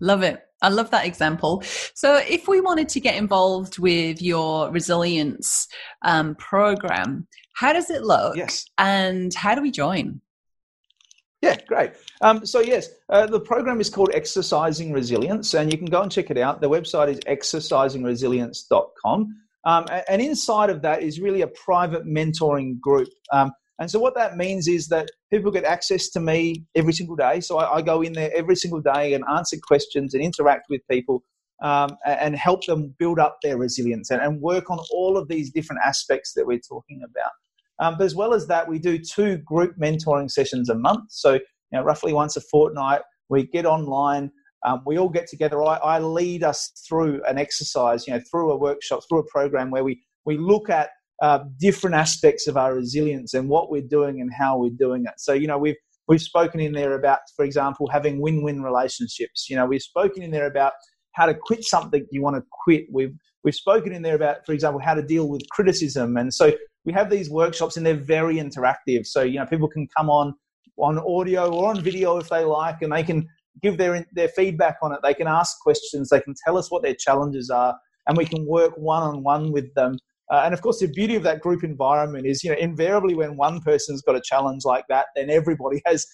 Love 0.00 0.22
it. 0.22 0.42
I 0.62 0.70
love 0.70 0.88
that 0.90 1.04
example. 1.04 1.62
So, 1.94 2.16
if 2.16 2.48
we 2.48 2.62
wanted 2.62 2.88
to 2.90 3.00
get 3.00 3.16
involved 3.16 3.78
with 3.78 4.22
your 4.22 4.70
resilience 4.70 5.68
um, 6.02 6.34
program, 6.36 7.26
how 7.54 7.72
does 7.74 7.90
it 7.90 8.02
look? 8.02 8.36
Yes. 8.36 8.64
And 8.78 9.34
how 9.34 9.54
do 9.54 9.60
we 9.60 9.70
join? 9.70 10.22
Yeah, 11.42 11.56
great. 11.66 11.90
Um, 12.22 12.46
so, 12.46 12.60
yes, 12.60 12.88
uh, 13.10 13.26
the 13.26 13.40
program 13.40 13.78
is 13.80 13.90
called 13.90 14.10
Exercising 14.14 14.92
Resilience, 14.92 15.52
and 15.54 15.70
you 15.70 15.76
can 15.78 15.86
go 15.86 16.00
and 16.02 16.10
check 16.10 16.30
it 16.30 16.38
out. 16.38 16.62
The 16.62 16.70
website 16.70 17.08
is 17.08 17.20
exercisingresilience.com. 17.20 19.34
Um, 19.66 19.84
and 20.08 20.22
inside 20.22 20.70
of 20.70 20.80
that 20.82 21.02
is 21.02 21.20
really 21.20 21.42
a 21.42 21.48
private 21.48 22.06
mentoring 22.06 22.80
group. 22.80 23.08
Um, 23.32 23.50
and 23.78 23.90
so 23.90 23.98
what 23.98 24.14
that 24.14 24.36
means 24.36 24.68
is 24.68 24.88
that 24.88 25.10
people 25.30 25.50
get 25.50 25.64
access 25.64 26.08
to 26.10 26.20
me 26.20 26.64
every 26.74 26.92
single 26.92 27.16
day. 27.16 27.40
So 27.40 27.58
I, 27.58 27.76
I 27.76 27.82
go 27.82 28.00
in 28.00 28.14
there 28.14 28.30
every 28.34 28.56
single 28.56 28.80
day 28.80 29.12
and 29.12 29.24
answer 29.28 29.56
questions 29.62 30.14
and 30.14 30.22
interact 30.22 30.66
with 30.70 30.80
people 30.90 31.22
um, 31.62 31.96
and 32.06 32.36
help 32.36 32.64
them 32.64 32.94
build 32.98 33.18
up 33.18 33.38
their 33.42 33.58
resilience 33.58 34.10
and, 34.10 34.22
and, 34.22 34.40
work 34.40 34.70
on 34.70 34.78
all 34.92 35.16
of 35.16 35.28
these 35.28 35.50
different 35.50 35.80
aspects 35.84 36.34
that 36.34 36.46
we're 36.46 36.60
talking 36.60 37.02
about. 37.02 37.32
Um, 37.78 37.96
but 37.98 38.04
as 38.04 38.14
well 38.14 38.34
as 38.34 38.46
that, 38.48 38.68
we 38.68 38.78
do 38.78 38.98
two 38.98 39.38
group 39.38 39.74
mentoring 39.78 40.30
sessions 40.30 40.68
a 40.68 40.74
month. 40.74 41.04
So 41.10 41.34
you 41.34 41.40
know, 41.72 41.82
roughly 41.82 42.12
once 42.12 42.36
a 42.36 42.42
fortnight, 42.42 43.00
we 43.28 43.46
get 43.46 43.66
online 43.66 44.30
um, 44.64 44.82
we 44.86 44.98
all 44.98 45.08
get 45.08 45.26
together. 45.28 45.62
I, 45.62 45.76
I, 45.76 45.98
lead 45.98 46.42
us 46.42 46.72
through 46.88 47.22
an 47.28 47.38
exercise, 47.38 48.06
you 48.06 48.14
know, 48.14 48.20
through 48.30 48.52
a 48.52 48.56
workshop, 48.56 49.00
through 49.08 49.20
a 49.20 49.26
program 49.30 49.70
where 49.70 49.84
we, 49.84 50.02
we 50.24 50.38
look 50.38 50.70
at 50.70 50.90
uh, 51.22 51.40
different 51.60 51.96
aspects 51.96 52.46
of 52.46 52.56
our 52.56 52.74
resilience 52.74 53.34
and 53.34 53.48
what 53.48 53.70
we're 53.70 53.82
doing 53.82 54.20
and 54.20 54.30
how 54.32 54.58
we're 54.58 54.70
doing 54.70 55.04
it. 55.04 55.14
So, 55.18 55.32
you 55.32 55.46
know, 55.46 55.58
we've, 55.58 55.76
we've 56.08 56.22
spoken 56.22 56.60
in 56.60 56.72
there 56.72 56.94
about, 56.94 57.20
for 57.36 57.44
example, 57.44 57.88
having 57.90 58.20
win-win 58.20 58.62
relationships. 58.62 59.48
You 59.48 59.56
know, 59.56 59.66
we've 59.66 59.82
spoken 59.82 60.22
in 60.22 60.30
there 60.30 60.46
about 60.46 60.72
how 61.12 61.26
to 61.26 61.34
quit 61.34 61.64
something 61.64 62.06
you 62.10 62.22
want 62.22 62.36
to 62.36 62.42
quit. 62.64 62.86
We've, 62.92 63.14
we've 63.44 63.54
spoken 63.54 63.92
in 63.92 64.02
there 64.02 64.16
about, 64.16 64.44
for 64.44 64.52
example, 64.52 64.80
how 64.80 64.94
to 64.94 65.02
deal 65.02 65.28
with 65.28 65.42
criticism. 65.50 66.16
And 66.16 66.32
so 66.32 66.52
we 66.84 66.92
have 66.92 67.08
these 67.08 67.30
workshops 67.30 67.76
and 67.76 67.86
they're 67.86 67.94
very 67.94 68.36
interactive. 68.36 69.06
So, 69.06 69.22
you 69.22 69.38
know, 69.38 69.46
people 69.46 69.68
can 69.68 69.88
come 69.96 70.10
on 70.10 70.34
on 70.78 70.98
audio 70.98 71.50
or 71.50 71.70
on 71.70 71.80
video 71.82 72.18
if 72.18 72.28
they 72.28 72.44
like, 72.44 72.82
and 72.82 72.92
they 72.92 73.02
can 73.02 73.26
give 73.62 73.78
their 73.78 74.06
their 74.12 74.28
feedback 74.28 74.76
on 74.82 74.92
it. 74.92 75.00
They 75.02 75.14
can 75.14 75.26
ask 75.26 75.58
questions. 75.60 76.08
They 76.08 76.20
can 76.20 76.34
tell 76.44 76.56
us 76.56 76.70
what 76.70 76.82
their 76.82 76.94
challenges 76.94 77.50
are, 77.50 77.76
and 78.06 78.16
we 78.16 78.24
can 78.24 78.46
work 78.46 78.72
one 78.76 79.02
on 79.02 79.22
one 79.22 79.52
with 79.52 79.72
them. 79.74 79.98
Uh, 80.30 80.42
and 80.44 80.52
of 80.52 80.60
course, 80.60 80.80
the 80.80 80.88
beauty 80.88 81.14
of 81.14 81.22
that 81.22 81.40
group 81.40 81.62
environment 81.62 82.26
is, 82.26 82.42
you 82.42 82.50
know, 82.50 82.56
invariably 82.58 83.14
when 83.14 83.36
one 83.36 83.60
person's 83.60 84.02
got 84.02 84.16
a 84.16 84.20
challenge 84.20 84.64
like 84.64 84.84
that, 84.88 85.06
then 85.14 85.30
everybody 85.30 85.80
has 85.86 86.04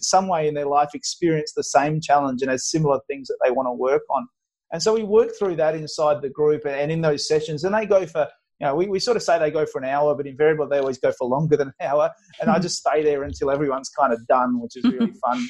some 0.00 0.28
way 0.28 0.46
in 0.46 0.54
their 0.54 0.66
life 0.66 0.90
experienced 0.94 1.54
the 1.54 1.64
same 1.64 2.00
challenge 2.00 2.42
and 2.42 2.50
has 2.50 2.70
similar 2.70 3.00
things 3.08 3.28
that 3.28 3.38
they 3.42 3.50
want 3.50 3.66
to 3.66 3.72
work 3.72 4.02
on. 4.10 4.28
And 4.72 4.82
so 4.82 4.94
we 4.94 5.04
work 5.04 5.30
through 5.38 5.56
that 5.56 5.74
inside 5.74 6.20
the 6.20 6.28
group 6.28 6.66
and 6.66 6.92
in 6.92 7.00
those 7.00 7.26
sessions, 7.26 7.64
and 7.64 7.74
they 7.74 7.86
go 7.86 8.06
for 8.06 8.28
you 8.60 8.68
know, 8.68 8.76
we, 8.76 8.86
we 8.86 9.00
sort 9.00 9.16
of 9.16 9.24
say 9.24 9.40
they 9.40 9.50
go 9.50 9.66
for 9.66 9.80
an 9.80 9.88
hour, 9.88 10.14
but 10.14 10.24
invariably 10.24 10.68
they 10.70 10.78
always 10.78 10.98
go 10.98 11.10
for 11.10 11.26
longer 11.26 11.56
than 11.56 11.68
an 11.68 11.74
hour. 11.88 12.08
And 12.40 12.48
I 12.48 12.60
just 12.60 12.78
stay 12.78 13.02
there 13.02 13.24
until 13.24 13.50
everyone's 13.50 13.88
kind 13.88 14.12
of 14.12 14.24
done, 14.28 14.60
which 14.60 14.76
is 14.76 14.84
really 14.84 15.12
fun. 15.26 15.48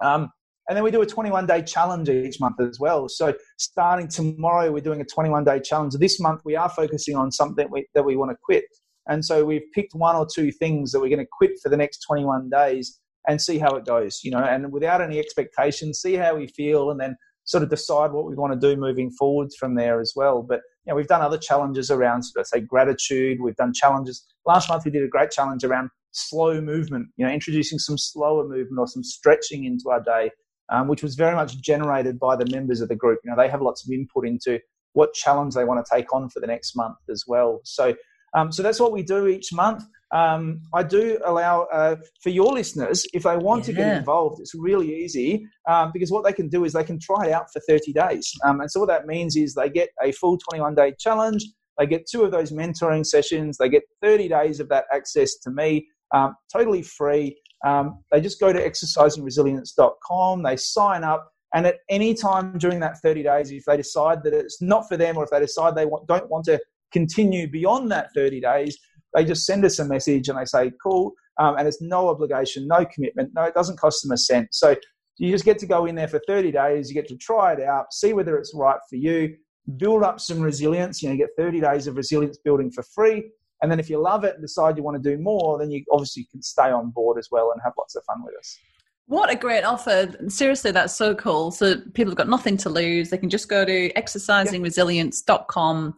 Um, 0.00 0.30
and 0.68 0.76
then 0.76 0.84
we 0.84 0.90
do 0.90 1.00
a 1.00 1.06
21 1.06 1.46
day 1.46 1.62
challenge 1.62 2.08
each 2.08 2.40
month 2.40 2.60
as 2.60 2.78
well. 2.78 3.08
So 3.08 3.34
starting 3.56 4.06
tomorrow, 4.06 4.70
we're 4.70 4.80
doing 4.80 5.00
a 5.00 5.04
21 5.04 5.44
day 5.44 5.60
challenge. 5.60 5.94
This 5.94 6.20
month, 6.20 6.42
we 6.44 6.56
are 6.56 6.68
focusing 6.68 7.16
on 7.16 7.32
something 7.32 7.68
we, 7.70 7.86
that 7.94 8.04
we 8.04 8.16
want 8.16 8.30
to 8.30 8.36
quit. 8.42 8.64
And 9.06 9.24
so 9.24 9.44
we've 9.44 9.64
picked 9.74 9.94
one 9.94 10.16
or 10.16 10.26
two 10.32 10.52
things 10.52 10.92
that 10.92 11.00
we're 11.00 11.08
going 11.08 11.18
to 11.18 11.30
quit 11.38 11.52
for 11.62 11.70
the 11.70 11.76
next 11.76 12.04
21 12.06 12.50
days 12.50 13.00
and 13.26 13.40
see 13.40 13.58
how 13.58 13.74
it 13.76 13.86
goes, 13.86 14.20
you 14.22 14.30
know, 14.30 14.44
and 14.44 14.70
without 14.70 15.00
any 15.00 15.18
expectations, 15.18 16.00
see 16.00 16.14
how 16.14 16.36
we 16.36 16.46
feel 16.48 16.90
and 16.90 17.00
then 17.00 17.16
sort 17.44 17.62
of 17.62 17.70
decide 17.70 18.12
what 18.12 18.26
we 18.26 18.34
want 18.34 18.52
to 18.52 18.58
do 18.58 18.78
moving 18.78 19.10
forwards 19.10 19.56
from 19.56 19.74
there 19.74 20.00
as 20.00 20.12
well. 20.14 20.42
But, 20.42 20.60
you 20.84 20.92
know, 20.92 20.96
we've 20.96 21.06
done 21.06 21.22
other 21.22 21.38
challenges 21.38 21.90
around, 21.90 22.24
let's 22.36 22.50
say, 22.50 22.60
gratitude. 22.60 23.38
We've 23.40 23.56
done 23.56 23.72
challenges. 23.72 24.26
Last 24.44 24.68
month, 24.68 24.84
we 24.84 24.90
did 24.90 25.02
a 25.02 25.08
great 25.08 25.30
challenge 25.30 25.64
around 25.64 25.88
slow 26.12 26.60
movement, 26.60 27.08
you 27.16 27.24
know, 27.26 27.32
introducing 27.32 27.78
some 27.78 27.96
slower 27.96 28.46
movement 28.46 28.78
or 28.78 28.86
some 28.86 29.02
stretching 29.02 29.64
into 29.64 29.88
our 29.90 30.02
day 30.02 30.30
um, 30.70 30.88
which 30.88 31.02
was 31.02 31.14
very 31.14 31.34
much 31.34 31.60
generated 31.60 32.18
by 32.18 32.36
the 32.36 32.46
members 32.50 32.80
of 32.80 32.88
the 32.88 32.96
group. 32.96 33.20
You 33.24 33.30
know, 33.30 33.36
they 33.36 33.48
have 33.48 33.62
lots 33.62 33.86
of 33.86 33.92
input 33.92 34.26
into 34.26 34.60
what 34.92 35.14
challenge 35.14 35.54
they 35.54 35.64
want 35.64 35.84
to 35.84 35.96
take 35.96 36.12
on 36.12 36.28
for 36.28 36.40
the 36.40 36.46
next 36.46 36.76
month 36.76 36.96
as 37.10 37.24
well. 37.26 37.60
So, 37.64 37.94
um, 38.34 38.52
so 38.52 38.62
that's 38.62 38.80
what 38.80 38.92
we 38.92 39.02
do 39.02 39.26
each 39.26 39.52
month. 39.52 39.84
Um, 40.10 40.62
I 40.72 40.82
do 40.82 41.18
allow 41.24 41.64
uh, 41.64 41.96
for 42.22 42.30
your 42.30 42.52
listeners, 42.52 43.06
if 43.12 43.24
they 43.24 43.36
want 43.36 43.60
yeah. 43.60 43.66
to 43.66 43.72
get 43.74 43.96
involved, 43.98 44.40
it's 44.40 44.54
really 44.54 45.04
easy 45.04 45.46
um, 45.68 45.90
because 45.92 46.10
what 46.10 46.24
they 46.24 46.32
can 46.32 46.48
do 46.48 46.64
is 46.64 46.72
they 46.72 46.84
can 46.84 46.98
try 46.98 47.26
it 47.26 47.32
out 47.32 47.52
for 47.52 47.60
30 47.68 47.92
days. 47.92 48.32
Um, 48.44 48.60
and 48.60 48.70
so, 48.70 48.80
what 48.80 48.88
that 48.88 49.06
means 49.06 49.36
is 49.36 49.54
they 49.54 49.68
get 49.68 49.90
a 50.02 50.12
full 50.12 50.38
21 50.38 50.74
day 50.74 50.94
challenge, 50.98 51.44
they 51.78 51.86
get 51.86 52.06
two 52.10 52.22
of 52.22 52.30
those 52.30 52.52
mentoring 52.52 53.04
sessions, 53.04 53.58
they 53.58 53.68
get 53.68 53.82
30 54.02 54.28
days 54.28 54.60
of 54.60 54.68
that 54.70 54.84
access 54.92 55.36
to 55.42 55.50
me, 55.50 55.86
um, 56.14 56.34
totally 56.52 56.82
free. 56.82 57.36
Um, 57.66 58.02
they 58.12 58.20
just 58.20 58.40
go 58.40 58.52
to 58.52 58.60
exercisingresilience.com, 58.68 60.42
they 60.42 60.56
sign 60.56 61.04
up, 61.04 61.32
and 61.54 61.66
at 61.66 61.76
any 61.88 62.14
time 62.14 62.58
during 62.58 62.80
that 62.80 62.98
30 63.00 63.22
days, 63.22 63.50
if 63.50 63.64
they 63.64 63.76
decide 63.76 64.22
that 64.24 64.34
it's 64.34 64.60
not 64.60 64.88
for 64.88 64.96
them 64.96 65.16
or 65.16 65.24
if 65.24 65.30
they 65.30 65.40
decide 65.40 65.74
they 65.74 65.86
want, 65.86 66.06
don't 66.06 66.28
want 66.30 66.44
to 66.44 66.60
continue 66.92 67.48
beyond 67.50 67.90
that 67.90 68.10
30 68.14 68.40
days, 68.40 68.78
they 69.14 69.24
just 69.24 69.46
send 69.46 69.64
us 69.64 69.78
a 69.78 69.84
message 69.84 70.28
and 70.28 70.38
they 70.38 70.44
say, 70.44 70.70
Cool, 70.82 71.12
um, 71.38 71.56
and 71.56 71.66
it's 71.66 71.80
no 71.80 72.08
obligation, 72.08 72.66
no 72.66 72.84
commitment, 72.84 73.30
no, 73.34 73.44
it 73.44 73.54
doesn't 73.54 73.78
cost 73.78 74.02
them 74.02 74.12
a 74.12 74.18
cent. 74.18 74.48
So 74.52 74.76
you 75.18 75.32
just 75.32 75.44
get 75.44 75.58
to 75.58 75.66
go 75.66 75.86
in 75.86 75.94
there 75.94 76.08
for 76.08 76.20
30 76.26 76.52
days. 76.52 76.88
You 76.88 76.94
get 76.94 77.08
to 77.08 77.16
try 77.16 77.52
it 77.54 77.60
out, 77.60 77.92
see 77.92 78.12
whether 78.12 78.36
it's 78.36 78.54
right 78.54 78.78
for 78.88 78.96
you, 78.96 79.36
build 79.76 80.02
up 80.02 80.20
some 80.20 80.40
resilience. 80.40 81.02
You 81.02 81.08
know, 81.08 81.14
you 81.14 81.18
get 81.18 81.30
30 81.36 81.60
days 81.60 81.86
of 81.86 81.96
resilience 81.96 82.38
building 82.38 82.70
for 82.70 82.84
free. 82.94 83.30
And 83.62 83.70
then 83.70 83.78
if 83.80 83.90
you 83.90 84.00
love 84.00 84.24
it 84.24 84.34
and 84.34 84.42
decide 84.42 84.76
you 84.76 84.82
want 84.82 85.02
to 85.02 85.10
do 85.10 85.16
more, 85.20 85.58
then 85.58 85.70
you 85.70 85.84
obviously 85.90 86.28
can 86.30 86.42
stay 86.42 86.70
on 86.70 86.90
board 86.90 87.18
as 87.18 87.28
well 87.30 87.50
and 87.52 87.60
have 87.64 87.72
lots 87.78 87.96
of 87.96 88.04
fun 88.04 88.22
with 88.24 88.34
us. 88.38 88.58
What 89.06 89.30
a 89.30 89.36
great 89.36 89.64
offer. 89.64 90.14
Seriously, 90.28 90.70
that's 90.70 90.94
so 90.94 91.14
cool. 91.14 91.50
So 91.50 91.76
people 91.94 92.10
have 92.10 92.18
got 92.18 92.28
nothing 92.28 92.58
to 92.58 92.68
lose. 92.68 93.08
They 93.08 93.16
can 93.16 93.30
just 93.30 93.48
go 93.48 93.64
to 93.64 93.92
exercisingresilience.com, 93.94 95.94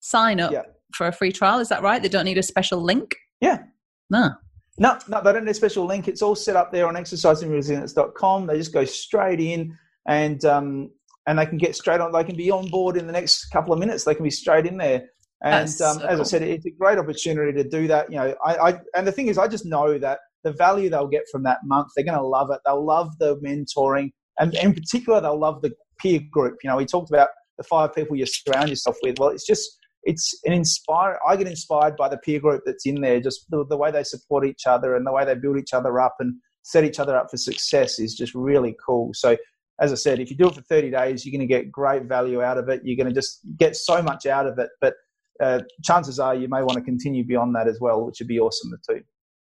sign 0.00 0.40
up 0.40 0.52
yeah. 0.52 0.62
for 0.94 1.06
a 1.06 1.12
free 1.12 1.32
trial. 1.32 1.60
Is 1.60 1.68
that 1.68 1.82
right? 1.82 2.02
They 2.02 2.08
don't 2.08 2.24
need 2.24 2.38
a 2.38 2.42
special 2.42 2.80
link? 2.80 3.14
Yeah. 3.40 3.64
No. 4.08 4.30
No, 4.78 4.98
no, 5.08 5.22
they 5.22 5.32
don't 5.32 5.44
need 5.44 5.50
a 5.50 5.54
special 5.54 5.84
link. 5.84 6.08
It's 6.08 6.22
all 6.22 6.34
set 6.34 6.56
up 6.56 6.72
there 6.72 6.88
on 6.88 6.94
exercisingresilience.com. 6.94 8.46
They 8.46 8.56
just 8.56 8.72
go 8.72 8.84
straight 8.84 9.40
in 9.40 9.76
and 10.06 10.44
um, 10.44 10.90
and 11.26 11.38
they 11.38 11.46
can 11.46 11.58
get 11.58 11.74
straight 11.74 12.00
on. 12.00 12.12
They 12.12 12.24
can 12.24 12.36
be 12.36 12.50
on 12.50 12.70
board 12.70 12.96
in 12.96 13.06
the 13.06 13.12
next 13.12 13.50
couple 13.50 13.72
of 13.72 13.78
minutes. 13.78 14.04
They 14.04 14.14
can 14.14 14.24
be 14.24 14.30
straight 14.30 14.66
in 14.66 14.76
there. 14.76 15.08
And 15.42 15.54
um, 15.54 15.62
as 15.62 15.78
cool. 15.78 16.20
I 16.20 16.22
said, 16.22 16.42
it's 16.42 16.66
a 16.66 16.70
great 16.70 16.98
opportunity 16.98 17.52
to 17.62 17.68
do 17.68 17.86
that. 17.88 18.10
You 18.10 18.16
know, 18.18 18.34
I, 18.44 18.56
I 18.56 18.80
and 18.96 19.06
the 19.06 19.12
thing 19.12 19.28
is, 19.28 19.38
I 19.38 19.48
just 19.48 19.66
know 19.66 19.98
that 19.98 20.20
the 20.44 20.52
value 20.52 20.88
they'll 20.88 21.08
get 21.08 21.24
from 21.30 21.42
that 21.42 21.58
month, 21.64 21.88
they're 21.94 22.04
going 22.04 22.18
to 22.18 22.26
love 22.26 22.50
it. 22.50 22.60
They'll 22.64 22.84
love 22.84 23.10
the 23.18 23.36
mentoring, 23.36 24.12
and 24.38 24.54
in 24.54 24.72
particular, 24.72 25.20
they'll 25.20 25.38
love 25.38 25.60
the 25.62 25.72
peer 26.00 26.20
group. 26.30 26.56
You 26.62 26.70
know, 26.70 26.76
we 26.76 26.86
talked 26.86 27.10
about 27.10 27.28
the 27.58 27.64
five 27.64 27.94
people 27.94 28.16
you 28.16 28.26
surround 28.26 28.70
yourself 28.70 28.96
with. 29.02 29.18
Well, 29.18 29.30
it's 29.30 29.46
just 29.46 29.78
it's 30.06 30.38
an 30.44 30.52
inspire. 30.52 31.18
I 31.26 31.36
get 31.36 31.48
inspired 31.48 31.96
by 31.96 32.08
the 32.08 32.18
peer 32.18 32.40
group 32.40 32.62
that's 32.64 32.86
in 32.86 33.00
there. 33.00 33.20
Just 33.20 33.50
the, 33.50 33.66
the 33.68 33.76
way 33.76 33.90
they 33.90 34.04
support 34.04 34.46
each 34.46 34.66
other 34.66 34.94
and 34.94 35.06
the 35.06 35.12
way 35.12 35.24
they 35.24 35.34
build 35.34 35.58
each 35.58 35.74
other 35.74 36.00
up 36.00 36.14
and 36.20 36.36
set 36.62 36.84
each 36.84 37.00
other 37.00 37.16
up 37.16 37.26
for 37.30 37.36
success 37.36 37.98
is 37.98 38.14
just 38.14 38.34
really 38.34 38.74
cool. 38.84 39.10
So, 39.14 39.36
as 39.80 39.92
I 39.92 39.96
said, 39.96 40.20
if 40.20 40.30
you 40.30 40.36
do 40.36 40.46
it 40.46 40.54
for 40.54 40.62
30 40.62 40.90
days, 40.90 41.26
you're 41.26 41.36
going 41.36 41.46
to 41.46 41.52
get 41.52 41.70
great 41.70 42.04
value 42.04 42.42
out 42.42 42.56
of 42.56 42.68
it. 42.68 42.80
You're 42.84 42.96
going 42.96 43.12
to 43.12 43.14
just 43.14 43.40
get 43.58 43.76
so 43.76 44.00
much 44.00 44.24
out 44.24 44.46
of 44.46 44.58
it. 44.58 44.70
But 44.80 44.94
uh, 45.40 45.60
chances 45.82 46.18
are 46.18 46.34
you 46.34 46.48
may 46.48 46.62
want 46.62 46.74
to 46.74 46.82
continue 46.82 47.24
beyond 47.24 47.54
that 47.54 47.68
as 47.68 47.78
well, 47.80 48.04
which 48.04 48.20
would 48.20 48.28
be 48.28 48.40
awesome 48.40 48.72
too. 48.88 49.02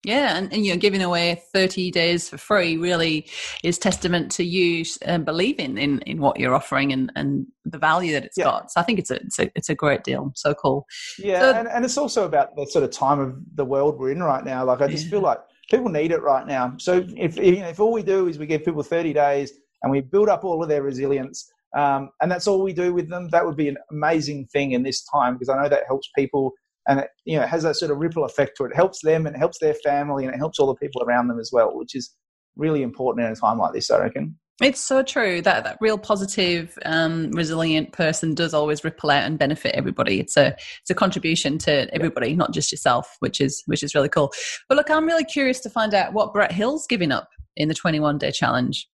Yeah, 0.05 0.37
and, 0.37 0.51
and 0.53 0.65
you 0.65 0.71
know, 0.71 0.79
giving 0.79 1.01
away 1.01 1.41
thirty 1.53 1.91
days 1.91 2.29
for 2.29 2.37
free 2.37 2.77
really 2.77 3.27
is 3.65 3.77
testament 3.77 4.31
to 4.33 4.45
you 4.45 4.85
uh, 5.05 5.17
believing 5.17 5.77
in 5.77 5.99
in 6.03 6.21
what 6.21 6.39
you're 6.39 6.55
offering 6.55 6.93
and 6.93 7.11
and 7.17 7.45
the 7.65 7.77
value 7.77 8.13
that 8.13 8.23
it's 8.23 8.37
yeah. 8.37 8.45
got. 8.45 8.71
So 8.71 8.79
I 8.79 8.83
think 8.83 8.99
it's 8.99 9.11
a, 9.11 9.15
it's 9.15 9.39
a 9.39 9.51
it's 9.55 9.69
a 9.69 9.75
great 9.75 10.05
deal. 10.05 10.31
So 10.35 10.53
cool. 10.53 10.85
Yeah, 11.17 11.41
so, 11.41 11.51
and, 11.51 11.67
and 11.67 11.83
it's 11.83 11.97
also 11.97 12.23
about 12.23 12.55
the 12.55 12.65
sort 12.65 12.85
of 12.85 12.91
time 12.91 13.19
of 13.19 13.35
the 13.55 13.65
world 13.65 13.99
we're 13.99 14.11
in 14.11 14.23
right 14.23 14.45
now. 14.45 14.63
Like 14.63 14.79
I 14.79 14.87
just 14.87 15.05
yeah. 15.05 15.11
feel 15.11 15.21
like 15.21 15.39
people 15.69 15.89
need 15.89 16.11
it 16.11 16.21
right 16.21 16.47
now. 16.47 16.75
So 16.77 17.05
if 17.17 17.37
if 17.37 17.79
all 17.81 17.91
we 17.91 18.03
do 18.03 18.27
is 18.29 18.39
we 18.39 18.45
give 18.45 18.63
people 18.63 18.83
thirty 18.83 19.11
days 19.11 19.51
and 19.83 19.91
we 19.91 19.99
build 19.99 20.29
up 20.29 20.45
all 20.45 20.63
of 20.63 20.69
their 20.69 20.81
resilience, 20.81 21.51
um, 21.75 22.09
and 22.21 22.31
that's 22.31 22.47
all 22.47 22.61
we 22.61 22.73
do 22.73 22.93
with 22.93 23.09
them, 23.09 23.29
that 23.29 23.45
would 23.45 23.57
be 23.57 23.69
an 23.69 23.77
amazing 23.91 24.47
thing 24.47 24.71
in 24.71 24.83
this 24.83 25.03
time 25.03 25.35
because 25.35 25.49
I 25.49 25.61
know 25.61 25.69
that 25.69 25.83
helps 25.87 26.09
people 26.15 26.53
and 26.87 27.01
it 27.01 27.09
you 27.25 27.39
know 27.39 27.45
has 27.45 27.63
that 27.63 27.75
sort 27.75 27.91
of 27.91 27.97
ripple 27.97 28.25
effect 28.25 28.57
to 28.57 28.65
it. 28.65 28.71
it 28.71 28.75
helps 28.75 29.01
them 29.01 29.25
and 29.25 29.35
it 29.35 29.39
helps 29.39 29.59
their 29.59 29.75
family 29.75 30.25
and 30.25 30.33
it 30.33 30.37
helps 30.37 30.59
all 30.59 30.67
the 30.67 30.75
people 30.75 31.01
around 31.03 31.27
them 31.27 31.39
as 31.39 31.51
well 31.53 31.75
which 31.77 31.95
is 31.95 32.15
really 32.55 32.81
important 32.81 33.25
in 33.25 33.31
a 33.31 33.35
time 33.35 33.57
like 33.57 33.73
this 33.73 33.89
i 33.91 33.99
reckon 33.99 34.35
it's 34.61 34.81
so 34.81 35.03
true 35.03 35.41
that 35.43 35.63
that 35.63 35.77
real 35.79 35.97
positive, 35.97 36.77
um, 36.85 37.31
resilient 37.31 37.93
person 37.93 38.35
does 38.35 38.53
always 38.53 38.83
ripple 38.83 39.09
out 39.09 39.23
and 39.23 39.39
benefit 39.39 39.73
everybody. 39.73 40.19
It's 40.19 40.35
a 40.35 40.47
it's 40.81 40.89
a 40.89 40.93
contribution 40.93 41.57
to 41.59 41.87
everybody, 41.95 42.35
not 42.35 42.51
just 42.51 42.69
yourself, 42.69 43.15
which 43.19 43.39
is 43.39 43.63
which 43.67 43.83
is 43.83 43.95
really 43.95 44.09
cool. 44.09 44.33
But 44.67 44.75
look, 44.75 44.89
I'm 44.89 45.05
really 45.05 45.23
curious 45.23 45.61
to 45.61 45.69
find 45.69 45.93
out 45.93 46.11
what 46.11 46.33
Brett 46.33 46.51
Hill's 46.51 46.87
giving 46.87 47.13
up 47.13 47.29
in 47.55 47.69
the 47.69 47.73
21 47.73 48.17
day 48.17 48.31
challenge. 48.31 48.85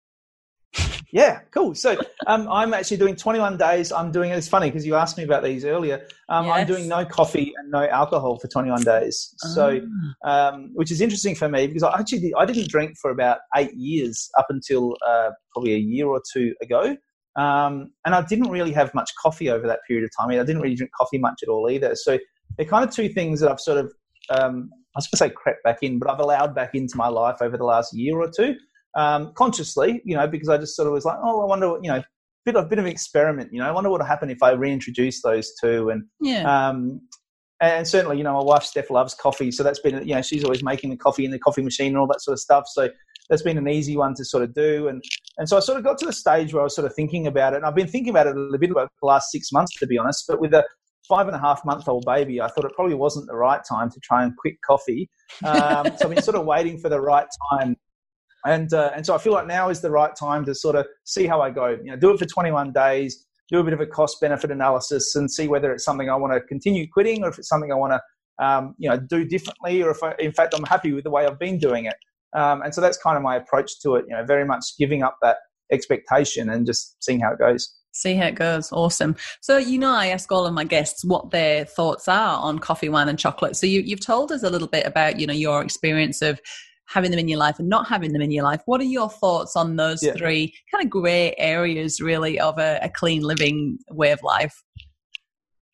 Yeah, 1.14 1.42
cool. 1.52 1.76
So 1.76 1.96
um, 2.26 2.48
I'm 2.50 2.74
actually 2.74 2.96
doing 2.96 3.14
21 3.14 3.56
days. 3.56 3.92
I'm 3.92 4.10
doing 4.10 4.32
it's 4.32 4.48
funny 4.48 4.66
because 4.68 4.84
you 4.84 4.96
asked 4.96 5.16
me 5.16 5.22
about 5.22 5.44
these 5.44 5.64
earlier. 5.64 6.04
Um, 6.28 6.46
yes. 6.46 6.56
I'm 6.56 6.66
doing 6.66 6.88
no 6.88 7.04
coffee 7.04 7.52
and 7.56 7.70
no 7.70 7.86
alcohol 7.86 8.36
for 8.40 8.48
21 8.48 8.82
days. 8.82 9.32
So, 9.54 9.80
ah. 10.24 10.48
um, 10.48 10.72
which 10.74 10.90
is 10.90 11.00
interesting 11.00 11.36
for 11.36 11.48
me 11.48 11.68
because 11.68 11.84
I 11.84 12.00
actually 12.00 12.32
I 12.36 12.44
didn't 12.44 12.68
drink 12.68 12.96
for 13.00 13.12
about 13.12 13.38
eight 13.56 13.72
years 13.74 14.28
up 14.36 14.46
until 14.48 14.96
uh, 15.08 15.30
probably 15.52 15.74
a 15.74 15.78
year 15.78 16.08
or 16.08 16.20
two 16.32 16.52
ago. 16.60 16.96
Um, 17.36 17.92
and 18.04 18.12
I 18.12 18.22
didn't 18.22 18.50
really 18.50 18.72
have 18.72 18.92
much 18.92 19.12
coffee 19.22 19.50
over 19.50 19.68
that 19.68 19.80
period 19.86 20.04
of 20.04 20.10
time. 20.18 20.26
I, 20.26 20.30
mean, 20.30 20.40
I 20.40 20.44
didn't 20.44 20.62
really 20.62 20.74
drink 20.74 20.90
coffee 20.98 21.18
much 21.18 21.44
at 21.44 21.48
all 21.48 21.70
either. 21.70 21.94
So 21.94 22.18
they're 22.56 22.66
kind 22.66 22.82
of 22.82 22.92
two 22.92 23.08
things 23.08 23.38
that 23.38 23.52
I've 23.52 23.60
sort 23.60 23.78
of 23.78 23.92
um, 24.30 24.68
I 24.96 24.98
was 24.98 25.06
going 25.06 25.10
to 25.12 25.16
say 25.18 25.30
crept 25.30 25.62
back 25.62 25.78
in, 25.82 26.00
but 26.00 26.10
I've 26.10 26.18
allowed 26.18 26.56
back 26.56 26.70
into 26.74 26.96
my 26.96 27.06
life 27.06 27.36
over 27.40 27.56
the 27.56 27.64
last 27.64 27.92
year 27.92 28.18
or 28.18 28.28
two 28.36 28.56
um, 28.96 29.32
consciously, 29.34 30.02
you 30.04 30.16
know, 30.16 30.26
because 30.26 30.48
I 30.48 30.58
just 30.58 30.76
sort 30.76 30.86
of 30.86 30.92
was 30.92 31.04
like, 31.04 31.18
oh, 31.22 31.42
I 31.42 31.46
wonder, 31.46 31.76
you 31.82 31.90
know, 31.90 32.02
bit 32.44 32.56
of 32.56 32.68
bit 32.68 32.78
of 32.78 32.84
an 32.84 32.90
experiment, 32.90 33.52
you 33.52 33.60
know, 33.60 33.66
I 33.66 33.72
wonder 33.72 33.90
what 33.90 34.00
would 34.00 34.06
happen 34.06 34.30
if 34.30 34.42
I 34.42 34.52
reintroduce 34.52 35.22
those 35.22 35.52
two, 35.60 35.90
and 35.90 36.04
yeah. 36.20 36.68
Um, 36.68 37.00
and 37.60 37.86
certainly, 37.86 38.18
you 38.18 38.24
know, 38.24 38.34
my 38.34 38.42
wife 38.42 38.64
Steph 38.64 38.90
loves 38.90 39.14
coffee, 39.14 39.50
so 39.50 39.62
that's 39.62 39.78
been, 39.78 40.06
you 40.06 40.14
know, 40.14 40.22
she's 40.22 40.44
always 40.44 40.62
making 40.62 40.90
the 40.90 40.96
coffee 40.96 41.24
in 41.24 41.30
the 41.30 41.38
coffee 41.38 41.62
machine 41.62 41.88
and 41.88 41.98
all 41.98 42.06
that 42.08 42.20
sort 42.20 42.34
of 42.34 42.40
stuff. 42.40 42.64
So 42.66 42.90
that's 43.30 43.42
been 43.42 43.56
an 43.56 43.68
easy 43.68 43.96
one 43.96 44.14
to 44.16 44.24
sort 44.24 44.42
of 44.42 44.52
do, 44.54 44.88
and 44.88 45.02
and 45.38 45.48
so 45.48 45.56
I 45.56 45.60
sort 45.60 45.78
of 45.78 45.84
got 45.84 45.98
to 45.98 46.06
the 46.06 46.12
stage 46.12 46.52
where 46.52 46.60
I 46.60 46.64
was 46.64 46.74
sort 46.74 46.86
of 46.86 46.94
thinking 46.94 47.26
about 47.26 47.54
it, 47.54 47.58
and 47.58 47.66
I've 47.66 47.74
been 47.74 47.88
thinking 47.88 48.10
about 48.10 48.26
it 48.26 48.36
a 48.36 48.38
little 48.38 48.58
bit 48.58 48.70
about 48.70 48.90
the 49.00 49.06
last 49.06 49.30
six 49.30 49.50
months, 49.52 49.78
to 49.78 49.86
be 49.86 49.96
honest. 49.96 50.24
But 50.28 50.40
with 50.40 50.52
a 50.52 50.64
five 51.08 51.26
and 51.26 51.36
a 51.36 51.38
half 51.38 51.64
month 51.64 51.88
old 51.88 52.04
baby, 52.06 52.40
I 52.40 52.48
thought 52.48 52.64
it 52.64 52.72
probably 52.74 52.94
wasn't 52.94 53.26
the 53.26 53.36
right 53.36 53.60
time 53.66 53.90
to 53.90 54.00
try 54.00 54.24
and 54.24 54.36
quit 54.36 54.54
coffee. 54.66 55.08
Um, 55.44 55.86
so 55.96 56.04
I've 56.04 56.14
been 56.14 56.22
sort 56.22 56.36
of 56.36 56.44
waiting 56.44 56.78
for 56.78 56.88
the 56.88 57.00
right 57.00 57.26
time 57.52 57.76
and 58.44 58.72
uh, 58.72 58.90
and 58.94 59.04
so 59.04 59.14
I 59.14 59.18
feel 59.18 59.32
like 59.32 59.46
now 59.46 59.70
is 59.70 59.80
the 59.80 59.90
right 59.90 60.14
time 60.14 60.44
to 60.46 60.54
sort 60.54 60.76
of 60.76 60.86
see 61.04 61.26
how 61.26 61.40
I 61.40 61.50
go. 61.50 61.68
You 61.68 61.92
know, 61.92 61.96
do 61.96 62.10
it 62.10 62.18
for 62.18 62.26
21 62.26 62.72
days, 62.72 63.26
do 63.50 63.58
a 63.58 63.64
bit 63.64 63.72
of 63.72 63.80
a 63.80 63.86
cost 63.86 64.20
benefit 64.20 64.50
analysis, 64.50 65.14
and 65.14 65.30
see 65.30 65.48
whether 65.48 65.72
it's 65.72 65.84
something 65.84 66.10
I 66.10 66.16
want 66.16 66.34
to 66.34 66.40
continue 66.40 66.86
quitting, 66.90 67.24
or 67.24 67.28
if 67.28 67.38
it's 67.38 67.48
something 67.48 67.72
I 67.72 67.76
want 67.76 67.92
to 67.92 68.44
um, 68.44 68.74
you 68.78 68.88
know 68.88 68.98
do 68.98 69.24
differently, 69.24 69.82
or 69.82 69.90
if 69.90 70.02
I, 70.02 70.14
in 70.18 70.32
fact 70.32 70.54
I'm 70.56 70.64
happy 70.64 70.92
with 70.92 71.04
the 71.04 71.10
way 71.10 71.26
I've 71.26 71.38
been 71.38 71.58
doing 71.58 71.86
it. 71.86 71.96
Um, 72.34 72.62
and 72.62 72.74
so 72.74 72.80
that's 72.80 72.98
kind 72.98 73.16
of 73.16 73.22
my 73.22 73.36
approach 73.36 73.80
to 73.80 73.94
it. 73.94 74.04
You 74.08 74.16
know, 74.16 74.24
very 74.24 74.44
much 74.44 74.64
giving 74.78 75.02
up 75.02 75.16
that 75.22 75.38
expectation 75.72 76.50
and 76.50 76.66
just 76.66 77.02
seeing 77.02 77.20
how 77.20 77.32
it 77.32 77.38
goes. 77.38 77.74
See 77.92 78.16
how 78.16 78.26
it 78.26 78.34
goes. 78.34 78.72
Awesome. 78.72 79.14
So, 79.40 79.56
you 79.56 79.78
know, 79.78 79.94
I 79.94 80.08
ask 80.08 80.30
all 80.32 80.46
of 80.46 80.52
my 80.52 80.64
guests 80.64 81.04
what 81.04 81.30
their 81.30 81.64
thoughts 81.64 82.08
are 82.08 82.38
on 82.38 82.58
coffee, 82.58 82.88
wine, 82.88 83.08
and 83.08 83.16
chocolate. 83.16 83.54
So, 83.54 83.68
you, 83.68 83.82
you've 83.82 84.04
told 84.04 84.32
us 84.32 84.42
a 84.42 84.50
little 84.50 84.66
bit 84.66 84.84
about, 84.84 85.20
you 85.20 85.28
know, 85.28 85.32
your 85.32 85.62
experience 85.62 86.20
of 86.20 86.40
having 86.86 87.10
them 87.10 87.20
in 87.20 87.28
your 87.28 87.38
life 87.38 87.58
and 87.58 87.68
not 87.68 87.88
having 87.88 88.12
them 88.12 88.22
in 88.22 88.30
your 88.30 88.44
life. 88.44 88.60
What 88.66 88.80
are 88.80 88.84
your 88.84 89.08
thoughts 89.08 89.56
on 89.56 89.76
those 89.76 90.02
yeah. 90.02 90.12
three 90.14 90.54
kind 90.70 90.84
of 90.84 90.90
grey 90.90 91.34
areas, 91.38 92.00
really, 92.00 92.38
of 92.38 92.58
a, 92.58 92.78
a 92.82 92.88
clean 92.88 93.22
living 93.22 93.78
way 93.90 94.12
of 94.12 94.22
life? 94.22 94.62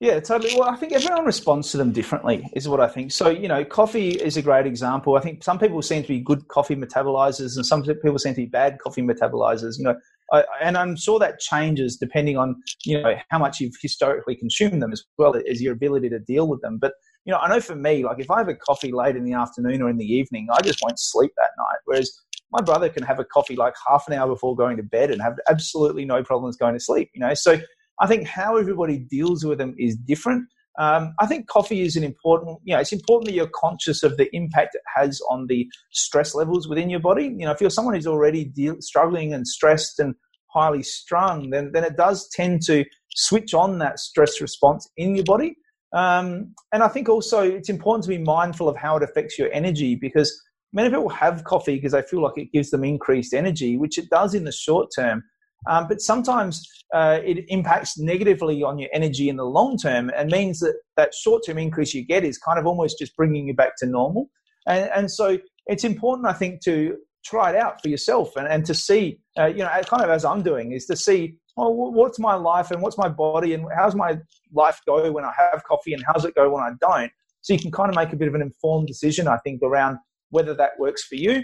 Yeah, 0.00 0.18
totally. 0.18 0.54
Well, 0.58 0.70
I 0.70 0.76
think 0.76 0.94
everyone 0.94 1.26
responds 1.26 1.70
to 1.72 1.76
them 1.76 1.92
differently, 1.92 2.48
is 2.54 2.66
what 2.66 2.80
I 2.80 2.88
think. 2.88 3.12
So, 3.12 3.28
you 3.28 3.48
know, 3.48 3.62
coffee 3.66 4.12
is 4.12 4.38
a 4.38 4.42
great 4.42 4.64
example. 4.64 5.14
I 5.14 5.20
think 5.20 5.44
some 5.44 5.58
people 5.58 5.82
seem 5.82 6.00
to 6.00 6.08
be 6.08 6.20
good 6.20 6.48
coffee 6.48 6.74
metabolizers 6.74 7.56
and 7.56 7.66
some 7.66 7.82
people 7.82 8.18
seem 8.18 8.32
to 8.32 8.40
be 8.40 8.46
bad 8.46 8.78
coffee 8.78 9.02
metabolizers. 9.02 9.74
You 9.76 9.84
know, 9.84 9.96
I, 10.32 10.44
and 10.62 10.78
I'm 10.78 10.96
sure 10.96 11.18
that 11.18 11.38
changes 11.38 11.98
depending 11.98 12.38
on, 12.38 12.56
you 12.86 13.02
know, 13.02 13.14
how 13.28 13.38
much 13.38 13.60
you've 13.60 13.74
historically 13.82 14.36
consumed 14.36 14.80
them 14.80 14.90
as 14.90 15.04
well 15.18 15.34
as 15.36 15.60
your 15.60 15.74
ability 15.74 16.08
to 16.08 16.18
deal 16.18 16.48
with 16.48 16.62
them. 16.62 16.78
But 16.80 16.94
you 17.24 17.32
know, 17.32 17.38
I 17.38 17.48
know 17.48 17.60
for 17.60 17.76
me, 17.76 18.04
like 18.04 18.18
if 18.18 18.30
I 18.30 18.38
have 18.38 18.48
a 18.48 18.54
coffee 18.54 18.92
late 18.92 19.16
in 19.16 19.24
the 19.24 19.34
afternoon 19.34 19.82
or 19.82 19.90
in 19.90 19.98
the 19.98 20.06
evening, 20.06 20.48
I 20.52 20.62
just 20.62 20.80
won't 20.82 20.98
sleep 20.98 21.32
that 21.36 21.50
night. 21.58 21.78
Whereas 21.84 22.12
my 22.52 22.60
brother 22.60 22.88
can 22.88 23.02
have 23.02 23.18
a 23.18 23.24
coffee 23.24 23.56
like 23.56 23.74
half 23.88 24.04
an 24.08 24.14
hour 24.14 24.28
before 24.28 24.56
going 24.56 24.76
to 24.76 24.82
bed 24.82 25.10
and 25.10 25.22
have 25.22 25.34
absolutely 25.48 26.04
no 26.04 26.22
problems 26.22 26.56
going 26.56 26.74
to 26.74 26.80
sleep, 26.80 27.10
you 27.14 27.20
know. 27.20 27.34
So 27.34 27.58
I 28.00 28.06
think 28.06 28.26
how 28.26 28.56
everybody 28.56 28.98
deals 28.98 29.44
with 29.44 29.58
them 29.58 29.74
is 29.78 29.96
different. 29.96 30.46
Um, 30.78 31.14
I 31.20 31.26
think 31.26 31.46
coffee 31.48 31.82
is 31.82 31.96
an 31.96 32.04
important, 32.04 32.58
you 32.64 32.74
know, 32.74 32.80
it's 32.80 32.92
important 32.92 33.26
that 33.26 33.34
you're 33.34 33.50
conscious 33.54 34.02
of 34.02 34.16
the 34.16 34.34
impact 34.34 34.74
it 34.74 34.82
has 34.96 35.20
on 35.28 35.46
the 35.48 35.68
stress 35.92 36.34
levels 36.34 36.68
within 36.68 36.88
your 36.88 37.00
body. 37.00 37.24
You 37.24 37.44
know, 37.44 37.50
if 37.50 37.60
you're 37.60 37.70
someone 37.70 37.94
who's 37.94 38.06
already 38.06 38.44
deal, 38.44 38.76
struggling 38.80 39.34
and 39.34 39.46
stressed 39.46 39.98
and 39.98 40.14
highly 40.46 40.82
strung, 40.82 41.50
then, 41.50 41.72
then 41.72 41.84
it 41.84 41.96
does 41.96 42.28
tend 42.30 42.62
to 42.62 42.84
switch 43.14 43.52
on 43.52 43.78
that 43.78 43.98
stress 43.98 44.40
response 44.40 44.88
in 44.96 45.14
your 45.14 45.24
body. 45.24 45.56
Um, 45.92 46.54
and 46.72 46.82
I 46.82 46.88
think 46.88 47.08
also 47.08 47.42
it's 47.42 47.68
important 47.68 48.04
to 48.04 48.08
be 48.08 48.18
mindful 48.18 48.68
of 48.68 48.76
how 48.76 48.96
it 48.96 49.02
affects 49.02 49.38
your 49.38 49.52
energy 49.52 49.96
because 49.96 50.40
many 50.72 50.88
people 50.88 51.08
have 51.08 51.44
coffee 51.44 51.76
because 51.76 51.92
they 51.92 52.02
feel 52.02 52.22
like 52.22 52.36
it 52.36 52.52
gives 52.52 52.70
them 52.70 52.84
increased 52.84 53.34
energy, 53.34 53.76
which 53.76 53.98
it 53.98 54.08
does 54.10 54.34
in 54.34 54.44
the 54.44 54.52
short 54.52 54.90
term. 54.94 55.22
Um, 55.68 55.88
but 55.88 56.00
sometimes 56.00 56.66
uh, 56.94 57.18
it 57.24 57.44
impacts 57.48 57.98
negatively 57.98 58.62
on 58.62 58.78
your 58.78 58.88
energy 58.92 59.28
in 59.28 59.36
the 59.36 59.44
long 59.44 59.76
term 59.76 60.10
and 60.16 60.30
means 60.30 60.60
that 60.60 60.74
that 60.96 61.14
short 61.14 61.42
term 61.44 61.58
increase 61.58 61.92
you 61.92 62.04
get 62.04 62.24
is 62.24 62.38
kind 62.38 62.58
of 62.58 62.66
almost 62.66 62.98
just 62.98 63.14
bringing 63.16 63.46
you 63.48 63.54
back 63.54 63.72
to 63.78 63.86
normal. 63.86 64.30
And, 64.66 64.90
and 64.94 65.10
so 65.10 65.38
it's 65.66 65.84
important, 65.84 66.28
I 66.28 66.32
think, 66.32 66.62
to 66.62 66.96
try 67.24 67.50
it 67.50 67.56
out 67.56 67.82
for 67.82 67.88
yourself 67.88 68.36
and, 68.36 68.48
and 68.48 68.64
to 68.64 68.74
see, 68.74 69.20
uh, 69.38 69.46
you 69.46 69.58
know, 69.58 69.68
kind 69.84 70.02
of 70.02 70.10
as 70.10 70.24
I'm 70.24 70.42
doing, 70.42 70.72
is 70.72 70.86
to 70.86 70.96
see 70.96 71.36
well, 71.56 71.74
what's 71.74 72.18
my 72.18 72.34
life 72.34 72.70
and 72.70 72.80
what's 72.80 72.96
my 72.96 73.08
body 73.08 73.52
and 73.54 73.66
how's 73.76 73.94
my 73.94 74.18
life 74.52 74.80
go 74.86 75.10
when 75.12 75.24
I 75.24 75.32
have 75.36 75.62
coffee 75.64 75.94
and 75.94 76.02
how's 76.06 76.24
it 76.24 76.34
go 76.34 76.50
when 76.50 76.62
I 76.62 76.70
don't? 76.80 77.10
So 77.42 77.52
you 77.52 77.58
can 77.58 77.70
kind 77.70 77.88
of 77.88 77.96
make 77.96 78.12
a 78.12 78.16
bit 78.16 78.28
of 78.28 78.34
an 78.34 78.42
informed 78.42 78.86
decision, 78.86 79.26
I 79.26 79.38
think, 79.38 79.62
around 79.62 79.98
whether 80.30 80.54
that 80.54 80.72
works 80.78 81.04
for 81.04 81.14
you. 81.14 81.42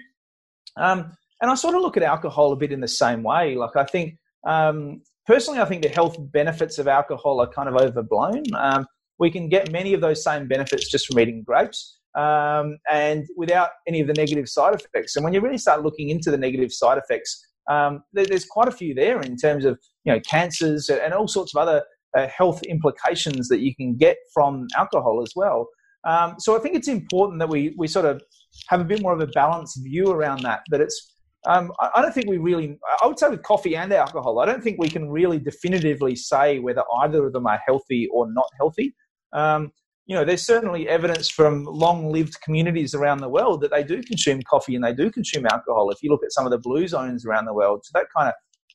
Um, 0.77 1.13
and 1.41 1.51
I 1.51 1.55
sort 1.55 1.75
of 1.75 1.83
look 1.83 1.97
at 1.97 2.03
alcohol 2.03 2.53
a 2.53 2.57
bit 2.57 2.73
in 2.73 2.81
the 2.81 2.89
same 2.89 3.23
way. 3.23 3.55
Like 3.55 3.77
I 3.77 3.85
think 3.85 4.19
um, 4.47 5.03
personally, 5.27 5.61
I 5.61 5.65
think 5.65 5.83
the 5.83 5.89
health 5.89 6.17
benefits 6.19 6.79
of 6.79 6.89
alcohol 6.89 7.41
are 7.41 7.49
kind 7.49 7.69
of 7.69 7.77
overblown. 7.77 8.43
Um, 8.55 8.87
we 9.19 9.31
can 9.31 9.49
get 9.49 9.73
many 9.73 9.95
of 9.95 10.01
those 10.01 10.23
same 10.23 10.47
benefits 10.47 10.91
just 10.91 11.07
from 11.07 11.19
eating 11.19 11.43
grapes 11.43 11.99
um, 12.17 12.79
and 12.91 13.27
without 13.37 13.71
any 13.87 14.01
of 14.01 14.07
the 14.07 14.15
negative 14.15 14.49
side 14.49 14.75
effects. 14.75 15.17
And 15.17 15.25
when 15.25 15.33
you 15.33 15.41
really 15.41 15.59
start 15.59 15.83
looking 15.83 16.11
into 16.11 16.31
the 16.31 16.39
negative 16.39 16.73
side 16.73 16.99
effects, 16.99 17.47
um, 17.71 18.03
there, 18.13 18.27
there's 18.27 18.45
quite 18.45 18.69
a 18.69 18.73
few 18.73 18.95
there 18.95 19.21
in 19.21 19.37
terms 19.37 19.65
of 19.65 19.79
you 20.05 20.13
know 20.13 20.21
cancers 20.21 20.89
and 20.89 21.13
all 21.13 21.29
sorts 21.29 21.55
of 21.55 21.61
other 21.61 21.83
uh, 22.17 22.27
health 22.29 22.63
implications 22.63 23.49
that 23.49 23.61
you 23.61 23.75
can 23.75 23.97
get 23.97 24.17
from 24.33 24.67
alcohol 24.77 25.23
as 25.23 25.33
well. 25.37 25.69
Um, 26.07 26.37
so 26.39 26.57
I 26.57 26.61
think 26.61 26.77
it's 26.77 26.89
important 26.89 27.41
that 27.41 27.49
we 27.49 27.75
we 27.77 27.89
sort 27.89 28.07
of 28.07 28.23
have 28.69 28.81
a 28.81 28.85
bit 28.85 29.03
more 29.03 29.13
of 29.13 29.21
a 29.21 29.27
balanced 29.29 29.79
view 29.83 30.11
around 30.11 30.43
that. 30.43 30.61
That 30.71 30.81
it's 30.81 31.15
um, 31.47 31.73
I, 31.81 31.91
I 31.97 32.03
don't 32.03 32.15
think 32.15 32.29
we 32.29 32.39
really 32.39 32.79
I 33.03 33.07
would 33.07 33.19
say 33.19 33.29
with 33.29 33.43
coffee 33.43 33.77
and 33.77 33.93
alcohol 33.93 34.39
I 34.41 34.47
don't 34.47 34.63
think 34.63 34.79
we 34.79 34.89
can 34.89 35.11
really 35.11 35.39
definitively 35.39 36.17
say 36.17 36.59
whether 36.59 36.83
either 37.03 37.27
of 37.27 37.33
them 37.33 37.47
are 37.47 37.61
healthy 37.67 38.09
or 38.13 38.33
not 38.33 38.49
healthy. 38.59 38.95
Um, 39.33 39.73
you 40.07 40.15
know, 40.15 40.25
there's 40.25 40.47
certainly 40.47 40.89
evidence 40.89 41.29
from 41.29 41.65
long-lived 41.65 42.41
communities 42.41 42.95
around 42.95 43.19
the 43.19 43.29
world 43.29 43.61
that 43.61 43.73
they 43.73 43.83
do 43.83 44.01
consume 44.05 44.41
coffee 44.49 44.77
and 44.77 44.85
they 44.85 44.95
do 44.95 45.11
consume 45.11 45.47
alcohol. 45.47 45.91
If 45.91 46.01
you 46.01 46.11
look 46.11 46.23
at 46.25 46.33
some 46.33 46.47
of 46.47 46.53
the 46.53 46.59
blue 46.59 46.87
zones 46.87 47.27
around 47.27 47.47
the 47.47 47.53
world, 47.53 47.85
so 47.85 47.91
that 47.99 48.07
kind 48.17 48.29
of 48.29 48.35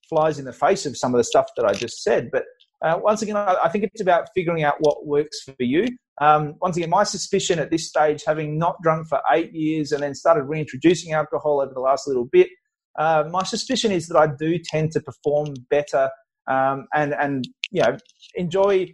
flies 0.09 0.39
in 0.39 0.45
the 0.45 0.51
face 0.51 0.85
of 0.85 0.97
some 0.97 1.13
of 1.13 1.17
the 1.17 1.23
stuff 1.23 1.47
that 1.55 1.65
I 1.65 1.73
just 1.73 2.03
said. 2.03 2.29
But 2.33 2.43
uh, 2.83 2.99
once 3.01 3.21
again, 3.21 3.35
I, 3.37 3.69
think 3.69 3.83
it's 3.83 4.01
about 4.01 4.29
figuring 4.33 4.63
out 4.63 4.75
what 4.79 5.05
works 5.05 5.43
for 5.43 5.55
you. 5.59 5.85
Um, 6.19 6.55
once 6.61 6.77
again, 6.77 6.89
my 6.89 7.03
suspicion 7.03 7.59
at 7.59 7.69
this 7.69 7.87
stage, 7.87 8.23
having 8.25 8.57
not 8.57 8.75
drunk 8.81 9.07
for 9.07 9.21
eight 9.31 9.53
years 9.53 9.91
and 9.91 10.01
then 10.01 10.15
started 10.15 10.43
reintroducing 10.43 11.13
alcohol 11.13 11.61
over 11.61 11.73
the 11.73 11.79
last 11.79 12.07
little 12.07 12.25
bit, 12.25 12.49
uh, 12.97 13.23
my 13.29 13.43
suspicion 13.43 13.91
is 13.91 14.07
that 14.07 14.17
I 14.17 14.27
do 14.27 14.57
tend 14.57 14.91
to 14.93 14.99
perform 15.01 15.53
better 15.69 16.09
um, 16.47 16.87
and 16.93 17.13
and 17.13 17.47
you 17.71 17.81
know 17.81 17.97
enjoy 18.35 18.93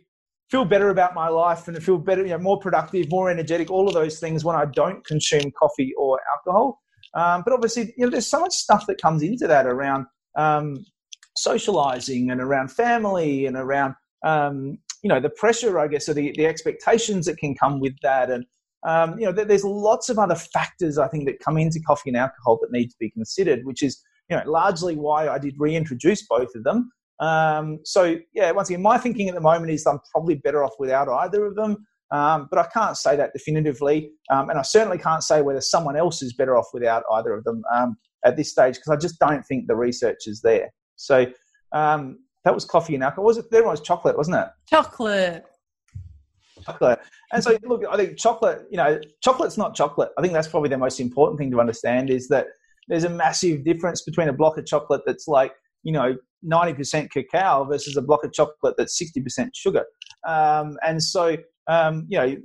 feel 0.49 0.65
better 0.65 0.89
about 0.89 1.13
my 1.13 1.27
life 1.27 1.67
and 1.67 1.81
feel 1.83 1.97
better, 1.97 2.21
you 2.21 2.29
know, 2.29 2.37
more 2.37 2.57
productive, 2.57 3.09
more 3.09 3.29
energetic, 3.29 3.69
all 3.69 3.87
of 3.87 3.93
those 3.93 4.19
things 4.19 4.45
when 4.45 4.55
I 4.55 4.65
don't 4.65 5.05
consume 5.05 5.51
coffee 5.59 5.93
or 5.97 6.21
alcohol. 6.37 6.79
Um, 7.13 7.43
but 7.43 7.53
obviously, 7.53 7.93
you 7.97 8.05
know, 8.05 8.09
there's 8.09 8.27
so 8.27 8.39
much 8.39 8.53
stuff 8.53 8.85
that 8.87 9.01
comes 9.01 9.23
into 9.23 9.45
that 9.47 9.65
around 9.65 10.05
um, 10.37 10.85
socializing 11.37 12.31
and 12.31 12.41
around 12.41 12.69
family 12.69 13.45
and 13.45 13.55
around, 13.55 13.95
um, 14.25 14.77
you 15.03 15.09
know, 15.09 15.19
the 15.19 15.29
pressure, 15.29 15.79
I 15.79 15.87
guess, 15.87 16.09
or 16.09 16.13
the, 16.13 16.33
the 16.35 16.45
expectations 16.45 17.25
that 17.25 17.37
can 17.37 17.55
come 17.55 17.79
with 17.79 17.95
that. 18.03 18.29
And, 18.29 18.45
um, 18.87 19.19
you 19.19 19.25
know, 19.25 19.31
there's 19.31 19.63
lots 19.63 20.09
of 20.09 20.19
other 20.19 20.35
factors, 20.35 20.97
I 20.97 21.07
think, 21.07 21.25
that 21.25 21.39
come 21.39 21.57
into 21.57 21.79
coffee 21.79 22.09
and 22.09 22.17
alcohol 22.17 22.59
that 22.61 22.71
need 22.71 22.87
to 22.87 22.95
be 22.99 23.09
considered, 23.11 23.65
which 23.65 23.83
is, 23.83 24.01
you 24.29 24.37
know, 24.37 24.43
largely 24.45 24.95
why 24.95 25.29
I 25.29 25.39
did 25.39 25.55
reintroduce 25.57 26.25
both 26.27 26.49
of 26.55 26.63
them. 26.63 26.91
Um, 27.19 27.79
so 27.83 28.17
yeah, 28.33 28.51
once 28.51 28.69
again, 28.69 28.81
my 28.81 28.97
thinking 28.97 29.27
at 29.27 29.35
the 29.35 29.41
moment 29.41 29.71
is 29.71 29.85
I'm 29.85 29.99
probably 30.11 30.35
better 30.35 30.63
off 30.63 30.73
without 30.79 31.09
either 31.09 31.45
of 31.45 31.55
them. 31.55 31.85
Um, 32.11 32.47
but 32.49 32.59
I 32.59 32.67
can't 32.67 32.95
say 32.95 33.17
that 33.17 33.33
definitively, 33.33 34.11
um, 34.31 34.49
and 34.49 34.57
I 34.57 34.61
certainly 34.61 34.97
can't 34.97 35.23
say 35.23 35.41
whether 35.41 35.59
someone 35.59 35.97
else 35.97 36.21
is 36.21 36.33
better 36.33 36.55
off 36.55 36.67
without 36.73 37.03
either 37.11 37.33
of 37.33 37.43
them 37.43 37.63
um, 37.75 37.97
at 38.23 38.37
this 38.37 38.49
stage 38.49 38.75
because 38.75 38.91
I 38.91 38.95
just 38.95 39.19
don't 39.19 39.43
think 39.43 39.67
the 39.67 39.75
research 39.75 40.19
is 40.25 40.39
there. 40.41 40.71
So 40.97 41.25
um, 41.71 42.19
that 42.43 42.53
was 42.53 42.65
coffee 42.65 42.95
and 42.95 43.03
alcohol. 43.03 43.25
Was 43.25 43.37
it? 43.37 43.49
There 43.49 43.63
was 43.63 43.81
chocolate, 43.81 44.17
wasn't 44.17 44.37
it? 44.37 44.47
Chocolate. 44.69 45.45
Chocolate. 46.65 46.99
And 47.31 47.43
so 47.43 47.57
look, 47.63 47.83
I 47.89 47.95
think 47.95 48.17
chocolate. 48.17 48.67
You 48.69 48.77
know, 48.77 48.99
chocolate's 49.23 49.57
not 49.57 49.73
chocolate. 49.75 50.09
I 50.17 50.21
think 50.21 50.33
that's 50.33 50.47
probably 50.47 50.69
the 50.69 50.77
most 50.77 50.99
important 50.99 51.39
thing 51.39 51.51
to 51.51 51.59
understand 51.59 52.09
is 52.09 52.27
that 52.27 52.47
there's 52.89 53.03
a 53.03 53.09
massive 53.09 53.63
difference 53.63 54.01
between 54.01 54.27
a 54.27 54.33
block 54.33 54.57
of 54.57 54.65
chocolate 54.65 55.01
that's 55.05 55.27
like 55.27 55.53
you 55.83 55.91
know 55.93 56.15
90% 56.45 57.09
cacao 57.11 57.65
versus 57.65 57.97
a 57.97 58.01
block 58.01 58.23
of 58.23 58.33
chocolate 58.33 58.75
that's 58.77 59.01
60% 59.01 59.49
sugar. 59.53 59.83
Um, 60.27 60.77
and 60.85 61.01
so, 61.01 61.37
um, 61.67 62.05
you 62.09 62.17
know, 62.19 62.35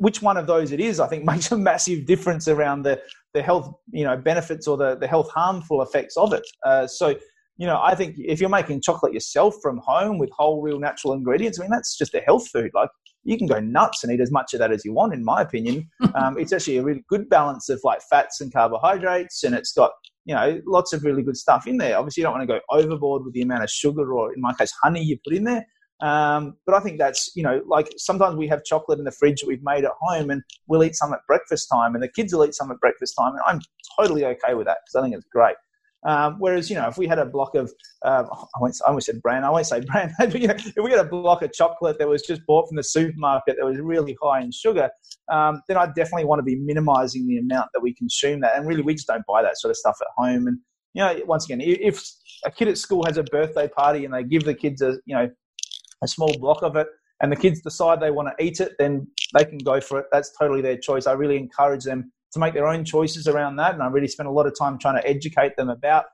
which 0.00 0.22
one 0.22 0.36
of 0.36 0.46
those 0.46 0.72
it 0.72 0.80
is, 0.80 0.98
I 0.98 1.06
think 1.06 1.24
makes 1.32 1.52
a 1.52 1.56
massive 1.56 2.06
difference 2.06 2.48
around 2.48 2.82
the, 2.82 3.00
the 3.34 3.42
health, 3.42 3.72
you 3.92 4.04
know, 4.04 4.16
benefits 4.16 4.66
or 4.66 4.76
the, 4.76 4.96
the 4.96 5.06
health 5.06 5.30
harmful 5.30 5.82
effects 5.82 6.16
of 6.16 6.32
it. 6.32 6.46
Uh, 6.64 6.86
so, 6.86 7.14
you 7.56 7.66
know, 7.66 7.78
I 7.82 7.94
think 7.94 8.16
if 8.18 8.40
you're 8.40 8.48
making 8.48 8.80
chocolate 8.80 9.12
yourself 9.12 9.56
from 9.62 9.78
home 9.84 10.18
with 10.18 10.30
whole, 10.30 10.62
real, 10.62 10.78
natural 10.78 11.12
ingredients, 11.12 11.60
I 11.60 11.64
mean, 11.64 11.70
that's 11.70 11.96
just 11.96 12.14
a 12.14 12.20
health 12.20 12.48
food. 12.48 12.70
Like, 12.74 12.88
you 13.22 13.36
can 13.36 13.46
go 13.46 13.60
nuts 13.60 14.02
and 14.02 14.10
eat 14.10 14.20
as 14.20 14.32
much 14.32 14.54
of 14.54 14.60
that 14.60 14.72
as 14.72 14.82
you 14.82 14.94
want, 14.94 15.12
in 15.12 15.24
my 15.24 15.42
opinion. 15.42 15.88
Um, 16.16 16.36
it's 16.38 16.52
actually 16.52 16.76
a 16.76 16.82
really 16.82 17.04
good 17.08 17.28
balance 17.30 17.68
of 17.68 17.80
like 17.84 18.00
fats 18.10 18.40
and 18.40 18.52
carbohydrates, 18.52 19.44
and 19.44 19.54
it's 19.54 19.72
got 19.72 19.92
you 20.24 20.34
know, 20.34 20.60
lots 20.66 20.92
of 20.92 21.04
really 21.04 21.22
good 21.22 21.36
stuff 21.36 21.66
in 21.66 21.76
there. 21.78 21.96
Obviously, 21.96 22.20
you 22.20 22.24
don't 22.24 22.36
want 22.36 22.48
to 22.48 22.54
go 22.54 22.60
overboard 22.70 23.24
with 23.24 23.34
the 23.34 23.42
amount 23.42 23.64
of 23.64 23.70
sugar 23.70 24.12
or, 24.12 24.32
in 24.34 24.40
my 24.40 24.52
case, 24.54 24.72
honey 24.82 25.02
you 25.02 25.18
put 25.24 25.34
in 25.34 25.44
there. 25.44 25.66
Um, 26.00 26.56
but 26.64 26.74
I 26.74 26.80
think 26.80 26.98
that's, 26.98 27.30
you 27.34 27.42
know, 27.42 27.62
like 27.66 27.92
sometimes 27.96 28.36
we 28.36 28.48
have 28.48 28.64
chocolate 28.64 28.98
in 28.98 29.04
the 29.04 29.10
fridge 29.10 29.40
that 29.40 29.46
we've 29.46 29.62
made 29.62 29.84
at 29.84 29.92
home 30.00 30.30
and 30.30 30.42
we'll 30.66 30.82
eat 30.82 30.96
some 30.96 31.12
at 31.12 31.20
breakfast 31.26 31.68
time 31.72 31.94
and 31.94 32.02
the 32.02 32.08
kids 32.08 32.32
will 32.32 32.44
eat 32.44 32.54
some 32.54 32.70
at 32.70 32.80
breakfast 32.80 33.14
time. 33.18 33.32
And 33.32 33.42
I'm 33.46 33.60
totally 33.98 34.24
okay 34.24 34.54
with 34.54 34.66
that 34.66 34.78
because 34.84 34.98
I 34.98 35.02
think 35.02 35.14
it's 35.14 35.26
great. 35.30 35.56
Um, 36.06 36.36
whereas, 36.38 36.70
you 36.70 36.76
know, 36.76 36.88
if 36.88 36.96
we 36.96 37.06
had 37.06 37.18
a 37.18 37.26
block 37.26 37.54
of, 37.54 37.70
um, 38.02 38.26
I, 38.32 38.60
won't, 38.60 38.74
I 38.86 38.88
almost 38.88 39.06
said 39.06 39.20
brand, 39.20 39.44
I 39.44 39.50
won't 39.50 39.66
say 39.66 39.80
brand, 39.80 40.12
but 40.18 40.40
you 40.40 40.48
know, 40.48 40.54
if 40.54 40.82
we 40.82 40.90
had 40.90 41.00
a 41.00 41.04
block 41.04 41.42
of 41.42 41.52
chocolate 41.52 41.98
that 41.98 42.08
was 42.08 42.22
just 42.22 42.44
bought 42.46 42.68
from 42.68 42.76
the 42.76 42.82
supermarket 42.82 43.56
that 43.58 43.66
was 43.66 43.78
really 43.78 44.16
high 44.22 44.40
in 44.40 44.50
sugar, 44.50 44.88
um, 45.30 45.60
then 45.68 45.76
I 45.76 45.86
definitely 45.86 46.24
want 46.24 46.38
to 46.38 46.42
be 46.44 46.56
minimizing 46.56 47.26
the 47.26 47.38
amount 47.38 47.68
that 47.74 47.80
we 47.80 47.92
consume 47.94 48.40
that. 48.40 48.56
And 48.56 48.66
really, 48.66 48.82
we 48.82 48.94
just 48.94 49.06
don't 49.06 49.26
buy 49.26 49.42
that 49.42 49.58
sort 49.58 49.70
of 49.70 49.76
stuff 49.76 49.98
at 50.00 50.08
home. 50.16 50.46
And, 50.46 50.58
you 50.94 51.02
know, 51.02 51.20
once 51.26 51.44
again, 51.44 51.60
if 51.60 52.02
a 52.44 52.50
kid 52.50 52.68
at 52.68 52.78
school 52.78 53.04
has 53.04 53.18
a 53.18 53.22
birthday 53.24 53.68
party 53.68 54.06
and 54.06 54.14
they 54.14 54.24
give 54.24 54.44
the 54.44 54.54
kids 54.54 54.80
a, 54.80 54.96
you 55.04 55.14
know, 55.14 55.28
a 56.02 56.08
small 56.08 56.36
block 56.38 56.62
of 56.62 56.76
it 56.76 56.86
and 57.20 57.30
the 57.30 57.36
kids 57.36 57.60
decide 57.60 58.00
they 58.00 58.10
want 58.10 58.28
to 58.36 58.44
eat 58.44 58.60
it, 58.60 58.72
then 58.78 59.06
they 59.34 59.44
can 59.44 59.58
go 59.58 59.80
for 59.80 59.98
it. 59.98 60.06
That's 60.10 60.32
totally 60.38 60.62
their 60.62 60.78
choice. 60.78 61.06
I 61.06 61.12
really 61.12 61.36
encourage 61.36 61.84
them 61.84 62.10
to 62.32 62.38
make 62.38 62.54
their 62.54 62.66
own 62.66 62.84
choices 62.84 63.26
around 63.28 63.56
that. 63.56 63.74
And 63.74 63.82
I 63.82 63.88
really 63.88 64.08
spend 64.08 64.28
a 64.28 64.32
lot 64.32 64.46
of 64.46 64.58
time 64.58 64.78
trying 64.78 65.00
to 65.00 65.06
educate 65.06 65.56
them 65.56 65.68
about 65.68 66.06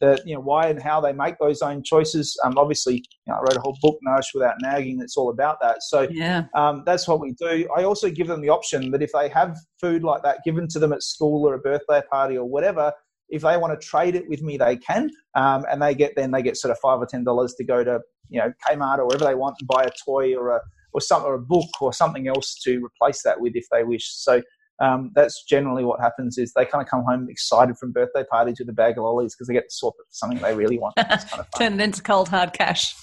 the, 0.00 0.20
you 0.24 0.34
know, 0.34 0.40
why 0.40 0.68
and 0.68 0.82
how 0.82 1.00
they 1.00 1.12
make 1.12 1.36
those 1.38 1.62
own 1.62 1.82
choices. 1.82 2.38
Um, 2.44 2.58
obviously, 2.58 2.96
you 2.96 3.02
know, 3.28 3.34
I 3.34 3.40
wrote 3.40 3.56
a 3.56 3.60
whole 3.60 3.76
book, 3.80 3.98
Nourish 4.02 4.32
Without 4.34 4.56
Nagging, 4.60 4.98
that's 4.98 5.16
all 5.16 5.30
about 5.30 5.58
that. 5.62 5.82
So 5.82 6.08
yeah. 6.10 6.44
um, 6.54 6.82
that's 6.84 7.06
what 7.06 7.20
we 7.20 7.32
do. 7.32 7.68
I 7.76 7.84
also 7.84 8.10
give 8.10 8.26
them 8.26 8.40
the 8.40 8.48
option 8.48 8.90
that 8.90 9.02
if 9.02 9.12
they 9.12 9.28
have 9.28 9.56
food 9.80 10.02
like 10.02 10.22
that 10.22 10.38
given 10.44 10.68
to 10.68 10.78
them 10.78 10.92
at 10.92 11.02
school 11.02 11.46
or 11.46 11.54
a 11.54 11.58
birthday 11.58 12.02
party 12.10 12.36
or 12.36 12.44
whatever, 12.46 12.92
if 13.28 13.42
they 13.42 13.56
want 13.56 13.78
to 13.78 13.86
trade 13.86 14.16
it 14.16 14.28
with 14.28 14.42
me, 14.42 14.56
they 14.56 14.76
can, 14.76 15.10
um, 15.34 15.64
and 15.70 15.80
they 15.80 15.94
get 15.94 16.14
then 16.16 16.32
they 16.32 16.42
get 16.42 16.56
sort 16.56 16.72
of 16.72 16.78
five 16.80 16.98
or 16.98 17.06
ten 17.06 17.22
dollars 17.22 17.54
to 17.54 17.64
go 17.64 17.84
to 17.84 18.00
you 18.30 18.40
know 18.40 18.52
Kmart 18.66 18.98
or 18.98 19.06
wherever 19.06 19.24
they 19.24 19.34
want 19.34 19.56
and 19.60 19.68
buy 19.68 19.84
a 19.84 19.90
toy 20.04 20.34
or 20.34 20.56
a 20.56 20.60
or 20.92 21.00
some 21.00 21.22
or 21.24 21.34
a 21.34 21.40
book 21.40 21.70
or 21.80 21.92
something 21.92 22.26
else 22.26 22.58
to 22.64 22.84
replace 22.84 23.22
that 23.22 23.40
with 23.40 23.52
if 23.54 23.66
they 23.70 23.84
wish. 23.84 24.08
So 24.08 24.42
um, 24.80 25.12
that's 25.14 25.44
generally 25.44 25.84
what 25.84 26.00
happens 26.00 26.38
is 26.38 26.52
they 26.54 26.64
kind 26.64 26.82
of 26.82 26.90
come 26.90 27.04
home 27.04 27.28
excited 27.28 27.76
from 27.76 27.92
birthday 27.92 28.24
parties 28.24 28.56
with 28.58 28.68
a 28.68 28.72
bag 28.72 28.96
of 28.96 29.04
lollies 29.04 29.34
because 29.34 29.46
they 29.46 29.54
get 29.54 29.68
to 29.68 29.74
swap 29.74 29.94
it 29.98 30.06
for 30.08 30.12
something 30.12 30.38
they 30.38 30.54
really 30.54 30.78
want. 30.78 30.96
Kind 30.96 31.20
of 31.38 31.46
Turn 31.56 31.74
it 31.74 31.84
into 31.84 32.02
cold 32.02 32.28
hard 32.28 32.52
cash. 32.52 32.94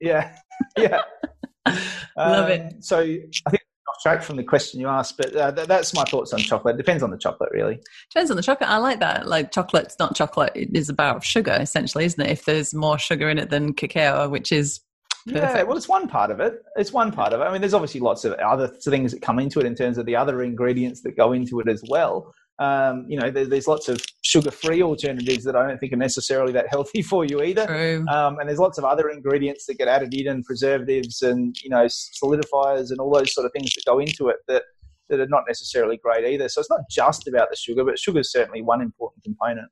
yeah, 0.00 0.36
yeah. 0.76 1.02
Love 2.16 2.46
um, 2.46 2.50
it. 2.50 2.84
So 2.84 3.00
I 3.00 3.50
think 3.50 3.62
off 3.88 4.02
track 4.02 4.22
from 4.22 4.36
the 4.36 4.44
question 4.44 4.80
you 4.80 4.88
asked, 4.88 5.16
but 5.16 5.34
uh, 5.36 5.52
th- 5.52 5.68
that's 5.68 5.94
my 5.94 6.04
thoughts 6.04 6.32
on 6.32 6.40
chocolate. 6.40 6.74
It 6.74 6.78
depends 6.78 7.02
on 7.02 7.10
the 7.10 7.18
chocolate, 7.18 7.50
really. 7.52 7.78
Depends 8.10 8.30
on 8.30 8.36
the 8.36 8.42
chocolate. 8.42 8.70
I 8.70 8.78
like 8.78 9.00
that. 9.00 9.26
Like 9.26 9.52
chocolate's 9.52 9.96
not 9.98 10.14
chocolate; 10.14 10.52
it 10.54 10.74
is 10.74 10.88
about 10.88 11.24
sugar, 11.24 11.56
essentially, 11.60 12.04
isn't 12.04 12.20
it? 12.20 12.30
If 12.30 12.44
there's 12.44 12.74
more 12.74 12.98
sugar 12.98 13.28
in 13.28 13.38
it 13.38 13.50
than 13.50 13.72
cacao, 13.72 14.28
which 14.28 14.52
is 14.52 14.80
Perfect. 15.26 15.56
Yeah, 15.56 15.62
well, 15.64 15.76
it's 15.76 15.88
one 15.88 16.06
part 16.06 16.30
of 16.30 16.38
it. 16.38 16.62
It's 16.76 16.92
one 16.92 17.10
part 17.10 17.32
of 17.32 17.40
it. 17.40 17.44
I 17.44 17.50
mean, 17.50 17.60
there's 17.60 17.74
obviously 17.74 17.98
lots 17.98 18.24
of 18.24 18.34
other 18.34 18.68
things 18.68 19.10
that 19.10 19.22
come 19.22 19.40
into 19.40 19.58
it 19.58 19.66
in 19.66 19.74
terms 19.74 19.98
of 19.98 20.06
the 20.06 20.14
other 20.14 20.40
ingredients 20.42 21.02
that 21.02 21.16
go 21.16 21.32
into 21.32 21.58
it 21.58 21.68
as 21.68 21.82
well. 21.88 22.32
Um, 22.58 23.04
you 23.08 23.18
know, 23.18 23.30
there's, 23.30 23.48
there's 23.48 23.68
lots 23.68 23.88
of 23.88 24.00
sugar-free 24.22 24.82
alternatives 24.82 25.44
that 25.44 25.54
I 25.54 25.66
don't 25.66 25.78
think 25.78 25.92
are 25.92 25.96
necessarily 25.96 26.52
that 26.52 26.66
healthy 26.70 27.02
for 27.10 27.24
you 27.24 27.42
either. 27.42 27.66
True. 27.66 28.04
Um, 28.08 28.38
and 28.38 28.48
there's 28.48 28.58
lots 28.58 28.78
of 28.78 28.84
other 28.84 29.10
ingredients 29.10 29.66
that 29.66 29.78
get 29.78 29.88
added 29.88 30.14
in, 30.14 30.28
and 30.28 30.44
preservatives, 30.44 31.22
and 31.22 31.56
you 31.62 31.70
know, 31.70 31.86
solidifiers, 31.86 32.90
and 32.90 32.98
all 32.98 33.12
those 33.12 33.34
sort 33.34 33.44
of 33.44 33.52
things 33.52 33.72
that 33.74 33.84
go 33.84 33.98
into 33.98 34.28
it 34.28 34.36
that 34.48 34.62
that 35.08 35.20
are 35.20 35.28
not 35.28 35.44
necessarily 35.46 35.98
great 35.98 36.24
either. 36.24 36.48
So 36.48 36.60
it's 36.60 36.70
not 36.70 36.80
just 36.90 37.28
about 37.28 37.48
the 37.50 37.56
sugar, 37.56 37.84
but 37.84 37.98
sugar 37.98 38.20
is 38.20 38.32
certainly 38.32 38.62
one 38.62 38.80
important 38.80 39.22
component. 39.22 39.68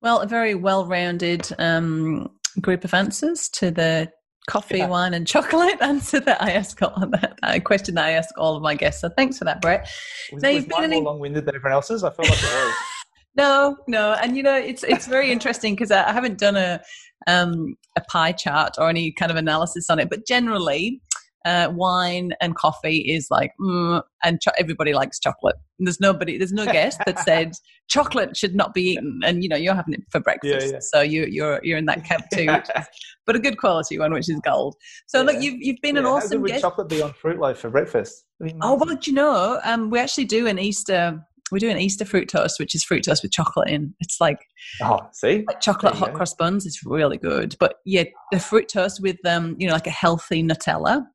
Well, 0.00 0.20
a 0.20 0.26
very 0.26 0.54
well-rounded 0.54 1.48
um, 1.58 2.30
group 2.60 2.84
of 2.84 2.94
answers 2.94 3.48
to 3.50 3.70
the 3.70 4.12
coffee, 4.46 4.78
yeah. 4.78 4.88
wine, 4.88 5.14
and 5.14 5.26
chocolate 5.26 5.76
answer 5.80 6.20
that 6.20 6.42
I 6.42 6.52
ask 6.52 6.80
all 6.82 7.06
that 7.10 7.38
a 7.42 7.60
question 7.60 7.94
that 7.96 8.04
I 8.04 8.12
ask 8.12 8.30
all 8.38 8.56
of 8.56 8.62
my 8.62 8.74
guests. 8.74 9.00
So 9.00 9.08
thanks 9.08 9.38
for 9.38 9.44
that, 9.44 9.60
Brett. 9.60 9.88
Was, 10.32 10.42
now, 10.42 10.52
was 10.52 10.68
mine 10.68 10.90
more 10.90 11.02
long-winded 11.02 11.46
than 11.46 11.54
everyone 11.54 11.72
else's? 11.72 12.04
I 12.04 12.10
feel 12.10 12.24
like 12.28 12.38
it 12.38 12.42
was. 12.42 12.74
no, 13.36 13.76
no, 13.86 14.12
and 14.14 14.36
you 14.36 14.42
know 14.42 14.56
it's 14.56 14.82
it's 14.82 15.06
very 15.06 15.30
interesting 15.30 15.74
because 15.74 15.90
I 15.90 16.12
haven't 16.12 16.38
done 16.38 16.56
a 16.56 16.80
um, 17.26 17.76
a 17.96 18.00
pie 18.02 18.32
chart 18.32 18.74
or 18.78 18.88
any 18.88 19.12
kind 19.12 19.30
of 19.30 19.36
analysis 19.36 19.90
on 19.90 19.98
it, 19.98 20.08
but 20.10 20.26
generally. 20.26 21.00
Uh, 21.46 21.70
wine 21.72 22.32
and 22.42 22.54
coffee 22.56 22.98
is 22.98 23.28
like, 23.30 23.52
mm, 23.60 24.02
and 24.24 24.40
cho- 24.42 24.50
everybody 24.58 24.92
likes 24.92 25.18
chocolate. 25.18 25.56
And 25.78 25.86
there's 25.86 26.00
nobody, 26.00 26.36
there's 26.36 26.52
no 26.52 26.66
guest 26.66 27.00
that 27.06 27.18
said 27.20 27.52
chocolate 27.88 28.36
should 28.36 28.54
not 28.54 28.74
be 28.74 28.82
eaten, 28.90 29.20
and 29.24 29.42
you 29.42 29.48
know 29.48 29.56
you're 29.56 29.74
having 29.74 29.94
it 29.94 30.02
for 30.10 30.20
breakfast, 30.20 30.66
Yeah, 30.66 30.72
yeah. 30.72 30.78
so 30.80 31.00
you, 31.00 31.26
you're 31.30 31.60
you're 31.62 31.78
in 31.78 31.86
that 31.86 32.04
camp 32.04 32.24
too, 32.34 32.46
which 32.46 32.68
is, 32.76 32.84
but 33.26 33.36
a 33.36 33.38
good 33.38 33.58
quality 33.58 33.98
one, 33.98 34.12
which 34.12 34.28
is 34.28 34.40
gold. 34.44 34.74
So 35.06 35.22
look, 35.22 35.40
you've 35.40 35.56
you've 35.60 35.80
been 35.82 35.96
an 35.96 36.04
Yeah, 36.04 36.10
how 36.10 36.16
awesome 36.16 36.30
good 36.38 36.42
would 36.42 36.48
guest. 36.50 36.62
chocolate 36.62 36.88
be 36.88 37.00
on 37.00 37.12
fruit 37.14 37.38
loaf 37.38 37.58
for 37.58 37.70
breakfast? 37.70 38.24
Oh 38.60 38.74
well, 38.74 38.96
do 38.96 39.10
you 39.10 39.14
know, 39.14 39.60
um, 39.64 39.88
we 39.90 39.98
actually 39.98 40.26
do 40.26 40.46
an 40.46 40.58
Easter. 40.58 41.18
We 41.52 41.60
do 41.60 41.70
an 41.70 41.78
Easter 41.78 42.04
fruit 42.04 42.28
toast, 42.28 42.58
which 42.58 42.74
is 42.74 42.82
fruit 42.82 43.04
toast 43.04 43.22
with 43.22 43.30
chocolate 43.30 43.70
in. 43.70 43.94
It's 44.00 44.20
like 44.20 44.38
Oh, 44.82 44.98
see? 45.12 45.44
like 45.46 45.60
chocolate 45.60 45.94
hot 45.94 46.10
go. 46.10 46.16
cross 46.16 46.34
buns. 46.34 46.66
It's 46.66 46.84
really 46.84 47.18
good. 47.18 47.54
But 47.60 47.76
yeah, 47.84 48.02
the 48.32 48.40
fruit 48.40 48.68
toast 48.68 49.00
with 49.00 49.16
um, 49.24 49.54
you 49.58 49.68
know, 49.68 49.72
like 49.72 49.86
a 49.86 49.90
healthy 49.90 50.42
Nutella, 50.42 51.06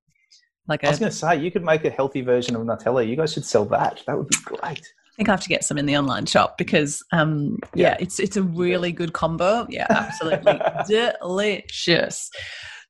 like 0.67 0.83
I 0.83 0.89
was 0.89 0.99
going 0.99 1.11
to 1.11 1.17
say, 1.17 1.37
you 1.39 1.51
could 1.51 1.63
make 1.63 1.83
a 1.85 1.89
healthy 1.89 2.21
version 2.21 2.55
of 2.55 2.61
Nutella. 2.63 3.07
You 3.07 3.15
guys 3.15 3.33
should 3.33 3.45
sell 3.45 3.65
that. 3.65 4.01
That 4.07 4.17
would 4.17 4.27
be 4.27 4.37
great. 4.43 4.61
I 4.63 5.15
think 5.17 5.27
I 5.29 5.31
have 5.33 5.41
to 5.41 5.49
get 5.49 5.63
some 5.63 5.77
in 5.77 5.85
the 5.85 5.97
online 5.97 6.25
shop 6.25 6.57
because, 6.57 7.03
um, 7.11 7.57
yeah, 7.75 7.89
Yeah. 7.89 7.97
it's 7.99 8.19
it's 8.19 8.37
a 8.37 8.43
really 8.43 8.91
good 8.91 9.13
combo. 9.13 9.65
Yeah, 9.69 9.87
absolutely 9.89 10.59
delicious. 11.19 12.29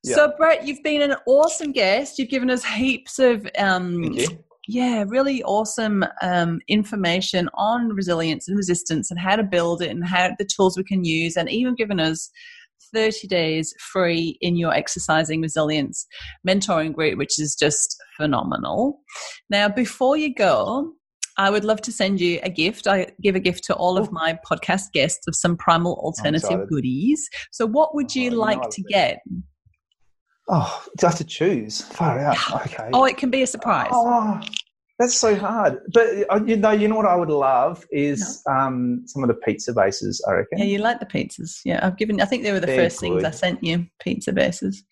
Yeah. 0.04 0.14
So, 0.14 0.32
Brett, 0.36 0.66
you've 0.66 0.82
been 0.82 1.02
an 1.02 1.16
awesome 1.26 1.72
guest. 1.72 2.18
You've 2.18 2.28
given 2.30 2.50
us 2.50 2.64
heaps 2.64 3.18
of, 3.18 3.46
um, 3.58 4.16
yeah, 4.68 5.04
really 5.06 5.42
awesome 5.42 6.04
um, 6.22 6.60
information 6.68 7.48
on 7.54 7.88
resilience 7.90 8.48
and 8.48 8.56
resistance 8.56 9.10
and 9.10 9.18
how 9.18 9.36
to 9.36 9.42
build 9.42 9.82
it 9.82 9.90
and 9.90 10.04
how 10.04 10.30
the 10.38 10.44
tools 10.44 10.76
we 10.76 10.84
can 10.84 11.04
use, 11.04 11.36
and 11.36 11.48
even 11.50 11.74
given 11.74 11.98
us 12.00 12.30
30 12.94 13.26
days 13.28 13.74
free 13.92 14.38
in 14.40 14.56
your 14.56 14.72
exercising 14.72 15.40
resilience 15.40 16.06
mentoring 16.46 16.94
group, 16.94 17.18
which 17.18 17.40
is 17.40 17.54
just 17.54 17.96
phenomenal. 18.16 19.00
Now, 19.50 19.68
before 19.68 20.16
you 20.16 20.34
go, 20.34 20.92
I 21.38 21.50
would 21.50 21.64
love 21.64 21.80
to 21.82 21.92
send 21.92 22.20
you 22.20 22.40
a 22.42 22.50
gift. 22.50 22.86
I 22.86 23.08
give 23.22 23.34
a 23.34 23.40
gift 23.40 23.64
to 23.64 23.74
all 23.74 23.96
of 23.96 24.08
oh. 24.08 24.12
my 24.12 24.38
podcast 24.48 24.92
guests 24.92 25.26
of 25.26 25.34
some 25.34 25.56
primal 25.56 25.98
oh, 26.00 26.06
alternative 26.06 26.68
goodies. 26.68 27.28
So, 27.50 27.66
what 27.66 27.94
would 27.94 28.10
Oh, 28.10 28.18
you 28.18 28.24
you 28.24 28.30
know 28.30 28.36
like 28.36 28.70
to 28.70 28.82
get? 28.82 29.18
Oh, 30.48 30.84
do 30.98 31.06
I 31.06 31.10
have 31.10 31.18
to 31.18 31.24
choose? 31.24 31.80
Far 31.82 32.18
out. 32.18 32.36
Okay. 32.66 32.90
Oh, 32.92 33.04
it 33.04 33.16
can 33.16 33.30
be 33.30 33.42
a 33.42 33.46
surprise. 33.46 33.90
Oh, 33.92 34.40
that's 34.98 35.16
so 35.16 35.34
hard. 35.34 35.78
But 35.92 36.06
uh, 36.30 36.40
you 36.44 36.56
know, 36.56 36.70
you 36.70 36.88
know 36.88 36.96
what 36.96 37.06
I 37.06 37.16
would 37.16 37.30
love 37.30 37.84
is 37.90 38.42
um, 38.48 39.02
some 39.06 39.22
of 39.22 39.28
the 39.28 39.34
pizza 39.34 39.72
bases. 39.72 40.24
I 40.28 40.32
reckon. 40.32 40.58
Yeah, 40.58 40.64
you 40.64 40.78
like 40.78 41.00
the 41.00 41.06
pizzas. 41.06 41.60
Yeah, 41.64 41.80
I've 41.82 41.96
given, 41.96 42.20
I 42.20 42.24
think 42.24 42.42
they 42.42 42.52
were 42.52 42.60
the 42.60 42.66
They're 42.66 42.84
first 42.84 43.00
things 43.00 43.24
I 43.24 43.30
sent 43.30 43.62
you 43.64 43.86
pizza 44.00 44.32
bases. 44.32 44.84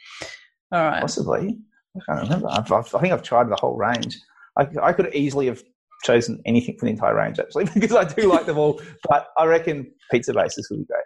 All 0.72 0.84
right. 0.84 1.00
Possibly. 1.00 1.58
I 1.96 2.00
can't 2.06 2.22
remember. 2.22 2.48
I've, 2.50 2.70
I've, 2.72 2.94
I 2.94 3.00
think 3.00 3.12
I've 3.12 3.22
tried 3.22 3.50
the 3.50 3.56
whole 3.56 3.76
range. 3.76 4.18
I, 4.58 4.68
I 4.82 4.92
could 4.92 5.14
easily 5.14 5.46
have 5.46 5.62
chosen 6.04 6.40
anything 6.46 6.76
from 6.78 6.86
the 6.86 6.92
entire 6.92 7.14
range 7.14 7.38
actually 7.38 7.64
because 7.74 7.94
I 7.94 8.04
do 8.04 8.28
like 8.28 8.46
them 8.46 8.58
all. 8.58 8.80
But 9.08 9.28
I 9.38 9.44
reckon 9.46 9.90
pizza 10.10 10.32
bases 10.32 10.68
would 10.70 10.80
be 10.80 10.86
great. 10.86 11.04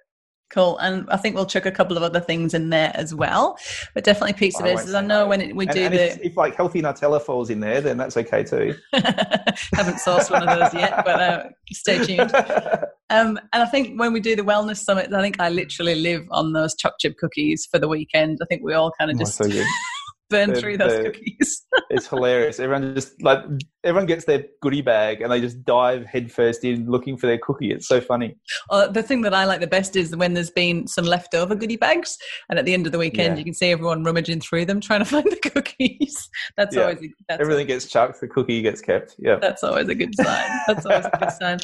Cool. 0.54 0.78
And 0.78 1.10
I 1.10 1.16
think 1.16 1.34
we'll 1.34 1.46
chuck 1.46 1.66
a 1.66 1.72
couple 1.72 1.96
of 1.96 2.04
other 2.04 2.20
things 2.20 2.54
in 2.54 2.70
there 2.70 2.92
as 2.94 3.12
well. 3.12 3.58
But 3.92 4.04
definitely 4.04 4.34
pizza 4.34 4.62
I 4.62 4.74
won't. 4.74 4.88
I 4.88 5.00
know 5.00 5.24
no. 5.24 5.26
when 5.26 5.40
it, 5.40 5.56
we 5.56 5.66
And, 5.66 5.74
do 5.74 5.82
and 5.82 5.94
the. 5.94 6.12
if, 6.12 6.20
if 6.20 6.36
like 6.36 6.54
healthy 6.54 6.80
Nutella 6.80 7.20
falls 7.20 7.50
in 7.50 7.58
there, 7.58 7.80
then 7.80 7.96
that's 7.96 8.16
okay 8.16 8.44
too. 8.44 8.76
haven't 8.92 9.96
sourced 9.96 10.30
one 10.30 10.48
of 10.48 10.56
those 10.56 10.72
yet, 10.72 11.04
but 11.04 11.20
uh, 11.20 11.48
stay 11.72 11.98
tuned. 12.04 12.32
Um, 13.10 13.38
and 13.52 13.62
I 13.62 13.66
think 13.66 14.00
when 14.00 14.14
we 14.14 14.20
do 14.20 14.34
the 14.34 14.42
wellness 14.42 14.78
summit, 14.78 15.12
I 15.12 15.20
think 15.20 15.38
I 15.38 15.50
literally 15.50 15.94
live 15.94 16.26
on 16.30 16.54
those 16.54 16.74
choc 16.74 16.94
chip 16.98 17.18
cookies 17.18 17.68
for 17.70 17.78
the 17.78 17.86
weekend. 17.86 18.38
I 18.42 18.46
think 18.46 18.62
we 18.64 18.72
all 18.72 18.92
kind 18.98 19.10
of 19.10 19.16
Oh, 19.16 19.20
just 19.20 19.36
so 19.36 19.44
good. 19.44 19.66
burn 20.34 20.54
through 20.54 20.76
those 20.78 20.92
they're- 20.92 21.04
cookies. 21.10 21.62
It's 21.90 22.08
hilarious. 22.08 22.58
Everyone 22.60 22.94
just 22.94 23.20
like 23.22 23.40
everyone 23.84 24.06
gets 24.06 24.24
their 24.24 24.44
goodie 24.62 24.80
bag 24.80 25.20
and 25.20 25.30
they 25.30 25.40
just 25.40 25.64
dive 25.64 26.04
headfirst 26.06 26.64
in 26.64 26.86
looking 26.90 27.16
for 27.16 27.26
their 27.26 27.38
cookie. 27.38 27.70
It's 27.72 27.86
so 27.86 28.00
funny. 28.00 28.36
Uh, 28.70 28.88
the 28.88 29.02
thing 29.02 29.22
that 29.22 29.34
I 29.34 29.44
like 29.44 29.60
the 29.60 29.66
best 29.68 29.94
is 29.94 30.14
when 30.16 30.34
there's 30.34 30.50
been 30.50 30.86
some 30.88 31.04
leftover 31.04 31.54
goodie 31.54 31.76
bags, 31.76 32.16
and 32.48 32.58
at 32.58 32.64
the 32.64 32.74
end 32.74 32.86
of 32.86 32.92
the 32.92 32.98
weekend, 32.98 33.34
Yeah. 33.34 33.38
you 33.38 33.44
can 33.44 33.54
see 33.54 33.70
everyone 33.70 34.02
rummaging 34.02 34.40
through 34.40 34.64
them 34.64 34.80
trying 34.80 35.00
to 35.00 35.04
find 35.14 35.24
the 35.24 35.36
cookies. 35.50 36.28
That's 36.56 36.74
Yeah. 36.74 36.82
always 36.82 36.98
a, 37.02 37.08
that's 37.28 37.40
Everything 37.40 37.66
gets 37.66 37.86
chucked. 37.86 38.20
The 38.20 38.28
cookie 38.28 38.62
gets 38.62 38.80
kept. 38.80 39.14
Yeah. 39.18 39.36
that's 39.40 39.62
always 39.62 39.88
a 39.88 39.94
good 39.94 40.14
sign. 40.16 40.50
That's 40.66 40.86
always 40.86 41.04
a 41.06 41.16
good 41.18 41.32
sign. 41.40 41.58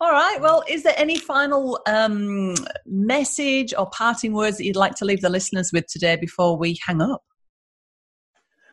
All 0.00 0.12
right. 0.12 0.38
Well, 0.40 0.62
is 0.68 0.82
there 0.82 0.94
any 0.96 1.16
final 1.16 1.80
um, 1.86 2.54
message 2.86 3.72
or 3.76 3.88
parting 3.90 4.32
words 4.32 4.58
that 4.58 4.64
you'd 4.64 4.76
like 4.76 4.94
to 4.96 5.04
leave 5.04 5.20
the 5.22 5.28
listeners 5.30 5.70
with 5.72 5.86
today 5.86 6.16
before 6.16 6.56
we 6.56 6.78
hang 6.86 7.00
up? 7.00 7.22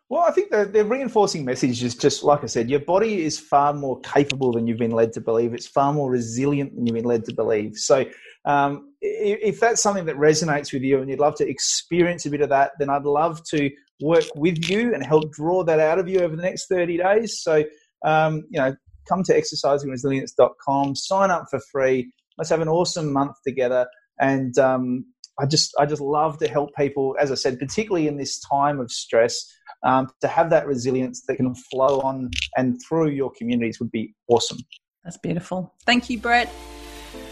Well, 0.09 0.23
I 0.23 0.31
think 0.31 0.49
the, 0.49 0.65
the 0.65 0.83
reinforcing 0.83 1.45
message 1.45 1.83
is 1.83 1.95
just 1.95 2.23
like 2.23 2.43
I 2.43 2.47
said, 2.47 2.67
your 2.67 2.79
body 2.79 3.23
is 3.23 3.39
far 3.39 3.73
more 3.73 3.99
capable 4.01 4.51
than 4.51 4.65
you've 4.65 4.79
been 4.79 4.89
led 4.89 5.13
to 5.13 5.21
believe. 5.21 5.53
It's 5.53 5.67
far 5.67 5.93
more 5.93 6.09
resilient 6.09 6.75
than 6.75 6.87
you've 6.87 6.95
been 6.95 7.05
led 7.05 7.25
to 7.25 7.33
believe. 7.33 7.77
So, 7.77 8.05
um, 8.45 8.91
if, 9.01 9.59
that's 9.59 9.83
something 9.83 10.05
that 10.05 10.15
resonates 10.15 10.73
with 10.73 10.81
you 10.81 10.99
and 10.99 11.09
you'd 11.09 11.19
love 11.19 11.35
to 11.35 11.47
experience 11.47 12.25
a 12.25 12.31
bit 12.31 12.41
of 12.41 12.49
that, 12.49 12.71
then 12.79 12.89
I'd 12.89 13.03
love 13.03 13.43
to 13.49 13.69
work 14.01 14.25
with 14.35 14.67
you 14.67 14.95
and 14.95 15.05
help 15.05 15.31
draw 15.31 15.63
that 15.65 15.79
out 15.79 15.99
of 15.99 16.09
you 16.09 16.21
over 16.21 16.35
the 16.35 16.41
next 16.41 16.67
30 16.67 16.97
days. 16.97 17.41
So, 17.41 17.63
um, 18.03 18.45
you 18.49 18.59
know, 18.59 18.75
come 19.07 19.23
to 19.23 19.33
exercisingresilience.com, 19.33 20.95
sign 20.95 21.29
up 21.29 21.45
for 21.51 21.59
free. 21.71 22.11
Let's 22.37 22.49
have 22.49 22.61
an 22.61 22.67
awesome 22.67 23.13
month 23.13 23.35
together. 23.45 23.87
And 24.19 24.57
um, 24.57 25.05
I 25.39 25.45
just, 25.45 25.73
I 25.79 25.85
just 25.85 26.01
love 26.01 26.39
to 26.39 26.47
help 26.47 26.71
people, 26.75 27.15
as 27.19 27.31
I 27.31 27.35
said, 27.35 27.59
particularly 27.59 28.07
in 28.07 28.17
this 28.17 28.39
time 28.39 28.79
of 28.79 28.91
stress 28.91 29.45
um, 29.83 30.07
to 30.21 30.27
have 30.27 30.49
that 30.49 30.67
resilience 30.67 31.23
that 31.27 31.35
can 31.37 31.53
flow 31.55 32.01
on 32.01 32.29
and 32.57 32.79
through 32.87 33.09
your 33.09 33.31
communities 33.31 33.79
would 33.79 33.91
be 33.91 34.13
awesome. 34.27 34.57
That's 35.03 35.17
beautiful. 35.17 35.73
Thank 35.85 36.09
you, 36.09 36.19
Brett. 36.19 36.49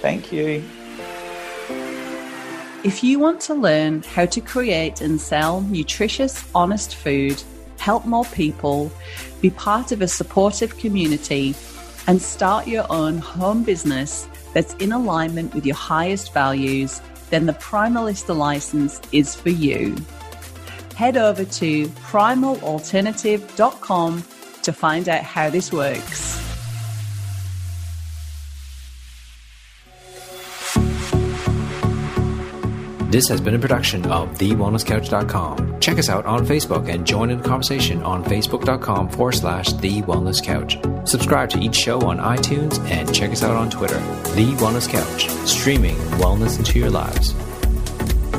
Thank 0.01 0.31
you. 0.31 0.63
If 2.83 3.03
you 3.03 3.19
want 3.19 3.41
to 3.41 3.53
learn 3.53 4.03
how 4.03 4.25
to 4.27 4.39
create 4.39 5.01
and 5.01 5.19
sell 5.19 5.61
nutritious, 5.61 6.49
honest 6.55 6.95
food, 6.95 7.41
help 7.79 8.05
more 8.05 8.25
people, 8.25 8.91
be 9.41 9.49
part 9.49 9.91
of 9.91 10.01
a 10.01 10.07
supportive 10.07 10.77
community, 10.77 11.53
and 12.07 12.21
start 12.21 12.67
your 12.67 12.85
own 12.89 13.17
home 13.17 13.63
business 13.63 14.27
that's 14.53 14.73
in 14.75 14.93
alignment 14.93 15.53
with 15.53 15.65
your 15.65 15.75
highest 15.75 16.33
values, 16.33 17.01
then 17.29 17.45
the 17.45 17.53
Primalista 17.53 18.35
license 18.35 19.01
is 19.11 19.35
for 19.35 19.49
you. 19.49 19.95
Head 20.97 21.15
over 21.15 21.45
to 21.45 21.87
primalalternative.com 21.87 24.23
to 24.63 24.73
find 24.73 25.07
out 25.07 25.21
how 25.21 25.51
this 25.51 25.71
works. 25.71 26.35
This 33.11 33.29
has 33.29 33.39
been 33.39 33.53
a 33.53 33.59
production 33.59 34.07
of 34.07 34.29
TheWellnessCouch.com. 34.39 35.79
Check 35.79 35.99
us 35.99 36.09
out 36.09 36.25
on 36.25 36.47
Facebook 36.47 36.91
and 36.91 37.05
join 37.05 37.29
in 37.29 37.43
the 37.43 37.47
conversation 37.47 38.01
on 38.01 38.23
Facebook.com 38.23 39.09
forward 39.09 39.33
slash 39.33 39.73
The 39.73 40.01
Wellness 40.01 40.43
Couch. 40.43 40.79
Subscribe 41.07 41.51
to 41.51 41.59
each 41.59 41.75
show 41.75 42.01
on 42.01 42.17
iTunes 42.17 42.79
and 42.89 43.13
check 43.13 43.29
us 43.29 43.43
out 43.43 43.55
on 43.55 43.69
Twitter. 43.69 43.99
The 44.33 44.55
Wellness 44.57 44.89
Couch, 44.89 45.29
streaming 45.47 45.97
wellness 46.17 46.57
into 46.57 46.79
your 46.79 46.89
lives. 46.89 47.35